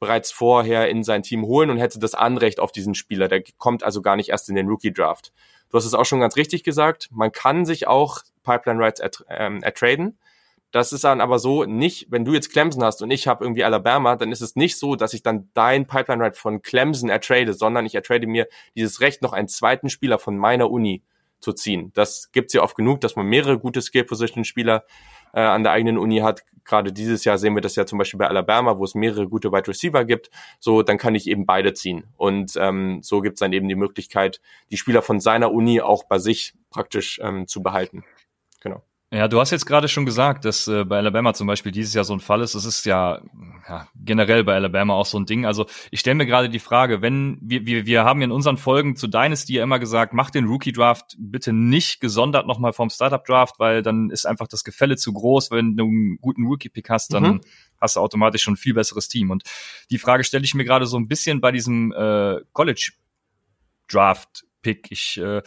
bereits 0.00 0.30
vorher 0.30 0.90
in 0.90 1.02
sein 1.02 1.22
Team 1.22 1.46
holen 1.46 1.70
und 1.70 1.78
hätte 1.78 1.98
das 1.98 2.14
Anrecht 2.14 2.60
auf 2.60 2.72
diesen 2.72 2.94
Spieler. 2.94 3.28
Der 3.28 3.42
kommt 3.56 3.82
also 3.82 4.02
gar 4.02 4.16
nicht 4.16 4.28
erst 4.28 4.50
in 4.50 4.54
den 4.54 4.68
Rookie 4.68 4.92
Draft. 4.92 5.32
Du 5.70 5.78
hast 5.78 5.86
es 5.86 5.94
auch 5.94 6.04
schon 6.04 6.20
ganz 6.20 6.36
richtig 6.36 6.62
gesagt. 6.62 7.08
Man 7.10 7.32
kann 7.32 7.64
sich 7.64 7.86
auch 7.86 8.20
Pipeline 8.42 8.80
Rights 8.80 9.00
ähm, 9.28 9.62
ertraden. 9.62 10.18
Das 10.70 10.92
ist 10.92 11.02
dann 11.02 11.20
aber 11.20 11.38
so 11.38 11.64
nicht, 11.64 12.06
wenn 12.10 12.24
du 12.24 12.32
jetzt 12.32 12.52
Clemson 12.52 12.84
hast 12.84 13.02
und 13.02 13.10
ich 13.10 13.26
habe 13.26 13.44
irgendwie 13.44 13.64
Alabama, 13.64 14.16
dann 14.16 14.30
ist 14.30 14.40
es 14.40 14.54
nicht 14.54 14.78
so, 14.78 14.94
dass 14.94 15.14
ich 15.14 15.22
dann 15.22 15.48
dein 15.52 15.86
Pipeline 15.86 16.22
Right 16.22 16.36
von 16.36 16.62
Clemson 16.62 17.08
ertrade, 17.08 17.54
sondern 17.54 17.86
ich 17.86 17.94
ertrade 17.94 18.26
mir 18.26 18.46
dieses 18.76 19.00
Recht, 19.00 19.22
noch 19.22 19.32
einen 19.32 19.48
zweiten 19.48 19.88
Spieler 19.88 20.18
von 20.18 20.36
meiner 20.36 20.70
Uni 20.70 21.02
zu 21.40 21.52
ziehen. 21.52 21.90
Das 21.94 22.30
gibt's 22.32 22.52
ja 22.52 22.62
oft 22.62 22.76
genug, 22.76 23.00
dass 23.00 23.16
man 23.16 23.26
mehrere 23.26 23.58
gute 23.58 23.82
Skill 23.82 24.04
Position 24.04 24.44
Spieler 24.44 24.84
äh, 25.32 25.40
an 25.40 25.62
der 25.62 25.72
eigenen 25.72 25.98
Uni 25.98 26.18
hat. 26.18 26.42
Gerade 26.64 26.92
dieses 26.92 27.24
Jahr 27.24 27.38
sehen 27.38 27.54
wir 27.54 27.62
das 27.62 27.76
ja 27.76 27.86
zum 27.86 27.98
Beispiel 27.98 28.18
bei 28.18 28.28
Alabama, 28.28 28.78
wo 28.78 28.84
es 28.84 28.94
mehrere 28.94 29.28
gute 29.28 29.50
Wide 29.50 29.66
Receiver 29.68 30.04
gibt. 30.04 30.30
So, 30.60 30.82
dann 30.82 30.98
kann 30.98 31.14
ich 31.14 31.26
eben 31.26 31.46
beide 31.46 31.72
ziehen. 31.72 32.04
Und 32.16 32.52
ähm, 32.56 33.00
so 33.02 33.20
gibt's 33.22 33.40
dann 33.40 33.52
eben 33.52 33.68
die 33.68 33.74
Möglichkeit, 33.74 34.40
die 34.70 34.76
Spieler 34.76 35.02
von 35.02 35.18
seiner 35.18 35.52
Uni 35.52 35.80
auch 35.80 36.04
bei 36.04 36.18
sich 36.18 36.54
praktisch 36.70 37.18
ähm, 37.22 37.48
zu 37.48 37.62
behalten. 37.62 38.04
Ja, 39.12 39.26
du 39.26 39.40
hast 39.40 39.50
jetzt 39.50 39.66
gerade 39.66 39.88
schon 39.88 40.06
gesagt, 40.06 40.44
dass 40.44 40.68
äh, 40.68 40.84
bei 40.84 40.98
Alabama 40.98 41.34
zum 41.34 41.48
Beispiel 41.48 41.72
dieses 41.72 41.92
Jahr 41.94 42.04
so 42.04 42.12
ein 42.12 42.20
Fall 42.20 42.42
ist. 42.42 42.54
Das 42.54 42.64
ist 42.64 42.86
ja, 42.86 43.20
ja 43.68 43.88
generell 43.96 44.44
bei 44.44 44.54
Alabama 44.54 44.94
auch 44.94 45.06
so 45.06 45.18
ein 45.18 45.26
Ding. 45.26 45.44
Also 45.44 45.66
ich 45.90 45.98
stelle 45.98 46.14
mir 46.14 46.26
gerade 46.26 46.48
die 46.48 46.60
Frage, 46.60 47.02
wenn 47.02 47.36
wir, 47.40 47.66
wir, 47.66 47.86
wir 47.86 48.04
haben 48.04 48.22
in 48.22 48.30
unseren 48.30 48.56
Folgen 48.56 48.94
zu 48.94 49.08
Dynasty 49.08 49.54
ja 49.54 49.64
immer 49.64 49.80
gesagt, 49.80 50.12
mach 50.12 50.30
den 50.30 50.44
Rookie 50.44 50.70
Draft 50.70 51.16
bitte 51.18 51.52
nicht 51.52 52.00
gesondert 52.00 52.46
nochmal 52.46 52.72
vom 52.72 52.88
Startup 52.88 53.24
Draft, 53.24 53.58
weil 53.58 53.82
dann 53.82 54.10
ist 54.10 54.26
einfach 54.26 54.46
das 54.46 54.62
Gefälle 54.62 54.96
zu 54.96 55.12
groß. 55.12 55.50
Wenn 55.50 55.76
du 55.76 55.86
einen 55.86 56.18
guten 56.20 56.46
Rookie 56.46 56.68
Pick 56.68 56.88
hast, 56.88 57.12
dann 57.12 57.22
mhm. 57.24 57.40
hast 57.80 57.96
du 57.96 58.00
automatisch 58.00 58.42
schon 58.42 58.54
ein 58.54 58.58
viel 58.58 58.74
besseres 58.74 59.08
Team. 59.08 59.32
Und 59.32 59.42
die 59.90 59.98
Frage 59.98 60.22
stelle 60.22 60.44
ich 60.44 60.54
mir 60.54 60.64
gerade 60.64 60.86
so 60.86 60.96
ein 60.96 61.08
bisschen 61.08 61.40
bei 61.40 61.50
diesem 61.50 61.92
äh, 61.92 62.42
College 62.52 62.92
Draft 63.88 64.44
Pick. 64.62 64.86
Ich 64.92 65.18
äh, 65.20 65.42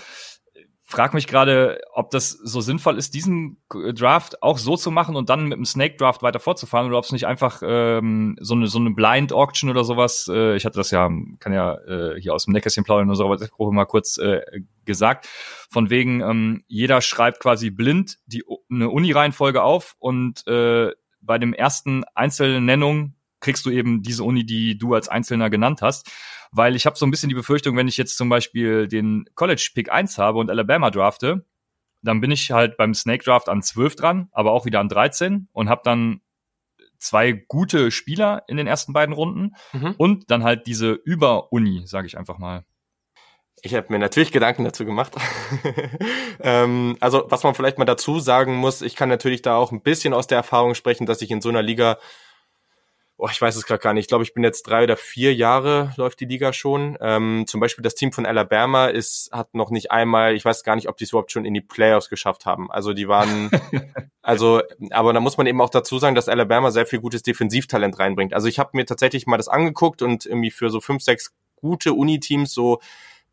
frage 0.93 1.15
mich 1.15 1.25
gerade, 1.25 1.81
ob 1.91 2.11
das 2.11 2.29
so 2.29 2.61
sinnvoll 2.61 2.99
ist, 2.99 3.15
diesen 3.15 3.57
Draft 3.69 4.43
auch 4.43 4.59
so 4.59 4.77
zu 4.77 4.91
machen 4.91 5.15
und 5.15 5.27
dann 5.27 5.47
mit 5.47 5.57
dem 5.57 5.65
Snake 5.65 5.97
Draft 5.97 6.21
weiter 6.21 6.39
fortzufahren 6.39 6.87
oder 6.87 6.99
ob 6.99 7.03
es 7.03 7.11
nicht 7.11 7.25
einfach 7.25 7.63
ähm, 7.65 8.37
so 8.39 8.53
eine 8.53 8.67
so 8.67 8.77
eine 8.77 8.91
Blind 8.91 9.33
Auction 9.33 9.71
oder 9.71 9.83
sowas. 9.83 10.29
Äh, 10.31 10.55
ich 10.55 10.65
hatte 10.65 10.77
das 10.77 10.91
ja, 10.91 11.09
kann 11.39 11.51
ja 11.51 11.75
äh, 11.87 12.21
hier 12.21 12.35
aus 12.35 12.45
dem 12.45 12.53
Näckerchen 12.53 12.83
plaudern 12.83 13.09
oder 13.09 13.15
sowas 13.15 13.49
mal 13.57 13.85
kurz 13.85 14.19
äh, 14.19 14.41
gesagt. 14.85 15.27
Von 15.71 15.89
wegen, 15.89 16.21
ähm, 16.21 16.63
jeder 16.67 17.01
schreibt 17.01 17.39
quasi 17.39 17.71
blind 17.71 18.19
die 18.27 18.43
eine 18.69 18.91
Uni-Reihenfolge 18.91 19.63
auf 19.63 19.95
und 19.97 20.45
äh, 20.45 20.91
bei 21.21 21.39
dem 21.39 21.53
ersten 21.53 22.03
Einzelnennung 22.13 23.15
kriegst 23.39 23.65
du 23.65 23.71
eben 23.71 24.03
diese 24.03 24.23
Uni, 24.23 24.45
die 24.45 24.77
du 24.77 24.93
als 24.93 25.09
Einzelner 25.09 25.49
genannt 25.49 25.81
hast. 25.81 26.11
Weil 26.55 26.75
ich 26.75 26.85
habe 26.85 26.97
so 26.97 27.05
ein 27.05 27.11
bisschen 27.11 27.29
die 27.29 27.35
Befürchtung, 27.35 27.75
wenn 27.75 27.87
ich 27.87 27.97
jetzt 27.97 28.15
zum 28.15 28.29
Beispiel 28.29 28.87
den 28.87 29.25
College 29.33 29.71
Pick 29.73 29.91
1 29.91 30.19
habe 30.19 30.37
und 30.37 30.51
Alabama 30.51 30.91
drafte, 30.91 31.45
dann 32.03 32.21
bin 32.21 32.31
ich 32.31 32.51
halt 32.51 32.77
beim 32.77 32.93
Snake 32.93 33.23
Draft 33.23 33.49
an 33.49 33.63
12 33.63 33.95
dran, 33.95 34.29
aber 34.31 34.51
auch 34.51 34.65
wieder 34.65 34.79
an 34.79 34.89
13 34.89 35.47
und 35.51 35.69
habe 35.69 35.81
dann 35.83 36.21
zwei 36.99 37.31
gute 37.31 37.91
Spieler 37.91 38.43
in 38.47 38.57
den 38.57 38.67
ersten 38.67 38.93
beiden 38.93 39.13
Runden 39.13 39.55
mhm. 39.73 39.95
und 39.97 40.31
dann 40.31 40.43
halt 40.43 40.67
diese 40.67 40.91
Über-Uni, 40.91 41.83
sage 41.85 42.07
ich 42.07 42.17
einfach 42.17 42.37
mal. 42.37 42.65
Ich 43.61 43.73
habe 43.73 43.87
mir 43.89 43.99
natürlich 43.99 44.31
Gedanken 44.31 44.65
dazu 44.65 44.85
gemacht. 44.85 45.13
ähm, 46.39 46.97
also 46.99 47.25
was 47.29 47.43
man 47.43 47.55
vielleicht 47.55 47.77
mal 47.77 47.85
dazu 47.85 48.19
sagen 48.19 48.55
muss, 48.55 48.81
ich 48.81 48.95
kann 48.95 49.09
natürlich 49.09 49.41
da 49.41 49.55
auch 49.55 49.71
ein 49.71 49.81
bisschen 49.81 50.13
aus 50.13 50.27
der 50.27 50.37
Erfahrung 50.37 50.75
sprechen, 50.75 51.05
dass 51.05 51.21
ich 51.21 51.31
in 51.31 51.41
so 51.41 51.49
einer 51.49 51.61
Liga 51.61 51.97
oh, 53.23 53.29
ich 53.31 53.41
weiß 53.41 53.55
es 53.55 53.65
gerade 53.65 53.81
gar 53.81 53.93
nicht. 53.93 54.03
Ich 54.03 54.07
glaube, 54.09 54.25
ich 54.25 54.33
bin 54.33 54.43
jetzt 54.43 54.63
drei 54.63 54.83
oder 54.83 54.97
vier 54.97 55.33
Jahre 55.33 55.93
läuft 55.95 56.19
die 56.19 56.25
Liga 56.25 56.51
schon. 56.51 56.97
Ähm, 56.99 57.45
zum 57.47 57.61
Beispiel 57.61 57.81
das 57.81 57.95
Team 57.95 58.11
von 58.11 58.25
Alabama 58.25 58.87
ist 58.87 59.29
hat 59.31 59.55
noch 59.55 59.69
nicht 59.71 59.91
einmal, 59.91 60.35
ich 60.35 60.43
weiß 60.43 60.65
gar 60.65 60.75
nicht, 60.75 60.89
ob 60.89 60.97
die 60.97 61.05
es 61.05 61.11
überhaupt 61.11 61.31
schon 61.31 61.45
in 61.45 61.53
die 61.53 61.61
Playoffs 61.61 62.09
geschafft 62.09 62.45
haben. 62.45 62.69
Also 62.69 62.91
die 62.91 63.07
waren, 63.07 63.49
also, 64.21 64.61
aber 64.91 65.13
da 65.13 65.21
muss 65.21 65.37
man 65.37 65.47
eben 65.47 65.61
auch 65.61 65.69
dazu 65.69 65.99
sagen, 65.99 66.15
dass 66.15 66.27
Alabama 66.27 66.69
sehr 66.69 66.85
viel 66.85 66.99
gutes 66.99 67.23
Defensivtalent 67.23 67.97
reinbringt. 67.97 68.33
Also 68.33 68.49
ich 68.49 68.59
habe 68.59 68.71
mir 68.73 68.85
tatsächlich 68.85 69.25
mal 69.25 69.37
das 69.37 69.47
angeguckt 69.47 70.01
und 70.01 70.25
irgendwie 70.25 70.51
für 70.51 70.69
so 70.69 70.81
fünf, 70.81 71.01
sechs 71.01 71.31
gute 71.55 71.93
Uni-Teams 71.93 72.53
so 72.53 72.81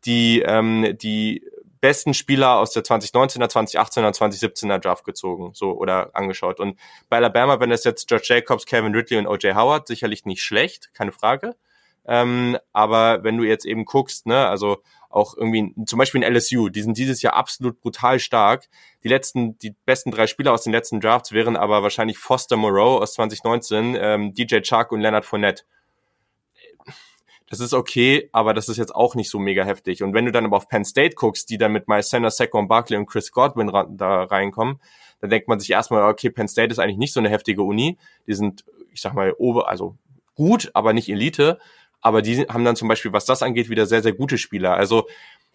die, 0.05 0.39
ähm, 0.39 0.95
die 1.01 1.43
besten 1.81 2.13
Spieler 2.13 2.57
aus 2.57 2.71
der 2.71 2.83
2019er, 2.83 3.49
2018er, 3.51 4.15
2017er 4.15 4.77
Draft 4.77 5.03
gezogen, 5.03 5.51
so 5.53 5.71
oder 5.71 6.11
angeschaut. 6.15 6.59
Und 6.59 6.79
bei 7.09 7.17
Alabama, 7.17 7.59
wenn 7.59 7.71
das 7.71 7.83
jetzt 7.83 8.07
George 8.07 8.27
Jacobs, 8.29 8.65
Kevin 8.65 8.95
Ridley 8.95 9.17
und 9.17 9.27
OJ 9.27 9.53
Howard, 9.55 9.87
sicherlich 9.87 10.25
nicht 10.25 10.43
schlecht, 10.43 10.91
keine 10.93 11.11
Frage. 11.11 11.55
Ähm, 12.05 12.57
aber 12.71 13.23
wenn 13.23 13.37
du 13.37 13.43
jetzt 13.43 13.65
eben 13.65 13.85
guckst, 13.85 14.25
ne, 14.25 14.47
also 14.47 14.81
auch 15.09 15.35
irgendwie 15.35 15.73
zum 15.85 15.99
Beispiel 15.99 16.23
in 16.23 16.33
LSU, 16.33 16.69
die 16.69 16.81
sind 16.81 16.97
dieses 16.97 17.21
Jahr 17.21 17.35
absolut 17.35 17.79
brutal 17.81 18.19
stark. 18.19 18.69
Die 19.03 19.09
letzten, 19.09 19.57
die 19.57 19.75
besten 19.85 20.11
drei 20.11 20.25
Spieler 20.27 20.53
aus 20.53 20.63
den 20.63 20.71
letzten 20.71 20.99
Drafts 20.99 21.31
wären 21.31 21.57
aber 21.57 21.83
wahrscheinlich 21.83 22.17
Foster 22.17 22.57
Moreau 22.57 22.99
aus 22.99 23.13
2019, 23.13 23.97
ähm, 23.99 24.33
DJ 24.33 24.61
Chark 24.61 24.91
und 24.91 25.01
Leonard 25.01 25.25
Fournette 25.25 25.63
das 27.51 27.59
ist 27.59 27.73
okay, 27.73 28.29
aber 28.31 28.53
das 28.53 28.69
ist 28.69 28.77
jetzt 28.77 28.95
auch 28.95 29.13
nicht 29.13 29.29
so 29.29 29.37
mega 29.37 29.65
heftig. 29.65 30.03
Und 30.03 30.13
wenn 30.13 30.25
du 30.25 30.31
dann 30.31 30.45
aber 30.45 30.55
auf 30.55 30.69
Penn 30.69 30.85
State 30.85 31.15
guckst, 31.15 31.49
die 31.49 31.57
dann 31.57 31.73
mit 31.73 31.89
Miles 31.89 32.09
Sanders, 32.09 32.37
Saquon 32.37 32.69
Barkley 32.69 32.97
und 32.97 33.07
Chris 33.07 33.33
Godwin 33.33 33.67
da 33.97 34.23
reinkommen, 34.23 34.79
dann 35.19 35.29
denkt 35.29 35.49
man 35.49 35.59
sich 35.59 35.69
erstmal, 35.69 36.09
okay, 36.09 36.29
Penn 36.29 36.47
State 36.47 36.71
ist 36.71 36.79
eigentlich 36.79 36.97
nicht 36.97 37.11
so 37.11 37.19
eine 37.19 37.27
heftige 37.27 37.63
Uni. 37.63 37.97
Die 38.25 38.35
sind, 38.35 38.63
ich 38.93 39.01
sag 39.01 39.13
mal, 39.15 39.33
ober, 39.37 39.67
also 39.67 39.97
gut, 40.33 40.71
aber 40.73 40.93
nicht 40.93 41.09
Elite. 41.09 41.59
Aber 41.99 42.21
die 42.21 42.45
haben 42.47 42.63
dann 42.63 42.77
zum 42.77 42.87
Beispiel, 42.87 43.11
was 43.11 43.25
das 43.25 43.43
angeht, 43.43 43.69
wieder 43.69 43.85
sehr, 43.85 44.01
sehr 44.01 44.13
gute 44.13 44.37
Spieler. 44.37 44.77
Also 44.77 45.09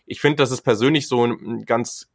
ich 0.04 0.20
finde, 0.20 0.36
das 0.36 0.50
ist 0.50 0.60
persönlich 0.60 1.08
so 1.08 1.24
ein 1.24 1.64
ganz, 1.64 2.10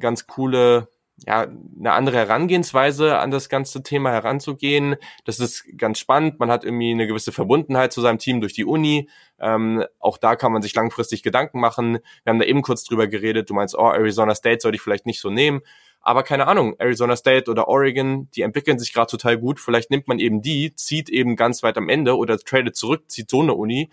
ganz 0.00 0.26
coole 0.26 0.88
ja, 1.26 1.46
eine 1.78 1.92
andere 1.92 2.16
Herangehensweise 2.16 3.18
an 3.18 3.30
das 3.30 3.48
ganze 3.48 3.82
Thema 3.82 4.10
heranzugehen. 4.10 4.96
Das 5.24 5.38
ist 5.38 5.66
ganz 5.76 5.98
spannend. 5.98 6.38
Man 6.40 6.50
hat 6.50 6.64
irgendwie 6.64 6.90
eine 6.90 7.06
gewisse 7.06 7.32
Verbundenheit 7.32 7.92
zu 7.92 8.00
seinem 8.00 8.18
Team 8.18 8.40
durch 8.40 8.54
die 8.54 8.64
Uni. 8.64 9.08
Ähm, 9.38 9.84
auch 9.98 10.18
da 10.18 10.36
kann 10.36 10.52
man 10.52 10.62
sich 10.62 10.74
langfristig 10.74 11.22
Gedanken 11.22 11.60
machen. 11.60 11.98
Wir 12.24 12.30
haben 12.30 12.38
da 12.38 12.46
eben 12.46 12.62
kurz 12.62 12.84
drüber 12.84 13.06
geredet. 13.06 13.50
Du 13.50 13.54
meinst, 13.54 13.76
oh, 13.76 13.90
Arizona 13.90 14.34
State 14.34 14.60
sollte 14.60 14.76
ich 14.76 14.82
vielleicht 14.82 15.06
nicht 15.06 15.20
so 15.20 15.30
nehmen. 15.30 15.60
Aber 16.02 16.22
keine 16.22 16.46
Ahnung, 16.46 16.76
Arizona 16.78 17.14
State 17.14 17.50
oder 17.50 17.68
Oregon, 17.68 18.30
die 18.34 18.40
entwickeln 18.40 18.78
sich 18.78 18.94
gerade 18.94 19.10
total 19.10 19.36
gut. 19.36 19.60
Vielleicht 19.60 19.90
nimmt 19.90 20.08
man 20.08 20.18
eben 20.18 20.40
die, 20.40 20.74
zieht 20.74 21.10
eben 21.10 21.36
ganz 21.36 21.62
weit 21.62 21.76
am 21.76 21.90
Ende 21.90 22.16
oder 22.16 22.38
tradet 22.38 22.76
zurück, 22.76 23.10
zieht 23.10 23.28
so 23.28 23.42
eine 23.42 23.54
Uni 23.54 23.90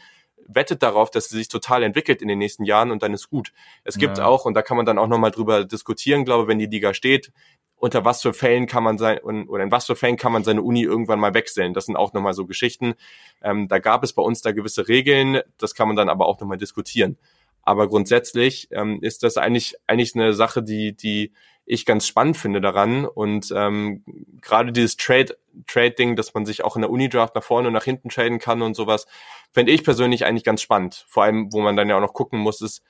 wettet 0.47 0.83
darauf, 0.83 1.11
dass 1.11 1.29
sie 1.29 1.37
sich 1.37 1.47
total 1.47 1.83
entwickelt 1.83 2.21
in 2.21 2.27
den 2.27 2.39
nächsten 2.39 2.63
Jahren 2.63 2.91
und 2.91 3.03
dann 3.03 3.13
ist 3.13 3.29
gut. 3.29 3.53
Es 3.83 3.97
gibt 3.97 4.17
ja. 4.17 4.25
auch, 4.25 4.45
und 4.45 4.53
da 4.53 4.61
kann 4.61 4.77
man 4.77 4.85
dann 4.85 4.97
auch 4.97 5.07
nochmal 5.07 5.31
drüber 5.31 5.65
diskutieren, 5.65 6.25
glaube 6.25 6.47
wenn 6.47 6.59
die 6.59 6.65
Liga 6.65 6.93
steht, 6.93 7.31
unter 7.77 8.05
was 8.05 8.21
für 8.21 8.33
Fällen 8.33 8.65
kann 8.65 8.83
man 8.83 8.97
sein 8.97 9.19
oder 9.19 9.63
in 9.63 9.71
was 9.71 9.85
für 9.85 9.95
Fällen 9.95 10.17
kann 10.17 10.31
man 10.31 10.43
seine 10.43 10.63
Uni 10.63 10.81
irgendwann 10.81 11.19
mal 11.19 11.33
wechseln. 11.33 11.73
Das 11.73 11.85
sind 11.85 11.95
auch 11.95 12.13
nochmal 12.13 12.33
so 12.33 12.45
Geschichten. 12.45 12.95
Ähm, 13.41 13.67
da 13.67 13.79
gab 13.79 14.03
es 14.03 14.13
bei 14.13 14.23
uns 14.23 14.41
da 14.41 14.51
gewisse 14.51 14.87
Regeln, 14.87 15.41
das 15.57 15.75
kann 15.75 15.87
man 15.87 15.95
dann 15.95 16.09
aber 16.09 16.25
auch 16.25 16.39
nochmal 16.39 16.57
diskutieren. 16.57 17.17
Aber 17.61 17.87
grundsätzlich 17.87 18.69
ähm, 18.71 18.99
ist 19.01 19.23
das 19.23 19.37
eigentlich 19.37 19.75
eigentlich 19.85 20.15
eine 20.15 20.33
Sache, 20.33 20.63
die 20.63 20.93
die 20.93 21.33
ich 21.67 21.85
ganz 21.85 22.07
spannend 22.07 22.37
finde 22.37 22.61
daran. 22.61 23.05
Und 23.05 23.53
ähm, 23.55 24.03
gerade 24.41 24.71
dieses 24.71 24.95
Trade, 24.95 25.37
Trade-Ding, 25.67 26.15
dass 26.15 26.33
man 26.33 26.45
sich 26.45 26.63
auch 26.63 26.75
in 26.75 26.81
der 26.81 26.89
Uni-Draft 26.89 27.35
nach 27.35 27.43
vorne 27.43 27.67
und 27.67 27.73
nach 27.73 27.83
hinten 27.83 28.09
traden 28.09 28.39
kann 28.39 28.61
und 28.61 28.75
sowas, 28.75 29.05
fände 29.51 29.71
ich 29.71 29.83
persönlich 29.83 30.25
eigentlich 30.25 30.45
ganz 30.45 30.61
spannend. 30.61 31.05
Vor 31.07 31.23
allem, 31.23 31.51
wo 31.51 31.59
man 31.59 31.75
dann 31.75 31.89
ja 31.89 31.97
auch 31.97 32.01
noch 32.01 32.13
gucken 32.13 32.39
muss, 32.39 32.61
ist, 32.61 32.83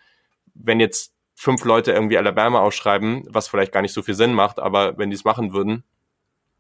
wenn 0.54 0.80
jetzt 0.80 1.14
fünf 1.34 1.66
Leute 1.66 1.92
irgendwie 1.92 2.18
Alabama 2.18 2.62
ausschreiben, 2.62 3.24
was 3.28 3.48
vielleicht 3.48 3.72
gar 3.72 3.82
nicht 3.82 3.94
so 3.94 4.04
viel 4.04 4.16
Sinn 4.16 4.34
macht, 4.34 4.60
aber 4.60 4.98
wenn 4.98 5.10
die 5.10 5.16
es 5.16 5.24
machen 5.24 5.54
würden, 5.54 5.84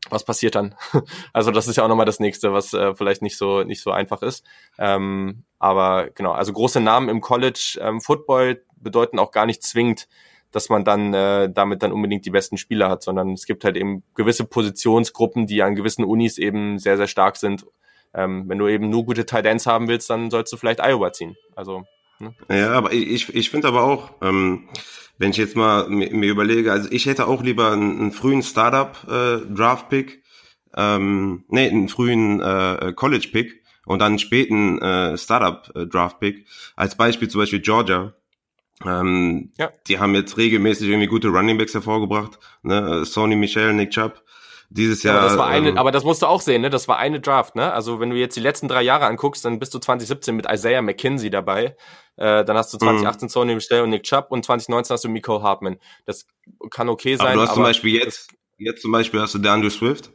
was 0.10 0.24
passiert 0.24 0.56
dann? 0.56 0.76
also 1.34 1.52
das 1.52 1.68
ist 1.68 1.76
ja 1.76 1.84
auch 1.84 1.88
nochmal 1.88 2.06
das 2.06 2.20
nächste, 2.20 2.54
was 2.54 2.74
äh, 2.74 2.96
vielleicht 2.96 3.22
nicht 3.22 3.38
so 3.38 3.64
nicht 3.64 3.82
so 3.82 3.92
einfach 3.92 4.22
ist. 4.22 4.46
Ähm, 4.80 5.44
aber 5.60 6.10
genau, 6.12 6.32
also 6.32 6.54
große 6.54 6.80
Namen 6.80 7.10
im 7.10 7.22
College 7.22 7.80
ähm, 7.82 8.02
Football 8.02 8.64
bedeuten 8.76 9.20
auch 9.20 9.32
gar 9.32 9.46
nicht 9.46 9.64
zwingend, 9.64 10.08
dass 10.52 10.70
man 10.70 10.84
dann 10.84 11.14
äh, 11.14 11.50
damit 11.52 11.84
dann 11.84 11.92
unbedingt 11.92 12.26
die 12.26 12.32
besten 12.32 12.58
Spieler 12.58 12.90
hat, 12.90 13.04
sondern 13.04 13.34
es 13.34 13.46
gibt 13.46 13.64
halt 13.64 13.76
eben 13.76 14.04
gewisse 14.16 14.46
Positionsgruppen, 14.46 15.46
die 15.48 15.62
an 15.62 15.76
gewissen 15.76 16.04
Unis 16.04 16.38
eben 16.38 16.80
sehr, 16.80 16.98
sehr 16.98 17.08
stark 17.08 17.38
sind. 17.38 17.66
Ähm, 18.14 18.46
wenn 18.48 18.58
du 18.58 18.68
eben 18.68 18.90
nur 18.90 19.06
gute 19.06 19.26
Ends 19.46 19.66
haben 19.66 19.88
willst, 19.88 20.10
dann 20.10 20.32
sollst 20.32 20.52
du 20.54 20.58
vielleicht 20.58 20.80
Iowa 20.80 21.12
ziehen. 21.12 21.36
Also 21.56 21.84
ne? 22.20 22.34
ja, 22.50 22.72
aber 22.72 22.94
ich, 22.94 23.34
ich 23.36 23.50
finde 23.50 23.68
aber 23.68 23.84
auch, 23.84 24.12
ähm, 24.22 24.70
wenn 25.18 25.32
ich 25.32 25.38
jetzt 25.38 25.56
mal 25.56 25.90
mir, 25.90 26.12
mir 26.12 26.32
überlege, 26.32 26.72
also 26.72 26.90
ich 26.92 27.06
hätte 27.06 27.28
auch 27.28 27.44
lieber 27.44 27.72
einen, 27.72 28.00
einen 28.00 28.12
frühen 28.12 28.44
Startup 28.44 28.96
äh, 29.10 29.54
ähm, 30.76 31.44
nee, 31.50 31.70
einen 31.70 31.90
frühen 31.90 32.42
äh, 32.42 32.94
College 32.96 33.30
Pick 33.32 33.64
und 33.86 34.00
dann 34.00 34.14
einen 34.14 34.20
späten 34.20 34.80
äh, 34.80 35.18
Startup 35.18 35.72
äh. 35.76 36.46
Als 36.76 36.96
Beispiel 36.96 37.30
zum 37.30 37.42
Beispiel 37.42 37.62
Georgia. 37.62 38.14
Ähm, 38.86 39.52
ja. 39.58 39.72
Die 39.88 40.00
haben 40.00 40.14
jetzt 40.16 40.38
regelmäßig 40.38 40.88
irgendwie 40.88 41.08
gute 41.08 41.30
Running 41.30 41.58
Backs 41.58 41.74
hervorgebracht. 41.74 42.40
Ne? 42.64 43.06
Sony 43.06 43.36
Michel, 43.36 43.74
Nick 43.74 43.92
Chubb. 43.92 44.24
Dieses 44.70 45.02
Jahr. 45.04 45.20
Aber 45.20 45.28
das, 45.30 45.38
war 45.38 45.48
eine, 45.48 45.70
ähm, 45.70 45.78
aber 45.78 45.92
das 45.92 46.04
musst 46.04 46.22
du 46.22 46.26
auch 46.26 46.42
sehen, 46.42 46.62
ne? 46.62 46.70
Das 46.70 46.90
war 46.90 46.98
eine 46.98 47.22
Draft, 47.22 47.56
ne? 47.56 47.72
Also 47.72 48.02
wenn 48.02 48.10
du 48.10 48.18
jetzt 48.18 48.36
die 48.36 48.42
letzten 48.42 48.68
drei 48.68 48.82
Jahre 48.82 49.06
anguckst, 49.06 49.46
dann 49.46 49.60
bist 49.60 49.74
du 49.74 49.80
2017 49.80 50.36
mit 50.36 50.46
Isaiah 50.52 50.82
McKinsey 50.82 51.30
dabei. 51.30 51.78
Äh, 52.18 52.44
dann 52.44 52.58
hast 52.58 52.74
du 52.74 52.78
2018 52.78 53.28
mhm. 53.28 53.30
Sony 53.30 53.56
Michel 53.56 53.82
und 53.84 53.92
Nick 53.92 54.04
Chubb 54.04 54.28
und 54.30 54.44
2019 54.44 54.94
hast 54.94 55.06
du 55.06 55.10
Miko 55.10 55.42
Hartman. 55.42 55.78
Das 56.06 56.28
kann 56.70 56.90
okay 56.90 57.16
sein. 57.16 57.28
Aber 57.28 57.36
du 57.36 57.42
hast 57.44 57.50
aber 57.50 57.56
zum 57.56 57.64
Beispiel 57.64 57.94
jetzt, 57.94 58.32
jetzt 58.58 58.82
zum 58.82 58.92
Beispiel 58.92 59.22
hast 59.22 59.36
du 59.36 59.40
DeAndre 59.40 59.70
Swift. 59.70 60.12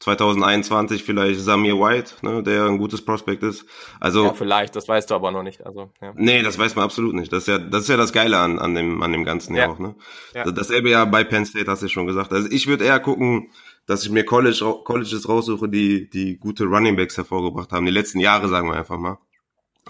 2021 0.00 1.04
vielleicht 1.04 1.40
Samir 1.40 1.78
White, 1.78 2.14
ne, 2.22 2.42
der 2.42 2.64
ein 2.64 2.78
gutes 2.78 3.04
Prospekt 3.04 3.42
ist. 3.42 3.64
Also 4.00 4.24
ja, 4.24 4.34
vielleicht, 4.34 4.76
das 4.76 4.88
weißt 4.88 5.10
du 5.10 5.14
aber 5.14 5.30
noch 5.30 5.42
nicht. 5.42 5.64
Also 5.64 5.92
ja. 6.02 6.12
nee, 6.16 6.42
das 6.42 6.58
weiß 6.58 6.76
man 6.76 6.84
absolut 6.84 7.14
nicht. 7.14 7.32
Das 7.32 7.44
ist 7.44 7.48
ja, 7.48 7.58
das 7.58 7.82
ist 7.82 7.88
ja 7.88 7.96
das 7.96 8.12
Geile 8.12 8.38
an, 8.38 8.58
an 8.58 8.74
dem 8.74 9.02
an 9.02 9.12
dem 9.12 9.24
ganzen 9.24 9.54
ja 9.54 9.70
auch. 9.70 9.78
Ne, 9.78 9.94
ja. 10.34 10.50
dasselbe 10.50 10.90
ja 10.90 11.04
bei 11.04 11.24
Penn 11.24 11.46
State 11.46 11.70
hast 11.70 11.82
du 11.82 11.88
schon 11.88 12.06
gesagt. 12.06 12.32
Also 12.32 12.50
ich 12.50 12.66
würde 12.66 12.84
eher 12.84 13.00
gucken, 13.00 13.50
dass 13.86 14.04
ich 14.04 14.10
mir 14.10 14.24
College 14.24 14.82
Colleges 14.84 15.28
raussuche, 15.28 15.68
die 15.68 16.10
die 16.10 16.36
gute 16.38 16.64
Running 16.64 16.96
Backs 16.96 17.16
hervorgebracht 17.16 17.72
haben, 17.72 17.86
die 17.86 17.92
letzten 17.92 18.20
Jahre 18.20 18.48
sagen 18.48 18.68
wir 18.68 18.76
einfach 18.76 18.98
mal. 18.98 19.18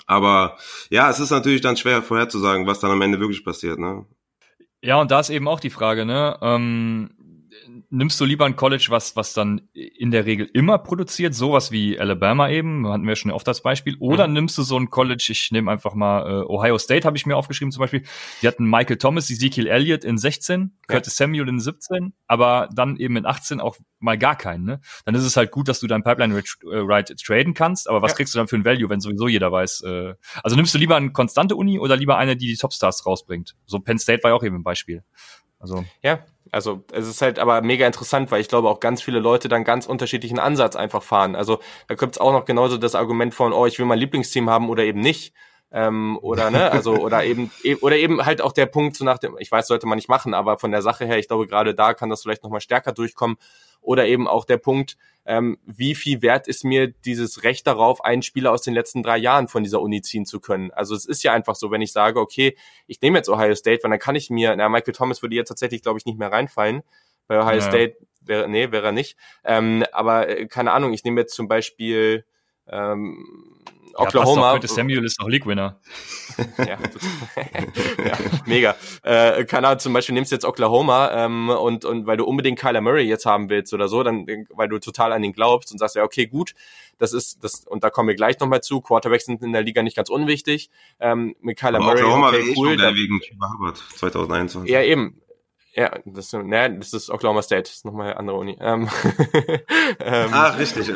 Aber 0.07 0.59
ja, 0.91 1.11
es 1.11 1.21
ist 1.21 1.31
natürlich 1.31 1.61
dann 1.61 1.77
schwer 1.77 2.03
vorherzusagen, 2.03 2.67
was 2.67 2.81
dann 2.81 2.91
am 2.91 3.03
Ende 3.03 3.21
wirklich 3.21 3.45
passiert. 3.45 3.79
Ne. 3.79 4.05
Ja, 4.85 5.01
und 5.01 5.11
da 5.11 5.21
ist 5.21 5.31
eben 5.31 5.49
auch 5.49 5.61
die 5.61 5.71
Frage, 5.71 6.05
ne? 6.05 6.37
Ähm, 6.43 7.14
nimmst 7.91 8.21
du 8.21 8.25
lieber 8.25 8.45
ein 8.45 8.57
College, 8.57 8.87
was, 8.91 9.17
was 9.17 9.33
dann 9.33 9.63
in 9.73 10.11
der 10.11 10.27
Regel 10.27 10.49
immer 10.53 10.79
produziert, 10.79 11.35
sowas 11.35 11.71
wie 11.71 11.99
Alabama 11.99 12.49
eben, 12.49 12.89
hatten 12.89 13.07
wir 13.07 13.17
schon 13.17 13.31
oft 13.31 13.47
als 13.49 13.63
Beispiel, 13.63 13.97
oder 13.99 14.27
mhm. 14.27 14.35
nimmst 14.35 14.59
du 14.59 14.63
so 14.63 14.79
ein 14.79 14.91
College, 14.91 15.29
ich 15.31 15.51
nehme 15.51 15.71
einfach 15.71 15.95
mal 15.95 16.43
äh, 16.43 16.45
Ohio 16.45 16.79
State, 16.79 17.07
habe 17.07 17.17
ich 17.17 17.27
mir 17.27 17.37
aufgeschrieben 17.37 17.73
zum 17.73 17.81
Beispiel, 17.81 18.03
die 18.43 18.49
hatten 18.49 18.69
Michael 18.69 18.97
Thomas, 18.97 19.31
Ezekiel 19.31 19.67
Elliott 19.67 20.05
in 20.05 20.19
16, 20.19 20.73
ja. 20.89 20.95
Curtis 20.95 21.17
Samuel 21.17 21.49
in 21.49 21.61
17, 21.61 22.15
aber 22.27 22.69
dann 22.75 22.97
eben 22.97 23.17
in 23.17 23.27
18 23.27 23.61
auch 23.61 23.77
mal 23.99 24.19
gar 24.19 24.37
keinen, 24.37 24.65
ne? 24.65 24.81
Dann 25.05 25.15
ist 25.15 25.25
es 25.25 25.37
halt 25.37 25.51
gut, 25.51 25.69
dass 25.69 25.81
du 25.81 25.87
dein 25.87 26.03
Pipeline 26.03 26.35
Ride 26.35 27.13
äh, 27.13 27.17
traden 27.17 27.55
kannst, 27.55 27.89
aber 27.89 28.03
was 28.03 28.13
ja. 28.13 28.17
kriegst 28.17 28.35
du 28.35 28.39
dann 28.39 28.49
für 28.49 28.57
ein 28.57 28.65
Value, 28.65 28.89
wenn 28.91 29.01
sowieso 29.01 29.29
jeder 29.29 29.51
weiß, 29.51 29.83
äh, 29.83 30.15
also 30.43 30.57
nimmst 30.57 30.75
du 30.75 30.79
lieber 30.79 30.97
eine 30.97 31.13
konstante 31.13 31.57
Uni 31.57 31.79
oder 31.79 31.97
lieber 31.97 32.19
eine, 32.19 32.37
die 32.37 32.47
die 32.47 32.57
Topstars 32.57 33.07
rausbringt? 33.07 33.57
So 33.67 33.81
Penn 33.81 33.99
State 33.99 34.23
war 34.23 34.31
ja 34.31 34.37
auch 34.37 34.45
eben 34.45 34.57
ein 34.57 34.63
Beispiel. 34.63 35.05
Also. 35.59 35.85
Ja, 36.03 36.23
also 36.55 36.85
es 36.93 37.09
ist 37.09 37.21
halt 37.21 37.39
aber 37.39 37.61
mega 37.63 37.87
interessant, 37.87 38.31
weil 38.31 38.41
ich 38.41 38.49
glaube 38.49 38.69
auch 38.69 38.81
ganz 38.81 39.03
viele 39.03 39.19
Leute 39.19 39.49
dann 39.49 39.65
ganz 39.65 39.87
unterschiedlichen 39.87 40.39
Ansatz 40.39 40.77
einfach 40.77 41.03
fahren. 41.03 41.35
Also 41.35 41.59
da 41.89 41.97
gibt's 41.97 42.19
auch 42.19 42.33
noch 42.33 42.45
genauso 42.45 42.79
das 42.79 42.95
Argument 42.95 43.35
von, 43.35 43.53
oh, 43.53 43.67
ich 43.67 43.79
will 43.79 43.87
mein 43.87 43.99
Lieblingsteam 43.99 44.49
haben 44.49 44.71
oder 44.71 44.85
eben 44.85 45.01
nicht. 45.01 45.35
Ähm, 45.77 46.21
oder 46.23 46.53
ne, 46.53 46.71
also 46.71 46.95
oder 46.95 47.25
eben 47.25 47.51
e, 47.65 47.75
oder 47.75 47.97
eben 47.97 48.25
halt 48.25 48.41
auch 48.41 48.53
der 48.53 48.67
Punkt 48.67 48.95
so 48.95 49.05
nach 49.05 49.19
dem, 49.19 49.37
ich 49.41 49.51
weiß, 49.51 49.67
sollte 49.67 49.89
man 49.89 49.97
nicht 49.97 50.09
machen, 50.09 50.33
aber 50.33 50.57
von 50.57 50.71
der 50.71 50.83
Sache 50.83 51.05
her, 51.05 51.19
ich 51.19 51.27
glaube 51.27 51.49
gerade 51.49 51.75
da 51.75 51.95
kann 51.95 52.11
das 52.11 52.23
vielleicht 52.23 52.45
nochmal 52.45 52.61
stärker 52.61 52.93
durchkommen. 52.93 53.37
Oder 53.81 54.07
eben 54.07 54.29
auch 54.29 54.45
der 54.45 54.57
Punkt, 54.57 54.97
ähm, 55.27 55.59
wie 55.67 55.95
viel 55.97 56.23
wert 56.23 56.47
ist 56.47 56.65
mir 56.65 56.89
dieses 56.89 57.43
Recht 57.43 57.67
darauf, 57.67 58.03
einen 58.05 58.23
Spieler 58.23 58.53
aus 58.53 58.63
den 58.63 58.73
letzten 58.73 59.03
drei 59.03 59.19
Jahren 59.19 59.49
von 59.49 59.65
dieser 59.65 59.81
Uni 59.83 60.01
ziehen 60.01 60.25
zu 60.25 60.41
können. 60.41 60.71
Also 60.71 60.95
es 60.95 61.05
ist 61.07 61.25
ja 61.25 61.33
einfach 61.33 61.57
so, 61.57 61.71
wenn 61.73 61.83
ich 61.83 61.93
sage, 61.93 62.21
okay, 62.21 62.57
ich 62.87 63.01
nehme 63.03 63.19
jetzt 63.19 63.29
Ohio 63.29 63.55
State, 63.57 63.83
weil 63.83 63.91
dann 63.91 63.99
kann 63.99 64.15
ich 64.15 64.31
mir, 64.31 64.55
na, 64.57 64.69
Michael 64.69 64.95
Thomas 64.95 65.23
würde 65.23 65.35
jetzt 65.35 65.49
tatsächlich, 65.49 65.83
glaube 65.83 65.99
ich, 65.99 66.07
nicht 66.07 66.19
mehr 66.19 66.33
reinfallen. 66.33 66.83
Bei 67.27 67.39
Ohio 67.39 67.59
ja. 67.59 67.61
State 67.61 67.97
wäre, 68.23 68.49
nee, 68.49 68.71
wäre 68.71 68.87
er 68.87 68.93
nicht. 68.93 69.19
Ähm, 69.45 69.85
aber 69.93 70.29
äh, 70.29 70.47
keine 70.47 70.73
Ahnung, 70.73 70.95
ich 70.95 71.05
nehme 71.05 71.21
jetzt 71.21 71.35
zum 71.35 71.49
Beispiel 71.49 72.25
ähm, 72.69 73.54
Oklahoma. 73.95 74.55
Ja, 74.55 74.67
Samuel 74.67 75.05
ist 75.05 75.21
noch 75.21 75.29
League-Winner. 75.29 75.79
ja, 76.59 76.65
ja, 78.05 78.19
mega. 78.47 78.77
Äh, 79.03 79.45
keine 79.45 79.69
Ahnung, 79.69 79.79
zum 79.79 79.93
Beispiel 79.93 80.15
nimmst 80.15 80.33
du 80.33 80.37
jetzt 80.37 80.45
Oklahoma 80.45 81.11
ähm, 81.13 81.49
und, 81.49 81.85
und 81.85 82.07
weil 82.07 82.17
du 82.17 82.25
unbedingt 82.25 82.59
Kyler 82.59 82.81
Murray 82.81 83.05
jetzt 83.05 83.27
haben 83.27 83.49
willst 83.49 83.73
oder 83.73 83.89
so, 83.89 84.03
dann 84.03 84.27
weil 84.51 84.69
du 84.69 84.79
total 84.79 85.13
an 85.13 85.23
ihn 85.23 85.33
glaubst 85.33 85.73
und 85.73 85.79
sagst, 85.79 85.97
ja, 85.97 86.03
okay, 86.03 86.27
gut, 86.27 86.55
das 86.99 87.13
ist 87.13 87.43
das, 87.43 87.65
und 87.67 87.85
da 87.85 87.91
kommen 87.91 88.09
wir 88.09 88.15
gleich 88.15 88.39
nochmal 88.41 88.63
zu, 88.63 88.81
Quarterbacks 88.81 89.27
sind 89.27 89.43
in 89.43 89.53
der 89.53 89.63
Liga 89.63 89.83
nicht 89.83 89.97
ganz 89.97 90.11
unwichtig. 90.11 90.71
Ähm, 91.01 91.37
mit 91.41 91.59
Kyler 91.59 91.79
Aber 91.79 91.87
Murray, 91.87 92.03
Oklahoma 92.03 92.29
okay, 92.29 92.55
cool. 92.57 92.71
Schon 92.71 92.79
dann, 92.79 92.95
wegen 92.95 93.21
2021. 93.97 94.71
Ja, 94.71 94.83
eben 94.83 95.21
Ja, 95.77 95.99
das, 96.05 96.33
ne, 96.33 96.79
das 96.79 96.93
ist 96.93 97.11
Oklahoma 97.11 97.43
State, 97.43 97.63
das 97.63 97.73
ist 97.73 97.85
nochmal 97.85 98.11
eine 98.11 98.17
andere 98.17 98.37
Uni. 98.37 98.57
Ähm, 98.61 98.89
ähm, 100.01 100.29
ah, 100.33 100.51
richtig. 100.51 100.89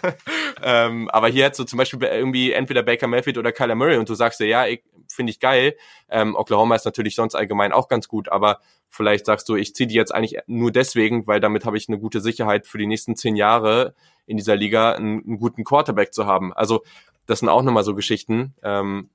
ähm, 0.62 1.08
aber 1.10 1.28
hier 1.28 1.46
hat 1.46 1.56
so 1.56 1.64
zum 1.64 1.78
Beispiel 1.78 2.00
irgendwie 2.02 2.52
entweder 2.52 2.84
Baker 2.84 3.08
Mayfield 3.08 3.36
oder 3.36 3.50
Kyler 3.50 3.74
Murray 3.74 3.96
und 3.96 4.08
du 4.08 4.14
sagst 4.14 4.38
dir, 4.38 4.46
ja, 4.46 4.64
finde 5.08 5.30
ich 5.30 5.40
geil. 5.40 5.74
Ähm, 6.08 6.36
Oklahoma 6.36 6.76
ist 6.76 6.84
natürlich 6.84 7.16
sonst 7.16 7.34
allgemein 7.34 7.72
auch 7.72 7.88
ganz 7.88 8.06
gut, 8.06 8.28
aber 8.28 8.60
vielleicht 8.88 9.26
sagst 9.26 9.48
du, 9.48 9.56
ich 9.56 9.74
ziehe 9.74 9.88
die 9.88 9.96
jetzt 9.96 10.14
eigentlich 10.14 10.38
nur 10.46 10.70
deswegen, 10.70 11.26
weil 11.26 11.40
damit 11.40 11.64
habe 11.64 11.76
ich 11.76 11.88
eine 11.88 11.98
gute 11.98 12.20
Sicherheit 12.20 12.66
für 12.66 12.78
die 12.78 12.86
nächsten 12.86 13.16
zehn 13.16 13.34
Jahre 13.34 13.94
in 14.26 14.36
dieser 14.36 14.54
Liga 14.54 14.92
einen, 14.92 15.24
einen 15.24 15.38
guten 15.38 15.64
Quarterback 15.64 16.14
zu 16.14 16.26
haben. 16.26 16.52
Also 16.52 16.84
das 17.26 17.40
sind 17.40 17.48
auch 17.48 17.62
nochmal 17.62 17.84
so 17.84 17.94
Geschichten. 17.94 18.54
Ähm, 18.62 19.10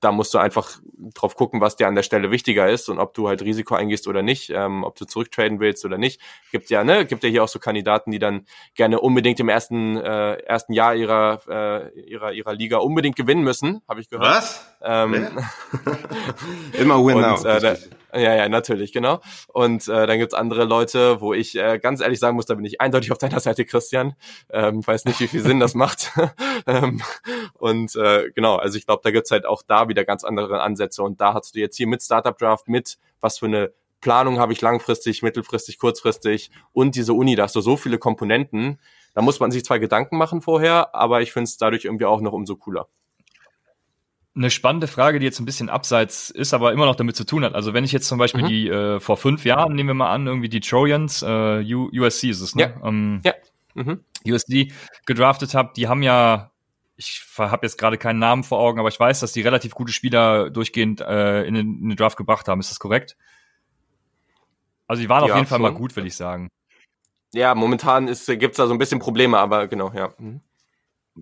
da 0.00 0.12
musst 0.12 0.32
du 0.34 0.38
einfach 0.38 0.78
drauf 1.14 1.34
gucken, 1.34 1.60
was 1.60 1.76
dir 1.76 1.88
an 1.88 1.94
der 1.94 2.02
Stelle 2.02 2.30
wichtiger 2.30 2.68
ist 2.68 2.88
und 2.88 2.98
ob 2.98 3.14
du 3.14 3.28
halt 3.28 3.42
Risiko 3.42 3.74
eingehst 3.74 4.06
oder 4.06 4.22
nicht, 4.22 4.50
ähm, 4.50 4.84
ob 4.84 4.96
du 4.96 5.04
zurücktraden 5.04 5.60
willst 5.60 5.84
oder 5.84 5.98
nicht. 5.98 6.20
Gibt 6.52 6.70
ja, 6.70 6.84
ne, 6.84 7.04
gibt 7.04 7.24
ja 7.24 7.28
hier 7.28 7.44
auch 7.44 7.48
so 7.48 7.58
Kandidaten, 7.58 8.10
die 8.10 8.18
dann 8.18 8.46
gerne 8.74 9.00
unbedingt 9.00 9.40
im 9.40 9.48
ersten 9.48 9.96
äh, 9.96 10.34
ersten 10.34 10.72
Jahr 10.72 10.94
ihrer 10.94 11.40
äh, 11.48 12.00
ihrer 12.00 12.32
ihrer 12.32 12.54
Liga 12.54 12.78
unbedingt 12.78 13.16
gewinnen 13.16 13.42
müssen, 13.42 13.82
habe 13.88 14.00
ich 14.00 14.08
gehört. 14.08 14.28
Was? 14.28 14.76
Ähm, 14.82 15.14
Immer 16.78 17.04
win 17.04 17.20
now. 17.20 17.44
Äh, 17.44 17.76
ja, 18.14 18.34
ja, 18.34 18.48
natürlich, 18.48 18.92
genau. 18.92 19.20
Und 19.48 19.86
äh, 19.88 20.06
dann 20.06 20.18
gibt's 20.18 20.34
andere 20.34 20.64
Leute, 20.64 21.20
wo 21.20 21.34
ich 21.34 21.56
äh, 21.56 21.78
ganz 21.78 22.00
ehrlich 22.00 22.18
sagen 22.18 22.36
muss, 22.36 22.46
da 22.46 22.54
bin 22.54 22.64
ich 22.64 22.80
eindeutig 22.80 23.12
auf 23.12 23.18
deiner 23.18 23.40
Seite, 23.40 23.64
Christian. 23.64 24.14
Ähm, 24.50 24.86
weiß 24.86 25.04
nicht, 25.04 25.20
wie 25.20 25.28
viel 25.28 25.42
Sinn 25.42 25.60
das 25.60 25.74
macht. 25.74 26.12
ähm, 26.66 27.02
und 27.54 27.94
äh, 27.96 28.30
genau, 28.34 28.56
also 28.56 28.78
ich 28.78 28.86
glaube, 28.86 29.02
da 29.04 29.10
gibt's 29.10 29.30
halt 29.30 29.44
auch 29.44 29.62
da 29.66 29.88
wieder 29.88 30.04
ganz 30.04 30.24
andere 30.24 30.62
Ansätze. 30.62 31.02
Und 31.02 31.20
da 31.20 31.34
hast 31.34 31.54
du 31.54 31.60
jetzt 31.60 31.76
hier 31.76 31.86
mit 31.86 32.02
Startup 32.02 32.36
Draft, 32.36 32.68
mit 32.68 32.98
was 33.20 33.38
für 33.38 33.46
eine 33.46 33.72
Planung 34.00 34.38
habe 34.38 34.52
ich 34.52 34.60
langfristig, 34.60 35.22
mittelfristig, 35.22 35.78
kurzfristig 35.78 36.50
und 36.72 36.94
diese 36.94 37.12
Uni, 37.14 37.34
da 37.34 37.44
hast 37.44 37.56
du 37.56 37.60
so 37.60 37.76
viele 37.76 37.98
Komponenten. 37.98 38.78
Da 39.14 39.22
muss 39.22 39.40
man 39.40 39.50
sich 39.50 39.64
zwar 39.64 39.80
Gedanken 39.80 40.16
machen 40.16 40.40
vorher, 40.40 40.94
aber 40.94 41.20
ich 41.20 41.32
finde 41.32 41.44
es 41.44 41.56
dadurch 41.56 41.84
irgendwie 41.84 42.04
auch 42.04 42.20
noch 42.20 42.32
umso 42.32 42.56
cooler 42.56 42.88
eine 44.38 44.50
spannende 44.50 44.86
Frage, 44.86 45.18
die 45.18 45.26
jetzt 45.26 45.40
ein 45.40 45.44
bisschen 45.44 45.68
abseits 45.68 46.30
ist, 46.30 46.54
aber 46.54 46.72
immer 46.72 46.86
noch 46.86 46.96
damit 46.96 47.16
zu 47.16 47.24
tun 47.24 47.44
hat. 47.44 47.54
Also 47.54 47.74
wenn 47.74 47.84
ich 47.84 47.92
jetzt 47.92 48.06
zum 48.06 48.18
Beispiel 48.18 48.42
mhm. 48.44 48.46
die 48.46 48.68
äh, 48.68 49.00
vor 49.00 49.16
fünf 49.16 49.44
Jahren, 49.44 49.74
nehmen 49.74 49.88
wir 49.88 49.94
mal 49.94 50.10
an, 50.10 50.26
irgendwie 50.26 50.48
die 50.48 50.60
Trojans, 50.60 51.22
äh, 51.22 51.74
USC 51.74 52.30
ist 52.30 52.40
es, 52.40 52.54
ne? 52.54 52.74
Ja. 52.80 52.88
Ähm, 52.88 53.20
ja. 53.24 53.34
Mhm. 53.74 54.04
USC 54.26 54.72
gedraftet 55.06 55.54
habe, 55.54 55.72
die 55.76 55.88
haben 55.88 56.02
ja, 56.02 56.52
ich 56.96 57.24
habe 57.36 57.66
jetzt 57.66 57.78
gerade 57.78 57.98
keinen 57.98 58.18
Namen 58.18 58.44
vor 58.44 58.60
Augen, 58.60 58.78
aber 58.78 58.88
ich 58.88 58.98
weiß, 58.98 59.20
dass 59.20 59.32
die 59.32 59.42
relativ 59.42 59.74
gute 59.74 59.92
Spieler 59.92 60.50
durchgehend 60.50 61.00
äh, 61.00 61.42
in, 61.44 61.54
den, 61.54 61.78
in 61.82 61.88
den 61.90 61.96
Draft 61.96 62.16
gebracht 62.16 62.48
haben. 62.48 62.60
Ist 62.60 62.70
das 62.70 62.78
korrekt? 62.78 63.16
Also 64.86 65.02
die 65.02 65.08
waren 65.08 65.24
ja, 65.24 65.32
auf 65.32 65.36
jeden 65.36 65.48
Fall 65.48 65.58
mal 65.58 65.74
gut, 65.74 65.96
will 65.96 66.06
ich 66.06 66.16
sagen. 66.16 66.48
Ja, 67.34 67.54
momentan 67.54 68.08
ist, 68.08 68.26
gibt's 68.26 68.56
da 68.56 68.66
so 68.66 68.72
ein 68.72 68.78
bisschen 68.78 69.00
Probleme, 69.00 69.38
aber 69.38 69.68
genau, 69.68 69.92
ja. 69.94 70.14
Mhm. 70.18 70.40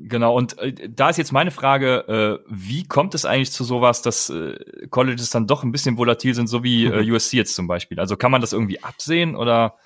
Genau, 0.03 0.36
und 0.36 0.59
äh, 0.59 0.88
da 0.88 1.09
ist 1.09 1.16
jetzt 1.16 1.32
meine 1.32 1.51
Frage, 1.51 2.42
äh, 2.44 2.44
wie 2.49 2.84
kommt 2.84 3.14
es 3.14 3.24
eigentlich 3.24 3.53
zu 3.53 3.64
sowas, 3.64 4.03
dass 4.03 4.30
äh, 4.30 4.57
Colleges 4.90 5.30
dann 5.30 5.47
doch 5.47 5.62
ein 5.62 5.72
bisschen 5.72 5.97
volatil 5.97 6.34
sind, 6.34 6.49
so 6.49 6.62
wie 6.62 6.86
äh, 6.86 7.11
USC 7.11 7.36
jetzt 7.36 7.55
zum 7.55 7.66
Beispiel? 7.66 7.99
Also 7.99 8.16
kann 8.16 8.30
man 8.30 8.40
das 8.40 8.53
irgendwie 8.53 8.82
absehen 8.82 9.36
oder? 9.36 9.76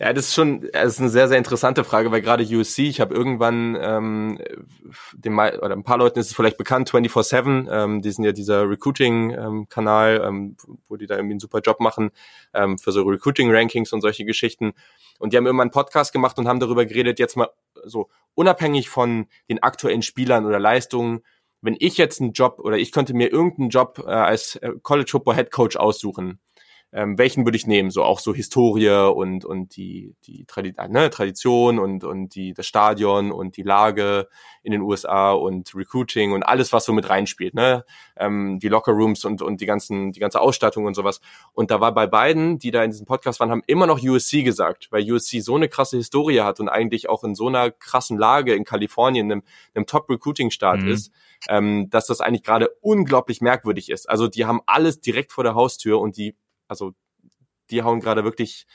Ja, 0.00 0.12
das 0.12 0.26
ist 0.26 0.34
schon, 0.34 0.68
das 0.72 0.92
ist 0.92 1.00
eine 1.00 1.08
sehr, 1.08 1.26
sehr 1.26 1.38
interessante 1.38 1.82
Frage, 1.82 2.12
weil 2.12 2.20
gerade 2.20 2.44
USC, 2.44 2.88
ich 2.88 3.00
habe 3.00 3.12
irgendwann 3.12 3.76
ähm, 3.80 4.38
dem 5.12 5.36
oder 5.36 5.72
ein 5.72 5.82
paar 5.82 5.98
Leuten 5.98 6.20
ist 6.20 6.28
es 6.28 6.36
vielleicht 6.36 6.56
bekannt, 6.56 6.88
24-7, 6.88 7.68
ähm, 7.68 8.00
die 8.00 8.12
sind 8.12 8.24
ja 8.24 8.30
dieser 8.30 8.70
Recruiting-Kanal, 8.70 10.22
ähm, 10.24 10.56
wo 10.88 10.96
die 10.96 11.06
da 11.06 11.16
irgendwie 11.16 11.32
einen 11.32 11.40
super 11.40 11.58
Job 11.58 11.80
machen 11.80 12.12
ähm, 12.54 12.78
für 12.78 12.92
so 12.92 13.02
Recruiting-Rankings 13.02 13.92
und 13.92 14.00
solche 14.00 14.24
Geschichten. 14.24 14.72
Und 15.18 15.32
die 15.32 15.36
haben 15.36 15.46
immer 15.46 15.62
einen 15.62 15.72
Podcast 15.72 16.12
gemacht 16.12 16.38
und 16.38 16.46
haben 16.46 16.60
darüber 16.60 16.86
geredet, 16.86 17.18
jetzt 17.18 17.36
mal 17.36 17.48
so 17.84 18.08
unabhängig 18.34 18.88
von 18.88 19.26
den 19.48 19.62
aktuellen 19.62 20.02
Spielern 20.02 20.46
oder 20.46 20.58
Leistungen, 20.58 21.20
wenn 21.60 21.76
ich 21.78 21.96
jetzt 21.96 22.20
einen 22.20 22.32
Job 22.32 22.60
oder 22.60 22.76
ich 22.78 22.92
könnte 22.92 23.14
mir 23.14 23.32
irgendeinen 23.32 23.70
Job 23.70 24.02
äh, 24.06 24.10
als 24.10 24.56
äh, 24.56 24.72
College 24.82 25.10
Football 25.10 25.34
Head 25.34 25.50
Coach 25.50 25.76
aussuchen, 25.76 26.40
ähm, 26.92 27.18
welchen 27.18 27.44
würde 27.44 27.56
ich 27.56 27.66
nehmen? 27.66 27.90
So 27.90 28.02
auch 28.02 28.18
so 28.18 28.34
Historie 28.34 28.88
und 28.88 29.44
und 29.44 29.76
die 29.76 30.14
die 30.24 30.46
Tradi 30.46 30.74
ne, 30.88 31.10
Tradition 31.10 31.78
und 31.78 32.02
und 32.02 32.34
die 32.34 32.54
das 32.54 32.66
Stadion 32.66 33.30
und 33.30 33.56
die 33.58 33.62
Lage 33.62 34.28
in 34.62 34.72
den 34.72 34.80
USA 34.80 35.32
und 35.32 35.74
Recruiting 35.74 36.32
und 36.32 36.42
alles 36.42 36.72
was 36.72 36.86
so 36.86 36.94
mit 36.94 37.10
reinspielt, 37.10 37.52
ne? 37.52 37.84
Ähm, 38.16 38.58
die 38.58 38.68
Locker 38.68 38.92
Rooms 38.92 39.26
und 39.26 39.42
und 39.42 39.60
die 39.60 39.66
ganzen 39.66 40.12
die 40.12 40.20
ganze 40.20 40.40
Ausstattung 40.40 40.86
und 40.86 40.94
sowas. 40.94 41.20
Und 41.52 41.70
da 41.70 41.80
war 41.80 41.92
bei 41.92 42.06
beiden, 42.06 42.58
die 42.58 42.70
da 42.70 42.82
in 42.82 42.90
diesem 42.90 43.06
Podcast 43.06 43.38
waren, 43.40 43.50
haben 43.50 43.62
immer 43.66 43.86
noch 43.86 44.02
USC 44.02 44.42
gesagt, 44.42 44.88
weil 44.90 45.10
USC 45.10 45.40
so 45.40 45.56
eine 45.56 45.68
krasse 45.68 45.98
Historie 45.98 46.40
hat 46.40 46.58
und 46.58 46.70
eigentlich 46.70 47.10
auch 47.10 47.22
in 47.22 47.34
so 47.34 47.48
einer 47.48 47.70
krassen 47.70 48.16
Lage 48.16 48.54
in 48.54 48.64
Kalifornien, 48.64 49.30
einem, 49.30 49.42
einem 49.74 49.84
Top 49.84 50.08
Recruiting 50.08 50.50
Staat 50.50 50.80
mhm. 50.80 50.88
ist, 50.88 51.12
ähm, 51.48 51.90
dass 51.90 52.06
das 52.06 52.22
eigentlich 52.22 52.42
gerade 52.42 52.70
unglaublich 52.80 53.42
merkwürdig 53.42 53.90
ist. 53.90 54.08
Also 54.08 54.26
die 54.26 54.46
haben 54.46 54.60
alles 54.64 55.00
direkt 55.00 55.32
vor 55.32 55.44
der 55.44 55.54
Haustür 55.54 56.00
und 56.00 56.16
die 56.16 56.34
also 56.68 56.92
die 57.70 57.82
hauen 57.82 58.00
gerade 58.00 58.24
wirklich 58.24 58.66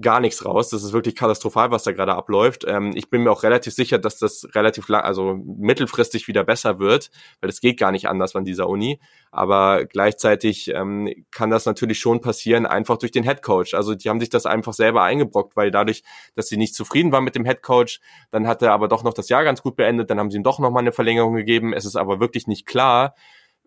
gar 0.00 0.20
nichts 0.20 0.44
raus. 0.44 0.68
Das 0.68 0.84
ist 0.84 0.92
wirklich 0.92 1.16
katastrophal, 1.16 1.70
was 1.70 1.82
da 1.82 1.92
gerade 1.92 2.14
abläuft. 2.14 2.64
Ähm, 2.66 2.92
ich 2.94 3.10
bin 3.10 3.22
mir 3.24 3.30
auch 3.32 3.42
relativ 3.42 3.74
sicher, 3.74 3.98
dass 3.98 4.18
das 4.18 4.46
relativ 4.54 4.88
lang, 4.88 5.02
also 5.02 5.34
mittelfristig 5.34 6.28
wieder 6.28 6.44
besser 6.44 6.78
wird, 6.78 7.10
weil 7.40 7.50
es 7.50 7.60
geht 7.60 7.78
gar 7.78 7.90
nicht 7.90 8.08
anders 8.08 8.36
an 8.36 8.44
dieser 8.44 8.68
Uni. 8.68 9.00
Aber 9.32 9.84
gleichzeitig 9.86 10.68
ähm, 10.68 11.12
kann 11.32 11.50
das 11.50 11.66
natürlich 11.66 11.98
schon 11.98 12.20
passieren, 12.20 12.66
einfach 12.66 12.98
durch 12.98 13.10
den 13.10 13.24
Head 13.24 13.42
Coach. 13.42 13.74
Also 13.74 13.94
die 13.94 14.08
haben 14.08 14.20
sich 14.20 14.30
das 14.30 14.46
einfach 14.46 14.74
selber 14.74 15.02
eingebrockt, 15.02 15.56
weil 15.56 15.72
dadurch, 15.72 16.04
dass 16.36 16.46
sie 16.46 16.56
nicht 16.56 16.74
zufrieden 16.74 17.10
waren 17.10 17.24
mit 17.24 17.34
dem 17.34 17.44
Head 17.44 17.62
Coach, 17.62 18.00
dann 18.30 18.46
hat 18.46 18.62
er 18.62 18.72
aber 18.72 18.86
doch 18.86 19.02
noch 19.02 19.14
das 19.14 19.28
Jahr 19.28 19.42
ganz 19.42 19.60
gut 19.60 19.74
beendet, 19.74 20.08
dann 20.10 20.20
haben 20.20 20.30
sie 20.30 20.36
ihm 20.36 20.44
doch 20.44 20.60
noch 20.60 20.70
mal 20.70 20.80
eine 20.80 20.92
Verlängerung 20.92 21.34
gegeben. 21.34 21.72
Es 21.72 21.84
ist 21.84 21.96
aber 21.96 22.20
wirklich 22.20 22.46
nicht 22.46 22.64
klar, 22.64 23.14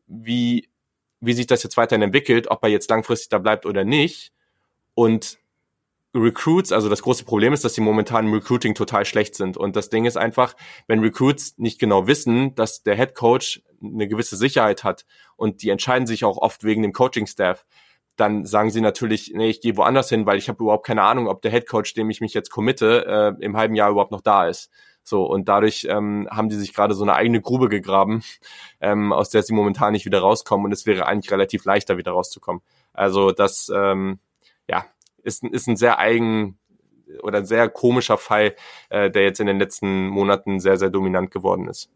wie 0.08 0.70
wie 1.26 1.34
sich 1.34 1.48
das 1.48 1.64
jetzt 1.64 1.78
weiterhin 1.78 2.02
entwickelt, 2.02 2.50
ob 2.50 2.64
er 2.64 2.70
jetzt 2.70 2.90
langfristig 2.90 3.30
da 3.30 3.38
bleibt 3.38 3.66
oder 3.66 3.84
nicht. 3.84 4.32
Und 4.94 5.40
Recruits, 6.16 6.72
also 6.72 6.90
das 6.90 7.02
große 7.02 7.26
Problem 7.26 7.54
ist, 7.54 7.64
dass 7.66 7.74
die 7.74 7.82
momentan 7.82 8.28
im 8.28 8.34
Recruiting 8.34 8.76
total 8.76 9.06
schlecht 9.06 9.36
sind. 9.36 9.58
Und 9.58 9.76
das 9.76 9.90
Ding 9.90 10.06
ist 10.06 10.18
einfach, 10.18 10.56
wenn 10.88 11.00
Recruits 11.00 11.58
nicht 11.58 11.80
genau 11.80 12.06
wissen, 12.06 12.54
dass 12.56 12.84
der 12.84 12.96
Head 12.96 13.16
Coach 13.16 13.64
eine 13.84 14.08
gewisse 14.08 14.38
Sicherheit 14.38 14.84
hat 14.84 15.06
und 15.36 15.64
die 15.64 15.70
entscheiden 15.70 16.06
sich 16.06 16.24
auch 16.24 16.38
oft 16.38 16.64
wegen 16.64 16.84
dem 16.84 16.94
Coaching-Staff, 16.94 17.66
dann 18.16 18.46
sagen 18.46 18.70
sie 18.70 18.82
natürlich, 18.82 19.32
nee, 19.34 19.50
ich 19.50 19.62
gehe 19.62 19.76
woanders 19.76 20.10
hin, 20.10 20.28
weil 20.28 20.38
ich 20.38 20.50
habe 20.50 20.64
überhaupt 20.64 20.86
keine 20.86 21.02
Ahnung, 21.02 21.28
ob 21.28 21.42
der 21.42 21.52
Head 21.52 21.68
Coach, 21.68 21.96
dem 21.96 22.12
ich 22.12 22.22
mich 22.22 22.36
jetzt 22.36 22.52
committe, 22.52 23.36
äh, 23.40 23.44
im 23.44 23.58
halben 23.58 23.74
Jahr 23.74 23.90
überhaupt 23.90 24.12
noch 24.12 24.22
da 24.22 24.48
ist. 24.48 24.70
So, 25.04 25.26
und 25.26 25.50
dadurch 25.50 25.86
ähm, 25.90 26.28
haben 26.32 26.50
die 26.50 26.56
sich 26.56 26.74
gerade 26.74 26.94
so 26.94 27.04
eine 27.04 27.16
eigene 27.16 27.42
Grube 27.42 27.70
gegraben, 27.70 28.24
ähm, 28.80 29.12
aus 29.12 29.30
der 29.30 29.44
sie 29.44 29.54
momentan 29.54 29.92
nicht 29.92 30.06
wieder 30.06 30.20
rauskommen. 30.20 30.66
Und 30.66 30.72
es 30.72 30.86
wäre 30.86 31.06
eigentlich 31.06 31.32
relativ 31.32 31.66
leichter, 31.66 31.98
wieder 31.98 32.12
rauszukommen. 32.12 32.62
Also 32.94 33.32
das, 33.32 33.72
ähm, 33.74 34.20
ja, 34.70 34.86
ist, 35.24 35.44
ist 35.44 35.68
ein 35.68 35.76
sehr 35.76 36.00
eigen 36.00 36.58
oder 37.22 37.40
ein 37.40 37.46
sehr 37.46 37.70
komischer 37.70 38.18
Fall, 38.18 38.56
äh, 38.90 39.12
der 39.12 39.24
jetzt 39.24 39.40
in 39.40 39.48
den 39.48 39.60
letzten 39.60 40.08
Monaten 40.08 40.60
sehr, 40.60 40.78
sehr 40.78 40.90
dominant 40.90 41.32
geworden 41.32 41.68
ist. 41.68 41.92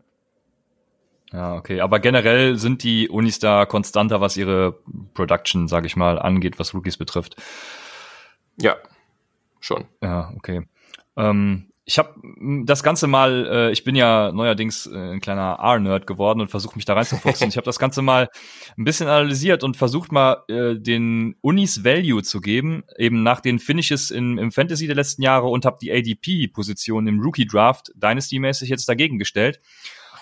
Ja, 1.32 1.56
okay. 1.56 1.82
Aber 1.82 2.00
generell 2.00 2.56
sind 2.58 2.84
die 2.84 3.10
Unis 3.10 3.40
da 3.40 3.66
konstanter, 3.66 4.22
was 4.22 4.38
ihre 4.38 4.80
Production, 5.14 5.68
sage 5.68 5.88
ich 5.88 5.96
mal, 5.96 6.20
angeht, 6.20 6.60
was 6.60 6.74
Rookies 6.74 6.98
betrifft. 6.98 7.36
Ja, 8.60 8.78
schon. 9.60 9.86
Ja, 10.02 10.34
okay. 10.36 10.68
Ähm, 11.16 11.70
ich 11.90 11.98
habe 11.98 12.16
das 12.66 12.84
Ganze 12.84 13.08
mal, 13.08 13.48
äh, 13.50 13.72
ich 13.72 13.86
bin 13.86 13.96
ja 13.96 14.34
neuerdings 14.34 14.88
äh, 14.88 15.14
ein 15.14 15.22
kleiner 15.22 15.58
R-Nerd 15.62 16.06
geworden 16.06 16.42
und 16.42 16.50
versuche 16.50 16.76
mich 16.76 16.84
da 16.84 16.96
reinzufuchsen. 16.96 17.48
ich 17.50 17.56
habe 17.56 17.64
das 17.64 17.80
Ganze 17.80 18.02
mal 18.02 18.30
ein 18.78 18.84
bisschen 18.84 19.08
analysiert 19.08 19.64
und 19.64 19.78
versucht 19.78 20.12
mal 20.12 20.44
äh, 20.50 20.76
den 20.76 21.38
Unis 21.40 21.86
Value 21.86 22.24
zu 22.24 22.42
geben, 22.42 22.84
eben 22.98 23.24
nach 23.24 23.40
den 23.40 23.58
Finishes 23.58 24.12
in, 24.12 24.38
im 24.38 24.52
Fantasy 24.52 24.86
der 24.86 24.98
letzten 24.98 25.22
Jahre 25.22 25.48
und 25.48 25.64
habe 25.64 25.78
die 25.82 25.94
ADP-Position 25.94 27.08
im 27.08 27.22
Rookie-Draft 27.22 27.94
Dynasty-mäßig 27.96 28.68
jetzt 28.68 28.90
dagegen 28.90 29.18
gestellt. 29.18 29.62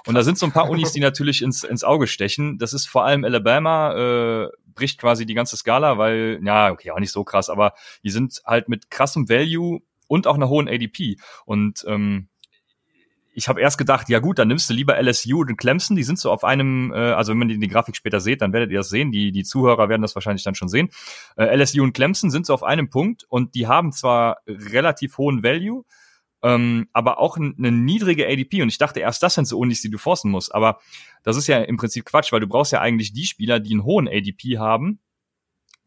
Und 0.05 0.13
da 0.13 0.21
sind 0.21 0.37
so 0.37 0.45
ein 0.45 0.51
paar 0.51 0.69
Unis, 0.69 0.91
die 0.91 0.99
natürlich 0.99 1.41
ins, 1.41 1.63
ins 1.63 1.83
Auge 1.83 2.05
stechen. 2.05 2.59
Das 2.59 2.73
ist 2.73 2.85
vor 2.85 3.05
allem 3.05 3.23
Alabama, 3.23 4.43
äh, 4.43 4.49
bricht 4.75 4.99
quasi 4.99 5.25
die 5.25 5.33
ganze 5.33 5.57
Skala, 5.57 5.97
weil, 5.97 6.39
ja, 6.43 6.69
okay, 6.71 6.91
auch 6.91 6.99
nicht 6.99 7.11
so 7.11 7.23
krass, 7.23 7.49
aber 7.49 7.73
die 8.03 8.11
sind 8.11 8.39
halt 8.45 8.69
mit 8.69 8.91
krassem 8.91 9.27
Value 9.29 9.81
und 10.07 10.27
auch 10.27 10.35
einer 10.35 10.49
hohen 10.49 10.67
ADP. 10.67 11.17
Und 11.45 11.83
ähm, 11.87 12.29
ich 13.35 13.49
habe 13.49 13.59
erst 13.59 13.77
gedacht, 13.77 14.07
ja 14.07 14.19
gut, 14.19 14.39
dann 14.39 14.47
nimmst 14.47 14.69
du 14.69 14.73
lieber 14.73 14.97
LSU 14.97 15.41
und 15.41 15.57
Clemson, 15.57 15.97
die 15.97 16.03
sind 16.03 16.17
so 16.17 16.31
auf 16.31 16.45
einem, 16.45 16.93
äh, 16.93 17.11
also 17.11 17.31
wenn 17.31 17.37
man 17.37 17.49
die, 17.49 17.59
die 17.59 17.67
Grafik 17.67 17.95
später 17.95 18.21
seht, 18.21 18.41
dann 18.41 18.53
werdet 18.53 18.71
ihr 18.71 18.79
das 18.79 18.89
sehen, 18.89 19.11
die, 19.11 19.31
die 19.31 19.43
Zuhörer 19.43 19.89
werden 19.89 20.01
das 20.01 20.15
wahrscheinlich 20.15 20.43
dann 20.43 20.55
schon 20.55 20.69
sehen. 20.69 20.89
Äh, 21.35 21.53
LSU 21.55 21.83
und 21.83 21.93
Clemson 21.93 22.31
sind 22.31 22.45
so 22.45 22.53
auf 22.53 22.63
einem 22.63 22.89
Punkt 22.89 23.25
und 23.27 23.53
die 23.53 23.67
haben 23.67 23.91
zwar 23.91 24.37
relativ 24.47 25.17
hohen 25.17 25.43
Value, 25.43 25.83
ähm, 26.43 26.87
aber 26.93 27.19
auch 27.19 27.37
eine 27.37 27.71
niedrige 27.71 28.25
ADP 28.25 28.61
und 28.61 28.69
ich 28.69 28.77
dachte 28.77 29.01
erst, 29.01 29.21
das 29.21 29.33
sind 29.33 29.47
so 29.47 29.59
Unis, 29.59 29.81
die 29.81 29.89
du 29.89 29.97
forcen 29.97 30.31
musst, 30.31 30.55
aber 30.55 30.79
das 31.23 31.35
ist 31.35 31.47
ja 31.47 31.61
im 31.61 31.75
Prinzip 31.75 32.05
Quatsch, 32.05 32.31
weil 32.31 32.39
du 32.39 32.47
brauchst 32.47 32.71
ja 32.71 32.79
eigentlich 32.79 33.11
die 33.11 33.25
Spieler, 33.25 33.59
die 33.59 33.73
einen 33.73 33.83
hohen 33.83 34.07
ADP 34.07 34.57
haben, 34.59 35.01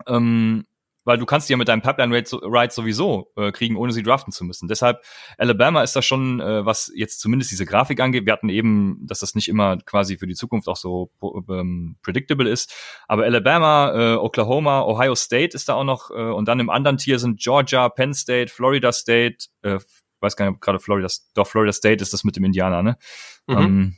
Ähm, 0.06 0.66
weil 1.08 1.16
du 1.16 1.24
kannst 1.24 1.48
die 1.48 1.54
ja 1.54 1.56
mit 1.56 1.68
deinem 1.68 1.80
Pipeline 1.80 2.14
Ride 2.14 2.70
sowieso 2.70 3.32
äh, 3.34 3.50
kriegen, 3.50 3.76
ohne 3.76 3.92
sie 3.92 4.02
draften 4.02 4.30
zu 4.30 4.44
müssen. 4.44 4.68
Deshalb 4.68 5.02
Alabama 5.38 5.82
ist 5.82 5.96
da 5.96 6.02
schon, 6.02 6.38
äh, 6.38 6.66
was 6.66 6.92
jetzt 6.94 7.20
zumindest 7.20 7.50
diese 7.50 7.64
Grafik 7.64 7.98
angeht. 8.00 8.26
Wir 8.26 8.32
hatten 8.34 8.50
eben, 8.50 9.06
dass 9.06 9.20
das 9.20 9.34
nicht 9.34 9.48
immer 9.48 9.78
quasi 9.78 10.18
für 10.18 10.26
die 10.26 10.34
Zukunft 10.34 10.68
auch 10.68 10.76
so 10.76 11.10
ähm, 11.48 11.96
predictable 12.02 12.46
ist. 12.46 12.74
Aber 13.08 13.24
Alabama, 13.24 13.92
äh, 13.94 14.16
Oklahoma, 14.16 14.82
Ohio 14.82 15.14
State 15.14 15.56
ist 15.56 15.70
da 15.70 15.76
auch 15.76 15.84
noch 15.84 16.10
äh, 16.10 16.30
und 16.30 16.46
dann 16.46 16.60
im 16.60 16.68
anderen 16.68 16.98
Tier 16.98 17.18
sind 17.18 17.40
Georgia, 17.40 17.88
Penn 17.88 18.12
State, 18.12 18.52
Florida 18.52 18.92
State, 18.92 19.46
äh, 19.62 19.78
weiß 20.20 20.36
gar 20.36 20.44
nicht, 20.44 20.56
ob 20.56 20.60
gerade 20.60 20.78
Florida, 20.78 21.08
doch 21.32 21.46
Florida 21.46 21.72
State 21.72 22.02
ist 22.02 22.12
das 22.12 22.22
mit 22.22 22.36
dem 22.36 22.44
Indianer, 22.44 22.82
ne? 22.82 22.98
Mhm. 23.46 23.56
Ähm, 23.56 23.96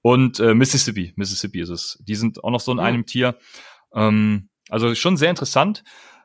und 0.00 0.40
äh, 0.40 0.54
Mississippi, 0.54 1.12
Mississippi 1.14 1.60
ist 1.60 1.68
es. 1.68 1.98
Die 2.00 2.14
sind 2.14 2.42
auch 2.42 2.50
noch 2.50 2.60
so 2.60 2.72
in 2.72 2.78
mhm. 2.78 2.84
einem 2.84 3.04
Tier. 3.04 3.36
Ähm, 3.94 4.48
also 4.70 4.94
schon 4.94 5.18
sehr 5.18 5.28
interessant. 5.28 5.84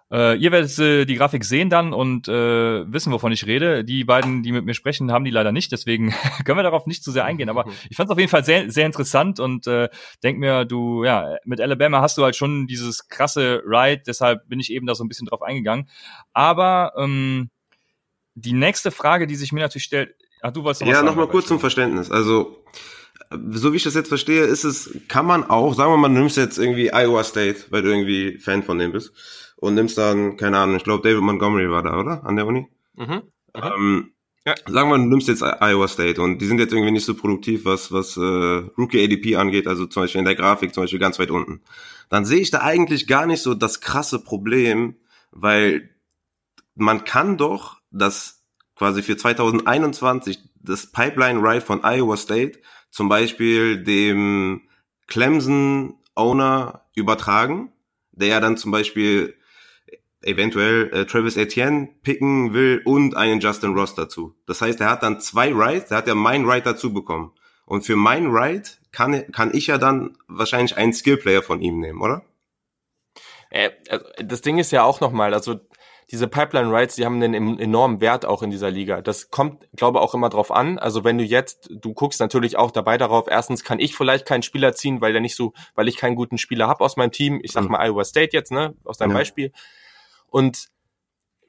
Äh, 0.10 0.38
ihr 0.38 0.54
werdet 0.54 0.78
äh, 0.80 1.06
die 1.06 1.16
Grafik 1.16 1.44
sehen 1.44 1.70
dann 1.70 1.92
und 1.92 2.30
äh, 2.30 2.92
wissen, 2.92 3.12
wovon 3.12 3.34
ich 3.34 3.46
rede. 3.46 3.84
Die 3.84 4.06
beiden, 4.06 4.42
die 4.42 4.54
mit 4.54 4.64
mir 4.64 4.74
sprechen, 4.74 5.12
haben 5.12 5.26
die 5.26 5.32
leider 5.32 5.52
nicht, 5.52 5.72
deswegen 5.74 6.14
können 6.46 6.58
wir 6.58 6.64
darauf 6.64 6.86
nicht 6.86 7.04
zu 7.04 7.12
sehr 7.12 7.26
eingehen. 7.26 7.50
Aber 7.50 7.66
ich 7.90 7.98
fand 7.98 8.08
es 8.10 8.14
auf 8.14 8.20
jeden 8.20 8.30
Fall 8.30 8.46
sehr, 8.46 8.72
sehr 8.72 8.86
interessant 8.86 9.40
und 9.40 9.68
äh, 9.68 9.90
denk 10.24 10.40
mir, 10.40 10.64
du, 10.64 11.04
ja, 11.04 11.36
mit 11.44 11.60
Alabama 11.60 12.02
hast 12.02 12.18
du 12.18 12.24
halt 12.24 12.38
schon 12.38 12.68
dieses 12.68 13.10
krasse 13.10 13.62
Ride, 13.66 14.04
deshalb 14.08 14.48
bin 14.48 14.62
ich 14.62 14.72
eben 14.72 14.88
da 14.88 14.96
so 14.96 15.04
ein 15.04 15.10
bisschen 15.10 15.28
drauf 15.28 15.42
eingegangen. 15.42 15.90
Aber 16.32 16.94
ähm, 16.98 17.50
die 18.36 18.54
nächste 18.54 18.92
Frage, 18.92 19.28
die 19.28 19.36
sich 19.36 19.52
mir 19.52 19.60
natürlich 19.60 19.84
stellt, 19.84 20.16
ach, 20.42 20.52
du 20.52 20.64
wolltest 20.64 20.84
noch 20.84 20.90
Ja, 20.90 21.04
nochmal 21.04 21.28
kurz 21.28 21.48
zum 21.48 21.60
Verständnis. 21.60 22.12
Also 22.12 22.64
so 23.52 23.74
wie 23.74 23.76
ich 23.76 23.84
das 23.84 23.96
jetzt 23.96 24.08
verstehe, 24.08 24.44
ist 24.44 24.64
es, 24.64 25.02
kann 25.10 25.26
man 25.26 25.44
auch, 25.50 25.74
sagen 25.74 25.92
wir 25.92 25.98
mal, 25.98 26.08
du 26.08 26.14
nimmst 26.14 26.38
jetzt 26.38 26.58
irgendwie 26.58 26.94
Iowa 26.94 27.26
State, 27.26 27.66
weil 27.72 27.82
du 27.82 27.90
irgendwie 27.90 28.38
Fan 28.38 28.64
von 28.64 28.78
dem 28.78 28.94
bist 28.94 29.12
und 29.58 29.76
nimmst 29.76 29.98
dann, 29.98 30.38
keine 30.38 30.58
Ahnung, 30.60 30.78
ich 30.78 30.84
glaube 30.84 31.08
David 31.08 31.24
Montgomery 31.24 31.70
war 31.70 31.84
da, 31.84 32.00
oder? 32.00 32.26
An 32.26 32.36
der 32.36 32.48
Uni? 32.48 32.68
Mhm. 32.96 33.24
Ähm, 33.54 34.12
ja. 34.46 34.56
Sagen 34.66 34.90
wir, 34.90 34.98
du 34.98 35.04
nimmst 35.04 35.28
jetzt 35.28 35.42
Iowa 35.42 35.88
State 35.90 36.22
und 36.22 36.40
die 36.40 36.46
sind 36.46 36.60
jetzt 36.60 36.72
irgendwie 36.72 36.92
nicht 36.92 37.06
so 37.06 37.16
produktiv, 37.16 37.66
was, 37.66 37.92
was 37.92 38.16
äh, 38.16 38.22
Rookie 38.78 39.04
ADP 39.04 39.36
angeht, 39.36 39.68
also 39.68 39.86
zum 39.88 40.04
Beispiel 40.04 40.20
in 40.20 40.26
der 40.26 40.36
Grafik 40.36 40.74
zum 40.74 40.84
Beispiel 40.84 41.00
ganz 41.00 41.20
weit 41.20 41.32
unten. 41.32 41.62
Dann 42.10 42.24
sehe 42.24 42.40
ich 42.40 42.50
da 42.50 42.62
eigentlich 42.62 43.08
gar 43.08 43.26
nicht 43.26 43.42
so 43.42 43.54
das 43.54 43.82
krasse 43.82 44.24
Problem, 44.24 44.96
weil 45.32 45.90
man 46.76 47.04
kann 47.04 47.38
doch 47.38 47.82
das 47.92 48.46
quasi 48.76 49.02
für 49.02 49.18
2021 49.18 50.40
das 50.62 50.92
Pipeline 50.92 51.42
Ride 51.42 51.62
von 51.62 51.84
Iowa 51.84 52.16
State 52.16 52.60
zum 52.90 53.10
Beispiel 53.10 53.84
dem 53.84 54.62
Clemson 55.08 55.96
Owner 56.16 56.86
übertragen, 56.96 57.74
der 58.12 58.28
ja 58.30 58.40
dann 58.40 58.56
zum 58.58 58.72
Beispiel 58.72 59.36
eventuell 60.28 60.90
äh, 60.94 61.06
Travis 61.06 61.38
Etienne 61.38 61.90
picken 62.04 62.54
will 62.54 62.82
und 62.86 63.16
einen 63.16 63.40
Justin 63.40 63.74
Ross 63.74 63.96
dazu. 63.96 64.36
Das 64.46 64.62
heißt, 64.62 64.80
er 64.82 64.90
hat 64.90 65.04
dann 65.04 65.20
zwei 65.20 65.52
Rides, 65.54 65.92
er 65.92 65.98
hat 65.98 66.08
ja 66.08 66.16
mein 66.16 66.46
Ride 66.46 66.64
dazu 66.64 66.94
bekommen. 66.94 67.32
Und 67.66 67.84
für 67.84 67.96
mein 67.96 68.28
Ride 68.28 68.70
kann, 68.92 69.30
kann 69.32 69.54
ich 69.54 69.68
ja 69.68 69.78
dann 69.78 70.18
wahrscheinlich 70.28 70.78
einen 70.78 70.94
Skillplayer 70.94 71.42
von 71.42 71.62
ihm 71.62 71.80
nehmen, 71.80 72.02
oder? 72.02 72.24
Äh, 73.50 73.72
also, 73.90 74.06
das 74.24 74.42
Ding 74.42 74.58
ist 74.58 74.72
ja 74.72 74.84
auch 74.84 75.02
nochmal, 75.02 75.34
also 75.34 75.60
diese 76.10 76.28
Pipeline 76.30 76.72
Rides, 76.72 76.96
die 76.96 77.06
haben 77.06 77.22
einen 77.22 77.60
enormen 77.60 78.00
Wert 78.00 78.26
auch 78.26 78.42
in 78.42 78.50
dieser 78.50 78.72
Liga. 78.72 79.02
Das 79.02 79.30
kommt, 79.30 79.68
glaube 79.76 80.00
auch 80.00 80.14
immer 80.14 80.30
drauf 80.30 80.52
an. 80.52 80.80
Also 80.80 81.04
wenn 81.04 81.18
du 81.18 81.26
jetzt, 81.26 81.70
du 81.70 81.94
guckst 81.94 82.22
natürlich 82.22 82.58
auch 82.58 82.72
dabei 82.72 82.98
darauf, 82.98 83.28
erstens 83.30 83.66
kann 83.66 83.80
ich 83.80 83.94
vielleicht 83.94 84.26
keinen 84.26 84.42
Spieler 84.42 84.74
ziehen, 84.74 85.02
weil 85.02 85.12
der 85.12 85.22
nicht 85.22 85.36
so, 85.36 85.52
weil 85.76 85.90
ich 85.90 85.98
keinen 85.98 86.16
guten 86.16 86.38
Spieler 86.38 86.68
habe 86.68 86.84
aus 86.84 86.96
meinem 86.96 87.12
Team. 87.12 87.42
Ich 87.44 87.52
sag 87.52 87.66
mhm. 87.66 87.72
mal 87.72 87.86
Iowa 87.86 88.06
State 88.06 88.30
jetzt, 88.32 88.52
ne, 88.54 88.74
aus 88.86 88.98
deinem 88.98 89.12
ja. 89.12 89.18
Beispiel. 89.18 89.52
Und 90.30 90.68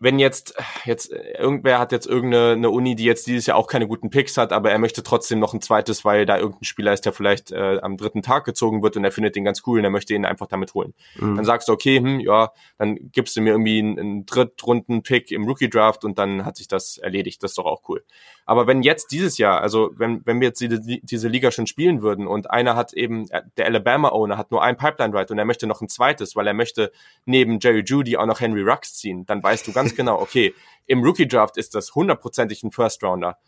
wenn 0.01 0.18
jetzt, 0.18 0.55
jetzt, 0.84 1.12
irgendwer 1.12 1.78
hat 1.78 1.92
jetzt 1.92 2.07
irgendeine 2.07 2.53
eine 2.53 2.70
Uni, 2.70 2.94
die 2.94 3.05
jetzt 3.05 3.26
dieses 3.26 3.46
Jahr 3.46 3.57
auch 3.57 3.66
keine 3.66 3.88
guten 3.88 4.11
Picks 4.11 4.36
hat, 4.36 4.53
aber 4.53 4.70
er 4.70 4.78
möchte 4.78 5.03
trotzdem 5.03 5.38
noch 5.40 5.55
ein 5.55 5.61
zweites, 5.61 6.05
weil 6.05 6.26
da 6.26 6.38
irgendein 6.38 6.64
Spieler 6.64 6.92
ist, 6.92 7.05
der 7.05 7.12
vielleicht 7.12 7.51
äh, 7.51 7.78
am 7.82 7.96
dritten 7.96 8.22
Tag 8.22 8.44
gezogen 8.44 8.82
wird 8.82 8.96
und 8.96 9.05
er 9.05 9.12
findet 9.12 9.34
den 9.34 9.44
ganz 9.44 9.62
cool 9.66 9.78
und 9.78 9.84
er 9.84 9.90
möchte 9.90 10.14
ihn 10.14 10.24
einfach 10.24 10.46
damit 10.46 10.74
holen. 10.74 10.94
Mhm. 11.16 11.36
Dann 11.36 11.44
sagst 11.44 11.68
du, 11.68 11.72
okay, 11.72 11.99
hm, 11.99 12.20
ja, 12.20 12.53
dann 12.78 13.11
gibst 13.12 13.36
du 13.36 13.40
mir 13.40 13.51
irgendwie 13.51 13.78
einen, 13.78 13.99
einen 13.99 14.26
Drittrunden-Pick 14.26 15.30
im 15.32 15.46
Rookie-Draft 15.46 16.05
und 16.05 16.18
dann 16.18 16.44
hat 16.44 16.57
sich 16.57 16.68
das 16.68 16.99
erledigt. 16.99 17.42
Das 17.42 17.53
ist 17.53 17.59
doch 17.59 17.66
auch 17.66 17.82
cool. 17.88 18.05
Aber 18.46 18.66
wenn 18.66 18.82
jetzt 18.82 19.12
dieses 19.12 19.36
Jahr, 19.36 19.61
also 19.61 19.90
wenn, 19.96 20.22
wenn 20.24 20.40
wir 20.40 20.49
jetzt 20.49 20.61
diese, 20.61 20.80
diese 20.80 21.28
Liga 21.28 21.51
schon 21.51 21.66
spielen 21.66 22.01
würden 22.01 22.26
und 22.26 22.51
einer 22.51 22.76
hat 22.76 22.94
eben, 22.94 23.28
äh, 23.30 23.42
der 23.57 23.66
Alabama-Owner 23.66 24.38
hat 24.38 24.51
nur 24.51 24.62
ein 24.62 24.76
Pipeline-Right 24.76 25.30
und 25.30 25.38
er 25.38 25.44
möchte 25.44 25.66
noch 25.66 25.82
ein 25.82 25.88
zweites, 25.88 26.34
weil 26.34 26.46
er 26.46 26.55
möchte 26.55 26.90
neben 27.26 27.59
Jerry 27.61 27.82
Judy 27.84 28.16
auch 28.16 28.24
noch 28.24 28.40
Henry 28.40 28.62
Rux 28.62 28.94
ziehen, 28.94 29.26
dann 29.26 29.42
weißt 29.42 29.66
du 29.66 29.72
ganz 29.72 29.88
genau, 29.97 30.20
okay, 30.20 30.55
im 30.86 31.03
Rookie-Draft 31.03 31.57
ist 31.57 31.74
das 31.74 31.95
hundertprozentig 31.95 32.62
ein 32.62 32.70
First-Rounder. 32.70 33.39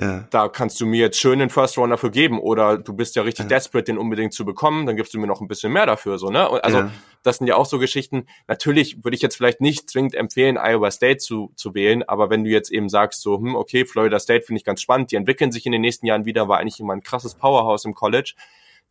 Ja. 0.00 0.26
Da 0.30 0.48
kannst 0.48 0.80
du 0.80 0.86
mir 0.86 0.98
jetzt 0.98 1.18
schön 1.20 1.38
den 1.38 1.50
First 1.50 1.78
Runner 1.78 1.96
für 1.96 2.10
geben 2.10 2.40
oder 2.40 2.78
du 2.78 2.94
bist 2.94 3.14
ja 3.14 3.22
richtig 3.22 3.44
ja. 3.44 3.48
desperate, 3.48 3.84
den 3.84 3.98
unbedingt 3.98 4.34
zu 4.34 4.44
bekommen, 4.44 4.86
dann 4.86 4.96
gibst 4.96 5.14
du 5.14 5.20
mir 5.20 5.28
noch 5.28 5.40
ein 5.40 5.46
bisschen 5.46 5.72
mehr 5.72 5.86
dafür, 5.86 6.18
so, 6.18 6.30
ne? 6.30 6.50
Also, 6.64 6.78
ja. 6.78 6.90
das 7.22 7.38
sind 7.38 7.46
ja 7.46 7.54
auch 7.54 7.66
so 7.66 7.78
Geschichten. 7.78 8.26
Natürlich 8.48 9.04
würde 9.04 9.14
ich 9.14 9.22
jetzt 9.22 9.36
vielleicht 9.36 9.60
nicht 9.60 9.88
zwingend 9.88 10.16
empfehlen, 10.16 10.58
Iowa 10.58 10.90
State 10.90 11.18
zu, 11.18 11.52
zu 11.54 11.74
wählen, 11.74 12.02
aber 12.02 12.28
wenn 12.28 12.42
du 12.42 12.50
jetzt 12.50 12.72
eben 12.72 12.88
sagst, 12.88 13.22
so, 13.22 13.38
hm, 13.38 13.54
okay, 13.54 13.84
Florida 13.84 14.18
State 14.18 14.44
finde 14.44 14.58
ich 14.58 14.64
ganz 14.64 14.82
spannend, 14.82 15.12
die 15.12 15.16
entwickeln 15.16 15.52
sich 15.52 15.64
in 15.64 15.72
den 15.72 15.82
nächsten 15.82 16.06
Jahren 16.06 16.24
wieder, 16.24 16.48
war 16.48 16.58
eigentlich 16.58 16.80
immer 16.80 16.92
ein 16.92 17.02
krasses 17.02 17.36
Powerhouse 17.36 17.84
im 17.84 17.94
College, 17.94 18.34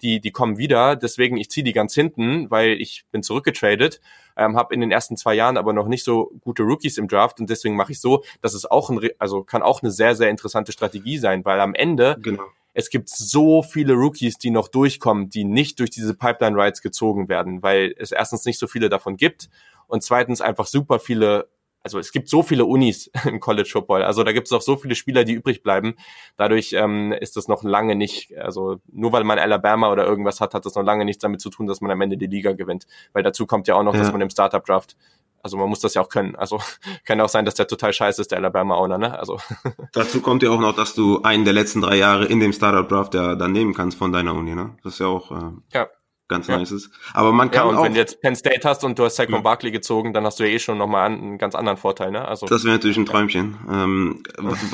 die, 0.04 0.20
die 0.20 0.32
kommen 0.32 0.58
wieder. 0.58 0.96
Deswegen, 0.96 1.38
ich 1.38 1.50
ziehe 1.50 1.64
die 1.64 1.74
ganz 1.74 1.96
hinten, 1.96 2.52
weil 2.52 2.80
ich 2.82 3.06
bin 3.12 3.24
zurückgetradet, 3.24 4.02
ähm, 4.38 4.56
habe 4.56 4.74
in 4.74 4.82
den 4.82 4.92
ersten 4.92 5.18
zwei 5.18 5.34
Jahren 5.34 5.58
aber 5.58 5.74
noch 5.74 5.88
nicht 5.88 6.04
so 6.04 6.32
gute 6.42 6.64
Rookies 6.64 6.98
im 6.98 7.08
Draft 7.08 7.40
und 7.40 7.50
deswegen 7.50 7.76
mache 7.76 7.94
ich 7.94 8.02
so, 8.02 8.24
dass 8.42 8.54
es 8.54 8.66
auch 8.66 8.90
ein, 8.90 9.00
also 9.18 9.44
kann 9.44 9.64
auch 9.64 9.82
eine 9.82 9.92
sehr, 9.92 10.16
sehr 10.16 10.30
interessante 10.30 10.72
Strategie 10.72 11.18
sein, 11.18 11.46
weil 11.46 11.60
am 11.60 11.74
Ende 11.74 12.18
genau. 12.22 12.44
es 12.74 12.90
gibt 12.90 13.10
so 13.10 13.64
viele 13.64 13.94
Rookies, 13.94 14.38
die 14.38 14.52
noch 14.52 14.68
durchkommen, 14.68 15.30
die 15.30 15.46
nicht 15.46 15.80
durch 15.80 15.90
diese 15.90 16.14
Pipeline 16.14 16.58
Rides 16.58 16.82
gezogen 16.82 17.30
werden, 17.30 17.64
weil 17.64 17.96
es 17.98 18.12
erstens 18.12 18.46
nicht 18.46 18.60
so 18.60 18.68
viele 18.68 18.90
davon 18.90 19.18
gibt 19.18 19.50
und 19.88 20.04
zweitens 20.04 20.42
einfach 20.42 20.68
super 20.68 21.00
viele 21.00 21.48
also 21.84 22.00
es 22.00 22.12
gibt 22.12 22.30
so 22.30 22.42
viele 22.44 22.66
Unis 22.66 23.12
im 23.26 23.40
College 23.40 23.70
Football, 23.72 24.04
also 24.04 24.24
da 24.24 24.32
gibt 24.32 24.48
es 24.48 24.54
auch 24.54 24.62
so 24.62 24.78
viele 24.78 24.96
Spieler, 24.96 25.24
die 25.24 25.34
übrig 25.34 25.62
bleiben. 25.62 25.96
Dadurch 26.38 26.74
ähm, 26.74 27.12
ist 27.12 27.36
das 27.36 27.48
noch 27.48 27.64
lange 27.64 27.96
nicht, 27.96 28.36
also 28.38 28.78
nur 28.92 29.12
weil 29.12 29.24
man 29.24 29.38
Alabama 29.38 29.92
oder 29.92 30.06
irgendwas 30.06 30.40
hat, 30.42 30.54
hat 30.54 30.66
das 30.66 30.76
noch 30.76 30.84
lange 30.84 31.06
nichts 31.06 31.22
damit 31.22 31.42
zu 31.42 31.50
tun, 31.50 31.68
dass 31.68 31.82
man 31.82 31.92
am 31.92 32.02
Ende 32.02 32.18
die 32.18 32.28
Liga 32.28 32.54
gewinnt. 32.54 32.88
Weil 33.12 33.24
dazu 33.24 33.46
kommt 33.46 33.68
ja 33.68 33.76
auch 33.76 33.84
noch, 33.84 33.94
ja. 33.94 34.00
dass 34.00 34.12
man 34.12 34.22
im 34.22 34.30
Startup 34.30 34.66
Draft 34.66 34.96
also 35.44 35.58
man 35.58 35.68
muss 35.68 35.82
das 35.82 35.94
ja 35.94 36.02
auch 36.02 36.08
können. 36.08 36.38
Also 36.38 36.62
kann 37.06 37.20
auch 37.20 37.28
sein, 37.28 37.44
dass 37.44 37.56
der 37.56 37.68
total 37.68 37.92
scheiße 37.92 38.22
ist, 38.22 38.32
der 38.32 38.38
Alabama 38.38 38.76
Owner, 38.76 38.98
ne? 38.98 39.20
Also. 39.20 39.40
Dazu 39.92 40.22
kommt 40.22 40.42
ja 40.42 40.50
auch 40.50 40.60
noch, 40.60 40.74
dass 40.74 40.96
du 40.96 41.22
einen 41.22 41.44
der 41.44 41.54
letzten 41.54 41.82
drei 41.82 41.98
Jahre 41.98 42.26
in 42.26 42.40
dem 42.40 42.54
Startup 42.54 42.88
Draft 42.88 43.14
ja 43.14 43.36
dann 43.36 43.52
nehmen 43.52 43.74
kannst 43.74 43.98
von 43.98 44.14
deiner 44.14 44.34
Uni, 44.34 44.56
ne? 44.56 44.78
Das 44.84 44.94
ist 44.94 45.00
ja 45.00 45.08
auch 45.08 45.32
äh, 45.32 45.52
ja 45.74 45.90
ganz 46.34 46.48
ja. 46.48 46.58
nice 46.58 46.72
ist. 46.72 46.90
Aber 47.14 47.32
man 47.32 47.52
kann 47.52 47.66
ja, 47.66 47.70
und 47.70 47.76
auch, 47.78 47.84
wenn 47.84 47.94
du 47.94 48.00
jetzt 48.00 48.20
Penn 48.22 48.36
State 48.36 48.68
hast 48.68 48.84
und 48.84 48.98
du 48.98 49.06
hast 49.06 49.16
Saquon 49.16 49.36
ja. 49.36 49.42
Barkley 49.42 49.72
gezogen, 49.72 50.14
dann 50.14 50.26
hast 50.26 50.40
du 50.40 50.44
ja 50.44 50.50
eh 50.50 50.60
schon 50.60 50.80
nochmal 50.80 51.12
einen 51.12 51.38
ganz 51.38 51.54
anderen 51.54 51.78
Vorteil, 51.78 52.12
ne? 52.12 52.28
Also 52.28 52.48
das 52.48 52.64
wäre 52.64 52.76
natürlich 52.76 52.98
ein 52.98 53.06
Träumchen. 53.06 53.58
Ähm, 53.72 54.24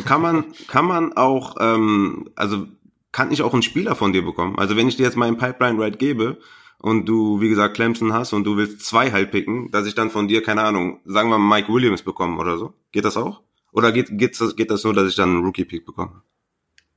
kann 0.05 0.21
man 0.21 0.45
kann 0.67 0.85
man 0.85 1.13
auch 1.17 1.57
ähm, 1.59 2.29
also 2.35 2.65
kann 3.11 3.31
ich 3.31 3.41
auch 3.41 3.53
einen 3.53 3.61
Spieler 3.61 3.95
von 3.95 4.13
dir 4.13 4.23
bekommen? 4.23 4.57
Also 4.57 4.77
wenn 4.77 4.87
ich 4.87 4.95
dir 4.95 5.03
jetzt 5.03 5.17
meinen 5.17 5.37
Pipeline 5.37 5.83
Ride 5.83 5.97
gebe 5.97 6.37
und 6.79 7.05
du 7.05 7.41
wie 7.41 7.49
gesagt 7.49 7.75
Clemson 7.75 8.13
hast 8.13 8.31
und 8.31 8.45
du 8.45 8.55
willst 8.55 8.85
zwei 8.85 9.11
halt 9.11 9.31
picken, 9.31 9.69
dass 9.71 9.85
ich 9.85 9.95
dann 9.95 10.09
von 10.09 10.29
dir 10.29 10.41
keine 10.41 10.61
Ahnung, 10.63 11.01
sagen 11.05 11.29
wir 11.29 11.37
mal 11.37 11.57
Mike 11.57 11.73
Williams 11.73 12.03
bekomme 12.03 12.39
oder 12.39 12.57
so, 12.57 12.73
geht 12.93 13.03
das 13.03 13.17
auch? 13.17 13.41
Oder 13.73 13.91
geht 13.91 14.17
geht 14.17 14.39
das 14.39 14.55
geht 14.55 14.71
das 14.71 14.81
so, 14.81 14.93
dass 14.93 15.09
ich 15.09 15.15
dann 15.15 15.29
einen 15.29 15.45
Rookie 15.45 15.65
Pick 15.65 15.85
bekomme? 15.85 16.21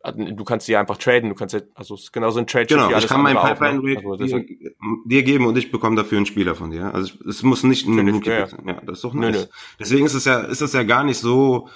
Du 0.05 0.45
kannst 0.45 0.67
die 0.69 0.77
einfach 0.77 0.97
traden, 0.97 1.29
du 1.29 1.35
kannst 1.35 1.55
also 1.75 1.95
es 1.95 2.03
ist 2.03 2.13
genauso 2.13 2.41
ein 2.41 2.47
Trade 2.47 2.67
Genau, 2.67 2.97
ich 2.97 3.07
kann 3.07 3.23
meinen 3.23 3.37
Pipeline 3.37 3.99
auch, 3.99 4.17
ne? 4.17 4.23
also 4.23 4.39
dir, 4.39 4.75
dir, 5.05 5.23
geben 5.23 5.47
und 5.47 5.57
ich 5.57 5.71
bekomme 5.71 5.97
dafür 5.97 6.19
einen 6.19 6.27
Spieler 6.27 6.55
von 6.55 6.71
dir. 6.71 6.93
Also 6.93 7.15
es 7.29 7.43
muss 7.43 7.63
nicht 7.63 7.87
ein 7.87 8.09
Rookie 8.09 8.31
ja, 8.31 8.47
sein. 8.47 8.65
Ja, 8.67 8.81
das 8.85 8.99
ist 8.99 9.05
doch 9.05 9.15
nice. 9.15 9.33
Nö, 9.33 9.41
nö. 9.43 9.47
Deswegen 9.79 10.07
ist 10.07 10.15
es 10.15 10.25
ja 10.25 10.41
ist 10.41 10.61
es 10.61 10.73
ja 10.73 10.83
gar 10.83 11.05
nicht 11.05 11.19
so 11.19 11.69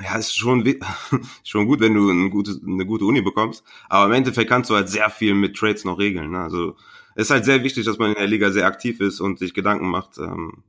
ja, 0.00 0.16
ist 0.16 0.36
schon 0.36 0.62
schon 1.44 1.66
gut, 1.66 1.80
wenn 1.80 1.94
du 1.94 2.10
eine 2.10 2.30
gute 2.30 2.60
eine 2.66 2.84
gute 2.84 3.06
Uni 3.06 3.22
bekommst, 3.22 3.64
aber 3.88 4.06
im 4.06 4.12
Endeffekt 4.12 4.50
kannst 4.50 4.68
du 4.70 4.74
halt 4.74 4.88
sehr 4.88 5.10
viel 5.10 5.34
mit 5.34 5.56
Trades 5.56 5.84
noch 5.84 5.98
regeln, 5.98 6.30
ne? 6.30 6.40
Also 6.40 6.76
es 7.14 7.24
ist 7.24 7.30
halt 7.30 7.44
sehr 7.44 7.64
wichtig, 7.64 7.84
dass 7.84 7.98
man 7.98 8.10
in 8.10 8.16
der 8.16 8.28
Liga 8.28 8.50
sehr 8.50 8.66
aktiv 8.66 9.00
ist 9.00 9.20
und 9.20 9.40
sich 9.40 9.52
Gedanken 9.52 9.88
macht. 9.88 10.18
Ähm, 10.18 10.62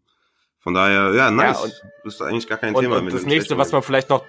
von 0.59 0.73
daher, 0.73 1.13
ja, 1.13 1.29
nice. 1.29 1.57
Ja, 1.57 1.63
und, 1.63 1.73
das 2.03 2.15
ist 2.15 2.21
eigentlich 2.21 2.47
gar 2.47 2.57
kein 2.57 2.73
und, 2.73 2.81
Thema. 2.81 2.97
Und 2.97 3.13
das 3.13 3.25
nächste, 3.25 3.57
was 3.57 3.71
man 3.71 3.83
vielleicht 3.83 4.09
noch 4.09 4.25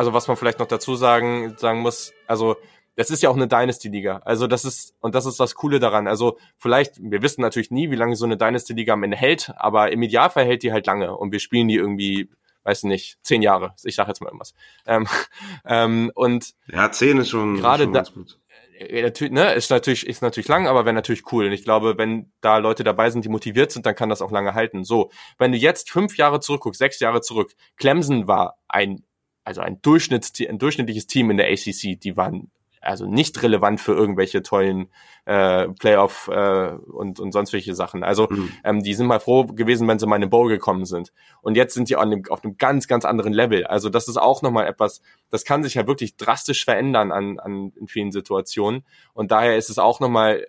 also 0.00 0.14
was 0.14 0.28
man 0.28 0.38
vielleicht 0.38 0.58
noch 0.58 0.66
dazu 0.66 0.94
sagen, 0.94 1.58
sagen 1.58 1.80
muss, 1.80 2.14
also 2.26 2.56
das 2.96 3.10
ist 3.10 3.22
ja 3.22 3.28
auch 3.28 3.36
eine 3.36 3.48
Dynasty-Liga. 3.48 4.22
Also 4.24 4.46
das 4.46 4.64
ist, 4.64 4.94
und 5.00 5.14
das 5.14 5.26
ist 5.26 5.38
das 5.38 5.54
Coole 5.54 5.78
daran. 5.78 6.08
Also 6.08 6.38
vielleicht, 6.56 6.94
wir 7.02 7.20
wissen 7.20 7.42
natürlich 7.42 7.70
nie, 7.70 7.90
wie 7.90 7.96
lange 7.96 8.16
so 8.16 8.24
eine 8.24 8.38
Dynasty-Liga 8.38 8.94
am 8.94 9.02
Ende 9.02 9.18
hält, 9.18 9.52
aber 9.56 9.92
im 9.92 10.00
Idealfall 10.00 10.46
hält 10.46 10.62
die 10.62 10.72
halt 10.72 10.86
lange 10.86 11.14
und 11.14 11.32
wir 11.32 11.38
spielen 11.38 11.68
die 11.68 11.74
irgendwie, 11.74 12.30
weiß 12.64 12.84
nicht, 12.84 13.18
zehn 13.22 13.42
Jahre. 13.42 13.74
Ich 13.84 13.94
sage 13.94 14.08
jetzt 14.08 14.22
mal 14.22 14.28
irgendwas. 14.28 14.54
Ähm, 14.86 15.06
ähm, 15.66 16.12
und 16.14 16.54
ja, 16.72 16.90
zehn 16.90 17.18
ist 17.18 17.28
schon, 17.28 17.56
gerade 17.56 17.84
schon 17.84 17.92
da, 17.92 18.02
gut. 18.02 18.38
äh, 18.78 19.02
natürlich, 19.02 19.34
ne, 19.34 19.52
ist 19.52 19.68
natürlich, 19.68 20.06
ist 20.06 20.22
natürlich 20.22 20.48
lang, 20.48 20.66
aber 20.66 20.86
wäre 20.86 20.94
natürlich 20.94 21.30
cool. 21.30 21.44
Und 21.44 21.52
ich 21.52 21.62
glaube, 21.62 21.98
wenn 21.98 22.32
da 22.40 22.56
Leute 22.56 22.84
dabei 22.84 23.10
sind, 23.10 23.26
die 23.26 23.28
motiviert 23.28 23.70
sind, 23.70 23.84
dann 23.84 23.94
kann 23.94 24.08
das 24.08 24.22
auch 24.22 24.30
lange 24.30 24.54
halten. 24.54 24.82
So, 24.82 25.10
wenn 25.36 25.52
du 25.52 25.58
jetzt 25.58 25.90
fünf 25.90 26.16
Jahre 26.16 26.40
zurückguckst, 26.40 26.78
sechs 26.78 27.00
Jahre 27.00 27.20
zurück, 27.20 27.52
Clemson 27.76 28.26
war 28.26 28.56
ein, 28.66 29.04
also 29.44 29.60
ein 29.60 29.80
Durchschnitts, 29.82 30.32
ein 30.48 30.58
durchschnittliches 30.58 31.06
Team 31.06 31.30
in 31.30 31.36
der 31.36 31.50
ACC. 31.50 31.98
Die 32.00 32.16
waren 32.16 32.50
also 32.80 33.06
nicht 33.06 33.42
relevant 33.42 33.80
für 33.80 33.92
irgendwelche 33.92 34.42
tollen 34.42 34.88
äh, 35.26 35.68
Playoff 35.68 36.30
äh, 36.32 36.70
und, 36.70 37.20
und 37.20 37.32
sonst 37.32 37.52
welche 37.52 37.74
Sachen. 37.74 38.02
Also 38.02 38.26
mhm. 38.30 38.52
ähm, 38.64 38.82
die 38.82 38.94
sind 38.94 39.06
mal 39.06 39.20
froh 39.20 39.44
gewesen, 39.44 39.86
wenn 39.86 39.98
sie 39.98 40.06
mal 40.06 40.16
in 40.16 40.22
den 40.22 40.30
Bowl 40.30 40.48
gekommen 40.48 40.86
sind. 40.86 41.12
Und 41.42 41.56
jetzt 41.56 41.74
sind 41.74 41.90
die 41.90 41.96
auf 41.96 42.02
einem, 42.02 42.22
auf 42.30 42.42
einem 42.42 42.56
ganz, 42.56 42.88
ganz 42.88 43.04
anderen 43.04 43.32
Level. 43.32 43.66
Also 43.66 43.90
das 43.90 44.08
ist 44.08 44.16
auch 44.16 44.40
nochmal 44.40 44.66
etwas, 44.66 45.02
das 45.28 45.44
kann 45.44 45.62
sich 45.62 45.74
ja 45.74 45.86
wirklich 45.86 46.16
drastisch 46.16 46.64
verändern 46.64 47.12
an, 47.12 47.38
an 47.38 47.72
in 47.78 47.86
vielen 47.86 48.12
Situationen. 48.12 48.84
Und 49.12 49.30
daher 49.30 49.56
ist 49.56 49.68
es 49.68 49.78
auch 49.78 50.00
nochmal 50.00 50.46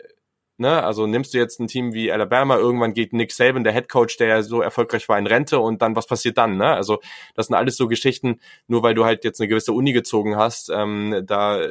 Ne? 0.62 0.84
Also 0.84 1.08
nimmst 1.08 1.34
du 1.34 1.40
jetzt 1.40 1.60
ein 1.60 1.68
Team 1.68 1.94
wie 1.94 2.12
Alabama, 2.12 2.56
irgendwann 2.56 2.94
geht 2.94 3.14
Nick 3.14 3.32
Saban, 3.32 3.64
der 3.64 3.74
Head 3.74 3.90
Coach, 3.90 4.18
der 4.18 4.28
ja 4.28 4.44
so 4.44 4.62
erfolgreich 4.62 5.10
war, 5.10 5.18
in 5.18 5.28
Rente 5.28 5.60
und 5.60 5.82
dann, 5.82 5.96
was 5.96 6.08
passiert 6.08 6.38
dann? 6.38 6.56
Ne? 6.56 6.68
Also 6.68 7.00
das 7.36 7.48
sind 7.48 7.56
alles 7.56 7.76
so 7.76 7.88
Geschichten, 7.88 8.40
nur 8.68 8.84
weil 8.84 8.94
du 8.94 9.04
halt 9.04 9.24
jetzt 9.24 9.42
eine 9.42 9.48
gewisse 9.48 9.74
Uni 9.74 9.92
gezogen 9.92 10.38
hast, 10.38 10.70
ähm, 10.70 11.24
da 11.26 11.68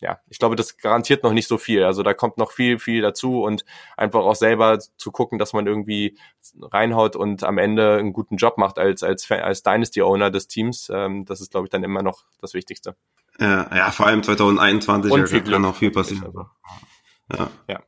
ja, 0.00 0.18
ich 0.28 0.40
glaube, 0.40 0.56
das 0.56 0.78
garantiert 0.78 1.22
noch 1.22 1.32
nicht 1.32 1.46
so 1.46 1.58
viel. 1.58 1.84
Also 1.84 2.02
da 2.02 2.12
kommt 2.12 2.36
noch 2.36 2.50
viel, 2.50 2.80
viel 2.80 3.02
dazu 3.02 3.44
und 3.44 3.64
einfach 3.96 4.24
auch 4.24 4.34
selber 4.34 4.80
zu 4.80 5.12
gucken, 5.12 5.38
dass 5.38 5.52
man 5.52 5.68
irgendwie 5.68 6.18
reinhaut 6.60 7.14
und 7.14 7.44
am 7.44 7.56
Ende 7.56 7.98
einen 7.98 8.12
guten 8.12 8.36
Job 8.36 8.58
macht 8.58 8.80
als, 8.80 9.04
als, 9.04 9.30
als 9.30 9.62
Dynasty-Owner 9.62 10.30
des 10.32 10.48
Teams. 10.48 10.90
Ähm, 10.92 11.24
das 11.24 11.40
ist, 11.40 11.52
glaube 11.52 11.66
ich, 11.66 11.70
dann 11.70 11.84
immer 11.84 12.02
noch 12.02 12.24
das 12.40 12.52
Wichtigste. 12.52 12.96
Ja, 13.38 13.70
ja 13.72 13.90
vor 13.92 14.06
allem 14.06 14.24
2021 14.24 15.12
und 15.12 15.28
viel 15.28 15.44
kann 15.44 15.62
noch 15.62 15.76
viel 15.76 15.92
passieren. 15.92 16.24
Also. 16.24 16.46
Ja. 17.30 17.50
ja. 17.68 17.82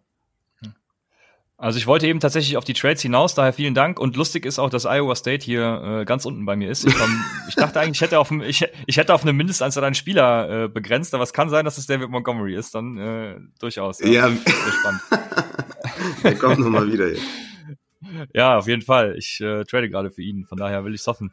Also 1.57 1.79
ich 1.79 1.87
wollte 1.87 2.07
eben 2.07 2.19
tatsächlich 2.19 2.57
auf 2.57 2.65
die 2.65 2.75
Trades 2.75 3.01
hinaus, 3.01 3.35
daher 3.35 3.53
vielen 3.53 3.75
Dank. 3.75 4.01
Und 4.01 4.17
lustig 4.17 4.45
ist 4.45 4.59
auch, 4.59 4.71
dass 4.71 4.85
Iowa 4.85 5.15
State 5.15 5.45
hier 5.45 6.01
äh, 6.01 6.05
ganz 6.05 6.27
unten 6.27 6.45
bei 6.45 6.57
mir 6.57 6.69
ist. 6.69 6.85
Ich, 6.85 6.95
komm, 6.95 7.25
ich 7.49 7.55
dachte 7.55 7.81
eigentlich, 7.81 7.99
ich 7.99 8.01
hätte 8.01 8.19
auf, 8.19 8.31
ich, 8.31 8.67
ich 8.87 8.97
hätte 8.97 9.15
auf 9.15 9.23
eine 9.23 9.33
Mindestanzahl 9.33 9.85
an 9.85 9.95
Spieler 9.95 10.65
äh, 10.65 10.69
begrenzt, 10.69 11.15
aber 11.15 11.23
es 11.23 11.33
kann 11.33 11.49
sein, 11.49 11.65
dass 11.65 11.79
es 11.79 11.87
David 11.87 12.11
Montgomery 12.11 12.55
ist, 12.57 12.75
dann 12.75 12.99
äh, 12.99 13.37
durchaus. 13.61 14.01
Ja, 14.01 14.29
ja. 14.29 14.33
spannend. 14.81 15.01
Der 16.25 16.35
kommt 16.37 16.59
nochmal 16.59 16.93
wieder 16.93 17.09
hier. 17.09 17.23
Ja, 18.35 18.59
auf 18.59 18.67
jeden 18.67 18.83
Fall. 18.83 19.15
Ich 19.17 19.41
äh, 19.41 19.65
trade 19.65 19.89
gerade 19.89 20.11
für 20.11 20.23
ihn, 20.23 20.45
von 20.47 20.59
daher 20.59 20.85
will 20.85 20.95
ich 20.95 21.07
hoffen. 21.07 21.31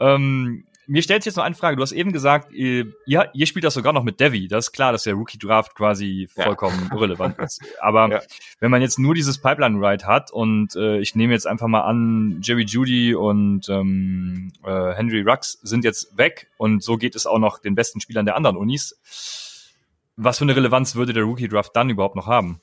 Ähm, 0.00 0.64
mir 0.86 1.02
stellt 1.02 1.22
sich 1.22 1.30
jetzt 1.30 1.36
noch 1.36 1.44
eine 1.44 1.54
Frage. 1.54 1.76
Du 1.76 1.82
hast 1.82 1.92
eben 1.92 2.12
gesagt, 2.12 2.52
ihr, 2.52 2.92
ihr 3.06 3.46
spielt 3.46 3.64
das 3.64 3.74
sogar 3.74 3.92
noch 3.92 4.02
mit 4.02 4.20
Devi. 4.20 4.48
Das 4.48 4.66
ist 4.66 4.72
klar, 4.72 4.92
dass 4.92 5.04
der 5.04 5.14
Rookie 5.14 5.38
Draft 5.38 5.74
quasi 5.74 6.28
vollkommen 6.32 6.88
ja. 6.90 6.96
irrelevant 6.96 7.38
ist. 7.38 7.60
Aber 7.80 8.08
ja. 8.08 8.20
wenn 8.60 8.70
man 8.70 8.82
jetzt 8.82 8.98
nur 8.98 9.14
dieses 9.14 9.38
Pipeline 9.38 9.78
Ride 9.78 10.06
hat 10.06 10.30
und 10.30 10.76
äh, 10.76 10.98
ich 10.98 11.14
nehme 11.14 11.32
jetzt 11.32 11.46
einfach 11.46 11.66
mal 11.66 11.82
an, 11.82 12.40
Jerry 12.42 12.64
Judy 12.64 13.14
und 13.14 13.68
ähm, 13.68 14.52
äh, 14.64 14.92
Henry 14.94 15.22
Rux 15.22 15.58
sind 15.62 15.84
jetzt 15.84 16.16
weg 16.16 16.48
und 16.56 16.82
so 16.82 16.96
geht 16.96 17.14
es 17.14 17.26
auch 17.26 17.38
noch 17.38 17.58
den 17.58 17.74
besten 17.74 18.00
Spielern 18.00 18.26
der 18.26 18.36
anderen 18.36 18.56
Unis. 18.56 19.70
Was 20.16 20.38
für 20.38 20.44
eine 20.44 20.54
Relevanz 20.54 20.94
würde 20.94 21.12
der 21.12 21.24
Rookie 21.24 21.48
Draft 21.48 21.74
dann 21.74 21.90
überhaupt 21.90 22.16
noch 22.16 22.26
haben? 22.26 22.60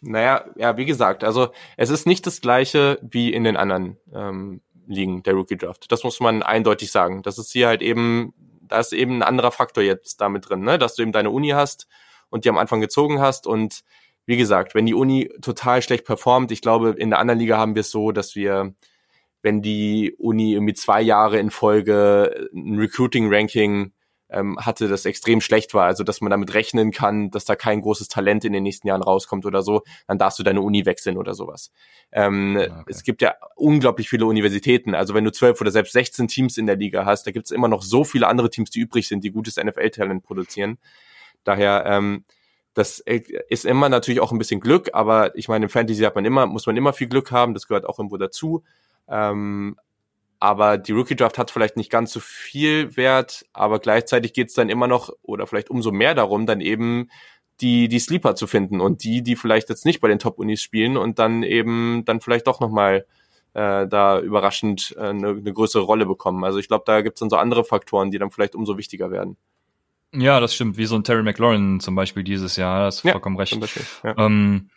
Naja, 0.00 0.44
ja, 0.56 0.76
wie 0.76 0.84
gesagt, 0.84 1.24
also 1.24 1.48
es 1.76 1.90
ist 1.90 2.06
nicht 2.06 2.26
das 2.26 2.40
gleiche 2.40 2.98
wie 3.02 3.32
in 3.32 3.44
den 3.44 3.56
anderen 3.56 3.96
ähm, 4.12 4.60
liegen, 4.86 5.22
der 5.22 5.34
Rookie 5.34 5.56
Draft. 5.56 5.90
Das 5.90 6.04
muss 6.04 6.20
man 6.20 6.42
eindeutig 6.42 6.90
sagen. 6.90 7.22
Das 7.22 7.38
ist 7.38 7.52
hier 7.52 7.68
halt 7.68 7.82
eben, 7.82 8.34
da 8.62 8.80
ist 8.80 8.92
eben 8.92 9.18
ein 9.18 9.22
anderer 9.22 9.52
Faktor 9.52 9.82
jetzt 9.82 10.20
damit 10.20 10.48
drin, 10.48 10.60
ne? 10.60 10.78
dass 10.78 10.94
du 10.94 11.02
eben 11.02 11.12
deine 11.12 11.30
Uni 11.30 11.50
hast 11.50 11.86
und 12.30 12.44
die 12.44 12.48
am 12.48 12.58
Anfang 12.58 12.80
gezogen 12.80 13.20
hast 13.20 13.46
und 13.46 13.84
wie 14.26 14.36
gesagt, 14.36 14.74
wenn 14.74 14.86
die 14.86 14.94
Uni 14.94 15.30
total 15.42 15.82
schlecht 15.82 16.04
performt, 16.06 16.50
ich 16.50 16.62
glaube, 16.62 16.90
in 16.90 17.10
der 17.10 17.18
anderen 17.18 17.40
Liga 17.40 17.58
haben 17.58 17.74
wir 17.74 17.80
es 17.80 17.90
so, 17.90 18.10
dass 18.10 18.34
wir, 18.34 18.74
wenn 19.42 19.60
die 19.60 20.14
Uni 20.18 20.54
irgendwie 20.54 20.74
zwei 20.74 21.02
Jahre 21.02 21.38
in 21.38 21.50
Folge 21.50 22.48
ein 22.54 22.78
Recruiting-Ranking 22.78 23.92
ähm, 24.30 24.58
hatte, 24.58 24.88
das 24.88 25.04
extrem 25.04 25.40
schlecht 25.40 25.74
war, 25.74 25.86
also 25.86 26.04
dass 26.04 26.20
man 26.20 26.30
damit 26.30 26.54
rechnen 26.54 26.90
kann, 26.90 27.30
dass 27.30 27.44
da 27.44 27.56
kein 27.56 27.80
großes 27.80 28.08
Talent 28.08 28.44
in 28.44 28.52
den 28.52 28.62
nächsten 28.62 28.88
Jahren 28.88 29.02
rauskommt 29.02 29.46
oder 29.46 29.62
so, 29.62 29.82
dann 30.06 30.18
darfst 30.18 30.38
du 30.38 30.42
deine 30.42 30.62
Uni 30.62 30.86
wechseln 30.86 31.16
oder 31.16 31.34
sowas. 31.34 31.70
Ähm, 32.12 32.56
ah, 32.58 32.80
okay. 32.80 32.84
Es 32.86 33.02
gibt 33.02 33.22
ja 33.22 33.34
unglaublich 33.54 34.08
viele 34.08 34.26
Universitäten, 34.26 34.94
also 34.94 35.14
wenn 35.14 35.24
du 35.24 35.32
zwölf 35.32 35.60
oder 35.60 35.70
selbst 35.70 35.92
16 35.92 36.28
Teams 36.28 36.58
in 36.58 36.66
der 36.66 36.76
Liga 36.76 37.04
hast, 37.04 37.26
da 37.26 37.30
gibt 37.30 37.46
es 37.46 37.50
immer 37.50 37.68
noch 37.68 37.82
so 37.82 38.04
viele 38.04 38.26
andere 38.26 38.50
Teams, 38.50 38.70
die 38.70 38.80
übrig 38.80 39.06
sind, 39.08 39.24
die 39.24 39.30
gutes 39.30 39.56
NFL-Talent 39.56 40.22
produzieren. 40.22 40.78
Daher 41.44 41.84
ähm, 41.86 42.24
das 42.74 42.98
ist 42.98 43.64
immer 43.64 43.88
natürlich 43.88 44.20
auch 44.20 44.32
ein 44.32 44.38
bisschen 44.38 44.60
Glück, 44.60 44.90
aber 44.92 45.36
ich 45.36 45.46
meine, 45.46 45.66
im 45.66 45.70
Fantasy 45.70 46.02
hat 46.02 46.16
man 46.16 46.24
immer, 46.24 46.46
muss 46.46 46.66
man 46.66 46.76
immer 46.76 46.92
viel 46.92 47.06
Glück 47.06 47.30
haben, 47.30 47.54
das 47.54 47.68
gehört 47.68 47.86
auch 47.86 48.00
irgendwo 48.00 48.16
dazu. 48.16 48.64
Ähm, 49.06 49.76
aber 50.44 50.76
die 50.76 50.92
Rookie 50.92 51.16
Draft 51.16 51.38
hat 51.38 51.50
vielleicht 51.50 51.78
nicht 51.78 51.90
ganz 51.90 52.12
so 52.12 52.20
viel 52.20 52.98
Wert, 52.98 53.46
aber 53.54 53.78
gleichzeitig 53.78 54.34
geht 54.34 54.48
es 54.48 54.54
dann 54.54 54.68
immer 54.68 54.86
noch 54.86 55.08
oder 55.22 55.46
vielleicht 55.46 55.70
umso 55.70 55.90
mehr 55.90 56.14
darum, 56.14 56.44
dann 56.44 56.60
eben 56.60 57.08
die 57.62 57.88
die 57.88 57.98
Sleeper 57.98 58.34
zu 58.34 58.46
finden 58.46 58.82
und 58.82 59.04
die, 59.04 59.22
die 59.22 59.36
vielleicht 59.36 59.70
jetzt 59.70 59.86
nicht 59.86 60.02
bei 60.02 60.08
den 60.08 60.18
Top-Unis 60.18 60.60
spielen 60.60 60.98
und 60.98 61.18
dann 61.18 61.44
eben 61.44 62.04
dann 62.04 62.20
vielleicht 62.20 62.46
doch 62.46 62.60
nochmal 62.60 63.06
äh, 63.54 63.86
da 63.86 64.20
überraschend 64.20 64.94
äh, 64.98 65.04
eine, 65.04 65.28
eine 65.28 65.52
größere 65.54 65.82
Rolle 65.82 66.04
bekommen. 66.04 66.44
Also 66.44 66.58
ich 66.58 66.68
glaube, 66.68 66.84
da 66.86 67.00
gibt 67.00 67.16
es 67.16 67.20
dann 67.20 67.30
so 67.30 67.36
andere 67.36 67.64
Faktoren, 67.64 68.10
die 68.10 68.18
dann 68.18 68.30
vielleicht 68.30 68.54
umso 68.54 68.76
wichtiger 68.76 69.10
werden. 69.10 69.38
Ja, 70.12 70.40
das 70.40 70.54
stimmt, 70.54 70.76
wie 70.76 70.84
so 70.84 70.94
ein 70.94 71.04
Terry 71.04 71.22
McLaurin 71.22 71.80
zum 71.80 71.94
Beispiel 71.94 72.22
dieses 72.22 72.56
Jahr, 72.56 72.84
das 72.84 72.96
ist 72.96 73.04
ja, 73.04 73.12
vollkommen 73.12 73.38
recht. 73.38 73.58
Beispiel, 73.58 73.84
ja. 74.02 74.14
ähm, 74.18 74.68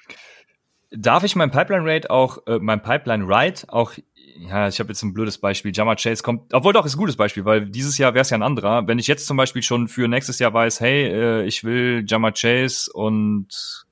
darf 0.92 1.26
ich 1.26 1.36
mein 1.36 1.52
Pipeline 1.52 1.84
Rate 1.84 2.10
auch, 2.10 2.38
äh, 2.48 2.58
mein 2.60 2.82
Pipeline 2.82 3.26
Ride 3.28 3.64
auch 3.68 3.92
ja, 4.40 4.68
ich 4.68 4.80
habe 4.80 4.90
jetzt 4.90 5.04
ein 5.04 5.14
blödes 5.14 5.38
Beispiel. 5.38 5.72
Jammer 5.74 5.96
Chase 5.96 6.22
kommt, 6.22 6.54
obwohl 6.54 6.74
doch 6.74 6.86
ist 6.86 6.96
ein 6.96 7.00
gutes 7.00 7.18
Beispiel, 7.18 7.46
weil 7.46 7.66
dieses 7.66 7.98
Jahr 7.98 8.14
wäre 8.14 8.22
es 8.22 8.30
ja 8.30 8.38
ein 8.38 8.44
anderer. 8.44 8.88
Wenn 8.88 9.00
ich 9.00 9.08
jetzt 9.08 9.26
zum 9.26 9.38
Beispiel 9.38 9.64
schon 9.64 9.88
für 9.88 10.08
nächstes 10.08 10.40
Jahr 10.40 10.54
weiß, 10.54 10.80
hey, 10.80 11.06
äh, 11.06 11.46
ich 11.46 11.64
will 11.64 12.04
Jammer 12.08 12.32
Chase 12.32 12.92
und 12.94 13.48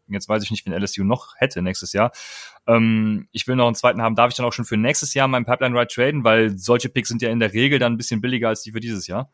jetzt 0.07 0.29
weiß 0.29 0.43
ich 0.43 0.51
nicht, 0.51 0.65
wen 0.65 0.73
LSU 0.73 1.03
noch 1.03 1.35
hätte 1.37 1.61
nächstes 1.61 1.93
Jahr. 1.93 2.11
Ähm, 2.67 3.27
ich 3.31 3.47
will 3.47 3.55
noch 3.55 3.65
einen 3.65 3.75
zweiten 3.75 4.01
haben, 4.01 4.15
darf 4.15 4.29
ich 4.29 4.35
dann 4.35 4.45
auch 4.45 4.53
schon 4.53 4.65
für 4.65 4.77
nächstes 4.77 5.13
Jahr 5.13 5.27
meinen 5.27 5.45
Pipeline 5.45 5.79
Ride 5.79 5.87
traden, 5.87 6.23
weil 6.23 6.57
solche 6.57 6.89
Picks 6.89 7.09
sind 7.09 7.21
ja 7.21 7.29
in 7.29 7.39
der 7.39 7.53
Regel 7.53 7.79
dann 7.79 7.93
ein 7.93 7.97
bisschen 7.97 8.21
billiger 8.21 8.49
als 8.49 8.61
die 8.61 8.71
für 8.71 8.79
dieses 8.79 9.07
Jahr. 9.07 9.29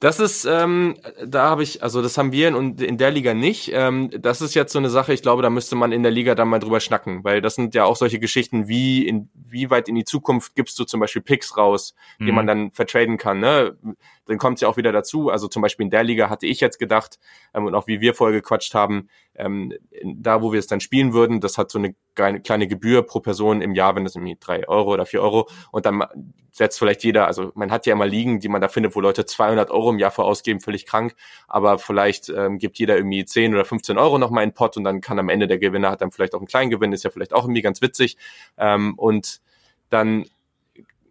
Das 0.00 0.18
ist, 0.18 0.46
ähm, 0.46 0.96
da 1.22 1.50
habe 1.50 1.62
ich, 1.62 1.82
also 1.82 2.00
das 2.00 2.16
haben 2.16 2.32
wir 2.32 2.48
in, 2.48 2.78
in 2.78 2.96
der 2.96 3.10
Liga 3.10 3.34
nicht. 3.34 3.70
Ähm, 3.74 4.10
das 4.18 4.40
ist 4.40 4.54
jetzt 4.54 4.72
so 4.72 4.78
eine 4.78 4.88
Sache, 4.88 5.12
ich 5.12 5.20
glaube, 5.20 5.42
da 5.42 5.50
müsste 5.50 5.76
man 5.76 5.92
in 5.92 6.02
der 6.02 6.10
Liga 6.10 6.34
dann 6.34 6.48
mal 6.48 6.58
drüber 6.58 6.80
schnacken, 6.80 7.22
weil 7.22 7.42
das 7.42 7.54
sind 7.54 7.74
ja 7.74 7.84
auch 7.84 7.96
solche 7.96 8.18
Geschichten, 8.18 8.66
wie 8.66 9.06
in 9.06 9.28
wie 9.34 9.68
weit 9.68 9.88
in 9.88 9.94
die 9.94 10.04
Zukunft 10.04 10.54
gibst 10.54 10.78
du 10.78 10.84
zum 10.84 11.00
Beispiel 11.00 11.20
Picks 11.20 11.56
raus, 11.56 11.94
mhm. 12.18 12.26
die 12.26 12.32
man 12.32 12.46
dann 12.46 12.70
vertraden 12.70 13.18
kann. 13.18 13.40
Ne? 13.40 13.76
Dann 14.24 14.38
kommt 14.38 14.56
es 14.56 14.62
ja 14.62 14.68
auch 14.68 14.78
wieder 14.78 14.92
dazu. 14.92 15.28
Also 15.28 15.48
zum 15.48 15.60
Beispiel 15.60 15.84
in 15.84 15.90
der 15.90 16.04
Liga 16.04 16.30
hatte 16.30 16.46
ich 16.46 16.60
jetzt 16.60 16.78
gedacht, 16.78 17.18
ähm, 17.52 17.66
und 17.66 17.74
auch 17.74 17.86
wie 17.86 18.00
wir 18.00 18.14
vorher 18.14 18.40
gequatscht 18.40 18.74
haben, 18.74 19.10
ähm, 19.34 19.72
da 20.04 20.42
wo 20.42 20.52
wir 20.52 20.58
es 20.58 20.66
dann 20.66 20.80
spielen 20.80 21.12
würden, 21.12 21.40
das 21.40 21.58
hat 21.58 21.70
so 21.70 21.78
eine 21.78 21.94
kleine 22.14 22.66
Gebühr 22.66 23.02
pro 23.02 23.20
Person 23.20 23.62
im 23.62 23.74
Jahr, 23.74 23.96
wenn 23.96 24.04
das 24.04 24.14
irgendwie 24.14 24.36
drei 24.38 24.68
Euro 24.68 24.92
oder 24.92 25.06
vier 25.06 25.22
Euro. 25.22 25.48
Und 25.72 25.86
dann 25.86 26.04
setzt 26.50 26.78
vielleicht 26.78 27.04
jeder, 27.04 27.26
also 27.26 27.52
man 27.54 27.70
hat 27.70 27.86
ja 27.86 27.92
immer 27.92 28.06
Ligen, 28.06 28.40
die 28.40 28.48
man 28.48 28.60
da 28.60 28.68
findet, 28.68 28.94
wo 28.94 29.00
Leute 29.00 29.24
200 29.24 29.70
Euro 29.70 29.90
im 29.90 29.98
Jahr 29.98 30.10
für 30.10 30.24
ausgeben, 30.24 30.60
völlig 30.60 30.84
krank, 30.84 31.14
aber 31.48 31.78
vielleicht 31.78 32.28
ähm, 32.28 32.58
gibt 32.58 32.78
jeder 32.78 32.96
irgendwie 32.96 33.24
10 33.24 33.54
oder 33.54 33.64
15 33.64 33.98
Euro 33.98 34.18
nochmal 34.18 34.44
in 34.44 34.52
Pot 34.52 34.76
und 34.76 34.84
dann 34.84 35.00
kann 35.00 35.18
am 35.18 35.28
Ende 35.28 35.46
der 35.46 35.58
Gewinner 35.58 35.90
hat 35.90 36.00
dann 36.00 36.10
vielleicht 36.10 36.34
auch 36.34 36.40
einen 36.40 36.48
kleinen 36.48 36.70
Gewinn, 36.70 36.92
ist 36.92 37.04
ja 37.04 37.10
vielleicht 37.10 37.32
auch 37.32 37.44
irgendwie 37.44 37.62
ganz 37.62 37.80
witzig. 37.80 38.16
Ähm, 38.58 38.94
und 38.96 39.40
dann 39.88 40.26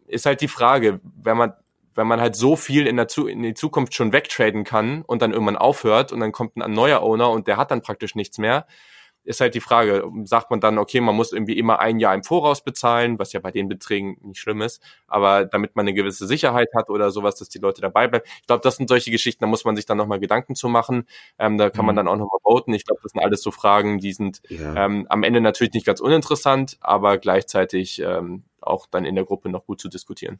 ist 0.07 0.25
halt 0.25 0.41
die 0.41 0.47
Frage, 0.47 0.99
wenn 1.03 1.37
man 1.37 1.53
wenn 1.99 2.07
man 2.07 2.21
halt 2.21 2.37
so 2.37 2.55
viel 2.55 2.87
in, 2.87 2.95
der 2.95 3.09
Zu 3.09 3.27
in 3.27 3.43
die 3.43 3.53
Zukunft 3.53 3.93
schon 3.93 4.13
wegtraden 4.13 4.63
kann 4.63 5.01
und 5.01 5.21
dann 5.21 5.33
irgendwann 5.33 5.57
aufhört 5.57 6.13
und 6.13 6.21
dann 6.21 6.31
kommt 6.31 6.55
ein 6.55 6.71
neuer 6.71 7.01
Owner 7.01 7.29
und 7.29 7.45
der 7.47 7.57
hat 7.57 7.71
dann 7.71 7.81
praktisch 7.81 8.15
nichts 8.15 8.37
mehr, 8.37 8.65
ist 9.25 9.41
halt 9.41 9.53
die 9.53 9.59
Frage, 9.59 10.09
sagt 10.23 10.49
man 10.49 10.61
dann, 10.61 10.77
okay, 10.77 11.01
man 11.01 11.13
muss 11.13 11.33
irgendwie 11.33 11.59
immer 11.59 11.79
ein 11.79 11.99
Jahr 11.99 12.15
im 12.15 12.23
Voraus 12.23 12.63
bezahlen, 12.63 13.19
was 13.19 13.33
ja 13.33 13.41
bei 13.41 13.51
den 13.51 13.67
Beträgen 13.67 14.17
nicht 14.21 14.39
schlimm 14.39 14.61
ist, 14.61 14.81
aber 15.07 15.43
damit 15.43 15.75
man 15.75 15.83
eine 15.83 15.93
gewisse 15.93 16.25
Sicherheit 16.25 16.69
hat 16.73 16.89
oder 16.89 17.11
sowas, 17.11 17.35
dass 17.35 17.49
die 17.49 17.59
Leute 17.59 17.81
dabei 17.81 18.07
bleiben. 18.07 18.25
Ich 18.39 18.47
glaube, 18.47 18.61
das 18.63 18.77
sind 18.77 18.87
solche 18.87 19.11
Geschichten, 19.11 19.43
da 19.43 19.47
muss 19.47 19.65
man 19.65 19.75
sich 19.75 19.85
dann 19.85 19.97
nochmal 19.97 20.21
Gedanken 20.21 20.55
zu 20.55 20.69
machen. 20.69 21.05
Ähm, 21.37 21.57
da 21.57 21.69
kann 21.69 21.83
mhm. 21.83 21.87
man 21.87 21.95
dann 21.97 22.07
auch 22.07 22.15
nochmal 22.15 22.39
voten. 22.41 22.73
Ich 22.73 22.85
glaube, 22.85 23.01
das 23.03 23.11
sind 23.11 23.21
alles 23.21 23.41
so 23.41 23.51
Fragen, 23.51 23.99
die 23.99 24.13
sind 24.13 24.41
ja. 24.47 24.85
ähm, 24.85 25.05
am 25.09 25.23
Ende 25.23 25.41
natürlich 25.41 25.73
nicht 25.73 25.85
ganz 25.85 25.99
uninteressant, 25.99 26.77
aber 26.79 27.17
gleichzeitig 27.17 27.99
ähm, 27.99 28.45
auch 28.61 28.87
dann 28.87 29.03
in 29.03 29.15
der 29.15 29.25
Gruppe 29.25 29.49
noch 29.49 29.65
gut 29.65 29.81
zu 29.81 29.89
diskutieren. 29.89 30.39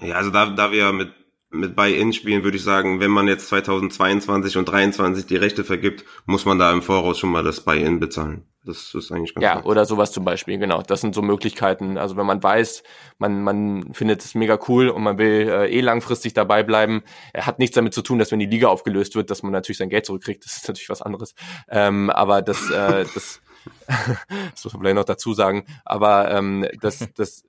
Ja, 0.00 0.16
also 0.16 0.30
da, 0.30 0.46
da 0.46 0.72
wir 0.72 0.92
mit 0.92 1.12
mit 1.52 1.76
Buy-in 1.76 2.12
spielen, 2.12 2.44
würde 2.44 2.56
ich 2.56 2.64
sagen, 2.64 2.98
wenn 3.00 3.10
man 3.10 3.28
jetzt 3.28 3.48
2022 3.48 4.56
und 4.56 4.66
2023 4.66 5.26
die 5.26 5.36
Rechte 5.36 5.64
vergibt, 5.64 6.04
muss 6.24 6.46
man 6.46 6.58
da 6.58 6.72
im 6.72 6.82
Voraus 6.82 7.18
schon 7.18 7.30
mal 7.30 7.44
das 7.44 7.60
Buy-in 7.60 8.00
bezahlen. 8.00 8.46
Das 8.64 8.94
ist 8.94 9.12
eigentlich 9.12 9.34
ganz 9.34 9.44
Ja, 9.44 9.52
klar. 9.54 9.66
oder 9.66 9.84
sowas 9.84 10.12
zum 10.12 10.24
Beispiel, 10.24 10.56
genau. 10.56 10.82
Das 10.82 11.00
sind 11.00 11.14
so 11.14 11.20
Möglichkeiten. 11.20 11.98
Also 11.98 12.16
wenn 12.16 12.26
man 12.26 12.42
weiß, 12.42 12.84
man, 13.18 13.42
man 13.42 13.92
findet 13.92 14.24
es 14.24 14.34
mega 14.34 14.58
cool 14.68 14.88
und 14.88 15.02
man 15.02 15.18
will 15.18 15.48
äh, 15.48 15.68
eh 15.68 15.80
langfristig 15.80 16.32
dabei 16.32 16.62
bleiben, 16.62 17.02
er 17.32 17.46
hat 17.46 17.58
nichts 17.58 17.74
damit 17.74 17.92
zu 17.92 18.02
tun, 18.02 18.18
dass 18.18 18.30
wenn 18.32 18.38
die 18.38 18.46
Liga 18.46 18.68
aufgelöst 18.68 19.14
wird, 19.14 19.30
dass 19.30 19.42
man 19.42 19.52
natürlich 19.52 19.78
sein 19.78 19.90
Geld 19.90 20.06
zurückkriegt. 20.06 20.44
Das 20.44 20.56
ist 20.56 20.68
natürlich 20.68 20.88
was 20.88 21.02
anderes. 21.02 21.34
Ähm, 21.68 22.08
aber 22.08 22.40
das, 22.40 22.70
äh, 22.70 23.04
das, 23.14 23.42
das 23.86 24.64
muss 24.64 24.72
man 24.72 24.82
vielleicht 24.82 24.96
noch 24.96 25.04
dazu 25.04 25.34
sagen. 25.34 25.66
Aber 25.84 26.30
ähm, 26.30 26.66
das, 26.80 27.08
das, 27.14 27.44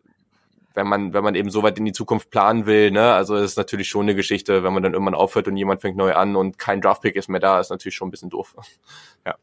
wenn 0.74 0.88
man, 0.88 1.14
wenn 1.14 1.24
man 1.24 1.36
eben 1.36 1.50
so 1.50 1.64
weit 1.64 1.78
in 1.78 1.86
die 1.86 1.92
Zukunft 1.92 2.30
planen 2.30 2.66
will, 2.66 2.92
ne, 2.92 3.14
also 3.14 3.36
ist 3.36 3.58
natürlich 3.58 3.88
schon 3.88 4.04
eine 4.04 4.16
Geschichte, 4.16 4.64
wenn 4.64 4.74
man 4.74 4.84
dann 4.84 4.94
irgendwann 4.94 5.16
aufhört 5.16 5.48
und 5.48 5.58
jemand 5.58 5.82
fängt 5.82 5.98
neu 5.98 6.14
an 6.14 6.36
und 6.36 6.58
kein 6.58 6.82
Draftpick 6.82 7.16
ist 7.16 7.30
mehr 7.30 7.40
da, 7.40 7.60
ist 7.60 7.70
natürlich 7.70 7.96
schon 7.96 8.08
ein 8.08 8.12
bisschen 8.12 8.30
doof. 8.30 8.56
ja. 9.26 9.36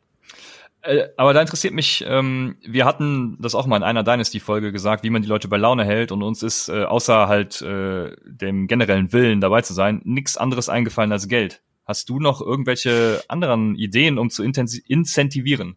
Äh, 0.82 1.08
aber 1.16 1.34
da 1.34 1.42
interessiert 1.42 1.74
mich, 1.74 2.04
ähm, 2.06 2.56
wir 2.62 2.84
hatten 2.86 3.36
das 3.40 3.54
auch 3.54 3.66
mal 3.66 3.76
in 3.76 3.82
einer 3.82 4.02
Dynasty-Folge 4.02 4.72
gesagt, 4.72 5.04
wie 5.04 5.10
man 5.10 5.22
die 5.22 5.28
Leute 5.28 5.48
bei 5.48 5.58
Laune 5.58 5.84
hält 5.84 6.10
und 6.10 6.22
uns 6.22 6.42
ist 6.42 6.68
äh, 6.68 6.84
außer 6.84 7.28
halt 7.28 7.60
äh, 7.62 8.16
dem 8.24 8.66
generellen 8.66 9.12
Willen 9.12 9.40
dabei 9.40 9.62
zu 9.62 9.74
sein, 9.74 10.00
nichts 10.04 10.36
anderes 10.36 10.68
eingefallen 10.68 11.12
als 11.12 11.28
Geld. 11.28 11.62
Hast 11.84 12.08
du 12.08 12.18
noch 12.18 12.40
irgendwelche 12.40 13.22
anderen 13.28 13.74
Ideen, 13.74 14.18
um 14.18 14.30
zu 14.30 14.42
incentivieren? 14.42 15.76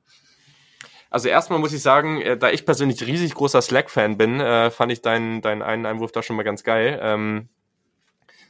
Also 1.14 1.30
erstmal 1.30 1.60
muss 1.60 1.74
ich 1.74 1.84
sagen, 1.84 2.22
äh, 2.22 2.38
da 2.38 2.50
ich 2.50 2.66
persönlich 2.66 3.06
riesig 3.06 3.36
großer 3.36 3.62
Slack-Fan 3.62 4.18
bin, 4.18 4.40
äh, 4.40 4.72
fand 4.72 4.92
ich 4.92 5.04
deinen, 5.04 5.42
deinen 5.42 5.62
einen 5.62 5.86
Einwurf 5.86 6.12
da 6.12 6.24
schon 6.24 6.36
mal 6.36 6.42
ganz 6.42 6.64
geil. 6.64 7.00
Ähm, 7.04 7.50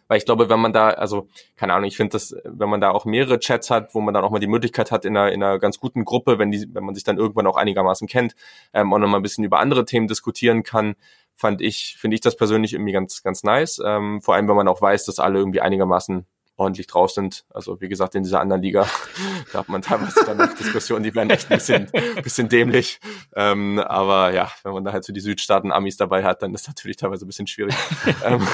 weil 0.08 0.20
ich 0.20 0.24
glaube, 0.24 0.48
wenn 0.48 0.62
man 0.62 0.72
da, 0.72 0.92
also, 0.92 1.28
keine 1.58 1.74
Ahnung, 1.74 1.90
ich 1.90 1.98
finde 1.98 2.14
das, 2.14 2.34
wenn 2.46 2.70
man 2.70 2.80
da 2.80 2.92
auch 2.92 3.04
mehrere 3.04 3.38
Chats 3.40 3.70
hat, 3.70 3.94
wo 3.94 4.00
man 4.00 4.14
dann 4.14 4.24
auch 4.24 4.30
mal 4.30 4.40
die 4.40 4.48
Möglichkeit 4.48 4.92
hat, 4.92 5.04
in 5.04 5.18
einer, 5.18 5.34
in 5.34 5.44
einer 5.44 5.60
ganz 5.60 5.78
guten 5.78 6.06
Gruppe, 6.06 6.40
wenn 6.40 6.52
die, 6.52 6.66
wenn 6.74 6.86
man 6.86 6.96
sich 6.96 7.04
dann 7.04 7.18
irgendwann 7.18 7.48
auch 7.48 7.58
einigermaßen 7.58 8.08
kennt, 8.08 8.34
ähm, 8.74 8.94
auch 8.94 8.98
noch 8.98 9.10
mal 9.10 9.18
ein 9.18 9.24
bisschen 9.24 9.44
über 9.44 9.60
andere 9.60 9.84
Themen 9.84 10.08
diskutieren 10.08 10.64
kann, 10.64 10.96
fand 11.36 11.62
ich, 11.62 11.98
finde 12.00 12.16
ich 12.16 12.22
das 12.22 12.38
persönlich 12.38 12.72
irgendwie 12.72 12.94
ganz, 12.94 13.24
ganz 13.24 13.44
nice. 13.44 13.82
Ähm, 13.86 14.22
vor 14.22 14.36
allem, 14.36 14.48
wenn 14.48 14.56
man 14.56 14.70
auch 14.70 14.82
weiß, 14.82 15.04
dass 15.04 15.20
alle 15.20 15.38
irgendwie 15.38 15.60
einigermaßen 15.60 16.26
ordentlich 16.56 16.88
drauf 16.88 17.12
sind. 17.12 17.46
Also 17.50 17.82
wie 17.82 17.90
gesagt, 17.90 18.16
in 18.16 18.24
dieser 18.24 18.40
anderen 18.40 18.62
Liga, 18.62 18.88
da 19.52 19.60
hat 19.60 19.70
man 19.70 19.82
teilweise 19.82 20.24
dann 20.26 20.38
noch 20.38 20.54
Diskussionen, 20.54 21.04
die 21.04 21.14
werden 21.16 21.30
echt 21.30 21.52
ein 21.52 21.58
bisschen, 21.58 21.92
bisschen 22.22 22.50
dämlich. 22.50 23.00
Ähm, 23.36 23.80
aber 23.80 24.34
ja, 24.34 24.52
wenn 24.64 24.74
man 24.74 24.84
da 24.84 24.94
halt 24.94 25.04
so 25.04 25.14
die 25.14 25.20
Südstaaten-Amis 25.20 25.98
dabei 25.98 26.24
hat, 26.24 26.42
dann 26.42 26.54
ist 26.54 26.68
das 26.68 26.76
natürlich 26.76 26.98
teilweise 26.98 27.26
ein 27.26 27.28
bisschen 27.28 27.48
schwierig. 27.48 27.76
ähm, 28.26 28.48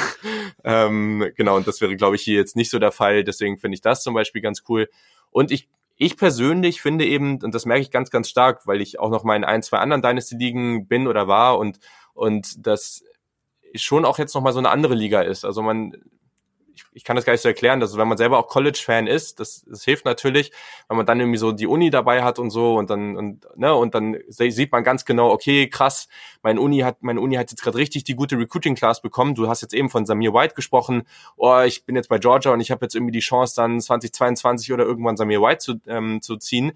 ähm, 0.63 1.31
genau, 1.35 1.57
und 1.57 1.67
das 1.67 1.81
wäre, 1.81 1.95
glaube 1.95 2.15
ich, 2.15 2.21
hier 2.21 2.35
jetzt 2.35 2.55
nicht 2.55 2.69
so 2.69 2.79
der 2.79 2.91
Fall. 2.91 3.23
Deswegen 3.23 3.57
finde 3.57 3.75
ich 3.75 3.81
das 3.81 4.03
zum 4.03 4.13
Beispiel 4.13 4.41
ganz 4.41 4.63
cool. 4.67 4.89
Und 5.31 5.51
ich 5.51 5.67
ich 6.01 6.15
persönlich 6.15 6.81
finde 6.81 7.05
eben, 7.05 7.43
und 7.43 7.53
das 7.53 7.65
merke 7.65 7.81
ich 7.81 7.91
ganz, 7.91 8.09
ganz 8.09 8.29
stark, 8.29 8.65
weil 8.65 8.79
ich 8.79 9.01
auch 9.01 9.09
noch 9.09 9.25
mal 9.25 9.35
in 9.35 9.43
ein, 9.43 9.61
zwei 9.61 9.79
anderen 9.79 10.01
Dynasty-Ligen 10.01 10.87
bin 10.87 11.07
oder 11.07 11.27
war 11.27 11.59
und, 11.59 11.79
und 12.13 12.65
das 12.65 13.03
schon 13.75 14.05
auch 14.05 14.17
jetzt 14.17 14.33
noch 14.33 14.41
mal 14.41 14.53
so 14.53 14.59
eine 14.59 14.69
andere 14.69 14.95
Liga 14.95 15.21
ist. 15.21 15.43
Also 15.43 15.61
man, 15.61 15.93
ich, 16.79 16.85
ich 16.93 17.03
kann 17.03 17.15
das 17.15 17.25
gar 17.25 17.33
nicht 17.33 17.41
so 17.41 17.49
erklären, 17.49 17.79
dass 17.79 17.97
wenn 17.97 18.07
man 18.07 18.17
selber 18.17 18.37
auch 18.37 18.47
College-Fan 18.47 19.07
ist, 19.07 19.39
das, 19.39 19.65
das 19.65 19.83
hilft 19.83 20.05
natürlich, 20.05 20.51
wenn 20.87 20.97
man 20.97 21.05
dann 21.05 21.19
irgendwie 21.19 21.37
so 21.37 21.51
die 21.51 21.67
Uni 21.67 21.89
dabei 21.89 22.23
hat 22.23 22.39
und 22.39 22.49
so 22.49 22.75
und 22.75 22.89
dann 22.89 23.17
und 23.17 23.47
ne 23.55 23.73
und 23.73 23.95
dann 23.95 24.17
sieht 24.27 24.71
man 24.71 24.83
ganz 24.83 25.05
genau, 25.05 25.31
okay, 25.31 25.67
krass, 25.69 26.07
meine 26.41 26.61
Uni 26.61 26.79
hat 26.79 27.01
meine 27.01 27.21
Uni 27.21 27.35
hat 27.35 27.51
jetzt 27.51 27.61
gerade 27.61 27.77
richtig 27.77 28.03
die 28.03 28.15
gute 28.15 28.37
Recruiting 28.37 28.75
Class 28.75 29.01
bekommen. 29.01 29.35
Du 29.35 29.47
hast 29.47 29.61
jetzt 29.61 29.73
eben 29.73 29.89
von 29.89 30.05
Samir 30.05 30.33
White 30.33 30.55
gesprochen. 30.55 31.03
Oh, 31.35 31.61
ich 31.61 31.85
bin 31.85 31.95
jetzt 31.95 32.09
bei 32.09 32.17
Georgia 32.17 32.51
und 32.51 32.61
ich 32.61 32.71
habe 32.71 32.85
jetzt 32.85 32.95
irgendwie 32.95 33.11
die 33.11 33.19
Chance 33.19 33.55
dann 33.55 33.79
2022 33.79 34.71
oder 34.73 34.85
irgendwann 34.85 35.17
Samir 35.17 35.41
White 35.41 35.59
zu 35.59 35.75
ähm, 35.87 36.21
zu 36.21 36.37
ziehen 36.37 36.73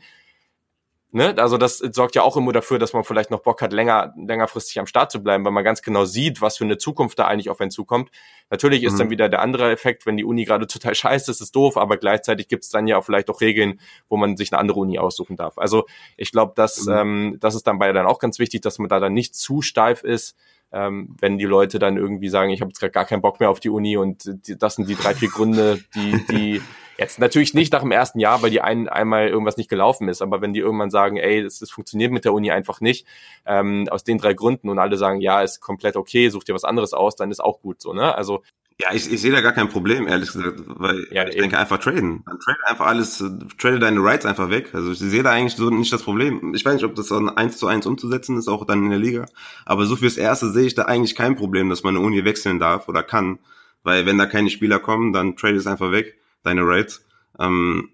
ne, 1.13 1.35
also 1.37 1.57
das 1.57 1.77
sorgt 1.77 2.15
ja 2.15 2.23
auch 2.23 2.35
immer 2.35 2.51
dafür, 2.51 2.79
dass 2.79 2.93
man 2.93 3.03
vielleicht 3.03 3.31
noch 3.31 3.41
Bock 3.41 3.61
hat, 3.61 3.71
länger, 3.71 4.13
längerfristig 4.17 4.79
am 4.79 4.87
Start 4.87 5.11
zu 5.11 5.23
bleiben, 5.23 5.45
weil 5.45 5.51
man 5.51 5.63
ganz 5.63 5.81
genau 5.81 6.05
sieht, 6.05 6.41
was 6.41 6.57
für 6.57 6.65
eine 6.65 6.77
Zukunft 6.77 7.17
da 7.19 7.27
eigentlich 7.27 7.49
auf 7.49 7.61
einen 7.61 7.71
zukommt. 7.71 8.09
Natürlich 8.49 8.83
ist 8.83 8.93
mhm. 8.93 8.97
dann 8.97 9.09
wieder 9.11 9.29
der 9.29 9.41
andere 9.41 9.71
Effekt, 9.71 10.05
wenn 10.05 10.17
die 10.17 10.25
Uni 10.25 10.43
gerade 10.43 10.67
total 10.67 10.95
scheiße 10.95 11.31
ist, 11.31 11.39
ist 11.39 11.55
doof, 11.55 11.77
aber 11.77 11.97
gleichzeitig 11.97 12.47
gibt 12.47 12.63
es 12.63 12.69
dann 12.69 12.87
ja 12.87 12.97
auch 12.97 13.05
vielleicht 13.05 13.29
auch 13.29 13.41
Regeln, 13.41 13.79
wo 14.09 14.17
man 14.17 14.35
sich 14.35 14.51
eine 14.51 14.59
andere 14.59 14.79
Uni 14.79 14.99
aussuchen 14.99 15.37
darf. 15.37 15.57
Also 15.57 15.85
ich 16.17 16.31
glaube, 16.31 16.53
dass 16.55 16.85
mhm. 16.85 16.93
ähm, 16.93 17.37
das 17.39 17.55
ist 17.55 17.67
dann 17.67 17.79
bei 17.79 17.93
dann 17.93 18.07
auch 18.07 18.19
ganz 18.19 18.39
wichtig, 18.39 18.61
dass 18.61 18.79
man 18.79 18.89
da 18.89 18.99
dann 18.99 19.13
nicht 19.13 19.35
zu 19.35 19.61
steif 19.61 20.03
ist, 20.03 20.35
ähm, 20.73 21.15
wenn 21.19 21.37
die 21.37 21.45
Leute 21.45 21.79
dann 21.79 21.97
irgendwie 21.97 22.29
sagen, 22.29 22.49
ich 22.51 22.61
habe 22.61 22.69
jetzt 22.69 22.79
gerade 22.79 22.91
gar 22.91 23.05
keinen 23.05 23.21
Bock 23.21 23.39
mehr 23.39 23.49
auf 23.49 23.59
die 23.59 23.69
Uni 23.69 23.95
und 23.97 24.47
die, 24.47 24.57
das 24.57 24.75
sind 24.75 24.89
die 24.89 24.95
drei, 24.95 25.13
vier 25.13 25.29
Gründe, 25.29 25.79
die, 25.95 26.25
die 26.29 26.61
Jetzt 26.97 27.19
natürlich 27.19 27.53
nicht 27.53 27.73
nach 27.73 27.81
dem 27.81 27.91
ersten 27.91 28.19
Jahr, 28.19 28.41
weil 28.41 28.51
die 28.51 28.61
ein, 28.61 28.87
einmal 28.87 29.27
irgendwas 29.27 29.57
nicht 29.57 29.69
gelaufen 29.69 30.07
ist, 30.09 30.21
aber 30.21 30.41
wenn 30.41 30.53
die 30.53 30.59
irgendwann 30.59 30.91
sagen, 30.91 31.17
ey, 31.17 31.43
das, 31.43 31.59
das 31.59 31.71
funktioniert 31.71 32.11
mit 32.11 32.23
der 32.23 32.33
Uni 32.33 32.51
einfach 32.51 32.81
nicht, 32.81 33.07
ähm, 33.45 33.87
aus 33.89 34.03
den 34.03 34.19
drei 34.19 34.33
Gründen 34.33 34.69
und 34.69 34.77
alle 34.77 34.97
sagen, 34.97 35.19
ja, 35.19 35.41
ist 35.41 35.59
komplett 35.59 35.95
okay, 35.95 36.29
such 36.29 36.43
dir 36.43 36.53
was 36.53 36.63
anderes 36.63 36.93
aus, 36.93 37.15
dann 37.15 37.31
ist 37.31 37.43
auch 37.43 37.61
gut 37.61 37.81
so, 37.81 37.93
ne? 37.93 38.15
Also 38.15 38.43
ja, 38.79 38.93
ich, 38.93 39.11
ich 39.11 39.21
sehe 39.21 39.31
da 39.31 39.41
gar 39.41 39.51
kein 39.51 39.69
Problem, 39.69 40.07
ehrlich 40.07 40.31
gesagt, 40.31 40.61
weil 40.65 41.07
ja, 41.11 41.23
ich 41.23 41.33
eben. 41.33 41.41
denke 41.41 41.59
einfach 41.59 41.77
traden. 41.77 42.23
Dann 42.25 42.39
trade 42.39 42.57
einfach 42.65 42.87
alles, 42.87 43.23
trade 43.59 43.79
deine 43.79 44.03
Rights 44.03 44.25
einfach 44.25 44.49
weg. 44.49 44.71
Also 44.73 44.91
ich 44.91 44.99
sehe 44.99 45.23
da 45.23 45.31
eigentlich 45.31 45.55
so 45.55 45.69
nicht 45.69 45.93
das 45.93 46.03
Problem. 46.03 46.53
Ich 46.55 46.65
weiß 46.65 46.75
nicht, 46.75 46.85
ob 46.85 46.95
das 46.95 47.07
dann 47.07 47.29
eins 47.29 47.57
zu 47.57 47.67
eins 47.67 47.85
umzusetzen 47.85 48.37
ist, 48.37 48.47
auch 48.47 48.65
dann 48.65 48.83
in 48.83 48.89
der 48.89 48.99
Liga. 48.99 49.25
Aber 49.65 49.85
so 49.85 49.95
fürs 49.95 50.17
Erste 50.17 50.49
sehe 50.49 50.65
ich 50.65 50.75
da 50.75 50.83
eigentlich 50.83 51.15
kein 51.15 51.35
Problem, 51.35 51.69
dass 51.69 51.83
man 51.83 51.95
eine 51.95 52.05
Uni 52.05 52.25
wechseln 52.25 52.59
darf 52.59 52.87
oder 52.87 53.03
kann. 53.03 53.39
Weil 53.83 54.05
wenn 54.05 54.17
da 54.17 54.25
keine 54.25 54.49
Spieler 54.49 54.79
kommen, 54.79 55.13
dann 55.13 55.35
trade 55.35 55.55
es 55.55 55.67
einfach 55.67 55.91
weg 55.91 56.17
deine 56.41 56.61
Rates. 56.63 57.05
Ähm, 57.39 57.89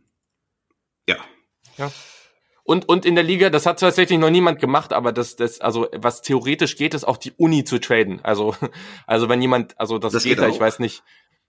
ja. 1.08 1.18
Ja. 1.78 1.92
Und, 2.70 2.88
und 2.88 3.04
in 3.04 3.16
der 3.16 3.24
Liga, 3.24 3.50
das 3.50 3.66
hat 3.66 3.80
tatsächlich 3.80 4.20
noch 4.20 4.30
niemand 4.30 4.60
gemacht, 4.60 4.94
aber 4.94 5.12
das, 5.12 5.36
das, 5.36 5.60
also 5.60 5.88
was 5.92 6.22
theoretisch 6.22 6.76
geht, 6.76 6.94
ist 6.94 7.04
auch 7.04 7.18
die 7.18 7.32
Uni 7.36 7.64
zu 7.64 7.80
traden. 7.80 8.20
Also, 8.22 8.54
also 9.08 9.28
wenn 9.28 9.42
jemand, 9.42 9.74
also 9.80 9.98
das, 9.98 10.14
das 10.14 10.22
geht, 10.22 10.38
geht 10.38 10.44
da, 10.44 10.50
ich 10.50 10.60
weiß 10.60 10.78
nicht, 10.78 11.02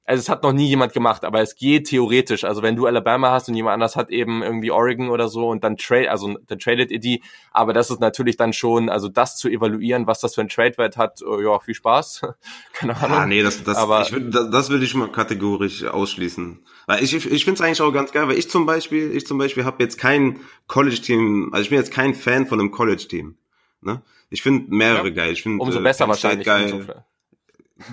also 0.05 0.21
es 0.21 0.29
hat 0.29 0.43
noch 0.43 0.53
nie 0.53 0.67
jemand 0.67 0.93
gemacht, 0.93 1.25
aber 1.25 1.41
es 1.41 1.55
geht 1.55 1.87
theoretisch. 1.87 2.43
Also 2.45 2.63
wenn 2.63 2.75
du 2.75 2.87
Alabama 2.87 3.31
hast 3.31 3.49
und 3.49 3.55
jemand 3.55 3.75
anders 3.75 3.95
hat 3.95 4.11
eben 4.11 4.43
irgendwie 4.43 4.73
Oregon 4.73 5.09
oder 5.09 5.29
so 5.29 5.49
und 5.49 5.63
dann 5.63 5.77
trade, 5.77 6.11
also 6.11 6.37
dann 6.49 6.59
tradet 6.59 6.91
ihr 6.91 6.99
die. 6.99 7.23
Aber 7.53 7.73
das 7.73 7.91
ist 7.91 8.01
natürlich 8.01 8.37
dann 8.37 8.53
schon, 8.53 8.89
also 8.89 9.09
das 9.09 9.37
zu 9.37 9.49
evaluieren, 9.49 10.09
was 10.09 10.21
das 10.21 10.35
für 10.35 10.41
ein 10.41 10.49
Trade-Wert 10.49 10.97
hat, 10.97 11.23
oh, 11.23 11.41
ja, 11.41 11.59
viel 11.61 11.75
Spaß. 11.75 12.23
Keine 12.73 12.97
Ahnung. 12.97 13.19
Ah, 13.19 13.27
nee, 13.27 13.43
das, 13.43 13.63
das, 13.63 13.77
aber, 13.77 14.03
ich 14.03 14.13
würd, 14.13 14.35
das, 14.35 14.51
das 14.51 14.71
würde 14.71 14.85
ich 14.85 14.95
mal 14.95 15.13
kategorisch 15.13 15.85
ausschließen. 15.85 16.65
Weil 16.87 17.05
ich, 17.05 17.15
ich, 17.15 17.31
ich 17.31 17.45
finde 17.45 17.61
es 17.63 17.67
eigentlich 17.67 17.81
auch 17.81 17.93
ganz 17.93 18.11
geil, 18.11 18.27
weil 18.27 18.39
ich 18.39 18.51
zum 18.51 18.67
Beispiel, 18.67 19.15
ich 19.15 19.27
zum 19.27 19.39
Beispiel 19.39 19.65
habe 19.65 19.83
jetzt 19.83 19.97
kein 19.97 20.41
College-Team, 20.67 21.51
also 21.53 21.63
ich 21.63 21.71
bin 21.71 21.79
jetzt 21.79 21.93
kein 21.93 22.15
Fan 22.15 22.47
von 22.47 22.59
einem 22.59 22.73
College-Team. 22.73 23.37
Ne? 23.83 24.03
Ich 24.29 24.43
finde 24.43 24.75
mehrere 24.75 25.09
ja. 25.09 25.15
geil. 25.15 25.33
Ich 25.33 25.43
finde 25.43 25.63
umso 25.63 25.79
äh, 25.79 25.83
besser 25.83 26.09
wahrscheinlich. 26.09 26.47
Geil. 26.47 27.05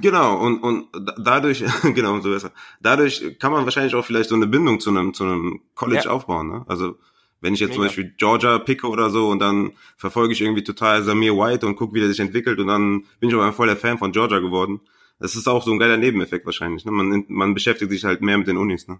Genau, 0.01 0.37
und, 0.37 0.59
und 0.59 0.87
dadurch, 1.17 1.63
genau, 1.95 2.19
so 2.19 2.29
besser. 2.29 2.51
Dadurch 2.81 3.37
kann 3.39 3.51
man 3.51 3.65
wahrscheinlich 3.65 3.95
auch 3.95 4.05
vielleicht 4.05 4.29
so 4.29 4.35
eine 4.35 4.47
Bindung 4.47 4.79
zu 4.79 4.89
einem, 4.89 5.13
zu 5.13 5.23
einem 5.23 5.61
College 5.75 6.03
ja. 6.05 6.11
aufbauen, 6.11 6.49
ne? 6.49 6.65
Also, 6.67 6.97
wenn 7.39 7.53
ich 7.53 7.59
jetzt 7.59 7.69
Mega. 7.69 7.81
zum 7.81 7.85
Beispiel 7.85 8.13
Georgia 8.17 8.57
picke 8.57 8.87
oder 8.87 9.09
so 9.09 9.29
und 9.29 9.39
dann 9.39 9.73
verfolge 9.95 10.33
ich 10.33 10.41
irgendwie 10.41 10.63
total 10.63 11.03
Samir 11.03 11.35
White 11.35 11.67
und 11.67 11.75
gucke, 11.75 11.93
wie 11.93 11.99
der 11.99 12.09
sich 12.09 12.19
entwickelt 12.19 12.59
und 12.59 12.67
dann 12.67 13.05
bin 13.19 13.29
ich 13.29 13.35
aber 13.35 13.53
voll 13.53 13.67
der 13.67 13.77
Fan 13.77 13.99
von 13.99 14.11
Georgia 14.11 14.39
geworden. 14.39 14.81
Das 15.19 15.35
ist 15.35 15.47
auch 15.47 15.63
so 15.63 15.71
ein 15.71 15.79
geiler 15.79 15.97
Nebeneffekt 15.97 16.45
wahrscheinlich, 16.45 16.85
ne? 16.85 16.91
Man, 16.91 17.25
man 17.27 17.53
beschäftigt 17.53 17.91
sich 17.91 18.03
halt 18.03 18.21
mehr 18.21 18.37
mit 18.37 18.47
den 18.47 18.57
Unis, 18.57 18.87
ne? 18.87 18.99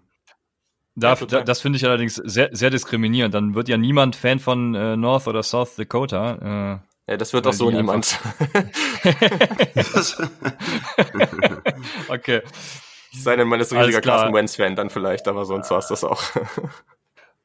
Da, 0.99 1.13
ja, 1.13 1.43
das 1.43 1.61
finde 1.61 1.77
ich 1.77 1.85
allerdings 1.85 2.15
sehr, 2.15 2.49
sehr 2.53 2.71
diskriminierend. 2.71 3.31
Dann 3.31 3.53
wird 3.53 3.69
ja 3.69 3.77
niemand 3.77 4.15
Fan 4.15 4.39
von 4.39 4.73
äh, 4.73 4.97
North 4.97 5.27
oder 5.27 5.43
South 5.43 5.75
Dakota. 5.75 6.79
Äh, 6.81 6.96
ja, 7.07 7.17
das 7.17 7.33
wird 7.33 7.45
doch 7.45 7.53
so 7.53 7.71
niemand. 7.71 8.19
okay. 12.09 12.41
Sei 13.13 13.35
denn, 13.35 13.47
man 13.47 13.59
ist 13.59 13.73
ein 13.73 13.79
riesiger 13.79 14.01
Carson 14.01 14.33
Wentz-Fan, 14.33 14.75
dann 14.75 14.89
vielleicht, 14.89 15.27
aber 15.27 15.45
sonst 15.45 15.71
war 15.71 15.79
es 15.79 15.87
das 15.87 16.03
auch. 16.03 16.21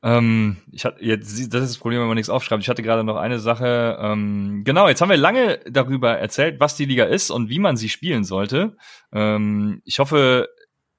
Ähm, 0.05 0.57
ich 0.73 0.85
hatte 0.85 1.05
jetzt, 1.05 1.55
das 1.55 1.63
ist 1.63 1.75
das 1.75 1.79
Problem, 1.79 2.01
wenn 2.01 2.09
man 2.09 2.17
nichts 2.17 2.29
aufschreibt. 2.29 2.63
Ich 2.63 2.69
hatte 2.69 2.83
gerade 2.83 3.05
noch 3.05 3.17
eine 3.17 3.39
Sache. 3.39 3.97
Ähm, 4.01 4.63
genau, 4.65 4.89
jetzt 4.89 5.01
haben 5.01 5.11
wir 5.11 5.17
lange 5.17 5.61
darüber 5.71 6.19
erzählt, 6.19 6.59
was 6.59 6.75
die 6.75 6.87
Liga 6.87 7.05
ist 7.05 7.31
und 7.31 7.49
wie 7.49 7.61
man 7.61 7.77
sie 7.77 7.89
spielen 7.89 8.25
sollte. 8.25 8.77
Ähm, 9.13 9.81
ich 9.85 10.01
hoffe, 10.01 10.49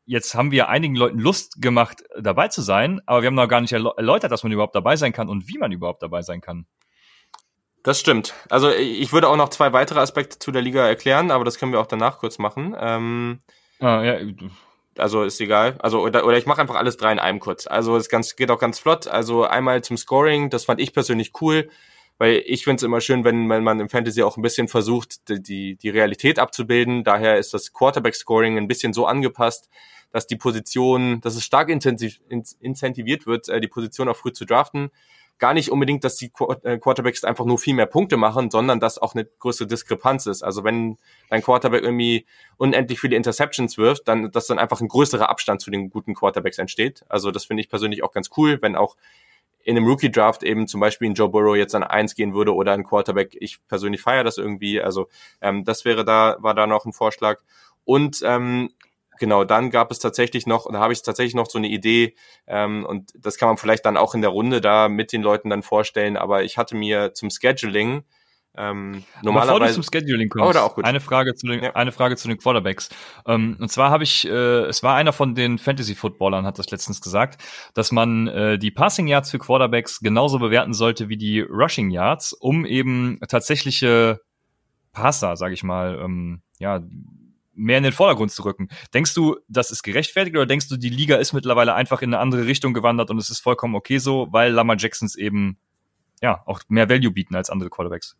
jetzt 0.06 0.36
haben 0.36 0.52
wir 0.52 0.70
einigen 0.70 0.96
Leuten 0.96 1.20
Lust 1.20 1.62
gemacht, 1.62 2.04
dabei 2.18 2.48
zu 2.48 2.62
sein, 2.62 3.02
aber 3.06 3.22
wir 3.22 3.28
haben 3.28 3.36
noch 3.36 3.50
gar 3.50 3.62
nicht 3.62 3.74
erläutert, 3.74 4.32
dass 4.32 4.44
man 4.44 4.54
überhaupt 4.54 4.76
dabei 4.76 4.96
sein 4.96 5.12
kann 5.12 5.28
und 5.28 5.50
wie 5.50 5.58
man 5.58 5.74
überhaupt 5.74 6.02
dabei 6.02 6.22
sein 6.22 6.40
kann. 6.40 6.66
Das 7.84 8.00
stimmt. 8.00 8.34
Also 8.50 8.72
ich 8.72 9.12
würde 9.12 9.28
auch 9.28 9.36
noch 9.36 9.50
zwei 9.50 9.74
weitere 9.74 10.00
Aspekte 10.00 10.40
zu 10.40 10.52
der 10.52 10.62
Liga 10.62 10.88
erklären, 10.88 11.32
aber 11.32 11.44
das 11.44 11.58
können 11.58 11.74
wir 11.74 11.82
auch 11.82 11.88
danach 11.88 12.18
kurz 12.18 12.40
machen. 12.40 12.76
Ähm, 12.80 13.40
ah, 13.80 14.02
ja. 14.02 14.20
Also 14.98 15.24
ist 15.24 15.42
egal. 15.42 15.76
Also 15.80 16.02
oder, 16.02 16.26
oder 16.26 16.38
ich 16.38 16.46
mache 16.46 16.62
einfach 16.62 16.76
alles 16.76 16.96
drei 16.96 17.12
in 17.12 17.20
einem 17.20 17.40
kurz. 17.40 17.68
Also 17.68 17.98
es 17.98 18.08
ganz, 18.08 18.38
geht 18.38 18.52
auch 18.52 18.60
ganz 18.60 18.80
flott. 18.80 19.08
Also 19.08 19.44
einmal 19.44 19.84
zum 19.84 19.98
Scoring, 19.98 20.50
das 20.50 20.66
fand 20.66 20.80
ich 20.80 20.94
persönlich 20.94 21.34
cool. 21.42 21.70
weil 22.18 22.42
ich 22.46 22.64
finde 22.64 22.78
es 22.78 22.84
immer 22.84 23.02
schön, 23.02 23.24
wenn, 23.24 23.50
wenn 23.50 23.64
man 23.64 23.80
im 23.80 23.90
Fantasy 23.90 24.24
auch 24.24 24.38
ein 24.38 24.42
bisschen 24.42 24.68
versucht, 24.68 25.28
die, 25.28 25.76
die 25.76 25.90
Realität 25.90 26.40
abzubilden. 26.40 27.04
Daher 27.04 27.38
ist 27.38 27.54
das 27.54 27.74
Quarterback-Scoring 27.74 28.58
ein 28.58 28.68
bisschen 28.68 28.94
so 28.94 29.06
angepasst, 29.06 29.70
dass 30.12 30.28
die 30.28 30.38
Position, 30.38 31.22
dass 31.22 31.36
es 31.36 31.44
stark 31.44 31.70
intensiv, 31.70 32.22
incentiviert 32.60 33.26
wird, 33.26 33.50
äh, 33.50 33.60
die 33.60 33.68
Position 33.68 34.08
auch 34.08 34.16
früh 34.16 34.32
zu 34.32 34.46
draften. 34.46 34.92
Gar 35.40 35.54
nicht 35.54 35.72
unbedingt, 35.72 36.04
dass 36.04 36.16
die 36.16 36.32
äh, 36.64 36.78
Quarterbacks 36.78 37.24
einfach 37.24 37.46
nur 37.46 37.58
viel 37.58 37.74
mehr 37.74 37.86
Punkte 37.86 38.18
machen, 38.18 38.50
sondern 38.50 38.80
dass 38.80 38.98
auch 38.98 39.14
eine 39.14 39.26
größere 39.26 39.68
Diskrepanz 39.68 40.26
ist. 40.26 40.44
Also 40.44 40.64
wenn 40.64 40.98
dein 41.30 41.42
Quarterback 41.42 41.84
irgendwie 41.84 42.26
unendlich 42.58 43.00
viele 43.00 43.16
Interceptions 43.16 43.78
wirft, 43.78 44.08
dann, 44.08 44.32
dass 44.32 44.48
dann 44.48 44.60
einfach 44.60 44.80
ein 44.80 44.88
größerer 44.88 45.30
Abstand 45.30 45.62
zu 45.62 45.72
den 45.72 45.90
guten 45.90 46.14
Quarterbacks 46.14 46.60
entsteht. 46.60 47.04
Also 47.10 47.32
das 47.32 47.46
finde 47.46 47.62
ich 47.62 47.70
persönlich 47.70 48.04
auch 48.04 48.12
ganz 48.12 48.30
cool, 48.38 48.60
wenn 48.62 48.76
auch 48.76 48.96
in 49.64 49.78
einem 49.78 49.88
Rookie-Draft 49.88 50.44
eben 50.44 50.68
zum 50.68 50.82
Beispiel 50.82 51.10
ein 51.10 51.14
Joe 51.14 51.30
Burrow 51.30 51.56
jetzt 51.56 51.74
an 51.74 51.84
eins 51.84 52.16
gehen 52.16 52.34
würde 52.34 52.54
oder 52.54 52.74
ein 52.74 52.84
Quarterback. 52.84 53.36
Ich 53.40 53.66
persönlich 53.68 54.02
feiere 54.02 54.24
das 54.24 54.38
irgendwie. 54.38 54.82
Also 54.82 55.08
ähm, 55.42 55.64
das 55.64 55.86
wäre 55.86 56.06
da, 56.06 56.38
war 56.40 56.54
da 56.54 56.68
noch 56.68 56.86
ein 56.86 56.94
Vorschlag. 56.94 57.42
Und 57.86 58.22
ähm, 58.26 58.72
genau, 59.20 59.44
dann 59.44 59.70
gab 59.70 59.92
es 59.92 60.00
tatsächlich 60.00 60.48
noch, 60.48 60.72
da 60.72 60.80
habe 60.80 60.94
ich 60.94 61.02
tatsächlich 61.02 61.36
noch 61.36 61.50
so 61.50 61.58
eine 61.58 61.68
Idee, 61.68 62.16
ähm, 62.48 62.86
und 62.86 63.12
das 63.18 63.38
kann 63.38 63.48
man 63.48 63.58
vielleicht 63.58 63.86
dann 63.86 63.98
auch 63.98 64.16
in 64.16 64.22
der 64.22 64.32
Runde 64.32 64.62
da 64.62 64.90
mit 64.90 65.12
den 65.12 65.22
Leuten 65.22 65.50
dann 65.50 65.64
vorstellen, 65.64 66.18
aber 66.18 66.44
ich 66.44 66.58
hatte 66.58 66.76
mir 66.76 67.14
zum 67.14 67.30
Scheduling 67.30 68.04
ähm, 68.56 69.04
normalerweise. 69.24 69.60
Bevor 69.60 69.68
du 69.68 69.74
zum 69.74 69.84
Scheduling 69.84 70.30
kommst, 70.30 70.56
oh, 70.56 70.60
auch 70.60 70.76
gut. 70.76 70.86
eine 70.86 71.00
Frage 71.00 71.34
zu 71.34 71.48
den, 71.48 71.64
ja. 71.64 71.72
eine 71.74 71.92
Frage 71.92 72.16
zu 72.16 72.28
den 72.28 72.38
Quarterbacks. 72.38 72.90
Ähm, 73.26 73.58
und 73.60 73.72
zwar 73.72 73.90
habe 73.90 74.04
ich, 74.04 74.28
äh, 74.28 74.66
es 74.66 74.84
war 74.84 74.96
einer 74.96 75.12
von 75.12 75.34
den 75.34 75.58
Fantasy-Footballern, 75.58 76.46
hat 76.46 76.60
das 76.60 76.70
letztens 76.70 77.02
gesagt, 77.02 77.42
dass 77.74 77.92
man 77.92 78.28
äh, 78.28 78.60
die 78.60 78.70
Passing 78.70 79.08
Yards 79.08 79.32
für 79.32 79.40
Quarterbacks 79.40 80.02
genauso 80.02 80.38
bewerten 80.38 80.74
sollte 80.74 81.10
wie 81.10 81.18
die 81.18 81.42
Rushing 81.42 81.90
Yards, 81.90 82.34
um 82.34 82.66
eben 82.66 83.20
tatsächliche 83.28 84.20
Passer, 84.92 85.36
sage 85.36 85.56
ich 85.56 85.64
mal, 85.64 86.00
ähm, 86.04 86.44
ja, 86.60 86.80
mehr 87.54 87.78
in 87.78 87.84
den 87.84 87.94
Vordergrund 87.94 88.32
zu 88.32 88.44
rücken. 88.44 88.70
Denkst 88.94 89.14
du, 89.14 89.38
das 89.48 89.72
ist 89.72 89.84
gerechtfertigt 89.84 90.36
oder 90.36 90.46
denkst 90.46 90.70
du, 90.70 90.78
die 90.78 90.90
Liga 90.90 91.18
ist 91.18 91.34
mittlerweile 91.34 91.74
einfach 91.76 92.02
in 92.02 92.14
eine 92.14 92.22
andere 92.22 92.46
Richtung 92.46 92.74
gewandert 92.74 93.10
und 93.10 93.18
es 93.18 93.30
ist 93.30 93.40
vollkommen 93.40 93.76
okay 93.76 93.98
so, 93.98 94.28
weil 94.32 94.52
Lamar 94.52 94.78
Jacksons 94.78 95.16
eben 95.16 95.58
ja 96.22 96.42
auch 96.46 96.62
mehr 96.68 96.90
Value 96.90 97.12
bieten 97.12 97.36
als 97.36 97.50
andere 97.50 97.70
Quarterbacks? 97.70 98.16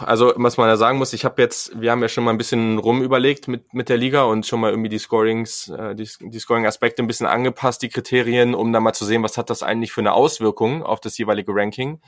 Also, 0.00 0.32
was 0.36 0.56
man 0.56 0.68
da 0.68 0.78
sagen 0.78 0.96
muss, 0.96 1.12
ich 1.12 1.26
habe 1.26 1.42
jetzt, 1.42 1.78
wir 1.78 1.90
haben 1.90 2.00
ja 2.00 2.08
schon 2.08 2.24
mal 2.24 2.30
ein 2.30 2.38
bisschen 2.38 2.78
rumüberlegt 2.78 3.48
mit, 3.48 3.74
mit 3.74 3.90
der 3.90 3.98
Liga 3.98 4.22
und 4.22 4.46
schon 4.46 4.60
mal 4.60 4.70
irgendwie 4.70 4.88
die 4.88 4.98
Scorings, 4.98 5.68
äh, 5.68 5.94
die, 5.94 6.08
die 6.20 6.38
Scoring-Aspekte 6.38 7.02
ein 7.02 7.06
bisschen 7.06 7.26
angepasst, 7.26 7.82
die 7.82 7.90
Kriterien, 7.90 8.54
um 8.54 8.72
dann 8.72 8.82
mal 8.82 8.94
zu 8.94 9.04
sehen, 9.04 9.22
was 9.22 9.36
hat 9.36 9.50
das 9.50 9.62
eigentlich 9.62 9.92
für 9.92 10.00
eine 10.00 10.14
Auswirkung 10.14 10.82
auf 10.82 11.00
das 11.00 11.18
jeweilige 11.18 11.52
Ranking. 11.54 12.00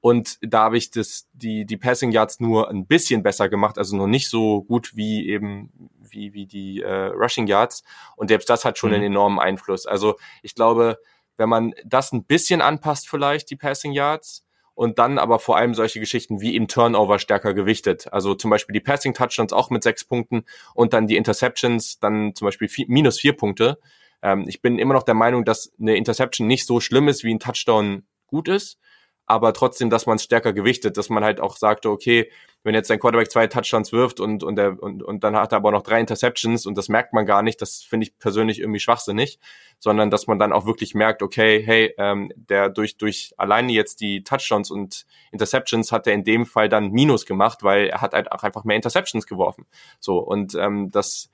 Und 0.00 0.38
da 0.40 0.64
habe 0.64 0.78
ich 0.78 0.90
das, 0.90 1.28
die, 1.34 1.66
die 1.66 1.76
Passing 1.76 2.10
Yards 2.10 2.40
nur 2.40 2.70
ein 2.70 2.86
bisschen 2.86 3.22
besser 3.22 3.48
gemacht, 3.48 3.76
also 3.76 3.96
noch 3.96 4.06
nicht 4.06 4.28
so 4.28 4.62
gut 4.62 4.96
wie 4.96 5.28
eben 5.28 5.90
wie, 6.00 6.32
wie 6.32 6.46
die 6.46 6.80
äh, 6.80 7.06
Rushing 7.06 7.46
Yards. 7.46 7.84
Und 8.16 8.28
selbst 8.28 8.48
das 8.48 8.64
hat 8.64 8.78
schon 8.78 8.90
mhm. 8.90 8.96
einen 8.96 9.04
enormen 9.04 9.38
Einfluss. 9.38 9.86
Also 9.86 10.16
ich 10.42 10.54
glaube, 10.54 10.98
wenn 11.36 11.48
man 11.48 11.74
das 11.84 12.12
ein 12.12 12.24
bisschen 12.24 12.60
anpasst, 12.62 13.08
vielleicht, 13.08 13.50
die 13.50 13.56
Passing 13.56 13.92
Yards, 13.92 14.44
und 14.74 14.98
dann 14.98 15.18
aber 15.18 15.38
vor 15.38 15.58
allem 15.58 15.74
solche 15.74 16.00
Geschichten 16.00 16.40
wie 16.40 16.56
im 16.56 16.66
Turnover 16.66 17.18
stärker 17.18 17.52
gewichtet. 17.52 18.10
Also 18.14 18.34
zum 18.34 18.50
Beispiel 18.50 18.72
die 18.72 18.80
Passing 18.80 19.12
Touchdowns 19.12 19.52
auch 19.52 19.68
mit 19.68 19.82
sechs 19.82 20.06
Punkten 20.06 20.44
und 20.74 20.94
dann 20.94 21.06
die 21.06 21.16
Interceptions 21.16 21.98
dann 21.98 22.34
zum 22.34 22.46
Beispiel 22.46 22.68
vier, 22.68 22.86
minus 22.88 23.20
vier 23.20 23.36
Punkte. 23.36 23.78
Ähm, 24.22 24.46
ich 24.48 24.62
bin 24.62 24.78
immer 24.78 24.94
noch 24.94 25.02
der 25.02 25.12
Meinung, 25.12 25.44
dass 25.44 25.70
eine 25.78 25.96
Interception 25.96 26.46
nicht 26.46 26.66
so 26.66 26.80
schlimm 26.80 27.08
ist, 27.08 27.24
wie 27.24 27.34
ein 27.34 27.40
Touchdown 27.40 28.04
gut 28.26 28.48
ist 28.48 28.78
aber 29.30 29.52
trotzdem, 29.52 29.90
dass 29.90 30.06
man 30.06 30.16
es 30.16 30.24
stärker 30.24 30.52
gewichtet, 30.52 30.96
dass 30.96 31.08
man 31.08 31.22
halt 31.22 31.40
auch 31.40 31.56
sagte, 31.56 31.88
okay, 31.88 32.28
wenn 32.64 32.74
jetzt 32.74 32.90
dein 32.90 32.98
Quarterback 32.98 33.30
zwei 33.30 33.46
Touchdowns 33.46 33.92
wirft 33.92 34.18
und, 34.18 34.42
und, 34.42 34.56
der, 34.56 34.82
und, 34.82 35.04
und 35.04 35.22
dann 35.22 35.36
hat 35.36 35.52
er 35.52 35.58
aber 35.58 35.70
noch 35.70 35.82
drei 35.82 36.00
Interceptions 36.00 36.66
und 36.66 36.76
das 36.76 36.88
merkt 36.88 37.12
man 37.12 37.26
gar 37.26 37.42
nicht, 37.42 37.62
das 37.62 37.80
finde 37.80 38.06
ich 38.06 38.18
persönlich 38.18 38.58
irgendwie 38.58 38.80
schwachsinnig, 38.80 39.38
sondern 39.78 40.10
dass 40.10 40.26
man 40.26 40.40
dann 40.40 40.52
auch 40.52 40.66
wirklich 40.66 40.96
merkt, 40.96 41.22
okay, 41.22 41.62
hey, 41.64 41.94
ähm, 41.96 42.32
der 42.34 42.70
durch, 42.70 42.96
durch 42.96 43.32
alleine 43.36 43.70
jetzt 43.70 44.00
die 44.00 44.24
Touchdowns 44.24 44.68
und 44.72 45.06
Interceptions 45.30 45.92
hat 45.92 46.08
er 46.08 46.12
in 46.14 46.24
dem 46.24 46.44
Fall 46.44 46.68
dann 46.68 46.90
Minus 46.90 47.24
gemacht, 47.24 47.62
weil 47.62 47.86
er 47.86 48.00
hat 48.00 48.14
halt 48.14 48.32
auch 48.32 48.42
einfach 48.42 48.64
mehr 48.64 48.76
Interceptions 48.76 49.28
geworfen. 49.28 49.64
So, 50.00 50.18
und 50.18 50.56
ähm, 50.56 50.90
das 50.90 51.30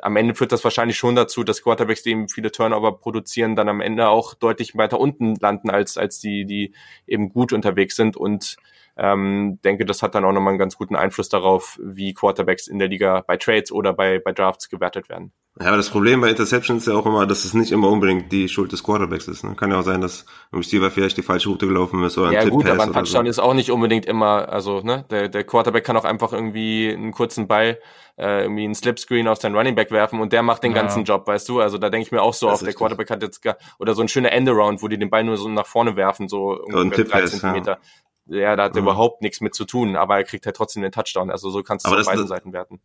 am 0.00 0.16
Ende 0.16 0.34
führt 0.34 0.52
das 0.52 0.64
wahrscheinlich 0.64 0.96
schon 0.96 1.14
dazu, 1.14 1.44
dass 1.44 1.62
Quarterbacks, 1.62 2.02
die 2.02 2.10
eben 2.10 2.28
viele 2.28 2.50
Turnover 2.50 2.98
produzieren, 2.98 3.56
dann 3.56 3.68
am 3.68 3.80
Ende 3.80 4.08
auch 4.08 4.34
deutlich 4.34 4.76
weiter 4.76 4.98
unten 4.98 5.36
landen 5.36 5.70
als, 5.70 5.96
als 5.96 6.18
die, 6.18 6.44
die 6.44 6.72
eben 7.06 7.32
gut 7.32 7.52
unterwegs 7.52 7.96
sind. 7.96 8.16
Und 8.16 8.56
ähm, 8.96 9.58
denke, 9.62 9.84
das 9.84 10.02
hat 10.02 10.14
dann 10.14 10.24
auch 10.24 10.32
nochmal 10.32 10.52
einen 10.52 10.58
ganz 10.58 10.76
guten 10.76 10.96
Einfluss 10.96 11.28
darauf, 11.28 11.78
wie 11.82 12.14
Quarterbacks 12.14 12.66
in 12.66 12.78
der 12.78 12.88
Liga 12.88 13.24
bei 13.26 13.36
Trades 13.36 13.70
oder 13.70 13.92
bei, 13.92 14.18
bei 14.18 14.32
Drafts 14.32 14.68
gewertet 14.68 15.08
werden. 15.08 15.32
Ja, 15.58 15.68
aber 15.68 15.78
das 15.78 15.88
Problem 15.88 16.20
bei 16.20 16.28
Interceptions 16.28 16.86
ist 16.86 16.92
ja 16.92 16.98
auch 16.98 17.06
immer, 17.06 17.26
dass 17.26 17.46
es 17.46 17.54
nicht 17.54 17.72
immer 17.72 17.88
unbedingt 17.88 18.30
die 18.30 18.46
Schuld 18.48 18.72
des 18.72 18.82
Quarterbacks 18.82 19.26
ist. 19.26 19.42
Ne? 19.42 19.54
Kann 19.54 19.70
ja 19.70 19.78
auch 19.78 19.84
sein, 19.84 20.02
dass 20.02 20.26
im 20.52 20.58
Receiver 20.58 20.90
vielleicht 20.90 21.16
die 21.16 21.22
falsche 21.22 21.48
Route 21.48 21.66
gelaufen 21.66 22.02
ist 22.04 22.18
oder 22.18 22.28
ein 22.28 22.34
Ja 22.34 22.42
Tip 22.42 22.52
gut, 22.52 22.68
aber 22.68 22.82
ein 22.82 22.92
Touchdown 22.92 23.24
so. 23.24 23.30
ist 23.30 23.38
auch 23.38 23.54
nicht 23.54 23.70
unbedingt 23.70 24.04
immer, 24.04 24.50
also 24.50 24.80
ne, 24.80 25.06
der, 25.10 25.28
der 25.28 25.44
Quarterback 25.44 25.84
kann 25.84 25.96
auch 25.96 26.04
einfach 26.04 26.34
irgendwie 26.34 26.92
einen 26.92 27.10
kurzen 27.10 27.48
Ball, 27.48 27.78
äh, 28.18 28.42
irgendwie 28.42 28.64
einen 28.64 28.74
Slipscreen 28.74 29.28
auf 29.28 29.38
seinen 29.38 29.56
Running 29.56 29.74
Back 29.74 29.90
werfen 29.90 30.20
und 30.20 30.34
der 30.34 30.42
macht 30.42 30.62
den 30.62 30.72
ja. 30.72 30.82
ganzen 30.82 31.04
Job, 31.04 31.26
weißt 31.26 31.48
du? 31.48 31.60
Also 31.60 31.78
da 31.78 31.88
denke 31.88 32.06
ich 32.06 32.12
mir 32.12 32.20
auch 32.20 32.34
so 32.34 32.48
das 32.48 32.60
auf, 32.60 32.64
der 32.64 32.74
Quarterback 32.74 33.08
hat 33.08 33.22
jetzt 33.22 33.40
gar, 33.40 33.56
oder 33.78 33.94
so 33.94 34.02
ein 34.02 34.08
schöner 34.08 34.32
Endaround, 34.32 34.82
wo 34.82 34.88
die 34.88 34.98
den 34.98 35.08
Ball 35.08 35.24
nur 35.24 35.38
so 35.38 35.48
nach 35.48 35.66
vorne 35.66 35.96
werfen, 35.96 36.28
so 36.28 36.58
ungefähr 36.64 37.04
drei 37.04 37.24
Zentimeter. 37.24 37.72
Ja. 37.72 37.78
Ja, 38.26 38.56
da 38.56 38.64
hat 38.64 38.76
er 38.76 38.82
mhm. 38.82 38.88
überhaupt 38.88 39.22
nichts 39.22 39.40
mit 39.40 39.54
zu 39.54 39.64
tun, 39.64 39.96
aber 39.96 40.16
er 40.16 40.24
kriegt 40.24 40.46
halt 40.46 40.56
trotzdem 40.56 40.82
den 40.82 40.92
Touchdown. 40.92 41.30
Also 41.30 41.50
so 41.50 41.62
kannst 41.62 41.86
du 41.86 41.94
es 41.94 42.06
auf 42.06 42.12
beiden 42.12 42.26
Seiten 42.26 42.52
werten. 42.52 42.80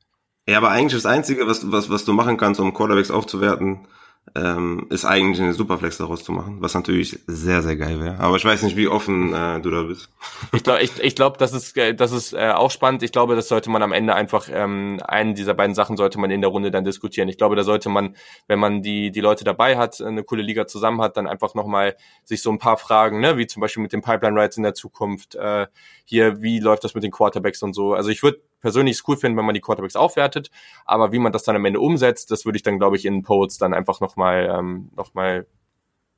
Ja, 0.48 0.58
aber 0.58 0.70
eigentlich 0.70 1.02
das 1.02 1.06
Einzige, 1.06 1.48
was, 1.48 1.72
was, 1.72 1.90
was 1.90 2.06
du 2.06 2.14
machen 2.14 2.38
kannst, 2.38 2.60
um 2.60 2.74
Quarterbacks 2.74 3.12
aufzuwerten, 3.12 3.88
ähm, 4.34 4.88
ist 4.90 5.04
eigentlich 5.04 5.42
eine 5.42 5.54
Superflex 5.54 5.98
daraus 5.98 6.24
zu 6.24 6.32
machen, 6.32 6.58
was 6.62 6.74
natürlich 6.74 7.20
sehr, 7.28 7.62
sehr 7.62 7.76
geil 7.76 8.00
wäre. 8.00 8.20
Aber 8.20 8.38
ich 8.38 8.46
weiß 8.46 8.64
nicht, 8.64 8.78
wie 8.78 8.88
offen 8.88 9.34
äh, 9.34 9.60
du 9.60 9.70
da 9.72 9.84
bist. 9.84 10.10
Ich 10.54 10.64
glaube, 10.64 10.82
ich, 10.82 11.00
ich 11.02 11.16
glaub, 11.16 11.38
das 11.38 11.54
ist, 11.54 11.78
äh, 11.78 11.94
das 11.94 12.12
ist 12.12 12.34
äh, 12.34 12.52
auch 12.52 12.72
spannend. 12.72 13.04
Ich 13.04 13.12
glaube, 13.12 13.36
das 13.36 13.48
sollte 13.48 13.70
man 13.70 13.84
am 13.84 13.92
Ende 13.92 14.16
einfach, 14.16 14.48
ähm, 14.52 15.00
einen 15.06 15.34
dieser 15.34 15.54
beiden 15.54 15.76
Sachen 15.76 15.98
sollte 15.98 16.20
man 16.20 16.32
in 16.32 16.42
der 16.42 16.50
Runde 16.50 16.72
dann 16.72 16.84
diskutieren. 16.84 17.30
Ich 17.30 17.38
glaube, 17.38 17.56
da 17.56 17.64
sollte 17.64 17.90
man, 17.90 18.16
wenn 18.48 18.60
man 18.60 18.82
die, 18.82 19.12
die 19.12 19.22
Leute 19.22 19.44
dabei 19.44 19.78
hat, 19.78 20.02
eine 20.02 20.24
coole 20.24 20.44
Liga 20.44 20.68
zusammen 20.68 21.02
hat, 21.02 21.18
dann 21.18 21.28
einfach 21.28 21.54
nochmal 21.54 21.96
sich 22.24 22.42
so 22.42 22.52
ein 22.52 22.60
paar 22.60 22.78
Fragen, 22.78 23.20
ne, 23.20 23.38
wie 23.38 23.48
zum 23.48 23.62
Beispiel 23.62 23.84
mit 23.84 23.94
den 23.94 24.02
Pipeline 24.02 24.40
Rides 24.40 24.58
in 24.58 24.64
der 24.64 24.74
Zukunft, 24.74 25.36
äh, 25.36 25.68
hier, 26.12 26.42
wie 26.42 26.60
läuft 26.60 26.84
das 26.84 26.94
mit 26.94 27.06
den 27.06 27.12
Quarterbacks 27.12 27.64
und 27.64 27.74
so. 27.74 27.94
Also 27.94 28.10
ich 28.10 28.22
würde 28.22 28.42
persönlich 28.60 28.98
es 28.98 29.08
cool 29.08 29.16
finden, 29.16 29.38
wenn 29.38 29.46
man 29.46 29.56
die 29.56 29.62
Quarterbacks 29.62 29.96
aufwertet, 29.96 30.52
aber 30.84 31.14
wie 31.14 31.20
man 31.20 31.32
das 31.32 31.44
dann 31.44 31.56
am 31.56 31.64
Ende 31.64 31.80
umsetzt, 31.80 32.32
das 32.32 32.44
würde 32.44 32.58
ich 32.58 32.64
dann, 32.64 32.78
glaube 32.78 32.98
ich, 32.98 33.06
in 33.06 33.24
Polls 33.24 33.58
dann 33.58 33.74
einfach 33.74 34.02
nochmal 34.02 34.54
ähm, 34.54 34.90
noch 34.98 35.14
mal 35.14 35.48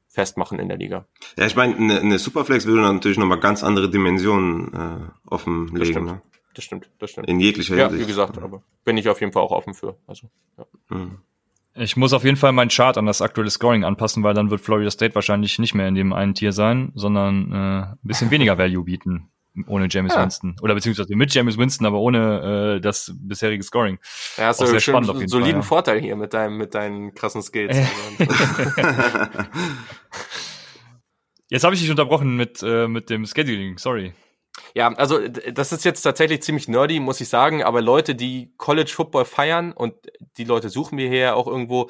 festmachen 0.07 0.57
in 0.57 0.67
der 0.67 0.77
Liga. 0.77 1.05
Ja, 1.37 1.45
ich 1.45 1.55
meine, 1.55 1.75
eine, 1.75 1.99
eine 1.99 2.17
Superflex 2.17 2.65
würde 2.65 2.81
natürlich 2.81 3.19
nochmal 3.19 3.39
ganz 3.39 3.63
andere 3.63 3.87
Dimensionen 3.87 4.73
äh, 4.73 5.29
offenlegen. 5.29 5.77
Das 5.77 5.87
stimmt. 5.87 6.05
Ne? 6.07 6.21
Das 6.55 6.63
stimmt, 6.63 6.89
das 6.97 7.11
stimmt. 7.11 7.29
In 7.29 7.39
jeglicher 7.39 7.75
Hinsicht. 7.75 7.93
Ja, 7.93 7.99
wie 7.99 8.07
gesagt, 8.07 8.39
aber 8.39 8.63
bin 8.85 8.97
ich 8.97 9.09
auf 9.09 9.21
jeden 9.21 9.31
Fall 9.31 9.43
auch 9.43 9.51
offen 9.51 9.75
für. 9.75 9.95
Also, 10.07 10.27
ja. 10.57 10.65
Mhm. 10.89 11.19
Ich 11.75 11.97
muss 11.97 12.13
auf 12.13 12.23
jeden 12.23 12.37
Fall 12.37 12.51
meinen 12.51 12.69
Chart 12.69 12.97
an 12.97 13.05
das 13.05 13.21
aktuelle 13.21 13.49
Scoring 13.49 13.83
anpassen, 13.83 14.23
weil 14.23 14.33
dann 14.33 14.49
wird 14.49 14.61
Florida 14.61 14.89
State 14.89 15.13
wahrscheinlich 15.13 15.57
nicht 15.59 15.75
mehr 15.75 15.87
in 15.87 15.95
dem 15.95 16.13
einen 16.13 16.33
Tier 16.33 16.51
sein, 16.51 16.91
sondern 16.95 17.51
äh, 17.51 17.55
ein 17.55 17.97
bisschen 18.01 18.31
weniger 18.31 18.57
Value 18.57 18.83
bieten 18.83 19.29
ohne 19.67 19.87
James 19.89 20.13
ja. 20.13 20.21
Winston. 20.21 20.55
Oder 20.61 20.73
beziehungsweise 20.73 21.15
mit 21.15 21.33
James 21.33 21.57
Winston, 21.57 21.85
aber 21.85 21.99
ohne 21.99 22.77
äh, 22.77 22.81
das 22.81 23.13
bisherige 23.15 23.63
Scoring. 23.63 23.99
Ja, 24.37 24.47
hast 24.47 24.61
du 24.61 24.65
sehr 24.65 24.79
spannend 24.79 25.09
auf 25.09 25.17
jeden 25.17 25.29
soliden 25.29 25.61
Fall, 25.61 25.61
ja. 25.61 25.67
Vorteil 25.67 25.99
hier 26.01 26.15
mit 26.15 26.33
deinem, 26.33 26.57
mit 26.57 26.73
deinen 26.73 27.13
krassen 27.13 27.41
Skills. 27.41 27.75
jetzt 31.49 31.63
habe 31.63 31.75
ich 31.75 31.81
dich 31.81 31.89
unterbrochen 31.89 32.35
mit, 32.35 32.63
äh, 32.63 32.87
mit 32.87 33.09
dem 33.09 33.25
Scheduling, 33.25 33.77
sorry. 33.77 34.13
Ja, 34.75 34.91
also 34.93 35.19
das 35.27 35.71
ist 35.71 35.85
jetzt 35.85 36.01
tatsächlich 36.01 36.41
ziemlich 36.41 36.67
nerdy, 36.67 36.99
muss 36.99 37.21
ich 37.21 37.29
sagen, 37.29 37.63
aber 37.63 37.81
Leute, 37.81 38.15
die 38.15 38.53
College 38.57 38.91
Football 38.93 39.25
feiern 39.25 39.71
und 39.71 39.95
die 40.37 40.43
Leute 40.43 40.69
suchen 40.69 40.97
wir 40.97 41.09
hier 41.09 41.35
auch 41.35 41.47
irgendwo, 41.47 41.89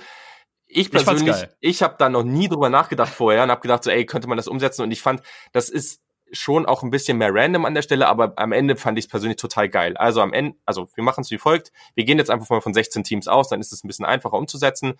ich 0.65 0.89
persönlich, 0.91 1.35
ich, 1.59 1.69
ich 1.75 1.83
habe 1.83 1.95
da 1.99 2.09
noch 2.09 2.23
nie 2.23 2.47
drüber 2.47 2.69
nachgedacht 2.69 3.13
vorher 3.13 3.43
und 3.43 3.51
habe 3.51 3.61
gedacht 3.61 3.83
so, 3.83 3.91
ey, 3.91 4.05
könnte 4.05 4.27
man 4.27 4.37
das 4.37 4.47
umsetzen? 4.47 4.81
Und 4.81 4.91
ich 4.91 5.01
fand, 5.01 5.21
das 5.51 5.69
ist 5.69 6.02
schon 6.33 6.65
auch 6.65 6.83
ein 6.83 6.89
bisschen 6.89 7.17
mehr 7.17 7.33
random 7.33 7.65
an 7.65 7.73
der 7.73 7.83
Stelle, 7.83 8.07
aber 8.07 8.33
am 8.37 8.51
Ende 8.51 8.75
fand 8.75 8.97
ich 8.97 9.05
es 9.05 9.09
persönlich 9.09 9.37
total 9.37 9.69
geil. 9.69 9.95
Also 9.95 10.21
am 10.21 10.33
Ende, 10.33 10.57
also 10.65 10.89
wir 10.95 11.03
machen 11.03 11.21
es 11.21 11.31
wie 11.31 11.37
folgt. 11.37 11.71
Wir 11.95 12.03
gehen 12.03 12.17
jetzt 12.17 12.29
einfach 12.29 12.49
mal 12.49 12.61
von 12.61 12.73
16 12.73 13.03
Teams 13.03 13.27
aus, 13.27 13.49
dann 13.49 13.59
ist 13.59 13.71
es 13.71 13.83
ein 13.83 13.87
bisschen 13.87 14.05
einfacher 14.05 14.37
umzusetzen. 14.37 14.95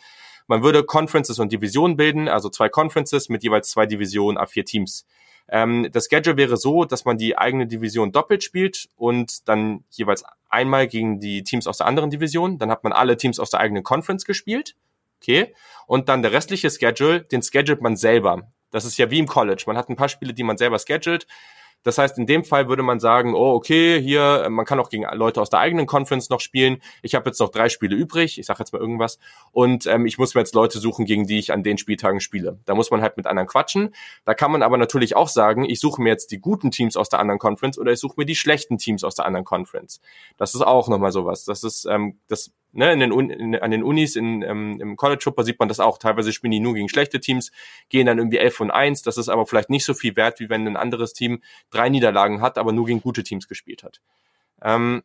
Man 0.47 0.63
würde 0.63 0.83
Conferences 0.83 1.39
und 1.39 1.51
Divisionen 1.51 1.97
bilden, 1.97 2.27
also 2.27 2.49
zwei 2.49 2.69
Conferences 2.69 3.29
mit 3.29 3.43
jeweils 3.43 3.69
zwei 3.69 3.85
Divisionen 3.85 4.37
a 4.37 4.45
vier 4.45 4.65
Teams. 4.65 5.05
Ähm, 5.49 5.89
das 5.91 6.07
Schedule 6.09 6.37
wäre 6.37 6.57
so, 6.57 6.85
dass 6.85 7.05
man 7.05 7.17
die 7.17 7.37
eigene 7.37 7.67
Division 7.67 8.11
doppelt 8.11 8.43
spielt 8.43 8.89
und 8.95 9.47
dann 9.49 9.83
jeweils 9.89 10.23
einmal 10.49 10.87
gegen 10.87 11.19
die 11.19 11.43
Teams 11.43 11.67
aus 11.67 11.77
der 11.77 11.87
anderen 11.87 12.09
Division. 12.09 12.57
Dann 12.57 12.71
hat 12.71 12.83
man 12.83 12.93
alle 12.93 13.17
Teams 13.17 13.39
aus 13.39 13.49
der 13.49 13.59
eigenen 13.59 13.83
Conference 13.83 14.25
gespielt. 14.25 14.75
Okay. 15.21 15.53
Und 15.87 16.09
dann 16.09 16.21
der 16.21 16.33
restliche 16.33 16.69
Schedule, 16.69 17.21
den 17.21 17.41
schedult 17.41 17.81
man 17.81 17.95
selber 17.95 18.51
Das 18.73 18.85
ist 18.85 18.97
ja 18.97 19.09
wie 19.11 19.19
im 19.19 19.27
College. 19.27 19.63
Man 19.67 19.77
hat 19.77 19.87
ein 19.87 19.95
paar 19.95 20.09
Spiele, 20.09 20.33
die 20.33 20.43
man 20.43 20.57
selber 20.57 20.79
schedult. 20.79 21.27
Das 21.83 21.97
heißt, 21.97 22.17
in 22.17 22.25
dem 22.25 22.43
Fall 22.43 22.69
würde 22.69 22.81
man 22.81 22.99
sagen, 22.99 23.35
oh, 23.35 23.53
okay, 23.53 24.01
hier, 24.01 24.47
man 24.49 24.65
kann 24.65 24.79
auch 24.79 24.89
gegen 24.89 25.03
Leute 25.13 25.41
aus 25.41 25.49
der 25.49 25.59
eigenen 25.59 25.85
Conference 25.85 26.29
noch 26.29 26.39
spielen. 26.39 26.81
Ich 27.01 27.13
habe 27.13 27.29
jetzt 27.29 27.39
noch 27.39 27.49
drei 27.49 27.69
Spiele 27.69 27.95
übrig, 27.95 28.39
ich 28.39 28.45
sage 28.45 28.59
jetzt 28.59 28.71
mal 28.71 28.79
irgendwas, 28.79 29.19
und 29.51 29.85
ähm, 29.85 30.05
ich 30.05 30.17
muss 30.17 30.33
mir 30.33 30.41
jetzt 30.41 30.55
Leute 30.55 30.79
suchen, 30.79 31.05
gegen 31.05 31.27
die 31.27 31.39
ich 31.39 31.51
an 31.51 31.61
den 31.61 31.77
Spieltagen 31.77 32.21
spiele. 32.21 32.57
Da 32.65 32.73
muss 32.73 32.89
man 32.89 33.01
halt 33.01 33.17
mit 33.17 33.27
anderen 33.27 33.47
quatschen. 33.47 33.93
Da 34.23 34.33
kann 34.33 34.51
man 34.51 34.63
aber 34.63 34.77
natürlich 34.77 35.15
auch 35.15 35.27
sagen, 35.27 35.65
ich 35.65 35.79
suche 35.79 36.01
mir 36.01 36.09
jetzt 36.09 36.31
die 36.31 36.39
guten 36.39 36.71
Teams 36.71 36.95
aus 36.95 37.09
der 37.09 37.19
anderen 37.19 37.39
Conference 37.39 37.77
oder 37.77 37.91
ich 37.91 37.99
suche 37.99 38.15
mir 38.17 38.25
die 38.25 38.35
schlechten 38.35 38.77
Teams 38.77 39.03
aus 39.03 39.15
der 39.15 39.25
anderen 39.25 39.45
Conference. 39.45 39.99
Das 40.37 40.55
ist 40.55 40.61
auch 40.61 40.87
nochmal 40.87 41.11
sowas. 41.11 41.43
Das 41.43 41.63
ist, 41.63 41.85
ähm, 41.85 42.17
das 42.27 42.51
ne, 42.73 42.91
in 42.91 42.99
den, 42.99 43.29
in, 43.29 43.55
an 43.55 43.71
den 43.71 43.83
Unis, 43.83 44.15
in, 44.15 44.41
ähm, 44.41 44.79
im 44.81 44.95
College 44.97 45.21
Football 45.23 45.45
sieht 45.45 45.59
man 45.59 45.69
das 45.69 45.79
auch. 45.79 45.97
Teilweise 45.97 46.33
spielen 46.33 46.51
die 46.51 46.59
nur 46.59 46.73
gegen 46.73 46.89
schlechte 46.89 47.19
Teams, 47.19 47.51
gehen 47.89 48.05
dann 48.05 48.17
irgendwie 48.17 48.37
11 48.37 48.59
und 48.59 48.71
1. 48.71 49.03
Das 49.03 49.17
ist 49.17 49.29
aber 49.29 49.45
vielleicht 49.45 49.69
nicht 49.69 49.85
so 49.85 49.93
viel 49.93 50.15
wert, 50.15 50.39
wie 50.39 50.49
wenn 50.49 50.67
ein 50.67 50.77
anderes 50.77 51.13
Team 51.13 51.41
drei 51.69 51.89
Niederlagen 51.89 52.41
hat, 52.41 52.57
aber 52.57 52.71
nur 52.71 52.85
gegen 52.85 53.01
gute 53.01 53.23
Teams 53.23 53.47
gespielt 53.47 53.83
hat. 53.83 54.01
Ähm, 54.61 55.03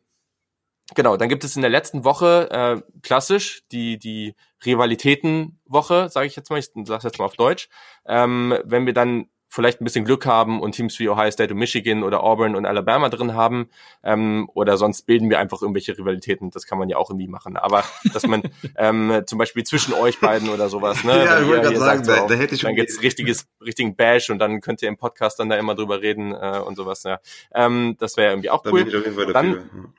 genau, 0.95 1.17
dann 1.17 1.29
gibt 1.29 1.43
es 1.43 1.55
in 1.55 1.61
der 1.61 1.71
letzten 1.71 2.03
Woche 2.03 2.49
äh, 2.51 2.99
klassisch 3.01 3.63
die, 3.71 3.97
die 3.97 4.35
Rivalitätenwoche, 4.65 6.09
sage 6.09 6.27
ich 6.27 6.35
jetzt 6.35 6.49
mal, 6.49 6.59
ich 6.59 6.69
sage 6.83 7.03
jetzt 7.03 7.19
mal 7.19 7.25
auf 7.25 7.35
Deutsch. 7.35 7.69
Ähm, 8.05 8.57
wenn 8.63 8.85
wir 8.85 8.93
dann 8.93 9.29
vielleicht 9.49 9.81
ein 9.81 9.83
bisschen 9.83 10.05
Glück 10.05 10.25
haben 10.25 10.61
und 10.61 10.73
Teams 10.73 10.97
wie 10.99 11.09
Ohio 11.09 11.31
State 11.31 11.53
und 11.53 11.59
Michigan 11.59 12.03
oder 12.03 12.23
Auburn 12.23 12.55
und 12.55 12.65
Alabama 12.65 13.09
drin 13.09 13.33
haben. 13.33 13.69
Ähm, 14.03 14.49
oder 14.53 14.77
sonst 14.77 15.07
bilden 15.07 15.29
wir 15.29 15.39
einfach 15.39 15.61
irgendwelche 15.61 15.97
Rivalitäten. 15.97 16.51
Das 16.51 16.65
kann 16.67 16.77
man 16.77 16.87
ja 16.87 16.97
auch 16.97 17.09
irgendwie 17.09 17.27
machen. 17.27 17.57
Aber 17.57 17.83
dass 18.13 18.25
man 18.27 18.43
ähm, 18.77 19.23
zum 19.25 19.39
Beispiel 19.39 19.63
zwischen 19.63 19.93
euch 19.93 20.19
beiden 20.19 20.49
oder 20.49 20.69
sowas, 20.69 21.03
ne? 21.03 21.09
Ja, 21.25 21.41
ich 21.41 21.47
wollte 21.47 21.63
gerade 21.63 21.77
sagen, 21.77 22.03
sagt, 22.03 22.21
da, 22.21 22.27
da 22.27 22.39
hätte 22.39 22.55
ich 22.55 22.61
dann 22.61 22.75
gibt's 22.75 23.01
richtiges, 23.01 23.47
richtigen 23.59 23.95
Bash 23.95 24.29
und 24.29 24.39
dann 24.39 24.61
könnt 24.61 24.81
ihr 24.81 24.87
im 24.87 24.97
Podcast 24.97 25.39
dann 25.39 25.49
da 25.49 25.57
immer 25.57 25.75
drüber 25.75 26.01
reden 26.01 26.31
äh, 26.33 26.61
und 26.65 26.75
sowas. 26.75 27.03
Ja. 27.03 27.19
Ähm, 27.53 27.95
das 27.99 28.15
wäre 28.17 28.31
irgendwie 28.31 28.49
auch 28.51 28.61
da 28.61 28.71
cool. 28.71 28.85
bin 28.85 28.89
ich 28.89 28.95
auf 28.95 29.03
jeden 29.03 29.15
Fall 29.15 29.33
Dann- 29.33 29.53
dafür. 29.53 29.69
dann 29.73 29.93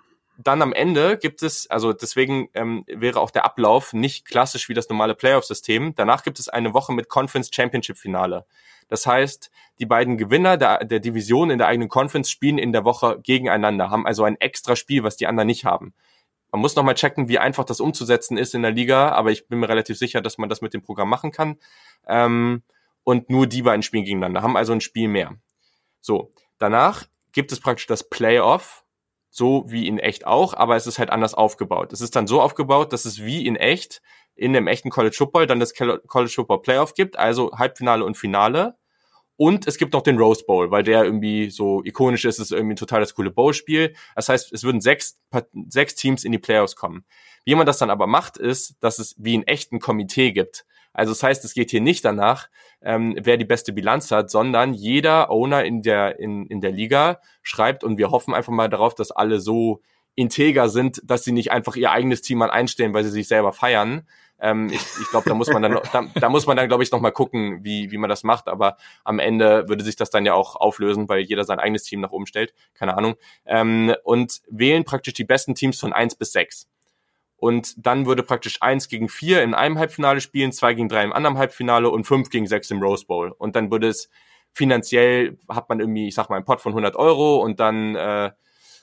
am 0.45 0.73
Ende 0.73 1.19
gibt 1.19 1.43
es, 1.43 1.69
also 1.71 1.93
deswegen 1.93 2.49
ähm, 2.55 2.85
wäre 2.87 3.21
auch 3.21 3.31
der 3.31 3.45
Ablauf 3.45 3.93
nicht 3.93 4.27
klassisch 4.27 4.69
wie 4.69 4.75
das 4.75 4.89
normale 4.89 5.15
Playoff-System. 5.15 5.95
Danach 5.95 6.23
gibt 6.23 6.39
es 6.39 6.49
eine 6.49 6.75
Woche 6.75 6.93
mit 6.93 7.09
Conference 7.09 7.51
Championship 7.53 7.99
Finale. 7.99 8.47
Das 8.89 9.07
heißt, 9.07 9.51
die 9.79 9.87
beiden 9.87 10.19
Gewinner 10.19 10.57
der, 10.57 10.85
der 10.85 11.01
Division 11.01 11.51
in 11.51 11.59
der 11.59 11.69
eigenen 11.69 11.89
Conference 11.89 12.31
spielen 12.31 12.59
in 12.59 12.73
der 12.73 12.85
Woche 12.85 13.21
gegeneinander, 13.23 13.91
haben 13.91 14.07
also 14.07 14.25
ein 14.25 14.37
extra 14.41 14.77
Spiel, 14.77 15.05
was 15.05 15.17
die 15.17 15.27
anderen 15.27 15.47
nicht 15.47 15.65
haben. 15.65 15.95
Man 16.51 16.61
muss 16.61 16.75
nochmal 16.75 16.97
checken, 16.97 17.29
wie 17.29 17.39
einfach 17.39 17.65
das 17.65 17.81
umzusetzen 17.81 18.37
ist 18.37 18.55
in 18.55 18.63
der 18.63 18.73
Liga, 18.73 19.11
aber 19.11 19.31
ich 19.31 19.47
bin 19.47 19.61
mir 19.61 19.69
relativ 19.69 19.97
sicher, 19.97 20.21
dass 20.21 20.39
man 20.39 20.49
das 20.49 20.61
mit 20.61 20.75
dem 20.75 20.83
Programm 20.83 21.09
machen 21.09 21.31
kann. 21.31 21.59
Ähm, 22.09 22.63
und 23.05 23.31
nur 23.31 23.47
die 23.47 23.63
beiden 23.63 23.83
spielen 23.83 24.05
gegeneinander, 24.05 24.43
haben 24.43 24.57
also 24.57 24.73
ein 24.73 24.81
Spiel 24.81 25.09
mehr. 25.09 25.37
So, 26.01 26.33
danach 26.59 27.07
gibt 27.33 27.53
es 27.53 27.61
praktisch 27.61 27.87
das 27.87 28.09
Playoff, 28.09 28.85
so 29.31 29.65
wie 29.69 29.87
in 29.87 29.99
echt 29.99 30.27
auch, 30.27 30.55
aber 30.55 30.77
es 30.77 30.87
ist 30.87 30.99
halt 30.99 31.11
anders 31.11 31.35
aufgebaut. 31.35 31.93
Es 31.93 32.01
ist 32.01 32.17
dann 32.17 32.27
so 32.27 32.41
aufgebaut, 32.41 32.93
dass 32.93 33.05
es 33.05 33.23
wie 33.23 33.47
in 33.47 33.57
echt 33.57 34.03
in 34.35 34.53
dem 34.53 34.67
echten 34.67 34.91
College 34.91 35.15
Football 35.17 35.47
dann 35.47 35.61
das 35.61 35.75
College 35.75 36.33
Football 36.35 36.63
Playoff 36.63 36.95
gibt, 36.95 37.19
also 37.19 37.53
Halbfinale 37.53 38.05
und 38.05 38.17
Finale. 38.17 38.77
Und 39.41 39.67
es 39.67 39.79
gibt 39.79 39.95
noch 39.95 40.03
den 40.03 40.19
Rose 40.19 40.45
Bowl, 40.45 40.71
weil 40.71 40.83
der 40.83 41.03
irgendwie 41.03 41.49
so 41.49 41.83
ikonisch 41.83 42.27
ist, 42.27 42.39
es 42.39 42.51
ist 42.51 42.53
irgendwie 42.53 42.75
total 42.75 43.01
das 43.01 43.15
coole 43.15 43.31
Bowl-Spiel. 43.31 43.95
Das 44.15 44.29
heißt, 44.29 44.53
es 44.53 44.65
würden 44.65 44.83
sechs, 44.83 45.19
sechs 45.67 45.95
Teams 45.95 46.25
in 46.25 46.33
die 46.33 46.39
Playoffs 46.39 46.77
kommen. 46.77 47.07
Wie 47.47 47.55
man 47.55 47.65
das 47.65 47.79
dann 47.79 47.89
aber 47.89 48.07
macht, 48.07 48.37
ist, 48.37 48.77
dass 48.81 48.99
es 48.99 49.15
wie 49.17 49.39
ein 49.39 49.47
echten 49.47 49.81
Komitee 49.81 50.33
gibt. 50.33 50.67
Also 50.93 51.13
das 51.13 51.23
heißt, 51.23 51.43
es 51.47 51.55
geht 51.55 51.71
hier 51.71 51.81
nicht 51.81 52.05
danach, 52.05 52.51
ähm, 52.83 53.17
wer 53.19 53.39
die 53.39 53.47
beste 53.47 53.73
Bilanz 53.73 54.11
hat, 54.11 54.31
sondern 54.31 54.75
jeder 54.75 55.31
Owner 55.31 55.65
in 55.65 55.81
der, 55.81 56.21
in, 56.21 56.45
in 56.45 56.61
der 56.61 56.73
Liga 56.73 57.23
schreibt 57.41 57.83
und 57.83 57.97
wir 57.97 58.11
hoffen 58.11 58.35
einfach 58.35 58.53
mal 58.53 58.69
darauf, 58.69 58.95
dass 58.95 59.11
alle 59.11 59.41
so 59.41 59.81
integer 60.17 60.69
sind, 60.69 61.01
dass 61.03 61.25
sie 61.25 61.33
nicht 61.33 61.51
einfach 61.51 61.77
ihr 61.77 61.93
eigenes 61.93 62.21
Team 62.21 62.37
mal 62.37 62.51
einstellen, 62.51 62.93
weil 62.93 63.05
sie 63.05 63.11
sich 63.11 63.27
selber 63.27 63.55
feiern. 63.55 64.07
Ähm, 64.41 64.69
ich 64.69 64.81
ich 65.01 65.11
glaube, 65.11 65.29
da 65.29 65.35
muss 65.35 65.49
man 65.49 65.63
dann, 65.63 65.79
da, 65.93 66.05
da 66.15 66.29
muss 66.29 66.47
man 66.47 66.57
dann, 66.57 66.69
glaube 66.69 66.83
ich, 66.83 66.91
noch 66.91 67.01
mal 67.01 67.11
gucken, 67.11 67.65
wie, 67.65 67.91
wie 67.91 67.99
man 67.99 68.11
das 68.11 68.23
macht. 68.23 68.49
Aber 68.49 68.77
am 69.05 69.19
Ende 69.19 69.69
würde 69.69 69.85
sich 69.85 69.97
das 69.97 70.11
dann 70.11 70.27
ja 70.27 70.35
auch 70.35 70.57
auflösen, 70.57 71.09
weil 71.09 71.21
jeder 71.21 71.45
sein 71.45 71.59
eigenes 71.59 71.85
Team 71.85 72.01
nach 72.01 72.11
oben 72.11 72.27
stellt. 72.27 72.55
Keine 72.75 72.97
Ahnung. 72.97 73.15
Ähm, 73.47 73.95
und 74.05 74.41
wählen 74.49 74.85
praktisch 74.85 75.15
die 75.15 75.25
besten 75.25 75.55
Teams 75.55 75.79
von 75.79 75.93
eins 75.93 76.15
bis 76.15 76.33
sechs 76.33 76.69
und 77.41 77.75
dann 77.87 78.07
würde 78.07 78.23
praktisch 78.23 78.59
eins 78.61 78.89
gegen 78.89 79.09
vier 79.09 79.43
in 79.43 79.55
einem 79.55 79.79
Halbfinale 79.79 80.21
spielen, 80.21 80.53
zwei 80.53 80.75
gegen 80.75 80.89
drei 80.89 81.03
im 81.05 81.13
anderen 81.13 81.39
Halbfinale 81.39 81.89
und 81.89 82.05
fünf 82.05 82.29
gegen 82.29 82.47
sechs 82.47 82.71
im 82.71 82.83
Rose 82.83 83.07
Bowl. 83.07 83.33
Und 83.37 83.57
dann 83.57 83.71
würde 83.71 83.89
es 83.89 84.11
finanziell, 84.53 85.39
hat 85.49 85.69
man 85.69 85.81
irgendwie, 85.81 86.09
ich 86.09 86.15
sag 86.15 86.29
mal, 86.29 86.37
einen 86.37 86.45
Pot 86.45 86.61
von 86.61 86.73
100 86.73 86.97
Euro 86.97 87.43
und 87.43 87.59
dann, 87.59 87.95
äh, 87.97 88.31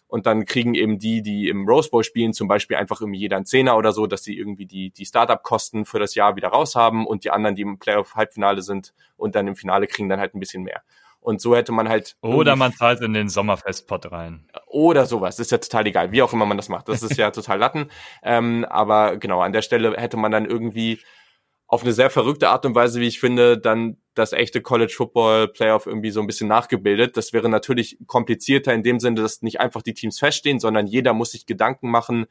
und 0.08 0.26
dann 0.26 0.46
kriegen 0.46 0.74
eben 0.74 1.00
die, 1.00 1.22
die 1.22 1.50
im 1.50 1.68
Rose 1.68 1.90
Bowl 1.90 2.04
spielen, 2.04 2.34
zum 2.34 2.48
Beispiel 2.48 2.78
einfach 2.78 3.02
irgendwie 3.02 3.20
jeder 3.20 3.36
einen 3.36 3.46
Zehner 3.46 3.78
oder 3.78 3.92
so, 3.92 4.08
dass 4.08 4.24
sie 4.24 4.38
irgendwie 4.38 4.66
die, 4.66 4.92
die 4.92 5.06
Startup-Kosten 5.06 5.86
für 5.86 6.00
das 6.00 6.16
Jahr 6.16 6.36
wieder 6.36 6.50
raus 6.50 6.76
haben 6.76 7.06
und 7.06 7.24
die 7.24 7.32
anderen, 7.32 7.56
die 7.56 7.64
im 7.64 7.78
Playoff-Halbfinale 7.78 8.62
sind 8.62 8.94
und 9.18 9.36
dann 9.36 9.48
im 9.48 9.56
Finale 9.56 9.88
kriegen 9.88 10.10
dann 10.10 10.20
halt 10.20 10.34
ein 10.34 10.40
bisschen 10.40 10.64
mehr. 10.64 10.82
Und 11.20 11.42
so 11.42 11.56
hätte 11.56 11.74
man 11.74 11.90
halt. 11.90 12.16
Oder 12.22 12.56
man 12.56 12.72
zahlt 12.72 13.02
in 13.02 13.14
den 13.14 13.28
Sommerfestpot 13.28 14.12
rein. 14.12 14.48
oder 14.68 15.06
sowas. 15.06 15.36
Das 15.36 15.48
ist 15.48 15.52
ja 15.52 15.58
total 15.58 15.88
egal, 15.88 16.12
wie 16.12 16.22
auch 16.22 16.32
immer 16.32 16.46
man 16.46 16.56
das 16.56 16.70
macht. 16.70 16.88
Das 16.88 17.04
ist 17.04 17.18
ja 17.18 17.32
total 17.32 17.60
Latten. 17.60 17.92
Ähm, 18.24 18.66
aber 18.70 19.18
genau, 19.18 19.42
an 19.42 19.52
der 19.52 19.62
Stelle 19.62 19.98
hätte 19.98 20.16
man 20.16 20.32
dann 20.32 20.46
irgendwie 20.46 21.02
auf 21.68 21.84
eine 21.84 21.92
sehr 21.92 22.10
verrückte 22.10 22.48
Art 22.48 22.66
und 22.66 22.76
Weise, 22.76 23.02
wie 23.02 23.08
ich 23.08 23.20
finde, 23.20 23.58
dann 23.58 23.98
das 24.18 24.34
echte 24.34 24.62
College 24.62 24.94
Football 24.96 25.50
Playoff 25.50 25.86
irgendwie 25.86 26.12
so 26.12 26.22
ein 26.22 26.28
bisschen 26.28 26.48
nachgebildet. 26.48 27.18
Das 27.18 27.34
wäre 27.34 27.50
natürlich 27.50 27.98
komplizierter 28.08 28.74
in 28.74 28.84
dem 28.84 29.00
Sinne, 29.00 29.22
dass 29.22 29.42
nicht 29.42 29.60
einfach 29.60 29.82
die 29.82 29.94
Teams 29.94 30.20
feststehen, 30.20 30.60
sondern 30.60 30.88
jeder 30.88 31.14
muss 31.14 31.32
sich 31.32 31.46
Gedanken 31.46 31.90
machen, 31.90 32.26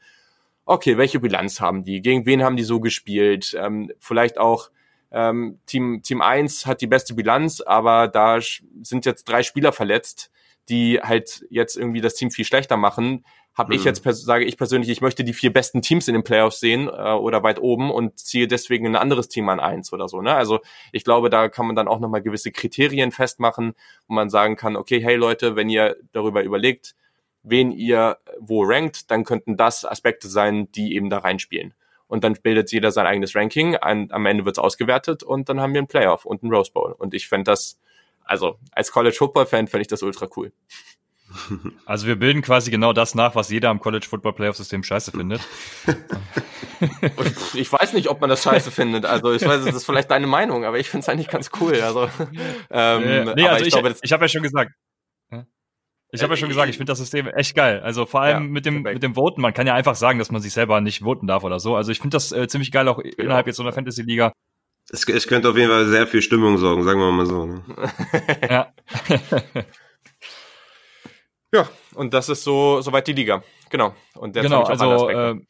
okay, 0.65 0.97
welche 0.97 1.19
Bilanz 1.19 1.61
haben 1.61 1.83
die? 1.83 2.01
Gegen 2.01 2.25
wen 2.25 2.43
haben 2.43 2.57
die 2.57 2.63
so 2.63 2.79
gespielt? 2.79 3.55
Ähm, 3.59 3.91
vielleicht 3.99 4.37
auch 4.37 4.69
ähm, 5.11 5.59
Team, 5.65 6.01
Team 6.03 6.21
1 6.21 6.65
hat 6.65 6.81
die 6.81 6.87
beste 6.87 7.13
Bilanz, 7.13 7.61
aber 7.61 8.07
da 8.07 8.39
sind 8.81 9.05
jetzt 9.05 9.23
drei 9.25 9.43
Spieler 9.43 9.71
verletzt, 9.71 10.29
die 10.69 10.99
halt 11.01 11.45
jetzt 11.49 11.75
irgendwie 11.77 12.01
das 12.01 12.15
Team 12.15 12.31
viel 12.31 12.45
schlechter 12.45 12.77
machen. 12.77 13.25
Habe 13.53 13.73
ich 13.73 13.81
Mhm. 13.81 13.87
jetzt, 13.87 14.05
pers- 14.05 14.23
sage 14.23 14.45
ich 14.45 14.57
persönlich, 14.57 14.89
ich 14.89 15.01
möchte 15.01 15.23
die 15.23 15.33
vier 15.33 15.51
besten 15.51 15.81
Teams 15.81 16.07
in 16.07 16.13
den 16.13 16.23
Playoffs 16.23 16.59
sehen 16.59 16.87
äh, 16.89 17.13
oder 17.13 17.41
weit 17.41 17.59
oben 17.59 17.89
und 17.89 18.19
ziehe 18.19 18.47
deswegen 18.47 18.85
ein 18.85 18.95
anderes 18.95 19.29
Team 19.29 19.49
an 19.49 19.59
eins 19.59 19.91
oder 19.93 20.07
so. 20.07 20.21
Ne? 20.21 20.33
Also 20.35 20.59
ich 20.91 21.03
glaube, 21.03 21.29
da 21.29 21.49
kann 21.49 21.65
man 21.65 21.75
dann 21.75 21.87
auch 21.87 21.99
nochmal 21.99 22.21
gewisse 22.21 22.51
Kriterien 22.51 23.11
festmachen, 23.11 23.73
wo 24.07 24.13
man 24.13 24.29
sagen 24.29 24.55
kann, 24.57 24.75
okay, 24.75 25.01
hey 25.01 25.15
Leute, 25.15 25.55
wenn 25.55 25.69
ihr 25.69 25.95
darüber 26.11 26.43
überlegt, 26.43 26.95
wen 27.41 27.71
ihr 27.71 28.17
wo 28.39 28.63
rankt, 28.63 29.09
dann 29.09 29.23
könnten 29.23 29.57
das 29.57 29.85
Aspekte 29.85 30.27
sein, 30.27 30.71
die 30.73 30.95
eben 30.95 31.09
da 31.09 31.19
reinspielen. 31.19 31.73
Und 32.09 32.23
dann 32.23 32.33
bildet 32.41 32.71
jeder 32.71 32.91
sein 32.91 33.05
eigenes 33.05 33.35
Ranking, 33.35 33.75
ein, 33.75 34.11
am 34.11 34.25
Ende 34.27 34.45
wird's 34.45 34.59
ausgewertet 34.59 35.23
und 35.23 35.49
dann 35.49 35.59
haben 35.59 35.73
wir 35.73 35.79
einen 35.79 35.87
Playoff 35.87 36.25
und 36.25 36.43
einen 36.43 36.53
Rose 36.53 36.71
Bowl. 36.71 36.91
Und 36.97 37.13
ich 37.13 37.27
fände 37.27 37.45
das, 37.51 37.79
also 38.27 38.59
als 38.71 38.91
College 38.91 39.15
Football 39.17 39.45
Fan 39.45 39.67
fände 39.67 39.81
ich 39.81 39.87
das 39.87 40.03
ultra 40.03 40.27
cool. 40.35 40.51
Also 41.85 42.07
wir 42.07 42.15
bilden 42.15 42.41
quasi 42.41 42.71
genau 42.71 42.93
das 42.93 43.13
nach, 43.13 43.35
was 43.35 43.49
jeder 43.49 43.69
am 43.69 43.79
College 43.79 44.07
Football 44.09 44.33
Playoff 44.33 44.55
System 44.55 44.83
scheiße 44.83 45.11
findet. 45.11 45.41
Ich 47.55 47.71
weiß 47.73 47.93
nicht, 47.93 48.07
ob 48.09 48.21
man 48.21 48.29
das 48.29 48.43
scheiße 48.43 48.69
findet. 48.69 49.05
Also 49.05 49.31
ich 49.31 49.43
weiß, 49.43 49.65
das 49.65 49.73
ist 49.73 49.85
vielleicht 49.85 50.11
deine 50.11 50.27
Meinung, 50.27 50.63
aber 50.63 50.77
ich 50.77 50.89
finde 50.89 51.01
es 51.03 51.09
eigentlich 51.09 51.27
ganz 51.27 51.49
cool. 51.59 51.73
Also, 51.81 52.07
ähm, 52.69 53.03
Äh, 53.03 53.33
nee, 53.35 53.47
also 53.47 53.65
ich, 53.65 53.73
glaube, 53.73 53.89
das, 53.89 53.99
ich 54.03 54.13
habe 54.13 54.25
ja 54.25 54.27
schon 54.27 54.43
gesagt. 54.43 54.73
Ich 56.11 56.23
habe 56.23 56.33
ja 56.33 56.37
schon 56.37 56.49
gesagt, 56.49 56.69
ich 56.69 56.77
finde 56.77 56.91
das 56.91 56.99
System 56.99 57.27
echt 57.27 57.55
geil. 57.55 57.81
Also 57.81 58.05
vor 58.05 58.21
allem 58.21 58.43
Ja, 58.43 58.49
mit 58.49 58.65
dem 58.65 58.83
perfekt. 58.83 58.95
mit 58.95 59.03
dem 59.03 59.15
Voten, 59.15 59.41
man 59.41 59.53
kann 59.53 59.67
ja 59.67 59.73
einfach 59.73 59.95
sagen, 59.95 60.19
dass 60.19 60.31
man 60.31 60.41
sich 60.41 60.53
selber 60.53 60.79
nicht 60.79 61.01
voten 61.03 61.27
darf 61.27 61.43
oder 61.43 61.59
so. 61.59 61.75
Also 61.75 61.91
ich 61.91 61.99
finde 61.99 62.15
das 62.15 62.31
äh, 62.31 62.47
ziemlich 62.47 62.71
geil 62.71 62.87
auch 62.87 62.99
innerhalb 62.99 63.47
jetzt 63.47 63.57
so 63.57 63.63
einer 63.63 63.73
Fantasy 63.73 64.03
Liga. 64.03 64.31
Es, 64.89 65.07
es 65.07 65.27
könnte 65.27 65.49
auf 65.49 65.57
jeden 65.57 65.69
Fall 65.69 65.85
sehr 65.87 66.07
viel 66.07 66.21
Stimmung 66.21 66.57
sorgen, 66.57 66.83
sagen 66.83 66.99
wir 66.99 67.11
mal 67.11 67.25
so. 67.25 67.45
Ne? 67.45 67.63
Ja. 68.49 68.73
ja, 71.53 71.69
und 71.95 72.13
das 72.13 72.29
ist 72.29 72.43
so 72.43 72.81
soweit 72.81 73.07
die 73.07 73.13
Liga. 73.13 73.43
Genau. 73.69 73.93
Und 74.15 74.35
jetzt 74.35 74.43
genau, 74.43 74.63
also 74.63 75.09
Aspekte. 75.09 75.41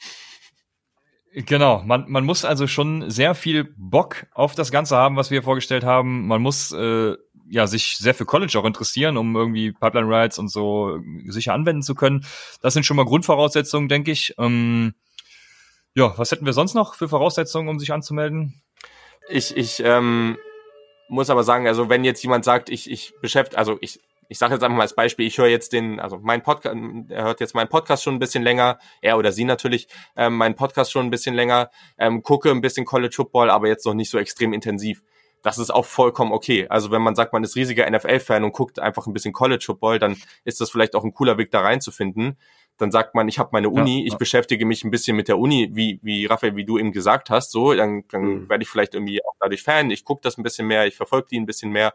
äh, 1.33 1.41
genau, 1.43 1.83
man 1.85 2.05
man 2.09 2.25
muss 2.25 2.45
also 2.45 2.65
schon 2.65 3.11
sehr 3.11 3.35
viel 3.35 3.75
Bock 3.77 4.25
auf 4.33 4.55
das 4.55 4.71
Ganze 4.71 4.97
haben, 4.97 5.17
was 5.17 5.29
wir 5.29 5.43
vorgestellt 5.43 5.83
haben. 5.83 6.27
Man 6.27 6.41
muss 6.41 6.71
äh, 6.71 7.15
ja 7.47 7.67
sich 7.67 7.97
sehr 7.97 8.15
für 8.15 8.25
College 8.25 8.57
auch 8.57 8.65
interessieren, 8.65 9.17
um 9.17 9.35
irgendwie 9.35 9.71
Pipeline 9.71 10.07
Rides 10.07 10.39
und 10.39 10.49
so 10.49 10.99
sicher 11.27 11.53
anwenden 11.53 11.83
zu 11.83 11.93
können. 11.93 12.25
Das 12.61 12.73
sind 12.73 12.87
schon 12.87 12.97
mal 12.97 13.05
Grundvoraussetzungen, 13.05 13.87
denke 13.87 14.11
ich. 14.11 14.33
Ähm, 14.39 14.95
ja, 15.93 16.17
was 16.17 16.31
hätten 16.31 16.45
wir 16.45 16.53
sonst 16.53 16.73
noch 16.73 16.95
für 16.95 17.07
Voraussetzungen, 17.07 17.69
um 17.69 17.79
sich 17.79 17.93
anzumelden? 17.93 18.61
Ich, 19.29 19.55
ich 19.55 19.81
ähm, 19.83 20.37
muss 21.09 21.29
aber 21.29 21.43
sagen, 21.43 21.67
also 21.67 21.89
wenn 21.89 22.03
jetzt 22.03 22.23
jemand 22.23 22.45
sagt, 22.45 22.69
ich, 22.69 22.89
ich 22.89 23.13
beschäftige, 23.21 23.57
also 23.57 23.77
ich, 23.81 23.99
ich 24.29 24.37
sage 24.37 24.53
jetzt 24.53 24.63
einfach 24.63 24.75
mal 24.77 24.83
als 24.83 24.95
Beispiel, 24.95 25.25
ich 25.25 25.37
höre 25.37 25.47
jetzt 25.47 25.73
den, 25.73 25.99
also 25.99 26.19
mein 26.21 26.43
Podcast, 26.43 26.75
er 27.09 27.23
hört 27.23 27.39
jetzt 27.39 27.55
meinen 27.55 27.69
Podcast 27.69 28.03
schon 28.03 28.15
ein 28.15 28.19
bisschen 28.19 28.43
länger, 28.43 28.79
er 29.01 29.17
oder 29.17 29.31
sie 29.31 29.45
natürlich, 29.45 29.87
ähm, 30.15 30.35
meinen 30.35 30.55
Podcast 30.55 30.91
schon 30.91 31.05
ein 31.05 31.09
bisschen 31.11 31.35
länger, 31.35 31.69
ähm, 31.97 32.23
gucke 32.23 32.51
ein 32.51 32.61
bisschen 32.61 32.85
College 32.85 33.13
Football, 33.15 33.49
aber 33.49 33.67
jetzt 33.67 33.85
noch 33.85 33.93
nicht 33.93 34.09
so 34.09 34.17
extrem 34.17 34.53
intensiv. 34.53 35.01
das 35.43 35.59
ist 35.59 35.69
auch 35.69 35.85
vollkommen 35.85 36.33
okay. 36.33 36.67
Also 36.67 36.91
wenn 36.91 37.01
man 37.01 37.15
sagt, 37.15 37.31
man 37.31 37.43
ist 37.43 37.55
riesiger 37.55 37.89
NFL-Fan 37.89 38.43
und 38.43 38.51
guckt 38.51 38.79
einfach 38.79 39.07
ein 39.07 39.13
bisschen 39.13 39.33
College 39.33 39.63
Football, 39.65 39.99
dann 39.99 40.17
ist 40.43 40.59
das 40.59 40.71
vielleicht 40.71 40.93
auch 40.95 41.05
ein 41.05 41.13
cooler 41.13 41.37
Weg 41.37 41.51
da 41.51 41.61
reinzufinden. 41.61 42.37
Dann 42.77 42.91
sagt 42.91 43.15
man, 43.15 43.27
ich 43.27 43.39
habe 43.39 43.49
meine 43.51 43.69
Uni, 43.69 43.99
ja, 43.99 44.05
ich 44.05 44.11
ja. 44.13 44.17
beschäftige 44.17 44.65
mich 44.65 44.83
ein 44.83 44.91
bisschen 44.91 45.15
mit 45.15 45.27
der 45.27 45.37
Uni, 45.37 45.69
wie, 45.73 45.99
wie 46.03 46.25
Raphael, 46.25 46.55
wie 46.55 46.65
du 46.65 46.77
eben 46.77 46.91
gesagt 46.91 47.29
hast, 47.29 47.51
so, 47.51 47.73
dann, 47.73 48.03
dann 48.09 48.21
mhm. 48.21 48.49
werde 48.49 48.63
ich 48.63 48.69
vielleicht 48.69 48.93
irgendwie 48.93 49.23
auch 49.23 49.33
dadurch 49.39 49.63
Fan, 49.63 49.91
ich 49.91 50.05
gucke 50.05 50.21
das 50.23 50.37
ein 50.37 50.43
bisschen 50.43 50.67
mehr, 50.67 50.87
ich 50.87 50.95
verfolge 50.95 51.27
die 51.31 51.39
ein 51.39 51.45
bisschen 51.45 51.71
mehr 51.71 51.93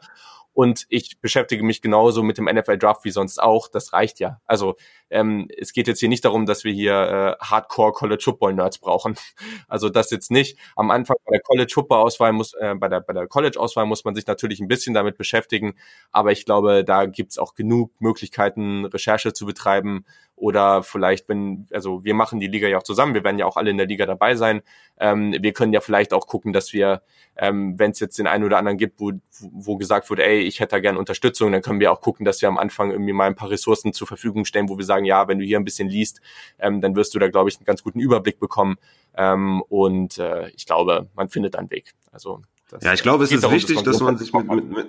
und 0.54 0.84
ich 0.90 1.18
beschäftige 1.20 1.62
mich 1.62 1.80
genauso 1.80 2.22
mit 2.22 2.36
dem 2.36 2.44
NFL 2.44 2.76
Draft 2.76 3.04
wie 3.04 3.10
sonst 3.10 3.42
auch. 3.42 3.68
Das 3.68 3.92
reicht 3.92 4.20
ja. 4.20 4.40
Also 4.46 4.76
ähm, 5.09 5.48
es 5.56 5.72
geht 5.72 5.88
jetzt 5.88 6.00
hier 6.00 6.10
nicht 6.10 6.24
darum, 6.24 6.44
dass 6.44 6.64
wir 6.64 6.72
hier 6.72 7.38
äh, 7.40 7.44
Hardcore 7.44 7.92
College 7.92 8.22
Football 8.22 8.54
Nerds 8.54 8.78
brauchen. 8.78 9.16
Also 9.68 9.88
das 9.88 10.10
jetzt 10.10 10.30
nicht. 10.30 10.59
Am 10.76 10.90
Anfang 10.90 11.16
bei 11.24 11.32
der 11.32 11.40
College 11.40 11.72
Football 11.72 12.00
Auswahl 12.00 12.32
muss 12.32 12.52
äh, 12.54 12.74
bei 12.74 12.88
der 12.88 13.00
bei 13.00 13.14
der 13.14 13.26
College 13.26 13.59
Auswahl 13.59 13.86
muss 13.86 14.04
man 14.04 14.14
sich 14.14 14.26
natürlich 14.26 14.60
ein 14.60 14.68
bisschen 14.68 14.92
damit 14.92 15.16
beschäftigen. 15.16 15.74
Aber 16.10 16.30
ich 16.32 16.44
glaube, 16.44 16.84
da 16.84 17.06
gibt's 17.06 17.38
auch 17.38 17.54
genug 17.54 17.92
Möglichkeiten, 18.00 18.84
Recherche 18.84 19.32
zu 19.32 19.46
betreiben 19.46 20.04
oder 20.43 20.82
vielleicht, 20.82 21.28
wenn, 21.28 21.69
also 21.70 22.02
wir 22.02 22.14
machen 22.14 22.40
die 22.40 22.48
Liga 22.48 22.66
ja 22.66 22.78
auch 22.78 22.82
zusammen, 22.82 23.14
wir 23.14 23.23
werden 23.23 23.39
ja 23.39 23.47
auch 23.47 23.56
alle 23.56 23.70
in 23.70 23.77
der 23.77 23.86
Liga 23.86 24.06
dabei 24.06 24.35
sein. 24.35 24.62
Ähm, 24.98 25.36
wir 25.40 25.52
können 25.52 25.73
ja 25.73 25.81
vielleicht 25.81 26.12
auch 26.12 26.27
gucken, 26.27 26.52
dass 26.52 26.73
wir, 26.73 27.02
ähm, 27.36 27.78
wenn 27.78 27.93
es 27.93 28.01
jetzt 28.01 28.19
den 28.19 28.27
einen 28.27 28.43
oder 28.43 28.59
anderen 28.59 28.77
gibt, 28.77 28.98
wo, 28.98 29.12
wo 29.52 29.77
gesagt 29.77 30.10
wurde, 30.10 30.24
ey, 30.24 30.40
ich 30.40 30.59
hätte 30.59 30.73
da 30.73 30.81
gerne 30.81 30.98
Unterstützung, 30.98 31.52
dann 31.52 31.62
können 31.62 31.78
wir 31.78 31.93
auch 31.93 32.01
gucken, 32.01 32.24
dass 32.24 32.43
wir 32.43 32.48
am 32.48 32.59
Anfang 32.59 32.90
irgendwie 32.90 33.12
mal 33.12 33.27
ein 33.27 33.36
paar 33.36 33.51
Ressourcen 33.51 33.93
zur 33.93 34.09
Verfügung 34.09 34.44
stellen, 34.44 34.69
wo 34.69 34.77
wir 34.77 34.85
sagen, 34.85 35.05
ja, 35.05 35.28
wenn 35.28 35.39
du 35.39 35.44
hier 35.44 35.60
ein 35.60 35.64
bisschen 35.64 35.89
liest, 35.89 36.20
ähm, 36.59 36.81
dann 36.81 36.97
wirst 36.97 37.14
du 37.14 37.20
da, 37.20 37.28
glaube 37.28 37.48
ich, 37.48 37.59
einen 37.59 37.64
ganz 37.64 37.85
guten 37.85 38.01
Überblick 38.01 38.40
bekommen. 38.40 38.78
Ähm, 39.16 39.62
und 39.69 40.19
äh, 40.19 40.48
ich 40.56 40.66
glaube, 40.66 41.09
man 41.14 41.28
findet 41.28 41.55
einen 41.55 41.70
Weg. 41.70 41.94
Also 42.10 42.43
ja, 42.81 42.93
ich 42.94 43.02
glaube, 43.05 43.23
es 43.23 43.31
ist 43.31 43.44
darum, 43.44 43.55
wichtig, 43.55 43.81
dass 43.82 44.01
man, 44.01 44.16
dass 44.16 44.32
man 44.32 44.48
sich 44.48 44.64
mit, 44.64 44.73
mit, 44.74 44.77
mit, 44.77 44.89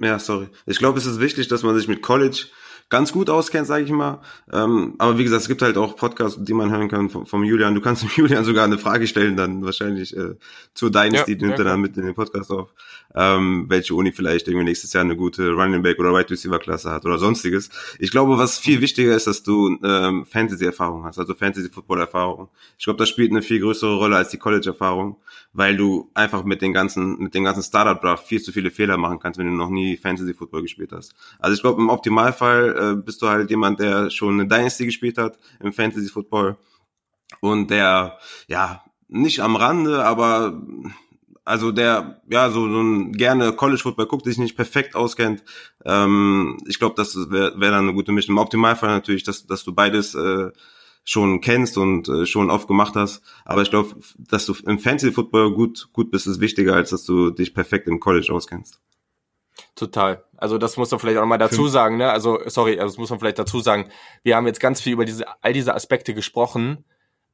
ja, 0.00 0.18
sorry. 0.18 0.48
Ich 0.64 0.78
glaube, 0.78 0.98
es 0.98 1.04
ist 1.04 1.20
wichtig, 1.20 1.48
dass 1.48 1.62
man 1.62 1.76
sich 1.76 1.86
mit 1.86 2.00
College 2.00 2.46
ganz 2.88 3.12
gut 3.12 3.30
auskennt, 3.30 3.66
sage 3.66 3.84
ich 3.84 3.90
mal. 3.90 4.20
Ähm, 4.52 4.94
aber 4.98 5.18
wie 5.18 5.24
gesagt, 5.24 5.42
es 5.42 5.48
gibt 5.48 5.62
halt 5.62 5.76
auch 5.76 5.96
Podcasts, 5.96 6.38
die 6.40 6.52
man 6.52 6.70
hören 6.70 6.88
kann 6.88 7.10
vom, 7.10 7.26
vom 7.26 7.42
Julian. 7.42 7.74
Du 7.74 7.80
kannst 7.80 8.02
dem 8.04 8.10
Julian 8.14 8.44
sogar 8.44 8.64
eine 8.64 8.78
Frage 8.78 9.06
stellen, 9.06 9.36
dann 9.36 9.64
wahrscheinlich 9.64 10.16
äh, 10.16 10.34
zur 10.74 10.90
Dynasty, 10.90 11.32
ja, 11.32 11.38
die 11.38 11.44
nimmt 11.44 11.58
er 11.58 11.64
dann 11.64 11.80
mit 11.80 11.96
in 11.96 12.04
den 12.04 12.14
Podcast 12.14 12.50
auf, 12.50 12.72
ähm, 13.14 13.66
welche 13.68 13.94
Uni 13.94 14.12
vielleicht 14.12 14.46
irgendwie 14.46 14.64
nächstes 14.64 14.92
Jahr 14.92 15.04
eine 15.04 15.16
gute 15.16 15.50
Running 15.50 15.82
Back 15.82 15.98
oder 15.98 16.12
Right 16.12 16.30
Receiver 16.30 16.58
Klasse 16.58 16.90
hat 16.90 17.04
oder 17.04 17.18
sonstiges. 17.18 17.70
Ich 17.98 18.10
glaube, 18.10 18.38
was 18.38 18.58
viel 18.58 18.80
wichtiger 18.80 19.16
ist, 19.16 19.26
dass 19.26 19.42
du 19.42 19.78
ähm, 19.82 20.24
Fantasy-Erfahrung 20.24 21.04
hast, 21.04 21.18
also 21.18 21.34
Fantasy-Football-Erfahrung. 21.34 22.48
Ich 22.78 22.84
glaube, 22.84 22.98
das 22.98 23.08
spielt 23.08 23.32
eine 23.32 23.42
viel 23.42 23.60
größere 23.60 23.96
Rolle 23.96 24.16
als 24.16 24.30
die 24.30 24.38
College-Erfahrung, 24.38 25.16
weil 25.56 25.76
du 25.76 26.10
einfach 26.14 26.44
mit 26.44 26.60
den 26.60 26.72
ganzen, 26.72 27.18
mit 27.18 27.34
dem 27.34 27.44
ganzen 27.44 27.62
Startup-Draft 27.62 28.26
viel 28.26 28.42
zu 28.42 28.52
viele 28.52 28.70
Fehler 28.70 28.96
machen 28.96 29.18
kannst, 29.18 29.38
wenn 29.38 29.46
du 29.46 29.52
noch 29.52 29.70
nie 29.70 29.96
Fantasy-Football 29.96 30.62
gespielt 30.62 30.92
hast. 30.92 31.14
Also 31.38 31.54
ich 31.54 31.62
glaube, 31.62 31.80
im 31.80 31.88
Optimalfall 31.88 32.94
äh, 32.98 33.02
bist 33.02 33.22
du 33.22 33.28
halt 33.28 33.50
jemand, 33.50 33.80
der 33.80 34.10
schon 34.10 34.34
eine 34.34 34.46
Dynasty 34.46 34.84
gespielt 34.84 35.18
hat 35.18 35.38
im 35.60 35.72
Fantasy 35.72 36.08
Football 36.08 36.56
und 37.40 37.70
der 37.70 38.18
ja 38.48 38.84
nicht 39.08 39.40
am 39.40 39.56
Rande, 39.56 40.04
aber 40.04 40.60
also 41.44 41.70
der 41.72 42.20
ja 42.28 42.50
so, 42.50 42.68
so 42.68 42.80
ein 42.80 43.12
gerne 43.12 43.52
College 43.52 43.80
Football 43.80 44.06
guckt, 44.06 44.24
sich 44.24 44.36
nicht 44.36 44.56
perfekt 44.56 44.94
auskennt. 44.96 45.44
Ähm, 45.84 46.58
ich 46.66 46.78
glaube, 46.78 46.96
das 46.96 47.16
wäre 47.30 47.58
wär 47.58 47.70
dann 47.70 47.84
eine 47.84 47.94
gute 47.94 48.12
Mischung. 48.12 48.34
Im 48.34 48.38
Optimalfall 48.38 48.90
natürlich, 48.90 49.22
dass, 49.22 49.46
dass 49.46 49.62
du 49.62 49.72
beides 49.72 50.14
äh, 50.14 50.50
schon 51.06 51.40
kennst 51.40 51.78
und 51.78 52.08
äh, 52.08 52.26
schon 52.26 52.50
oft 52.50 52.66
gemacht 52.66 52.94
hast. 52.96 53.22
Aber 53.44 53.62
ich 53.62 53.70
glaube, 53.70 53.94
dass 54.18 54.44
du 54.44 54.54
im 54.66 54.78
Fantasy 54.78 55.12
Football 55.12 55.54
gut 55.54 55.88
gut 55.92 56.10
bist, 56.10 56.26
ist 56.26 56.40
wichtiger, 56.40 56.74
als 56.74 56.90
dass 56.90 57.04
du 57.04 57.30
dich 57.30 57.54
perfekt 57.54 57.86
im 57.86 58.00
College 58.00 58.30
auskennst. 58.32 58.80
Total. 59.76 60.24
Also 60.36 60.58
das 60.58 60.76
muss 60.76 60.90
man 60.90 61.00
vielleicht 61.00 61.16
auch 61.16 61.22
nochmal 61.22 61.38
dazu 61.38 61.68
sagen, 61.68 61.96
ne? 61.96 62.10
Also, 62.10 62.40
sorry, 62.46 62.78
also 62.78 62.92
das 62.92 62.98
muss 62.98 63.10
man 63.10 63.20
vielleicht 63.20 63.38
dazu 63.38 63.60
sagen. 63.60 63.88
Wir 64.22 64.36
haben 64.36 64.46
jetzt 64.46 64.60
ganz 64.60 64.80
viel 64.80 64.92
über 64.92 65.04
diese, 65.04 65.24
all 65.42 65.52
diese 65.52 65.74
Aspekte 65.74 66.12
gesprochen, 66.12 66.84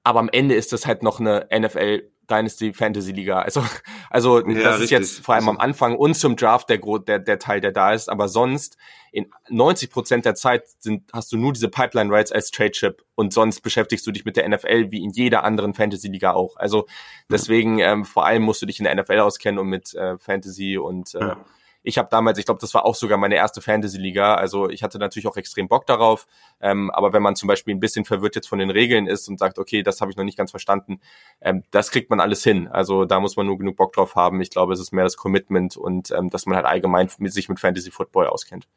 aber 0.04 0.20
am 0.20 0.28
Ende 0.28 0.54
ist 0.54 0.72
das 0.72 0.86
halt 0.86 1.02
noch 1.02 1.18
eine 1.18 1.48
NFL 1.56 2.11
Dynasty 2.30 2.72
Fantasy 2.72 3.12
Liga. 3.12 3.40
Also, 3.40 3.64
also 4.10 4.38
ja, 4.46 4.62
das 4.62 4.80
richtig. 4.80 4.84
ist 4.84 4.90
jetzt 4.90 5.24
vor 5.24 5.34
allem 5.34 5.48
am 5.48 5.58
Anfang 5.58 5.96
und 5.96 6.14
zum 6.14 6.36
Draft 6.36 6.68
der, 6.70 6.78
der, 6.78 7.18
der 7.18 7.38
Teil, 7.38 7.60
der 7.60 7.72
da 7.72 7.92
ist, 7.92 8.08
aber 8.08 8.28
sonst 8.28 8.76
in 9.12 9.30
90 9.50 9.90
Prozent 9.90 10.24
der 10.24 10.34
Zeit 10.34 10.64
sind, 10.78 11.10
hast 11.12 11.32
du 11.32 11.36
nur 11.36 11.52
diese 11.52 11.68
Pipeline 11.68 12.10
Rights 12.10 12.32
als 12.32 12.50
Trade 12.50 12.70
Chip 12.70 13.04
und 13.14 13.32
sonst 13.32 13.60
beschäftigst 13.60 14.06
du 14.06 14.10
dich 14.10 14.24
mit 14.24 14.36
der 14.36 14.48
NFL 14.48 14.90
wie 14.90 15.02
in 15.02 15.10
jeder 15.10 15.44
anderen 15.44 15.74
Fantasy 15.74 16.08
Liga 16.08 16.32
auch. 16.32 16.56
Also 16.56 16.86
deswegen 17.30 17.78
ähm, 17.78 18.04
vor 18.04 18.24
allem 18.24 18.42
musst 18.42 18.62
du 18.62 18.66
dich 18.66 18.78
in 18.78 18.84
der 18.84 18.94
NFL 18.94 19.18
auskennen 19.18 19.58
und 19.58 19.68
mit 19.68 19.94
äh, 19.94 20.16
Fantasy 20.18 20.78
und 20.78 21.14
äh, 21.14 21.20
ja 21.20 21.44
ich 21.82 21.98
habe 21.98 22.08
damals, 22.10 22.38
ich 22.38 22.44
glaube, 22.44 22.60
das 22.60 22.74
war 22.74 22.84
auch 22.84 22.94
sogar 22.94 23.18
meine 23.18 23.34
erste 23.34 23.60
Fantasy-Liga. 23.60 24.34
Also 24.34 24.68
ich 24.70 24.82
hatte 24.82 24.98
natürlich 24.98 25.26
auch 25.26 25.36
extrem 25.36 25.68
Bock 25.68 25.86
darauf. 25.86 26.26
Ähm, 26.60 26.90
aber 26.90 27.12
wenn 27.12 27.22
man 27.22 27.36
zum 27.36 27.48
Beispiel 27.48 27.74
ein 27.74 27.80
bisschen 27.80 28.04
verwirrt 28.04 28.36
jetzt 28.36 28.48
von 28.48 28.58
den 28.58 28.70
Regeln 28.70 29.06
ist 29.06 29.28
und 29.28 29.38
sagt, 29.38 29.58
okay, 29.58 29.82
das 29.82 30.00
habe 30.00 30.10
ich 30.10 30.16
noch 30.16 30.24
nicht 30.24 30.38
ganz 30.38 30.50
verstanden, 30.50 31.00
ähm, 31.40 31.64
das 31.70 31.90
kriegt 31.90 32.10
man 32.10 32.20
alles 32.20 32.44
hin. 32.44 32.68
Also 32.68 33.04
da 33.04 33.20
muss 33.20 33.36
man 33.36 33.46
nur 33.46 33.58
genug 33.58 33.76
Bock 33.76 33.92
drauf 33.92 34.14
haben. 34.14 34.40
Ich 34.40 34.50
glaube, 34.50 34.72
es 34.72 34.80
ist 34.80 34.92
mehr 34.92 35.04
das 35.04 35.16
Commitment 35.16 35.76
und 35.76 36.10
ähm, 36.12 36.30
dass 36.30 36.46
man 36.46 36.56
halt 36.56 36.66
allgemein 36.66 37.08
mit 37.18 37.32
sich 37.32 37.48
mit 37.48 37.58
Fantasy 37.58 37.90
Football 37.90 38.26
auskennt. 38.26 38.68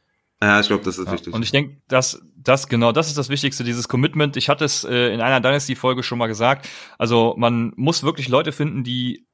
Ja, 0.41 0.59
ich 0.59 0.67
glaube, 0.67 0.83
das 0.83 0.97
ist 0.97 1.07
ja. 1.07 1.13
wichtig. 1.13 1.33
Und 1.33 1.43
ich 1.43 1.51
denke, 1.51 1.77
dass 1.87 2.21
das 2.35 2.67
genau, 2.67 2.91
das 2.91 3.07
ist 3.07 3.17
das 3.17 3.29
Wichtigste, 3.29 3.63
dieses 3.63 3.87
Commitment. 3.87 4.35
Ich 4.35 4.49
hatte 4.49 4.65
es 4.65 4.83
äh, 4.83 5.13
in 5.13 5.21
einer 5.21 5.39
Dynasty-Folge 5.39 6.03
schon 6.03 6.17
mal 6.17 6.27
gesagt. 6.27 6.67
Also 6.97 7.35
man 7.37 7.71
muss 7.77 8.03
wirklich 8.03 8.27
Leute 8.27 8.51
finden, 8.51 8.83
die 8.83 9.25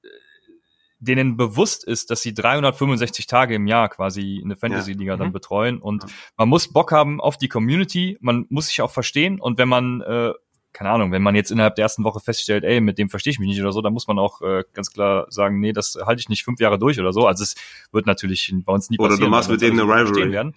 denen 1.02 1.36
bewusst 1.36 1.84
ist, 1.84 2.12
dass 2.12 2.22
sie 2.22 2.34
365 2.34 3.26
Tage 3.26 3.56
im 3.56 3.68
Jahr 3.68 3.90
quasi 3.90 4.40
eine 4.44 4.56
Fantasy-Liga 4.56 5.14
ja. 5.14 5.18
dann 5.18 5.30
mhm. 5.30 5.34
betreuen. 5.34 5.80
Und 5.80 6.04
ja. 6.04 6.10
man 6.38 6.48
muss 6.48 6.72
Bock 6.72 6.92
haben 6.92 7.20
auf 7.20 7.38
die 7.38 7.50
Community, 7.50 8.18
man 8.22 8.46
muss 8.50 8.68
sich 8.68 8.82
auch 8.82 8.92
verstehen. 8.92 9.42
Und 9.42 9.58
wenn 9.58 9.68
man, 9.68 10.02
äh, 10.02 10.32
keine 10.74 10.92
Ahnung, 10.92 11.12
wenn 11.12 11.24
man 11.24 11.36
jetzt 11.36 11.52
innerhalb 11.52 11.76
der 11.76 11.84
ersten 11.84 12.04
Woche 12.04 12.20
feststellt, 12.20 12.64
ey, 12.64 12.80
mit 12.82 13.00
dem 13.00 13.10
verstehe 13.10 13.32
ich 13.32 13.40
mich 13.40 13.50
nicht 13.50 13.62
oder 13.62 13.74
so, 13.74 13.82
dann 13.82 13.94
muss 13.94 14.08
man 14.08 14.20
auch 14.20 14.42
äh, 14.42 14.64
ganz 14.74 14.92
klar 14.92 15.26
sagen, 15.30 15.60
nee, 15.60 15.74
das 15.74 15.98
halte 16.06 16.20
ich 16.20 16.30
nicht 16.30 16.44
fünf 16.44 16.60
Jahre 16.60 16.78
durch 16.78 17.00
oder 17.00 17.14
so. 17.14 17.26
Also 17.26 17.44
es 17.44 17.56
wird 17.92 18.06
natürlich 18.06 18.54
bei 18.64 18.72
uns 18.72 18.92
nie 18.92 18.98
passieren. 18.98 19.16
Oder 19.16 19.26
du 19.26 19.30
machst 19.30 19.50
mit 19.50 19.62
dem 19.62 19.74
eine 19.74 19.84
Rivalry. 19.84 20.32
Werden. 20.32 20.54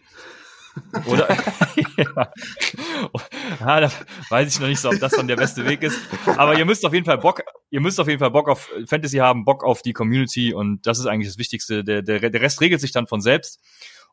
Oder? 1.06 1.28
ja. 1.96 2.32
ja, 3.60 3.80
da 3.80 3.92
weiß 4.28 4.54
ich 4.54 4.60
noch 4.60 4.68
nicht 4.68 4.80
so, 4.80 4.90
ob 4.90 4.98
das 4.98 5.12
dann 5.12 5.28
der 5.28 5.36
beste 5.36 5.64
Weg 5.66 5.82
ist. 5.82 5.98
Aber 6.26 6.58
ihr 6.58 6.64
müsst 6.64 6.84
auf 6.84 6.92
jeden 6.92 7.06
Fall 7.06 7.18
Bock, 7.18 7.42
ihr 7.70 7.80
müsst 7.80 8.00
auf 8.00 8.08
jeden 8.08 8.18
Fall 8.18 8.30
Bock 8.30 8.48
auf 8.48 8.70
Fantasy 8.86 9.18
haben, 9.18 9.44
Bock 9.44 9.64
auf 9.64 9.82
die 9.82 9.92
Community 9.92 10.52
und 10.52 10.86
das 10.86 10.98
ist 10.98 11.06
eigentlich 11.06 11.28
das 11.28 11.38
Wichtigste. 11.38 11.84
Der, 11.84 12.02
der, 12.02 12.30
der 12.30 12.40
Rest 12.40 12.60
regelt 12.60 12.80
sich 12.80 12.92
dann 12.92 13.06
von 13.06 13.20
selbst. 13.20 13.60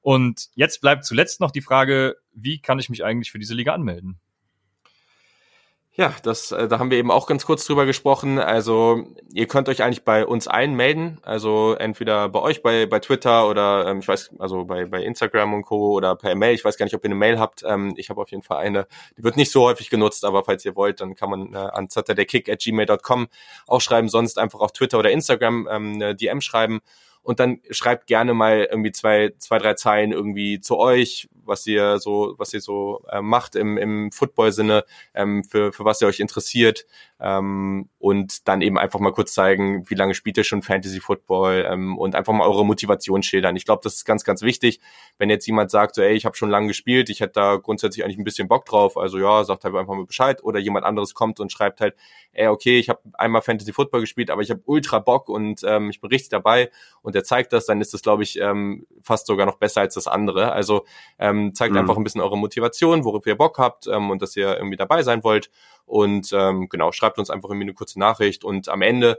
Und 0.01 0.47
jetzt 0.55 0.81
bleibt 0.81 1.05
zuletzt 1.05 1.39
noch 1.41 1.51
die 1.51 1.61
Frage, 1.61 2.15
wie 2.33 2.59
kann 2.59 2.79
ich 2.79 2.89
mich 2.89 3.03
eigentlich 3.03 3.31
für 3.31 3.39
diese 3.39 3.53
Liga 3.53 3.73
anmelden? 3.73 4.19
Ja, 5.93 6.15
das, 6.23 6.53
äh, 6.53 6.69
da 6.69 6.79
haben 6.79 6.89
wir 6.89 6.97
eben 6.97 7.11
auch 7.11 7.27
ganz 7.27 7.45
kurz 7.45 7.65
drüber 7.65 7.85
gesprochen. 7.85 8.39
Also 8.39 9.03
ihr 9.33 9.45
könnt 9.47 9.67
euch 9.67 9.83
eigentlich 9.83 10.05
bei 10.05 10.25
uns 10.25 10.47
allen 10.47 10.73
melden. 10.73 11.17
Also 11.21 11.75
entweder 11.77 12.29
bei 12.29 12.39
euch 12.39 12.63
bei, 12.63 12.85
bei 12.85 12.99
Twitter 12.99 13.49
oder 13.49 13.87
ähm, 13.87 13.99
ich 13.99 14.07
weiß, 14.07 14.31
also 14.39 14.63
bei, 14.63 14.85
bei 14.85 15.03
Instagram 15.03 15.53
und 15.53 15.63
Co. 15.63 15.91
oder 15.91 16.15
per 16.15 16.33
Mail. 16.35 16.55
Ich 16.55 16.63
weiß 16.63 16.77
gar 16.77 16.85
nicht, 16.85 16.95
ob 16.95 17.03
ihr 17.03 17.09
eine 17.09 17.15
Mail 17.15 17.39
habt. 17.39 17.63
Ähm, 17.67 17.93
ich 17.97 18.09
habe 18.09 18.21
auf 18.21 18.31
jeden 18.31 18.41
Fall 18.41 18.59
eine. 18.59 18.87
Die 19.17 19.23
wird 19.25 19.35
nicht 19.35 19.51
so 19.51 19.63
häufig 19.63 19.89
genutzt, 19.89 20.23
aber 20.23 20.45
falls 20.45 20.63
ihr 20.63 20.77
wollt, 20.77 21.01
dann 21.01 21.13
kann 21.15 21.29
man 21.29 21.53
äh, 21.53 21.57
an 21.57 21.89
saturdaykick 21.89 22.47
at 22.47 22.59
gmail.com 22.59 23.27
auch 23.67 23.81
schreiben. 23.81 24.07
Sonst 24.07 24.39
einfach 24.39 24.61
auf 24.61 24.71
Twitter 24.71 24.97
oder 24.97 25.11
Instagram 25.11 25.67
ähm, 25.69 25.93
eine 25.95 26.15
DM 26.15 26.39
schreiben 26.39 26.79
und 27.23 27.39
dann 27.39 27.59
schreibt 27.69 28.07
gerne 28.07 28.33
mal 28.33 28.67
irgendwie 28.69 28.91
zwei, 28.91 29.33
zwei, 29.37 29.59
drei 29.59 29.75
Zeilen 29.75 30.11
irgendwie 30.11 30.59
zu 30.59 30.77
euch, 30.77 31.29
was 31.43 31.67
ihr 31.67 31.99
so, 31.99 32.35
was 32.37 32.53
ihr 32.53 32.61
so 32.61 33.03
äh, 33.09 33.21
macht 33.21 33.55
im, 33.55 33.77
im 33.77 34.11
Football-Sinne, 34.11 34.85
ähm, 35.13 35.43
für, 35.43 35.71
für 35.71 35.85
was 35.85 36.01
ihr 36.01 36.07
euch 36.07 36.19
interessiert 36.19 36.85
ähm, 37.19 37.89
und 37.99 38.47
dann 38.47 38.61
eben 38.61 38.77
einfach 38.79 38.99
mal 38.99 39.11
kurz 39.11 39.33
zeigen, 39.33 39.89
wie 39.89 39.95
lange 39.95 40.15
spielt 40.15 40.37
ihr 40.37 40.43
schon 40.43 40.63
Fantasy 40.63 40.99
Football 40.99 41.67
ähm, 41.69 41.97
und 41.97 42.15
einfach 42.15 42.33
mal 42.33 42.47
eure 42.47 42.65
Motivation 42.65 43.21
schildern. 43.21 43.55
Ich 43.55 43.65
glaube, 43.65 43.81
das 43.83 43.95
ist 43.95 44.05
ganz, 44.05 44.23
ganz 44.23 44.41
wichtig. 44.41 44.79
Wenn 45.17 45.29
jetzt 45.29 45.45
jemand 45.45 45.69
sagt, 45.69 45.95
so, 45.95 46.01
ey, 46.01 46.13
ich 46.13 46.25
habe 46.25 46.35
schon 46.35 46.49
lange 46.49 46.67
gespielt, 46.67 47.09
ich 47.09 47.19
hätte 47.19 47.33
da 47.33 47.57
grundsätzlich 47.57 48.03
eigentlich 48.03 48.17
ein 48.17 48.23
bisschen 48.23 48.47
Bock 48.47 48.65
drauf, 48.65 48.97
also 48.97 49.19
ja, 49.19 49.43
sagt 49.43 49.63
halt 49.63 49.75
einfach 49.75 49.93
mal 49.93 50.05
Bescheid 50.05 50.43
oder 50.43 50.59
jemand 50.59 50.85
anderes 50.85 51.13
kommt 51.13 51.39
und 51.39 51.51
schreibt 51.51 51.81
halt, 51.81 51.95
ey, 52.33 52.47
okay, 52.47 52.79
ich 52.79 52.89
habe 52.89 53.01
einmal 53.13 53.41
Fantasy 53.41 53.73
Football 53.73 54.01
gespielt, 54.01 54.31
aber 54.31 54.41
ich 54.41 54.49
habe 54.49 54.61
ultra 54.65 54.99
Bock 54.99 55.29
und 55.29 55.61
ähm, 55.63 55.89
ich 55.89 56.01
bin 56.01 56.09
richtig 56.09 56.29
dabei 56.29 56.71
und 57.01 57.10
der 57.15 57.23
zeigt 57.23 57.53
das, 57.53 57.65
dann 57.65 57.81
ist 57.81 57.93
das, 57.93 58.01
glaube 58.01 58.23
ich, 58.23 58.39
ähm, 58.39 58.85
fast 59.01 59.27
sogar 59.27 59.45
noch 59.45 59.57
besser 59.57 59.81
als 59.81 59.95
das 59.95 60.07
andere. 60.07 60.51
Also 60.51 60.85
ähm, 61.19 61.53
zeigt 61.53 61.73
mhm. 61.73 61.79
einfach 61.79 61.97
ein 61.97 62.03
bisschen 62.03 62.21
eure 62.21 62.37
Motivation, 62.37 63.03
worauf 63.03 63.25
ihr 63.25 63.35
Bock 63.35 63.57
habt 63.57 63.87
ähm, 63.87 64.09
und 64.09 64.21
dass 64.21 64.35
ihr 64.35 64.55
irgendwie 64.57 64.77
dabei 64.77 65.03
sein 65.03 65.23
wollt. 65.23 65.49
Und 65.85 66.31
ähm, 66.33 66.69
genau, 66.69 66.91
schreibt 66.91 67.19
uns 67.19 67.29
einfach 67.29 67.49
irgendwie 67.49 67.65
eine 67.65 67.73
kurze 67.73 67.99
Nachricht 67.99 68.43
und 68.43 68.69
am 68.69 68.81
Ende 68.81 69.17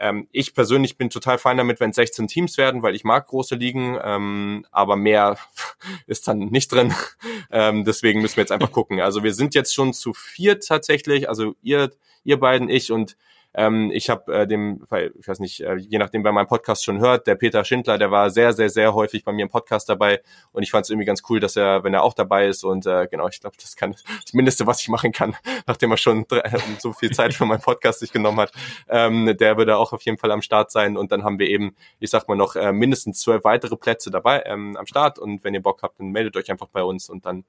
ähm, 0.00 0.28
ich 0.32 0.54
persönlich 0.54 0.96
bin 0.96 1.10
total 1.10 1.36
fein 1.36 1.58
damit, 1.58 1.78
wenn 1.78 1.92
16 1.92 2.26
Teams 2.26 2.56
werden, 2.56 2.82
weil 2.82 2.94
ich 2.94 3.04
mag 3.04 3.26
große 3.26 3.54
Ligen, 3.54 3.98
ähm, 4.02 4.64
aber 4.72 4.96
mehr 4.96 5.36
ist 6.06 6.26
dann 6.26 6.38
nicht 6.38 6.72
drin. 6.72 6.94
ähm, 7.50 7.84
deswegen 7.84 8.22
müssen 8.22 8.36
wir 8.36 8.42
jetzt 8.42 8.52
einfach 8.52 8.72
gucken. 8.72 9.00
Also 9.00 9.22
wir 9.22 9.34
sind 9.34 9.54
jetzt 9.54 9.74
schon 9.74 9.92
zu 9.92 10.14
viert 10.14 10.66
tatsächlich, 10.66 11.28
also 11.28 11.54
ihr, 11.62 11.90
ihr 12.24 12.40
beiden, 12.40 12.70
ich 12.70 12.90
und 12.90 13.16
Ähm, 13.54 13.90
ich 13.92 14.08
habe 14.10 14.32
äh, 14.32 14.46
dem, 14.46 14.82
ich 15.18 15.26
weiß 15.26 15.40
nicht, 15.40 15.60
äh, 15.60 15.76
je 15.76 15.98
nachdem, 15.98 16.22
wer 16.22 16.32
meinen 16.32 16.46
Podcast 16.46 16.84
schon 16.84 17.00
hört, 17.00 17.26
der 17.26 17.34
Peter 17.34 17.64
Schindler, 17.64 17.98
der 17.98 18.10
war 18.10 18.30
sehr, 18.30 18.52
sehr, 18.52 18.70
sehr 18.70 18.94
häufig 18.94 19.24
bei 19.24 19.32
mir 19.32 19.42
im 19.42 19.48
Podcast 19.48 19.88
dabei. 19.88 20.20
Und 20.52 20.62
ich 20.62 20.70
fand 20.70 20.86
es 20.86 20.90
irgendwie 20.90 21.06
ganz 21.06 21.22
cool, 21.28 21.40
dass 21.40 21.56
er, 21.56 21.82
wenn 21.82 21.92
er 21.92 22.02
auch 22.02 22.14
dabei 22.14 22.46
ist. 22.46 22.62
Und 22.64 22.86
äh, 22.86 23.08
genau, 23.10 23.28
ich 23.28 23.40
glaube, 23.40 23.56
das 23.60 23.76
kann 23.76 23.92
das 24.24 24.32
Mindeste, 24.32 24.66
was 24.66 24.80
ich 24.80 24.88
machen 24.88 25.12
kann, 25.12 25.34
nachdem 25.66 25.90
er 25.90 25.96
schon 25.96 26.26
drei, 26.28 26.42
so 26.78 26.92
viel 26.92 27.10
Zeit 27.10 27.34
für 27.34 27.44
meinen 27.44 27.60
Podcast 27.60 28.00
sich 28.00 28.12
genommen 28.12 28.40
hat, 28.40 28.52
ähm, 28.88 29.36
der 29.38 29.56
würde 29.56 29.76
auch 29.76 29.92
auf 29.92 30.02
jeden 30.02 30.18
Fall 30.18 30.30
am 30.30 30.42
Start 30.42 30.70
sein. 30.70 30.96
Und 30.96 31.10
dann 31.10 31.24
haben 31.24 31.38
wir 31.38 31.48
eben, 31.48 31.74
ich 31.98 32.10
sag 32.10 32.28
mal 32.28 32.36
noch 32.36 32.54
äh, 32.56 32.72
mindestens 32.72 33.20
zwölf 33.20 33.44
weitere 33.44 33.76
Plätze 33.76 34.10
dabei 34.10 34.42
ähm, 34.46 34.76
am 34.76 34.86
Start. 34.86 35.18
Und 35.18 35.42
wenn 35.42 35.54
ihr 35.54 35.62
Bock 35.62 35.82
habt, 35.82 35.98
dann 35.98 36.10
meldet 36.10 36.36
euch 36.36 36.50
einfach 36.50 36.68
bei 36.68 36.82
uns. 36.82 37.10
Und 37.10 37.26
dann 37.26 37.44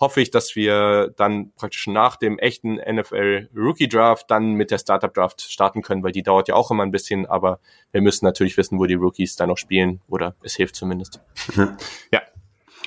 hoffe 0.00 0.22
ich, 0.22 0.30
dass 0.30 0.56
wir 0.56 1.12
dann 1.16 1.52
praktisch 1.56 1.86
nach 1.86 2.16
dem 2.16 2.38
echten 2.38 2.76
NFL 2.76 3.50
Rookie 3.54 3.88
Draft 3.88 4.30
dann 4.30 4.54
mit 4.54 4.70
der 4.70 4.78
Startup 4.78 5.12
Draft 5.12 5.42
starten 5.42 5.82
können, 5.82 6.02
weil 6.02 6.12
die 6.12 6.22
dauert 6.22 6.48
ja 6.48 6.54
auch 6.54 6.70
immer 6.70 6.82
ein 6.82 6.90
bisschen, 6.90 7.26
aber 7.26 7.60
wir 7.92 8.00
müssen 8.00 8.24
natürlich 8.24 8.56
wissen, 8.56 8.78
wo 8.78 8.86
die 8.86 8.94
Rookies 8.94 9.36
dann 9.36 9.50
noch 9.50 9.58
spielen 9.58 10.00
oder 10.08 10.34
es 10.42 10.56
hilft 10.56 10.74
zumindest. 10.74 11.20
ja. 12.12 12.22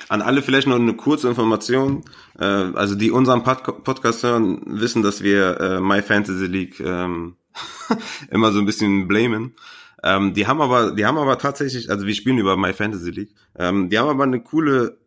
An 0.08 0.20
alle 0.20 0.42
vielleicht 0.42 0.66
noch 0.66 0.76
eine 0.76 0.94
kurze 0.94 1.28
Information. 1.28 2.04
Äh, 2.38 2.44
also 2.44 2.94
die 2.94 3.10
unseren 3.10 3.42
Pod 3.42 3.84
Podcast 3.84 4.22
hören, 4.22 4.60
wissen, 4.66 5.02
dass 5.02 5.22
wir 5.22 5.60
äh, 5.60 5.80
My 5.80 6.02
Fantasy 6.02 6.46
League 6.46 6.78
ähm, 6.80 7.36
immer 8.30 8.52
so 8.52 8.58
ein 8.58 8.66
bisschen 8.66 9.08
blamen. 9.08 9.54
Ähm, 10.02 10.34
die 10.34 10.46
haben 10.46 10.60
aber, 10.60 10.90
die 10.92 11.06
haben 11.06 11.16
aber 11.16 11.38
tatsächlich, 11.38 11.90
also 11.90 12.06
wir 12.06 12.14
spielen 12.14 12.36
über 12.36 12.56
My 12.58 12.74
Fantasy 12.74 13.10
League. 13.10 13.34
Ähm, 13.56 13.88
die 13.88 13.98
haben 13.98 14.10
aber 14.10 14.24
eine 14.24 14.42
coole 14.42 14.98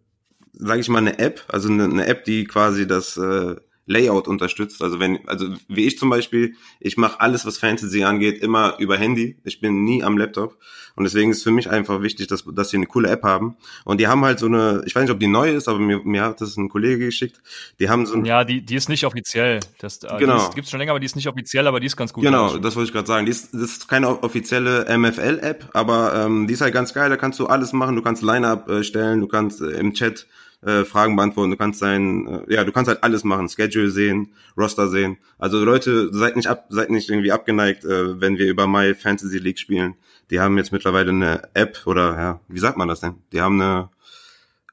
sage 0.59 0.81
ich 0.81 0.89
mal, 0.89 0.99
eine 0.99 1.19
App, 1.19 1.43
also 1.47 1.69
eine, 1.69 1.85
eine 1.85 2.07
App, 2.07 2.25
die 2.25 2.45
quasi 2.45 2.87
das 2.87 3.17
äh, 3.17 3.55
Layout 3.87 4.27
unterstützt. 4.27 4.83
Also 4.83 4.99
wenn, 4.99 5.27
also 5.27 5.47
wie 5.69 5.87
ich 5.87 5.97
zum 5.97 6.09
Beispiel, 6.09 6.55
ich 6.79 6.97
mache 6.97 7.21
alles, 7.21 7.45
was 7.45 7.57
Fantasy 7.57 8.03
angeht, 8.03 8.43
immer 8.43 8.75
über 8.79 8.97
Handy. 8.97 9.37
Ich 9.45 9.61
bin 9.61 9.85
nie 9.85 10.03
am 10.03 10.17
Laptop. 10.17 10.57
Und 10.95 11.05
deswegen 11.05 11.31
ist 11.31 11.43
für 11.43 11.51
mich 11.51 11.69
einfach 11.69 12.01
wichtig, 12.01 12.27
dass, 12.27 12.43
dass 12.43 12.69
sie 12.69 12.77
eine 12.77 12.87
coole 12.87 13.09
App 13.09 13.23
haben. 13.23 13.55
Und 13.85 14.01
die 14.01 14.07
haben 14.07 14.25
halt 14.25 14.39
so 14.39 14.47
eine, 14.47 14.83
ich 14.85 14.93
weiß 14.93 15.03
nicht, 15.03 15.11
ob 15.11 15.19
die 15.19 15.27
neu 15.27 15.51
ist, 15.51 15.69
aber 15.69 15.79
mir, 15.79 16.01
mir 16.03 16.23
hat 16.23 16.41
das 16.41 16.57
ein 16.57 16.69
Kollege 16.69 17.05
geschickt. 17.05 17.39
Die 17.79 17.89
haben 17.89 18.05
so 18.05 18.15
ein, 18.15 18.25
Ja, 18.25 18.43
die, 18.43 18.61
die 18.61 18.75
ist 18.75 18.89
nicht 18.89 19.05
offiziell. 19.05 19.61
Das 19.79 20.03
äh, 20.03 20.17
genau. 20.17 20.49
die 20.49 20.55
gibt's 20.55 20.69
schon 20.69 20.79
länger, 20.79 20.91
aber 20.91 20.99
die 20.99 21.05
ist 21.05 21.15
nicht 21.15 21.27
offiziell, 21.29 21.65
aber 21.67 21.79
die 21.79 21.85
ist 21.87 21.95
ganz 21.95 22.11
gut. 22.11 22.23
Genau, 22.23 22.57
das 22.57 22.75
wollte 22.75 22.87
ich 22.87 22.93
gerade 22.93 23.07
sagen. 23.07 23.25
Die 23.25 23.31
ist, 23.31 23.53
das 23.53 23.61
ist 23.61 23.87
keine 23.87 24.21
offizielle 24.21 24.85
MFL-App, 24.97 25.69
aber 25.73 26.25
ähm, 26.25 26.47
die 26.47 26.55
ist 26.55 26.61
halt 26.61 26.73
ganz 26.73 26.93
geil. 26.93 27.09
Da 27.09 27.15
kannst 27.15 27.39
du 27.39 27.47
alles 27.47 27.71
machen. 27.71 27.95
Du 27.95 28.01
kannst 28.01 28.21
Line-Up 28.21 28.67
äh, 28.67 28.83
stellen, 28.83 29.21
du 29.21 29.27
kannst 29.27 29.61
äh, 29.61 29.79
im 29.79 29.93
Chat 29.93 30.27
äh, 30.67 30.83
Fragen 30.83 31.15
beantworten, 31.15 31.51
du 31.51 31.57
kannst 31.57 31.79
sein, 31.79 32.27
äh, 32.27 32.53
ja, 32.53 32.65
du 32.65 32.73
kannst 32.73 32.89
halt 32.89 33.01
alles 33.01 33.23
machen, 33.23 33.47
Schedule 33.47 33.89
sehen, 33.89 34.33
Roster 34.57 34.89
sehen. 34.89 35.17
Also 35.39 35.63
Leute, 35.63 36.13
seid 36.13 36.35
nicht 36.35 36.47
ab, 36.47 36.65
seid 36.67 36.89
nicht 36.89 37.09
irgendwie 37.09 37.31
abgeneigt, 37.31 37.85
äh, 37.85 38.19
wenn 38.19 38.37
wir 38.37 38.47
über 38.47 38.67
My 38.67 38.93
Fantasy 38.93 39.37
League 39.37 39.59
spielen. 39.59 39.95
Die 40.29 40.41
haben 40.41 40.57
jetzt 40.57 40.73
mittlerweile 40.73 41.11
eine 41.11 41.49
App 41.53 41.83
oder 41.85 42.17
ja, 42.17 42.39
wie 42.49 42.59
sagt 42.59 42.77
man 42.77 42.89
das 42.89 42.99
denn? 42.99 43.15
Die 43.31 43.39
haben 43.39 43.61
eine 43.61 43.89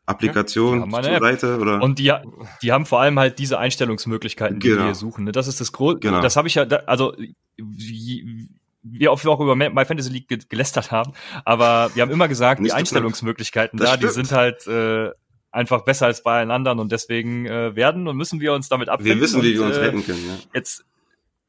Applikation 0.04 0.90
ja, 0.90 1.02
zur 1.02 1.20
Seite 1.20 1.58
oder 1.58 1.80
und 1.80 2.00
die 2.00 2.12
die 2.60 2.72
haben 2.72 2.86
vor 2.86 3.00
allem 3.00 3.18
halt 3.18 3.38
diese 3.38 3.58
Einstellungsmöglichkeiten, 3.58 4.58
die 4.58 4.68
genau. 4.68 4.80
wir 4.80 4.84
hier 4.86 4.94
suchen. 4.96 5.24
Ne? 5.24 5.32
Das 5.32 5.46
ist 5.46 5.60
das 5.60 5.70
große. 5.70 6.00
Genau. 6.00 6.20
Das 6.20 6.36
habe 6.36 6.48
ich 6.48 6.56
ja, 6.56 6.64
also 6.64 7.14
wie, 7.56 8.48
wie 8.82 9.08
oft 9.08 9.24
wir 9.24 9.30
auch 9.30 9.40
über 9.40 9.54
My 9.54 9.84
Fantasy 9.84 10.10
League 10.10 10.50
gelästert 10.50 10.90
haben, 10.90 11.12
aber 11.44 11.90
wir 11.94 12.02
haben 12.02 12.10
immer 12.10 12.26
gesagt, 12.26 12.64
die 12.64 12.72
Einstellungsmöglichkeiten 12.72 13.78
da, 13.78 13.94
stimmt. 13.94 14.02
die 14.02 14.08
sind 14.08 14.32
halt 14.32 14.66
äh, 14.66 15.12
einfach 15.54 15.82
besser 15.84 16.06
als 16.06 16.22
bei 16.22 16.38
allen 16.38 16.50
anderen 16.50 16.80
und 16.80 16.92
deswegen 16.92 17.46
äh, 17.46 17.76
werden 17.76 18.08
und 18.08 18.16
müssen 18.16 18.40
wir 18.40 18.52
uns 18.52 18.68
damit 18.68 18.88
abfinden. 18.88 19.16
Wir 19.16 19.22
wissen, 19.22 19.42
wie 19.42 19.52
und, 19.52 19.58
wir 19.58 19.66
uns 19.66 19.76
äh, 19.76 19.80
retten 19.80 20.04
können. 20.04 20.26
Ja. 20.26 20.34
Jetzt 20.52 20.84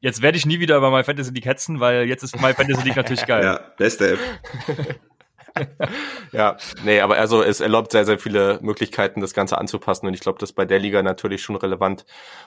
jetzt 0.00 0.22
werde 0.22 0.38
ich 0.38 0.46
nie 0.46 0.60
wieder 0.60 0.76
über 0.76 0.90
My 0.90 1.02
Fantasy 1.02 1.32
League 1.32 1.46
hetzen, 1.46 1.80
weil 1.80 2.06
jetzt 2.06 2.22
ist 2.22 2.40
My 2.40 2.54
Fantasy 2.54 2.82
League 2.84 2.96
natürlich 2.96 3.26
geil. 3.26 3.44
Ja, 3.44 3.60
beste 3.76 4.12
App. 4.12 4.18
ja, 6.32 6.56
nee, 6.84 7.00
aber 7.00 7.16
also 7.16 7.42
es 7.42 7.60
erlaubt 7.60 7.92
sehr, 7.92 8.04
sehr 8.04 8.18
viele 8.18 8.58
Möglichkeiten, 8.62 9.20
das 9.20 9.34
Ganze 9.34 9.58
anzupassen 9.58 10.06
und 10.06 10.14
ich 10.14 10.20
glaube, 10.20 10.38
das 10.38 10.50
ist 10.50 10.56
bei 10.56 10.64
der 10.64 10.78
Liga 10.78 11.02
natürlich 11.02 11.42
schon 11.42 11.56
relevant. 11.56 12.04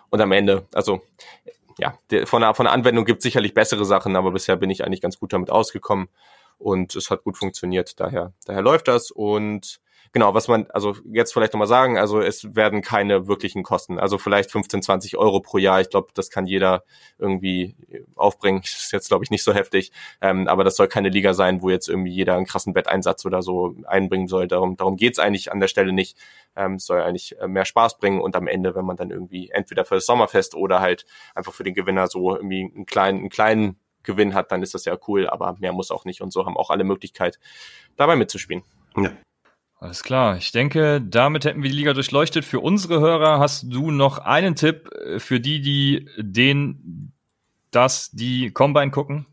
Und 0.09 0.21
am 0.21 0.31
Ende, 0.31 0.67
also 0.73 1.01
ja, 1.77 1.97
von, 2.25 2.41
der, 2.41 2.53
von 2.53 2.65
der 2.65 2.73
Anwendung 2.73 3.05
gibt 3.05 3.21
sicherlich 3.21 3.53
bessere 3.53 3.85
Sachen, 3.85 4.15
aber 4.15 4.31
bisher 4.31 4.55
bin 4.55 4.69
ich 4.69 4.85
eigentlich 4.85 5.01
ganz 5.01 5.19
gut 5.19 5.33
damit 5.33 5.49
ausgekommen 5.49 6.09
und 6.57 6.95
es 6.95 7.09
hat 7.09 7.23
gut 7.23 7.37
funktioniert. 7.37 7.99
Daher, 7.99 8.33
daher 8.45 8.61
läuft 8.61 8.87
das 8.87 9.11
und 9.11 9.79
genau, 10.11 10.33
was 10.33 10.47
man, 10.47 10.67
also 10.71 10.95
jetzt 11.11 11.33
vielleicht 11.33 11.53
nochmal 11.53 11.67
sagen, 11.67 11.97
also 11.97 12.21
es 12.21 12.55
werden 12.55 12.81
keine 12.81 13.27
wirklichen 13.27 13.63
Kosten, 13.63 13.99
also 13.99 14.17
vielleicht 14.17 14.51
15, 14.51 14.81
20 14.81 15.17
Euro 15.17 15.39
pro 15.39 15.57
Jahr. 15.57 15.81
Ich 15.81 15.89
glaube, 15.89 16.09
das 16.13 16.29
kann 16.29 16.45
jeder 16.45 16.83
irgendwie 17.17 17.75
aufbringen. 18.15 18.61
Das 18.61 18.85
ist 18.85 18.91
jetzt, 18.91 19.07
glaube 19.09 19.23
ich, 19.23 19.31
nicht 19.31 19.43
so 19.43 19.53
heftig. 19.53 19.91
Ähm, 20.21 20.47
aber 20.47 20.63
das 20.63 20.75
soll 20.75 20.87
keine 20.87 21.09
Liga 21.09 21.33
sein, 21.33 21.61
wo 21.61 21.69
jetzt 21.69 21.89
irgendwie 21.89 22.11
jeder 22.11 22.35
einen 22.35 22.45
krassen 22.45 22.75
Wetteinsatz 22.75 23.25
oder 23.25 23.41
so 23.41 23.75
einbringen 23.85 24.27
soll. 24.27 24.47
Darum, 24.47 24.77
darum 24.77 24.95
geht's 24.97 25.19
eigentlich 25.19 25.51
an 25.51 25.59
der 25.59 25.67
Stelle 25.67 25.93
nicht. 25.93 26.17
Ähm, 26.55 26.75
es 26.75 26.85
soll 26.85 27.01
eigentlich 27.01 27.39
äh, 27.39 27.47
mehr 27.47 27.65
Spaß 27.65 27.97
bringen 27.97 28.21
und 28.21 28.35
am 28.35 28.47
Ende, 28.47 28.75
wenn 28.75 28.85
man 28.85 28.97
dann 28.97 29.11
irgendwie 29.11 29.49
entweder 29.51 29.85
für 29.85 29.95
das 29.95 30.05
Sommerfest 30.05 30.55
oder 30.55 30.79
halt 30.79 31.05
einfach 31.35 31.53
für 31.53 31.63
den 31.63 31.73
Gewinner 31.73 32.07
so 32.07 32.35
irgendwie 32.35 32.71
einen 32.73 32.85
kleinen, 32.85 33.19
einen 33.19 33.29
kleinen 33.29 33.79
Gewinn 34.03 34.33
hat, 34.33 34.51
dann 34.51 34.63
ist 34.63 34.73
das 34.73 34.85
ja 34.85 34.97
cool, 35.07 35.27
aber 35.27 35.55
mehr 35.59 35.73
muss 35.73 35.91
auch 35.91 36.05
nicht 36.05 36.21
und 36.21 36.31
so 36.31 36.45
haben 36.45 36.57
auch 36.57 36.69
alle 36.69 36.83
Möglichkeit, 36.83 37.39
dabei 37.95 38.15
mitzuspielen. 38.15 38.63
Ja. 38.95 39.11
Alles 39.79 40.03
klar. 40.03 40.35
Ich 40.35 40.51
denke, 40.51 41.01
damit 41.01 41.45
hätten 41.45 41.63
wir 41.63 41.69
die 41.69 41.75
Liga 41.75 41.93
durchleuchtet. 41.93 42.43
Für 42.43 42.59
unsere 42.59 42.99
Hörer 42.99 43.39
hast 43.39 43.63
du 43.63 43.91
noch 43.91 44.17
einen 44.17 44.55
Tipp 44.55 44.89
äh, 44.93 45.19
für 45.19 45.39
die, 45.39 45.61
die 45.61 46.09
den, 46.17 47.13
das, 47.71 48.11
die 48.11 48.51
Combine 48.51 48.91
gucken? 48.91 49.25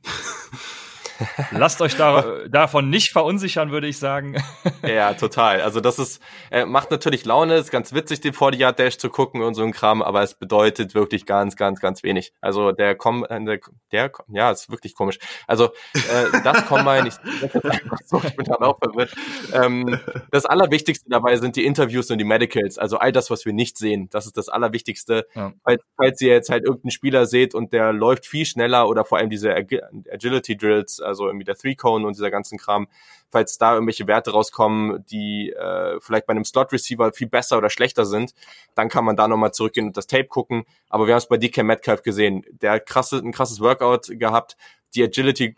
Lasst 1.50 1.80
euch 1.80 1.96
da, 1.96 2.46
davon 2.48 2.90
nicht 2.90 3.12
verunsichern, 3.12 3.70
würde 3.70 3.86
ich 3.86 3.98
sagen. 3.98 4.36
ja, 4.86 5.14
total. 5.14 5.60
Also 5.60 5.80
das 5.80 5.98
ist, 5.98 6.20
äh, 6.50 6.64
macht 6.64 6.90
natürlich 6.90 7.24
Laune, 7.24 7.56
ist 7.56 7.70
ganz 7.70 7.92
witzig, 7.92 8.20
den 8.20 8.32
40 8.32 8.60
Yard 8.60 8.78
Dash 8.78 8.98
zu 8.98 9.08
gucken 9.10 9.42
und 9.42 9.54
so 9.54 9.62
ein 9.62 9.72
Kram, 9.72 10.02
aber 10.02 10.22
es 10.22 10.34
bedeutet 10.34 10.94
wirklich 10.94 11.26
ganz, 11.26 11.56
ganz, 11.56 11.80
ganz 11.80 12.02
wenig. 12.02 12.32
Also 12.40 12.72
der 12.72 12.94
Com, 12.94 13.24
äh, 13.28 13.44
der, 13.44 13.60
der 13.92 14.12
ja, 14.28 14.50
ist 14.50 14.70
wirklich 14.70 14.94
komisch. 14.94 15.18
Also 15.46 15.66
äh, 15.94 16.40
das 16.44 16.66
Combine, 16.66 17.08
ich, 17.08 17.14
so, 18.06 18.20
ich 18.24 18.36
bin 18.36 18.46
dann 18.46 18.58
auch 18.58 18.78
verwirrt. 18.78 19.14
Ähm, 19.52 19.98
das 20.30 20.46
Allerwichtigste 20.46 21.08
dabei 21.08 21.36
sind 21.36 21.56
die 21.56 21.64
Interviews 21.64 22.10
und 22.10 22.18
die 22.18 22.24
Medicals, 22.24 22.78
also 22.78 22.98
all 22.98 23.12
das, 23.12 23.30
was 23.30 23.44
wir 23.44 23.52
nicht 23.52 23.78
sehen. 23.78 24.08
Das 24.10 24.26
ist 24.26 24.36
das 24.36 24.48
Allerwichtigste. 24.48 25.26
Ja. 25.34 25.52
Falls, 25.64 25.82
falls 25.96 26.20
ihr 26.20 26.32
jetzt 26.32 26.50
halt 26.50 26.64
irgendeinen 26.64 26.90
Spieler 26.90 27.26
seht 27.26 27.54
und 27.54 27.72
der 27.72 27.92
läuft 27.92 28.26
viel 28.26 28.44
schneller 28.44 28.88
oder 28.88 29.04
vor 29.04 29.18
allem 29.18 29.30
diese 29.30 29.54
Agility 29.54 30.56
Drills, 30.56 31.00
also 31.06 31.26
irgendwie 31.26 31.44
der 31.44 31.56
Three 31.56 31.74
Cone 31.74 32.06
und 32.06 32.16
dieser 32.16 32.30
ganzen 32.30 32.58
Kram, 32.58 32.88
falls 33.30 33.58
da 33.58 33.74
irgendwelche 33.74 34.06
Werte 34.06 34.32
rauskommen, 34.32 35.04
die 35.06 35.50
äh, 35.50 35.98
vielleicht 36.00 36.26
bei 36.26 36.32
einem 36.32 36.44
Slot 36.44 36.72
Receiver 36.72 37.12
viel 37.12 37.28
besser 37.28 37.58
oder 37.58 37.70
schlechter 37.70 38.04
sind, 38.04 38.34
dann 38.74 38.88
kann 38.88 39.04
man 39.04 39.16
da 39.16 39.28
nochmal 39.28 39.52
zurückgehen 39.52 39.86
und 39.86 39.96
das 39.96 40.06
Tape 40.06 40.26
gucken. 40.26 40.64
Aber 40.88 41.06
wir 41.06 41.14
haben 41.14 41.18
es 41.18 41.28
bei 41.28 41.36
DK 41.36 41.62
Metcalf 41.62 42.02
gesehen. 42.02 42.44
Der 42.50 42.72
hat 42.72 42.86
krasse, 42.86 43.18
ein 43.18 43.32
krasses 43.32 43.60
Workout 43.60 44.08
gehabt. 44.10 44.56
Die 44.94 45.02
Agility 45.02 45.56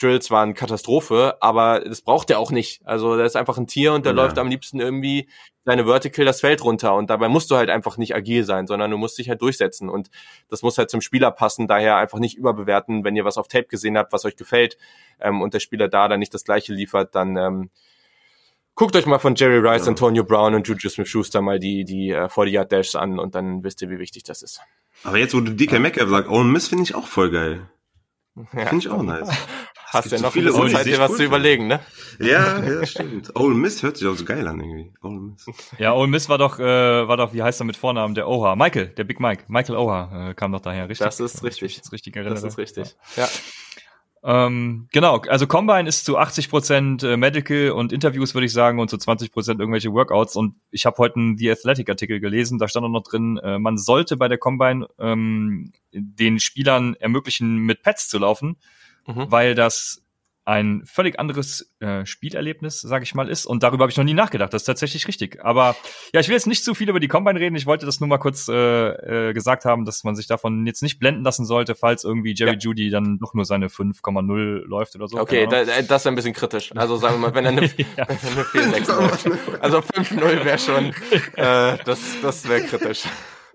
Drills 0.00 0.30
waren 0.30 0.54
Katastrophe, 0.54 1.36
aber 1.40 1.80
das 1.80 2.02
braucht 2.02 2.30
er 2.30 2.38
auch 2.38 2.50
nicht. 2.50 2.84
Also 2.84 3.16
der 3.16 3.26
ist 3.26 3.36
einfach 3.36 3.58
ein 3.58 3.66
Tier 3.66 3.92
und 3.92 4.04
der 4.04 4.12
ja. 4.14 4.22
läuft 4.22 4.38
am 4.38 4.48
liebsten 4.48 4.80
irgendwie 4.80 5.28
seine 5.64 5.86
Vertical 5.86 6.24
das 6.24 6.40
Feld 6.40 6.62
runter 6.62 6.94
und 6.94 7.10
dabei 7.10 7.28
musst 7.28 7.50
du 7.50 7.56
halt 7.56 7.70
einfach 7.70 7.96
nicht 7.96 8.14
agil 8.14 8.44
sein, 8.44 8.66
sondern 8.66 8.90
du 8.90 8.98
musst 8.98 9.16
dich 9.18 9.28
halt 9.28 9.40
durchsetzen 9.40 9.88
und 9.88 10.10
das 10.48 10.62
muss 10.62 10.76
halt 10.78 10.90
zum 10.90 11.00
Spieler 11.00 11.30
passen, 11.30 11.68
daher 11.68 11.96
einfach 11.96 12.18
nicht 12.18 12.36
überbewerten, 12.36 13.04
wenn 13.04 13.16
ihr 13.16 13.24
was 13.24 13.38
auf 13.38 13.48
Tape 13.48 13.66
gesehen 13.66 13.96
habt, 13.96 14.12
was 14.12 14.24
euch 14.24 14.36
gefällt 14.36 14.76
ähm, 15.20 15.40
und 15.40 15.54
der 15.54 15.60
Spieler 15.60 15.88
da 15.88 16.08
dann 16.08 16.18
nicht 16.18 16.34
das 16.34 16.44
gleiche 16.44 16.74
liefert, 16.74 17.14
dann 17.14 17.36
ähm, 17.36 17.70
guckt 18.74 18.94
euch 18.96 19.06
mal 19.06 19.18
von 19.18 19.36
Jerry 19.36 19.58
Rice, 19.58 19.86
ja. 19.86 19.90
Antonio 19.90 20.24
Brown 20.24 20.54
und 20.54 20.68
Juju 20.68 20.90
Smith-Schuster 20.90 21.40
mal 21.40 21.58
die, 21.58 21.84
die 21.84 22.10
äh, 22.10 22.26
40-Yard-Dashs 22.26 22.96
an 22.96 23.18
und 23.18 23.34
dann 23.34 23.62
wisst 23.62 23.80
ihr, 23.80 23.90
wie 23.90 23.98
wichtig 23.98 24.24
das 24.24 24.42
ist. 24.42 24.60
Aber 25.02 25.18
jetzt, 25.18 25.34
wo 25.34 25.40
du 25.40 25.52
DK 25.52 25.78
Metcalf 25.78 26.10
sagst, 26.10 26.30
oh 26.30 26.42
Miss 26.42 26.68
finde 26.68 26.84
ich 26.84 26.94
auch 26.94 27.06
voll 27.06 27.30
geil. 27.30 27.70
Ja. 28.36 28.66
Finde 28.66 28.78
ich 28.78 28.88
auch 28.88 29.02
nice. 29.02 29.30
Hast 29.94 30.12
ja 30.12 30.20
noch 30.20 30.32
viele 30.32 30.54
ein 30.54 30.68
Zeit, 30.70 30.86
dir 30.86 30.98
was 30.98 31.12
cool 31.12 31.16
zu 31.16 31.24
überlegen, 31.24 31.66
ne? 31.66 31.80
Ja, 32.18 32.62
ja, 32.62 32.86
stimmt. 32.86 33.34
Ole 33.36 33.54
Miss 33.54 33.82
hört 33.82 33.96
sich 33.96 34.06
auch 34.06 34.14
so 34.14 34.24
geil 34.24 34.46
an 34.46 34.60
irgendwie. 34.60 34.92
Ole 35.02 35.20
Miss. 35.20 35.46
Ja, 35.78 35.94
Ole 35.94 36.08
Miss 36.08 36.28
war 36.28 36.38
doch, 36.38 36.58
äh, 36.58 36.64
war 37.08 37.16
doch, 37.16 37.32
wie 37.32 37.42
heißt 37.42 37.60
er 37.60 37.64
mit 37.64 37.76
Vornamen? 37.76 38.14
Der 38.14 38.28
Oha. 38.28 38.56
Michael, 38.56 38.88
der 38.88 39.04
Big 39.04 39.20
Mike. 39.20 39.44
Michael 39.48 39.76
Oha 39.76 40.30
äh, 40.30 40.34
kam 40.34 40.52
doch 40.52 40.60
daher, 40.60 40.88
richtig? 40.88 41.04
Das 41.04 41.20
ist 41.20 41.42
richtig. 41.42 41.80
Das, 41.80 41.92
richtig 41.92 42.14
das 42.14 42.42
ist 42.42 42.58
richtig. 42.58 42.96
Ja. 43.16 43.28
Ähm, 44.26 44.88
genau, 44.90 45.18
also 45.28 45.46
Combine 45.46 45.86
ist 45.86 46.06
zu 46.06 46.16
80 46.16 46.48
Prozent 46.48 47.02
äh, 47.02 47.18
Medical 47.18 47.72
und 47.72 47.92
Interviews, 47.92 48.32
würde 48.32 48.46
ich 48.46 48.54
sagen, 48.54 48.80
und 48.80 48.88
zu 48.88 48.96
20 48.96 49.30
Prozent 49.30 49.60
irgendwelche 49.60 49.92
Workouts. 49.92 50.34
Und 50.34 50.56
ich 50.70 50.86
habe 50.86 50.96
heute 50.96 51.16
einen 51.16 51.36
The 51.36 51.50
Athletic-Artikel 51.50 52.20
gelesen, 52.20 52.58
da 52.58 52.66
stand 52.66 52.86
auch 52.86 52.90
noch 52.90 53.02
drin, 53.02 53.36
äh, 53.44 53.58
man 53.58 53.76
sollte 53.76 54.16
bei 54.16 54.28
der 54.28 54.38
Combine 54.38 54.88
ähm, 54.98 55.74
den 55.92 56.40
Spielern 56.40 56.94
ermöglichen, 56.94 57.58
mit 57.58 57.82
Pads 57.82 58.08
zu 58.08 58.18
laufen, 58.18 58.56
mhm. 59.06 59.30
weil 59.30 59.54
das 59.54 60.04
ein 60.46 60.82
völlig 60.84 61.18
anderes 61.18 61.72
äh, 61.80 62.04
Spielerlebnis, 62.04 62.80
sage 62.80 63.04
ich 63.04 63.14
mal, 63.14 63.28
ist. 63.28 63.46
Und 63.46 63.62
darüber 63.62 63.84
habe 63.84 63.90
ich 63.90 63.96
noch 63.96 64.04
nie 64.04 64.14
nachgedacht. 64.14 64.52
Das 64.52 64.62
ist 64.62 64.66
tatsächlich 64.66 65.08
richtig. 65.08 65.42
Aber 65.42 65.74
ja, 66.12 66.20
ich 66.20 66.28
will 66.28 66.34
jetzt 66.34 66.46
nicht 66.46 66.64
zu 66.64 66.74
viel 66.74 66.88
über 66.90 67.00
die 67.00 67.08
Combine 67.08 67.40
reden. 67.40 67.56
Ich 67.56 67.64
wollte 67.64 67.86
das 67.86 68.00
nur 68.00 68.08
mal 68.08 68.18
kurz 68.18 68.48
äh, 68.48 69.30
äh, 69.30 69.32
gesagt 69.32 69.64
haben, 69.64 69.86
dass 69.86 70.04
man 70.04 70.14
sich 70.14 70.26
davon 70.26 70.66
jetzt 70.66 70.82
nicht 70.82 70.98
blenden 70.98 71.24
lassen 71.24 71.46
sollte, 71.46 71.74
falls 71.74 72.04
irgendwie 72.04 72.34
Jerry 72.34 72.52
ja. 72.52 72.58
Judy 72.58 72.90
dann 72.90 73.18
doch 73.18 73.32
nur 73.32 73.46
seine 73.46 73.68
5,0 73.68 74.66
läuft 74.66 74.94
oder 74.96 75.08
so. 75.08 75.18
Okay, 75.18 75.46
da, 75.48 75.64
das 75.64 76.02
ist 76.02 76.06
ein 76.06 76.14
bisschen 76.14 76.34
kritisch. 76.34 76.72
Also 76.76 76.96
sagen 76.96 77.14
wir 77.14 77.30
mal, 77.30 77.34
wenn 77.34 77.46
er 77.46 77.52
eine, 77.52 77.62
ja. 77.96 78.06
wenn 78.06 78.18
er 78.18 78.66
eine 78.66 78.76
4,6 78.76 79.00
läuft. 79.00 79.24
Also 79.60 79.78
5,0 79.78 80.44
wäre 80.44 80.58
schon, 80.58 80.88
äh, 81.36 81.78
das, 81.84 82.00
das 82.20 82.46
wäre 82.48 82.62
kritisch. 82.62 83.04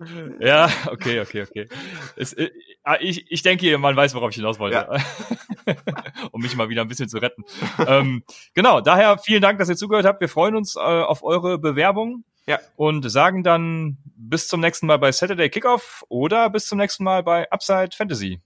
Ja, 0.40 0.70
okay, 0.86 1.20
okay, 1.20 1.42
okay. 1.42 1.68
Es, 2.16 2.32
äh, 2.32 2.50
ah, 2.82 2.96
ich, 3.00 3.30
ich 3.30 3.42
denke, 3.42 3.76
man 3.78 3.96
weiß, 3.96 4.14
worauf 4.14 4.30
ich 4.30 4.36
hinaus 4.36 4.58
wollte. 4.58 4.76
Ja. 4.76 5.74
um 6.32 6.40
mich 6.40 6.56
mal 6.56 6.68
wieder 6.68 6.82
ein 6.82 6.88
bisschen 6.88 7.08
zu 7.08 7.18
retten. 7.18 7.44
ähm, 7.86 8.22
genau, 8.54 8.80
daher 8.80 9.18
vielen 9.18 9.42
Dank, 9.42 9.58
dass 9.58 9.68
ihr 9.68 9.76
zugehört 9.76 10.06
habt. 10.06 10.20
Wir 10.20 10.28
freuen 10.28 10.54
uns 10.54 10.76
äh, 10.76 10.80
auf 10.80 11.22
eure 11.22 11.58
Bewerbung. 11.58 12.24
Ja. 12.46 12.58
Und 12.74 13.08
sagen 13.08 13.44
dann 13.44 13.98
bis 14.04 14.48
zum 14.48 14.60
nächsten 14.60 14.86
Mal 14.86 14.98
bei 14.98 15.12
Saturday 15.12 15.50
Kickoff 15.50 16.04
oder 16.08 16.50
bis 16.50 16.66
zum 16.66 16.78
nächsten 16.78 17.04
Mal 17.04 17.22
bei 17.22 17.50
Upside 17.52 17.90
Fantasy. 17.94 18.38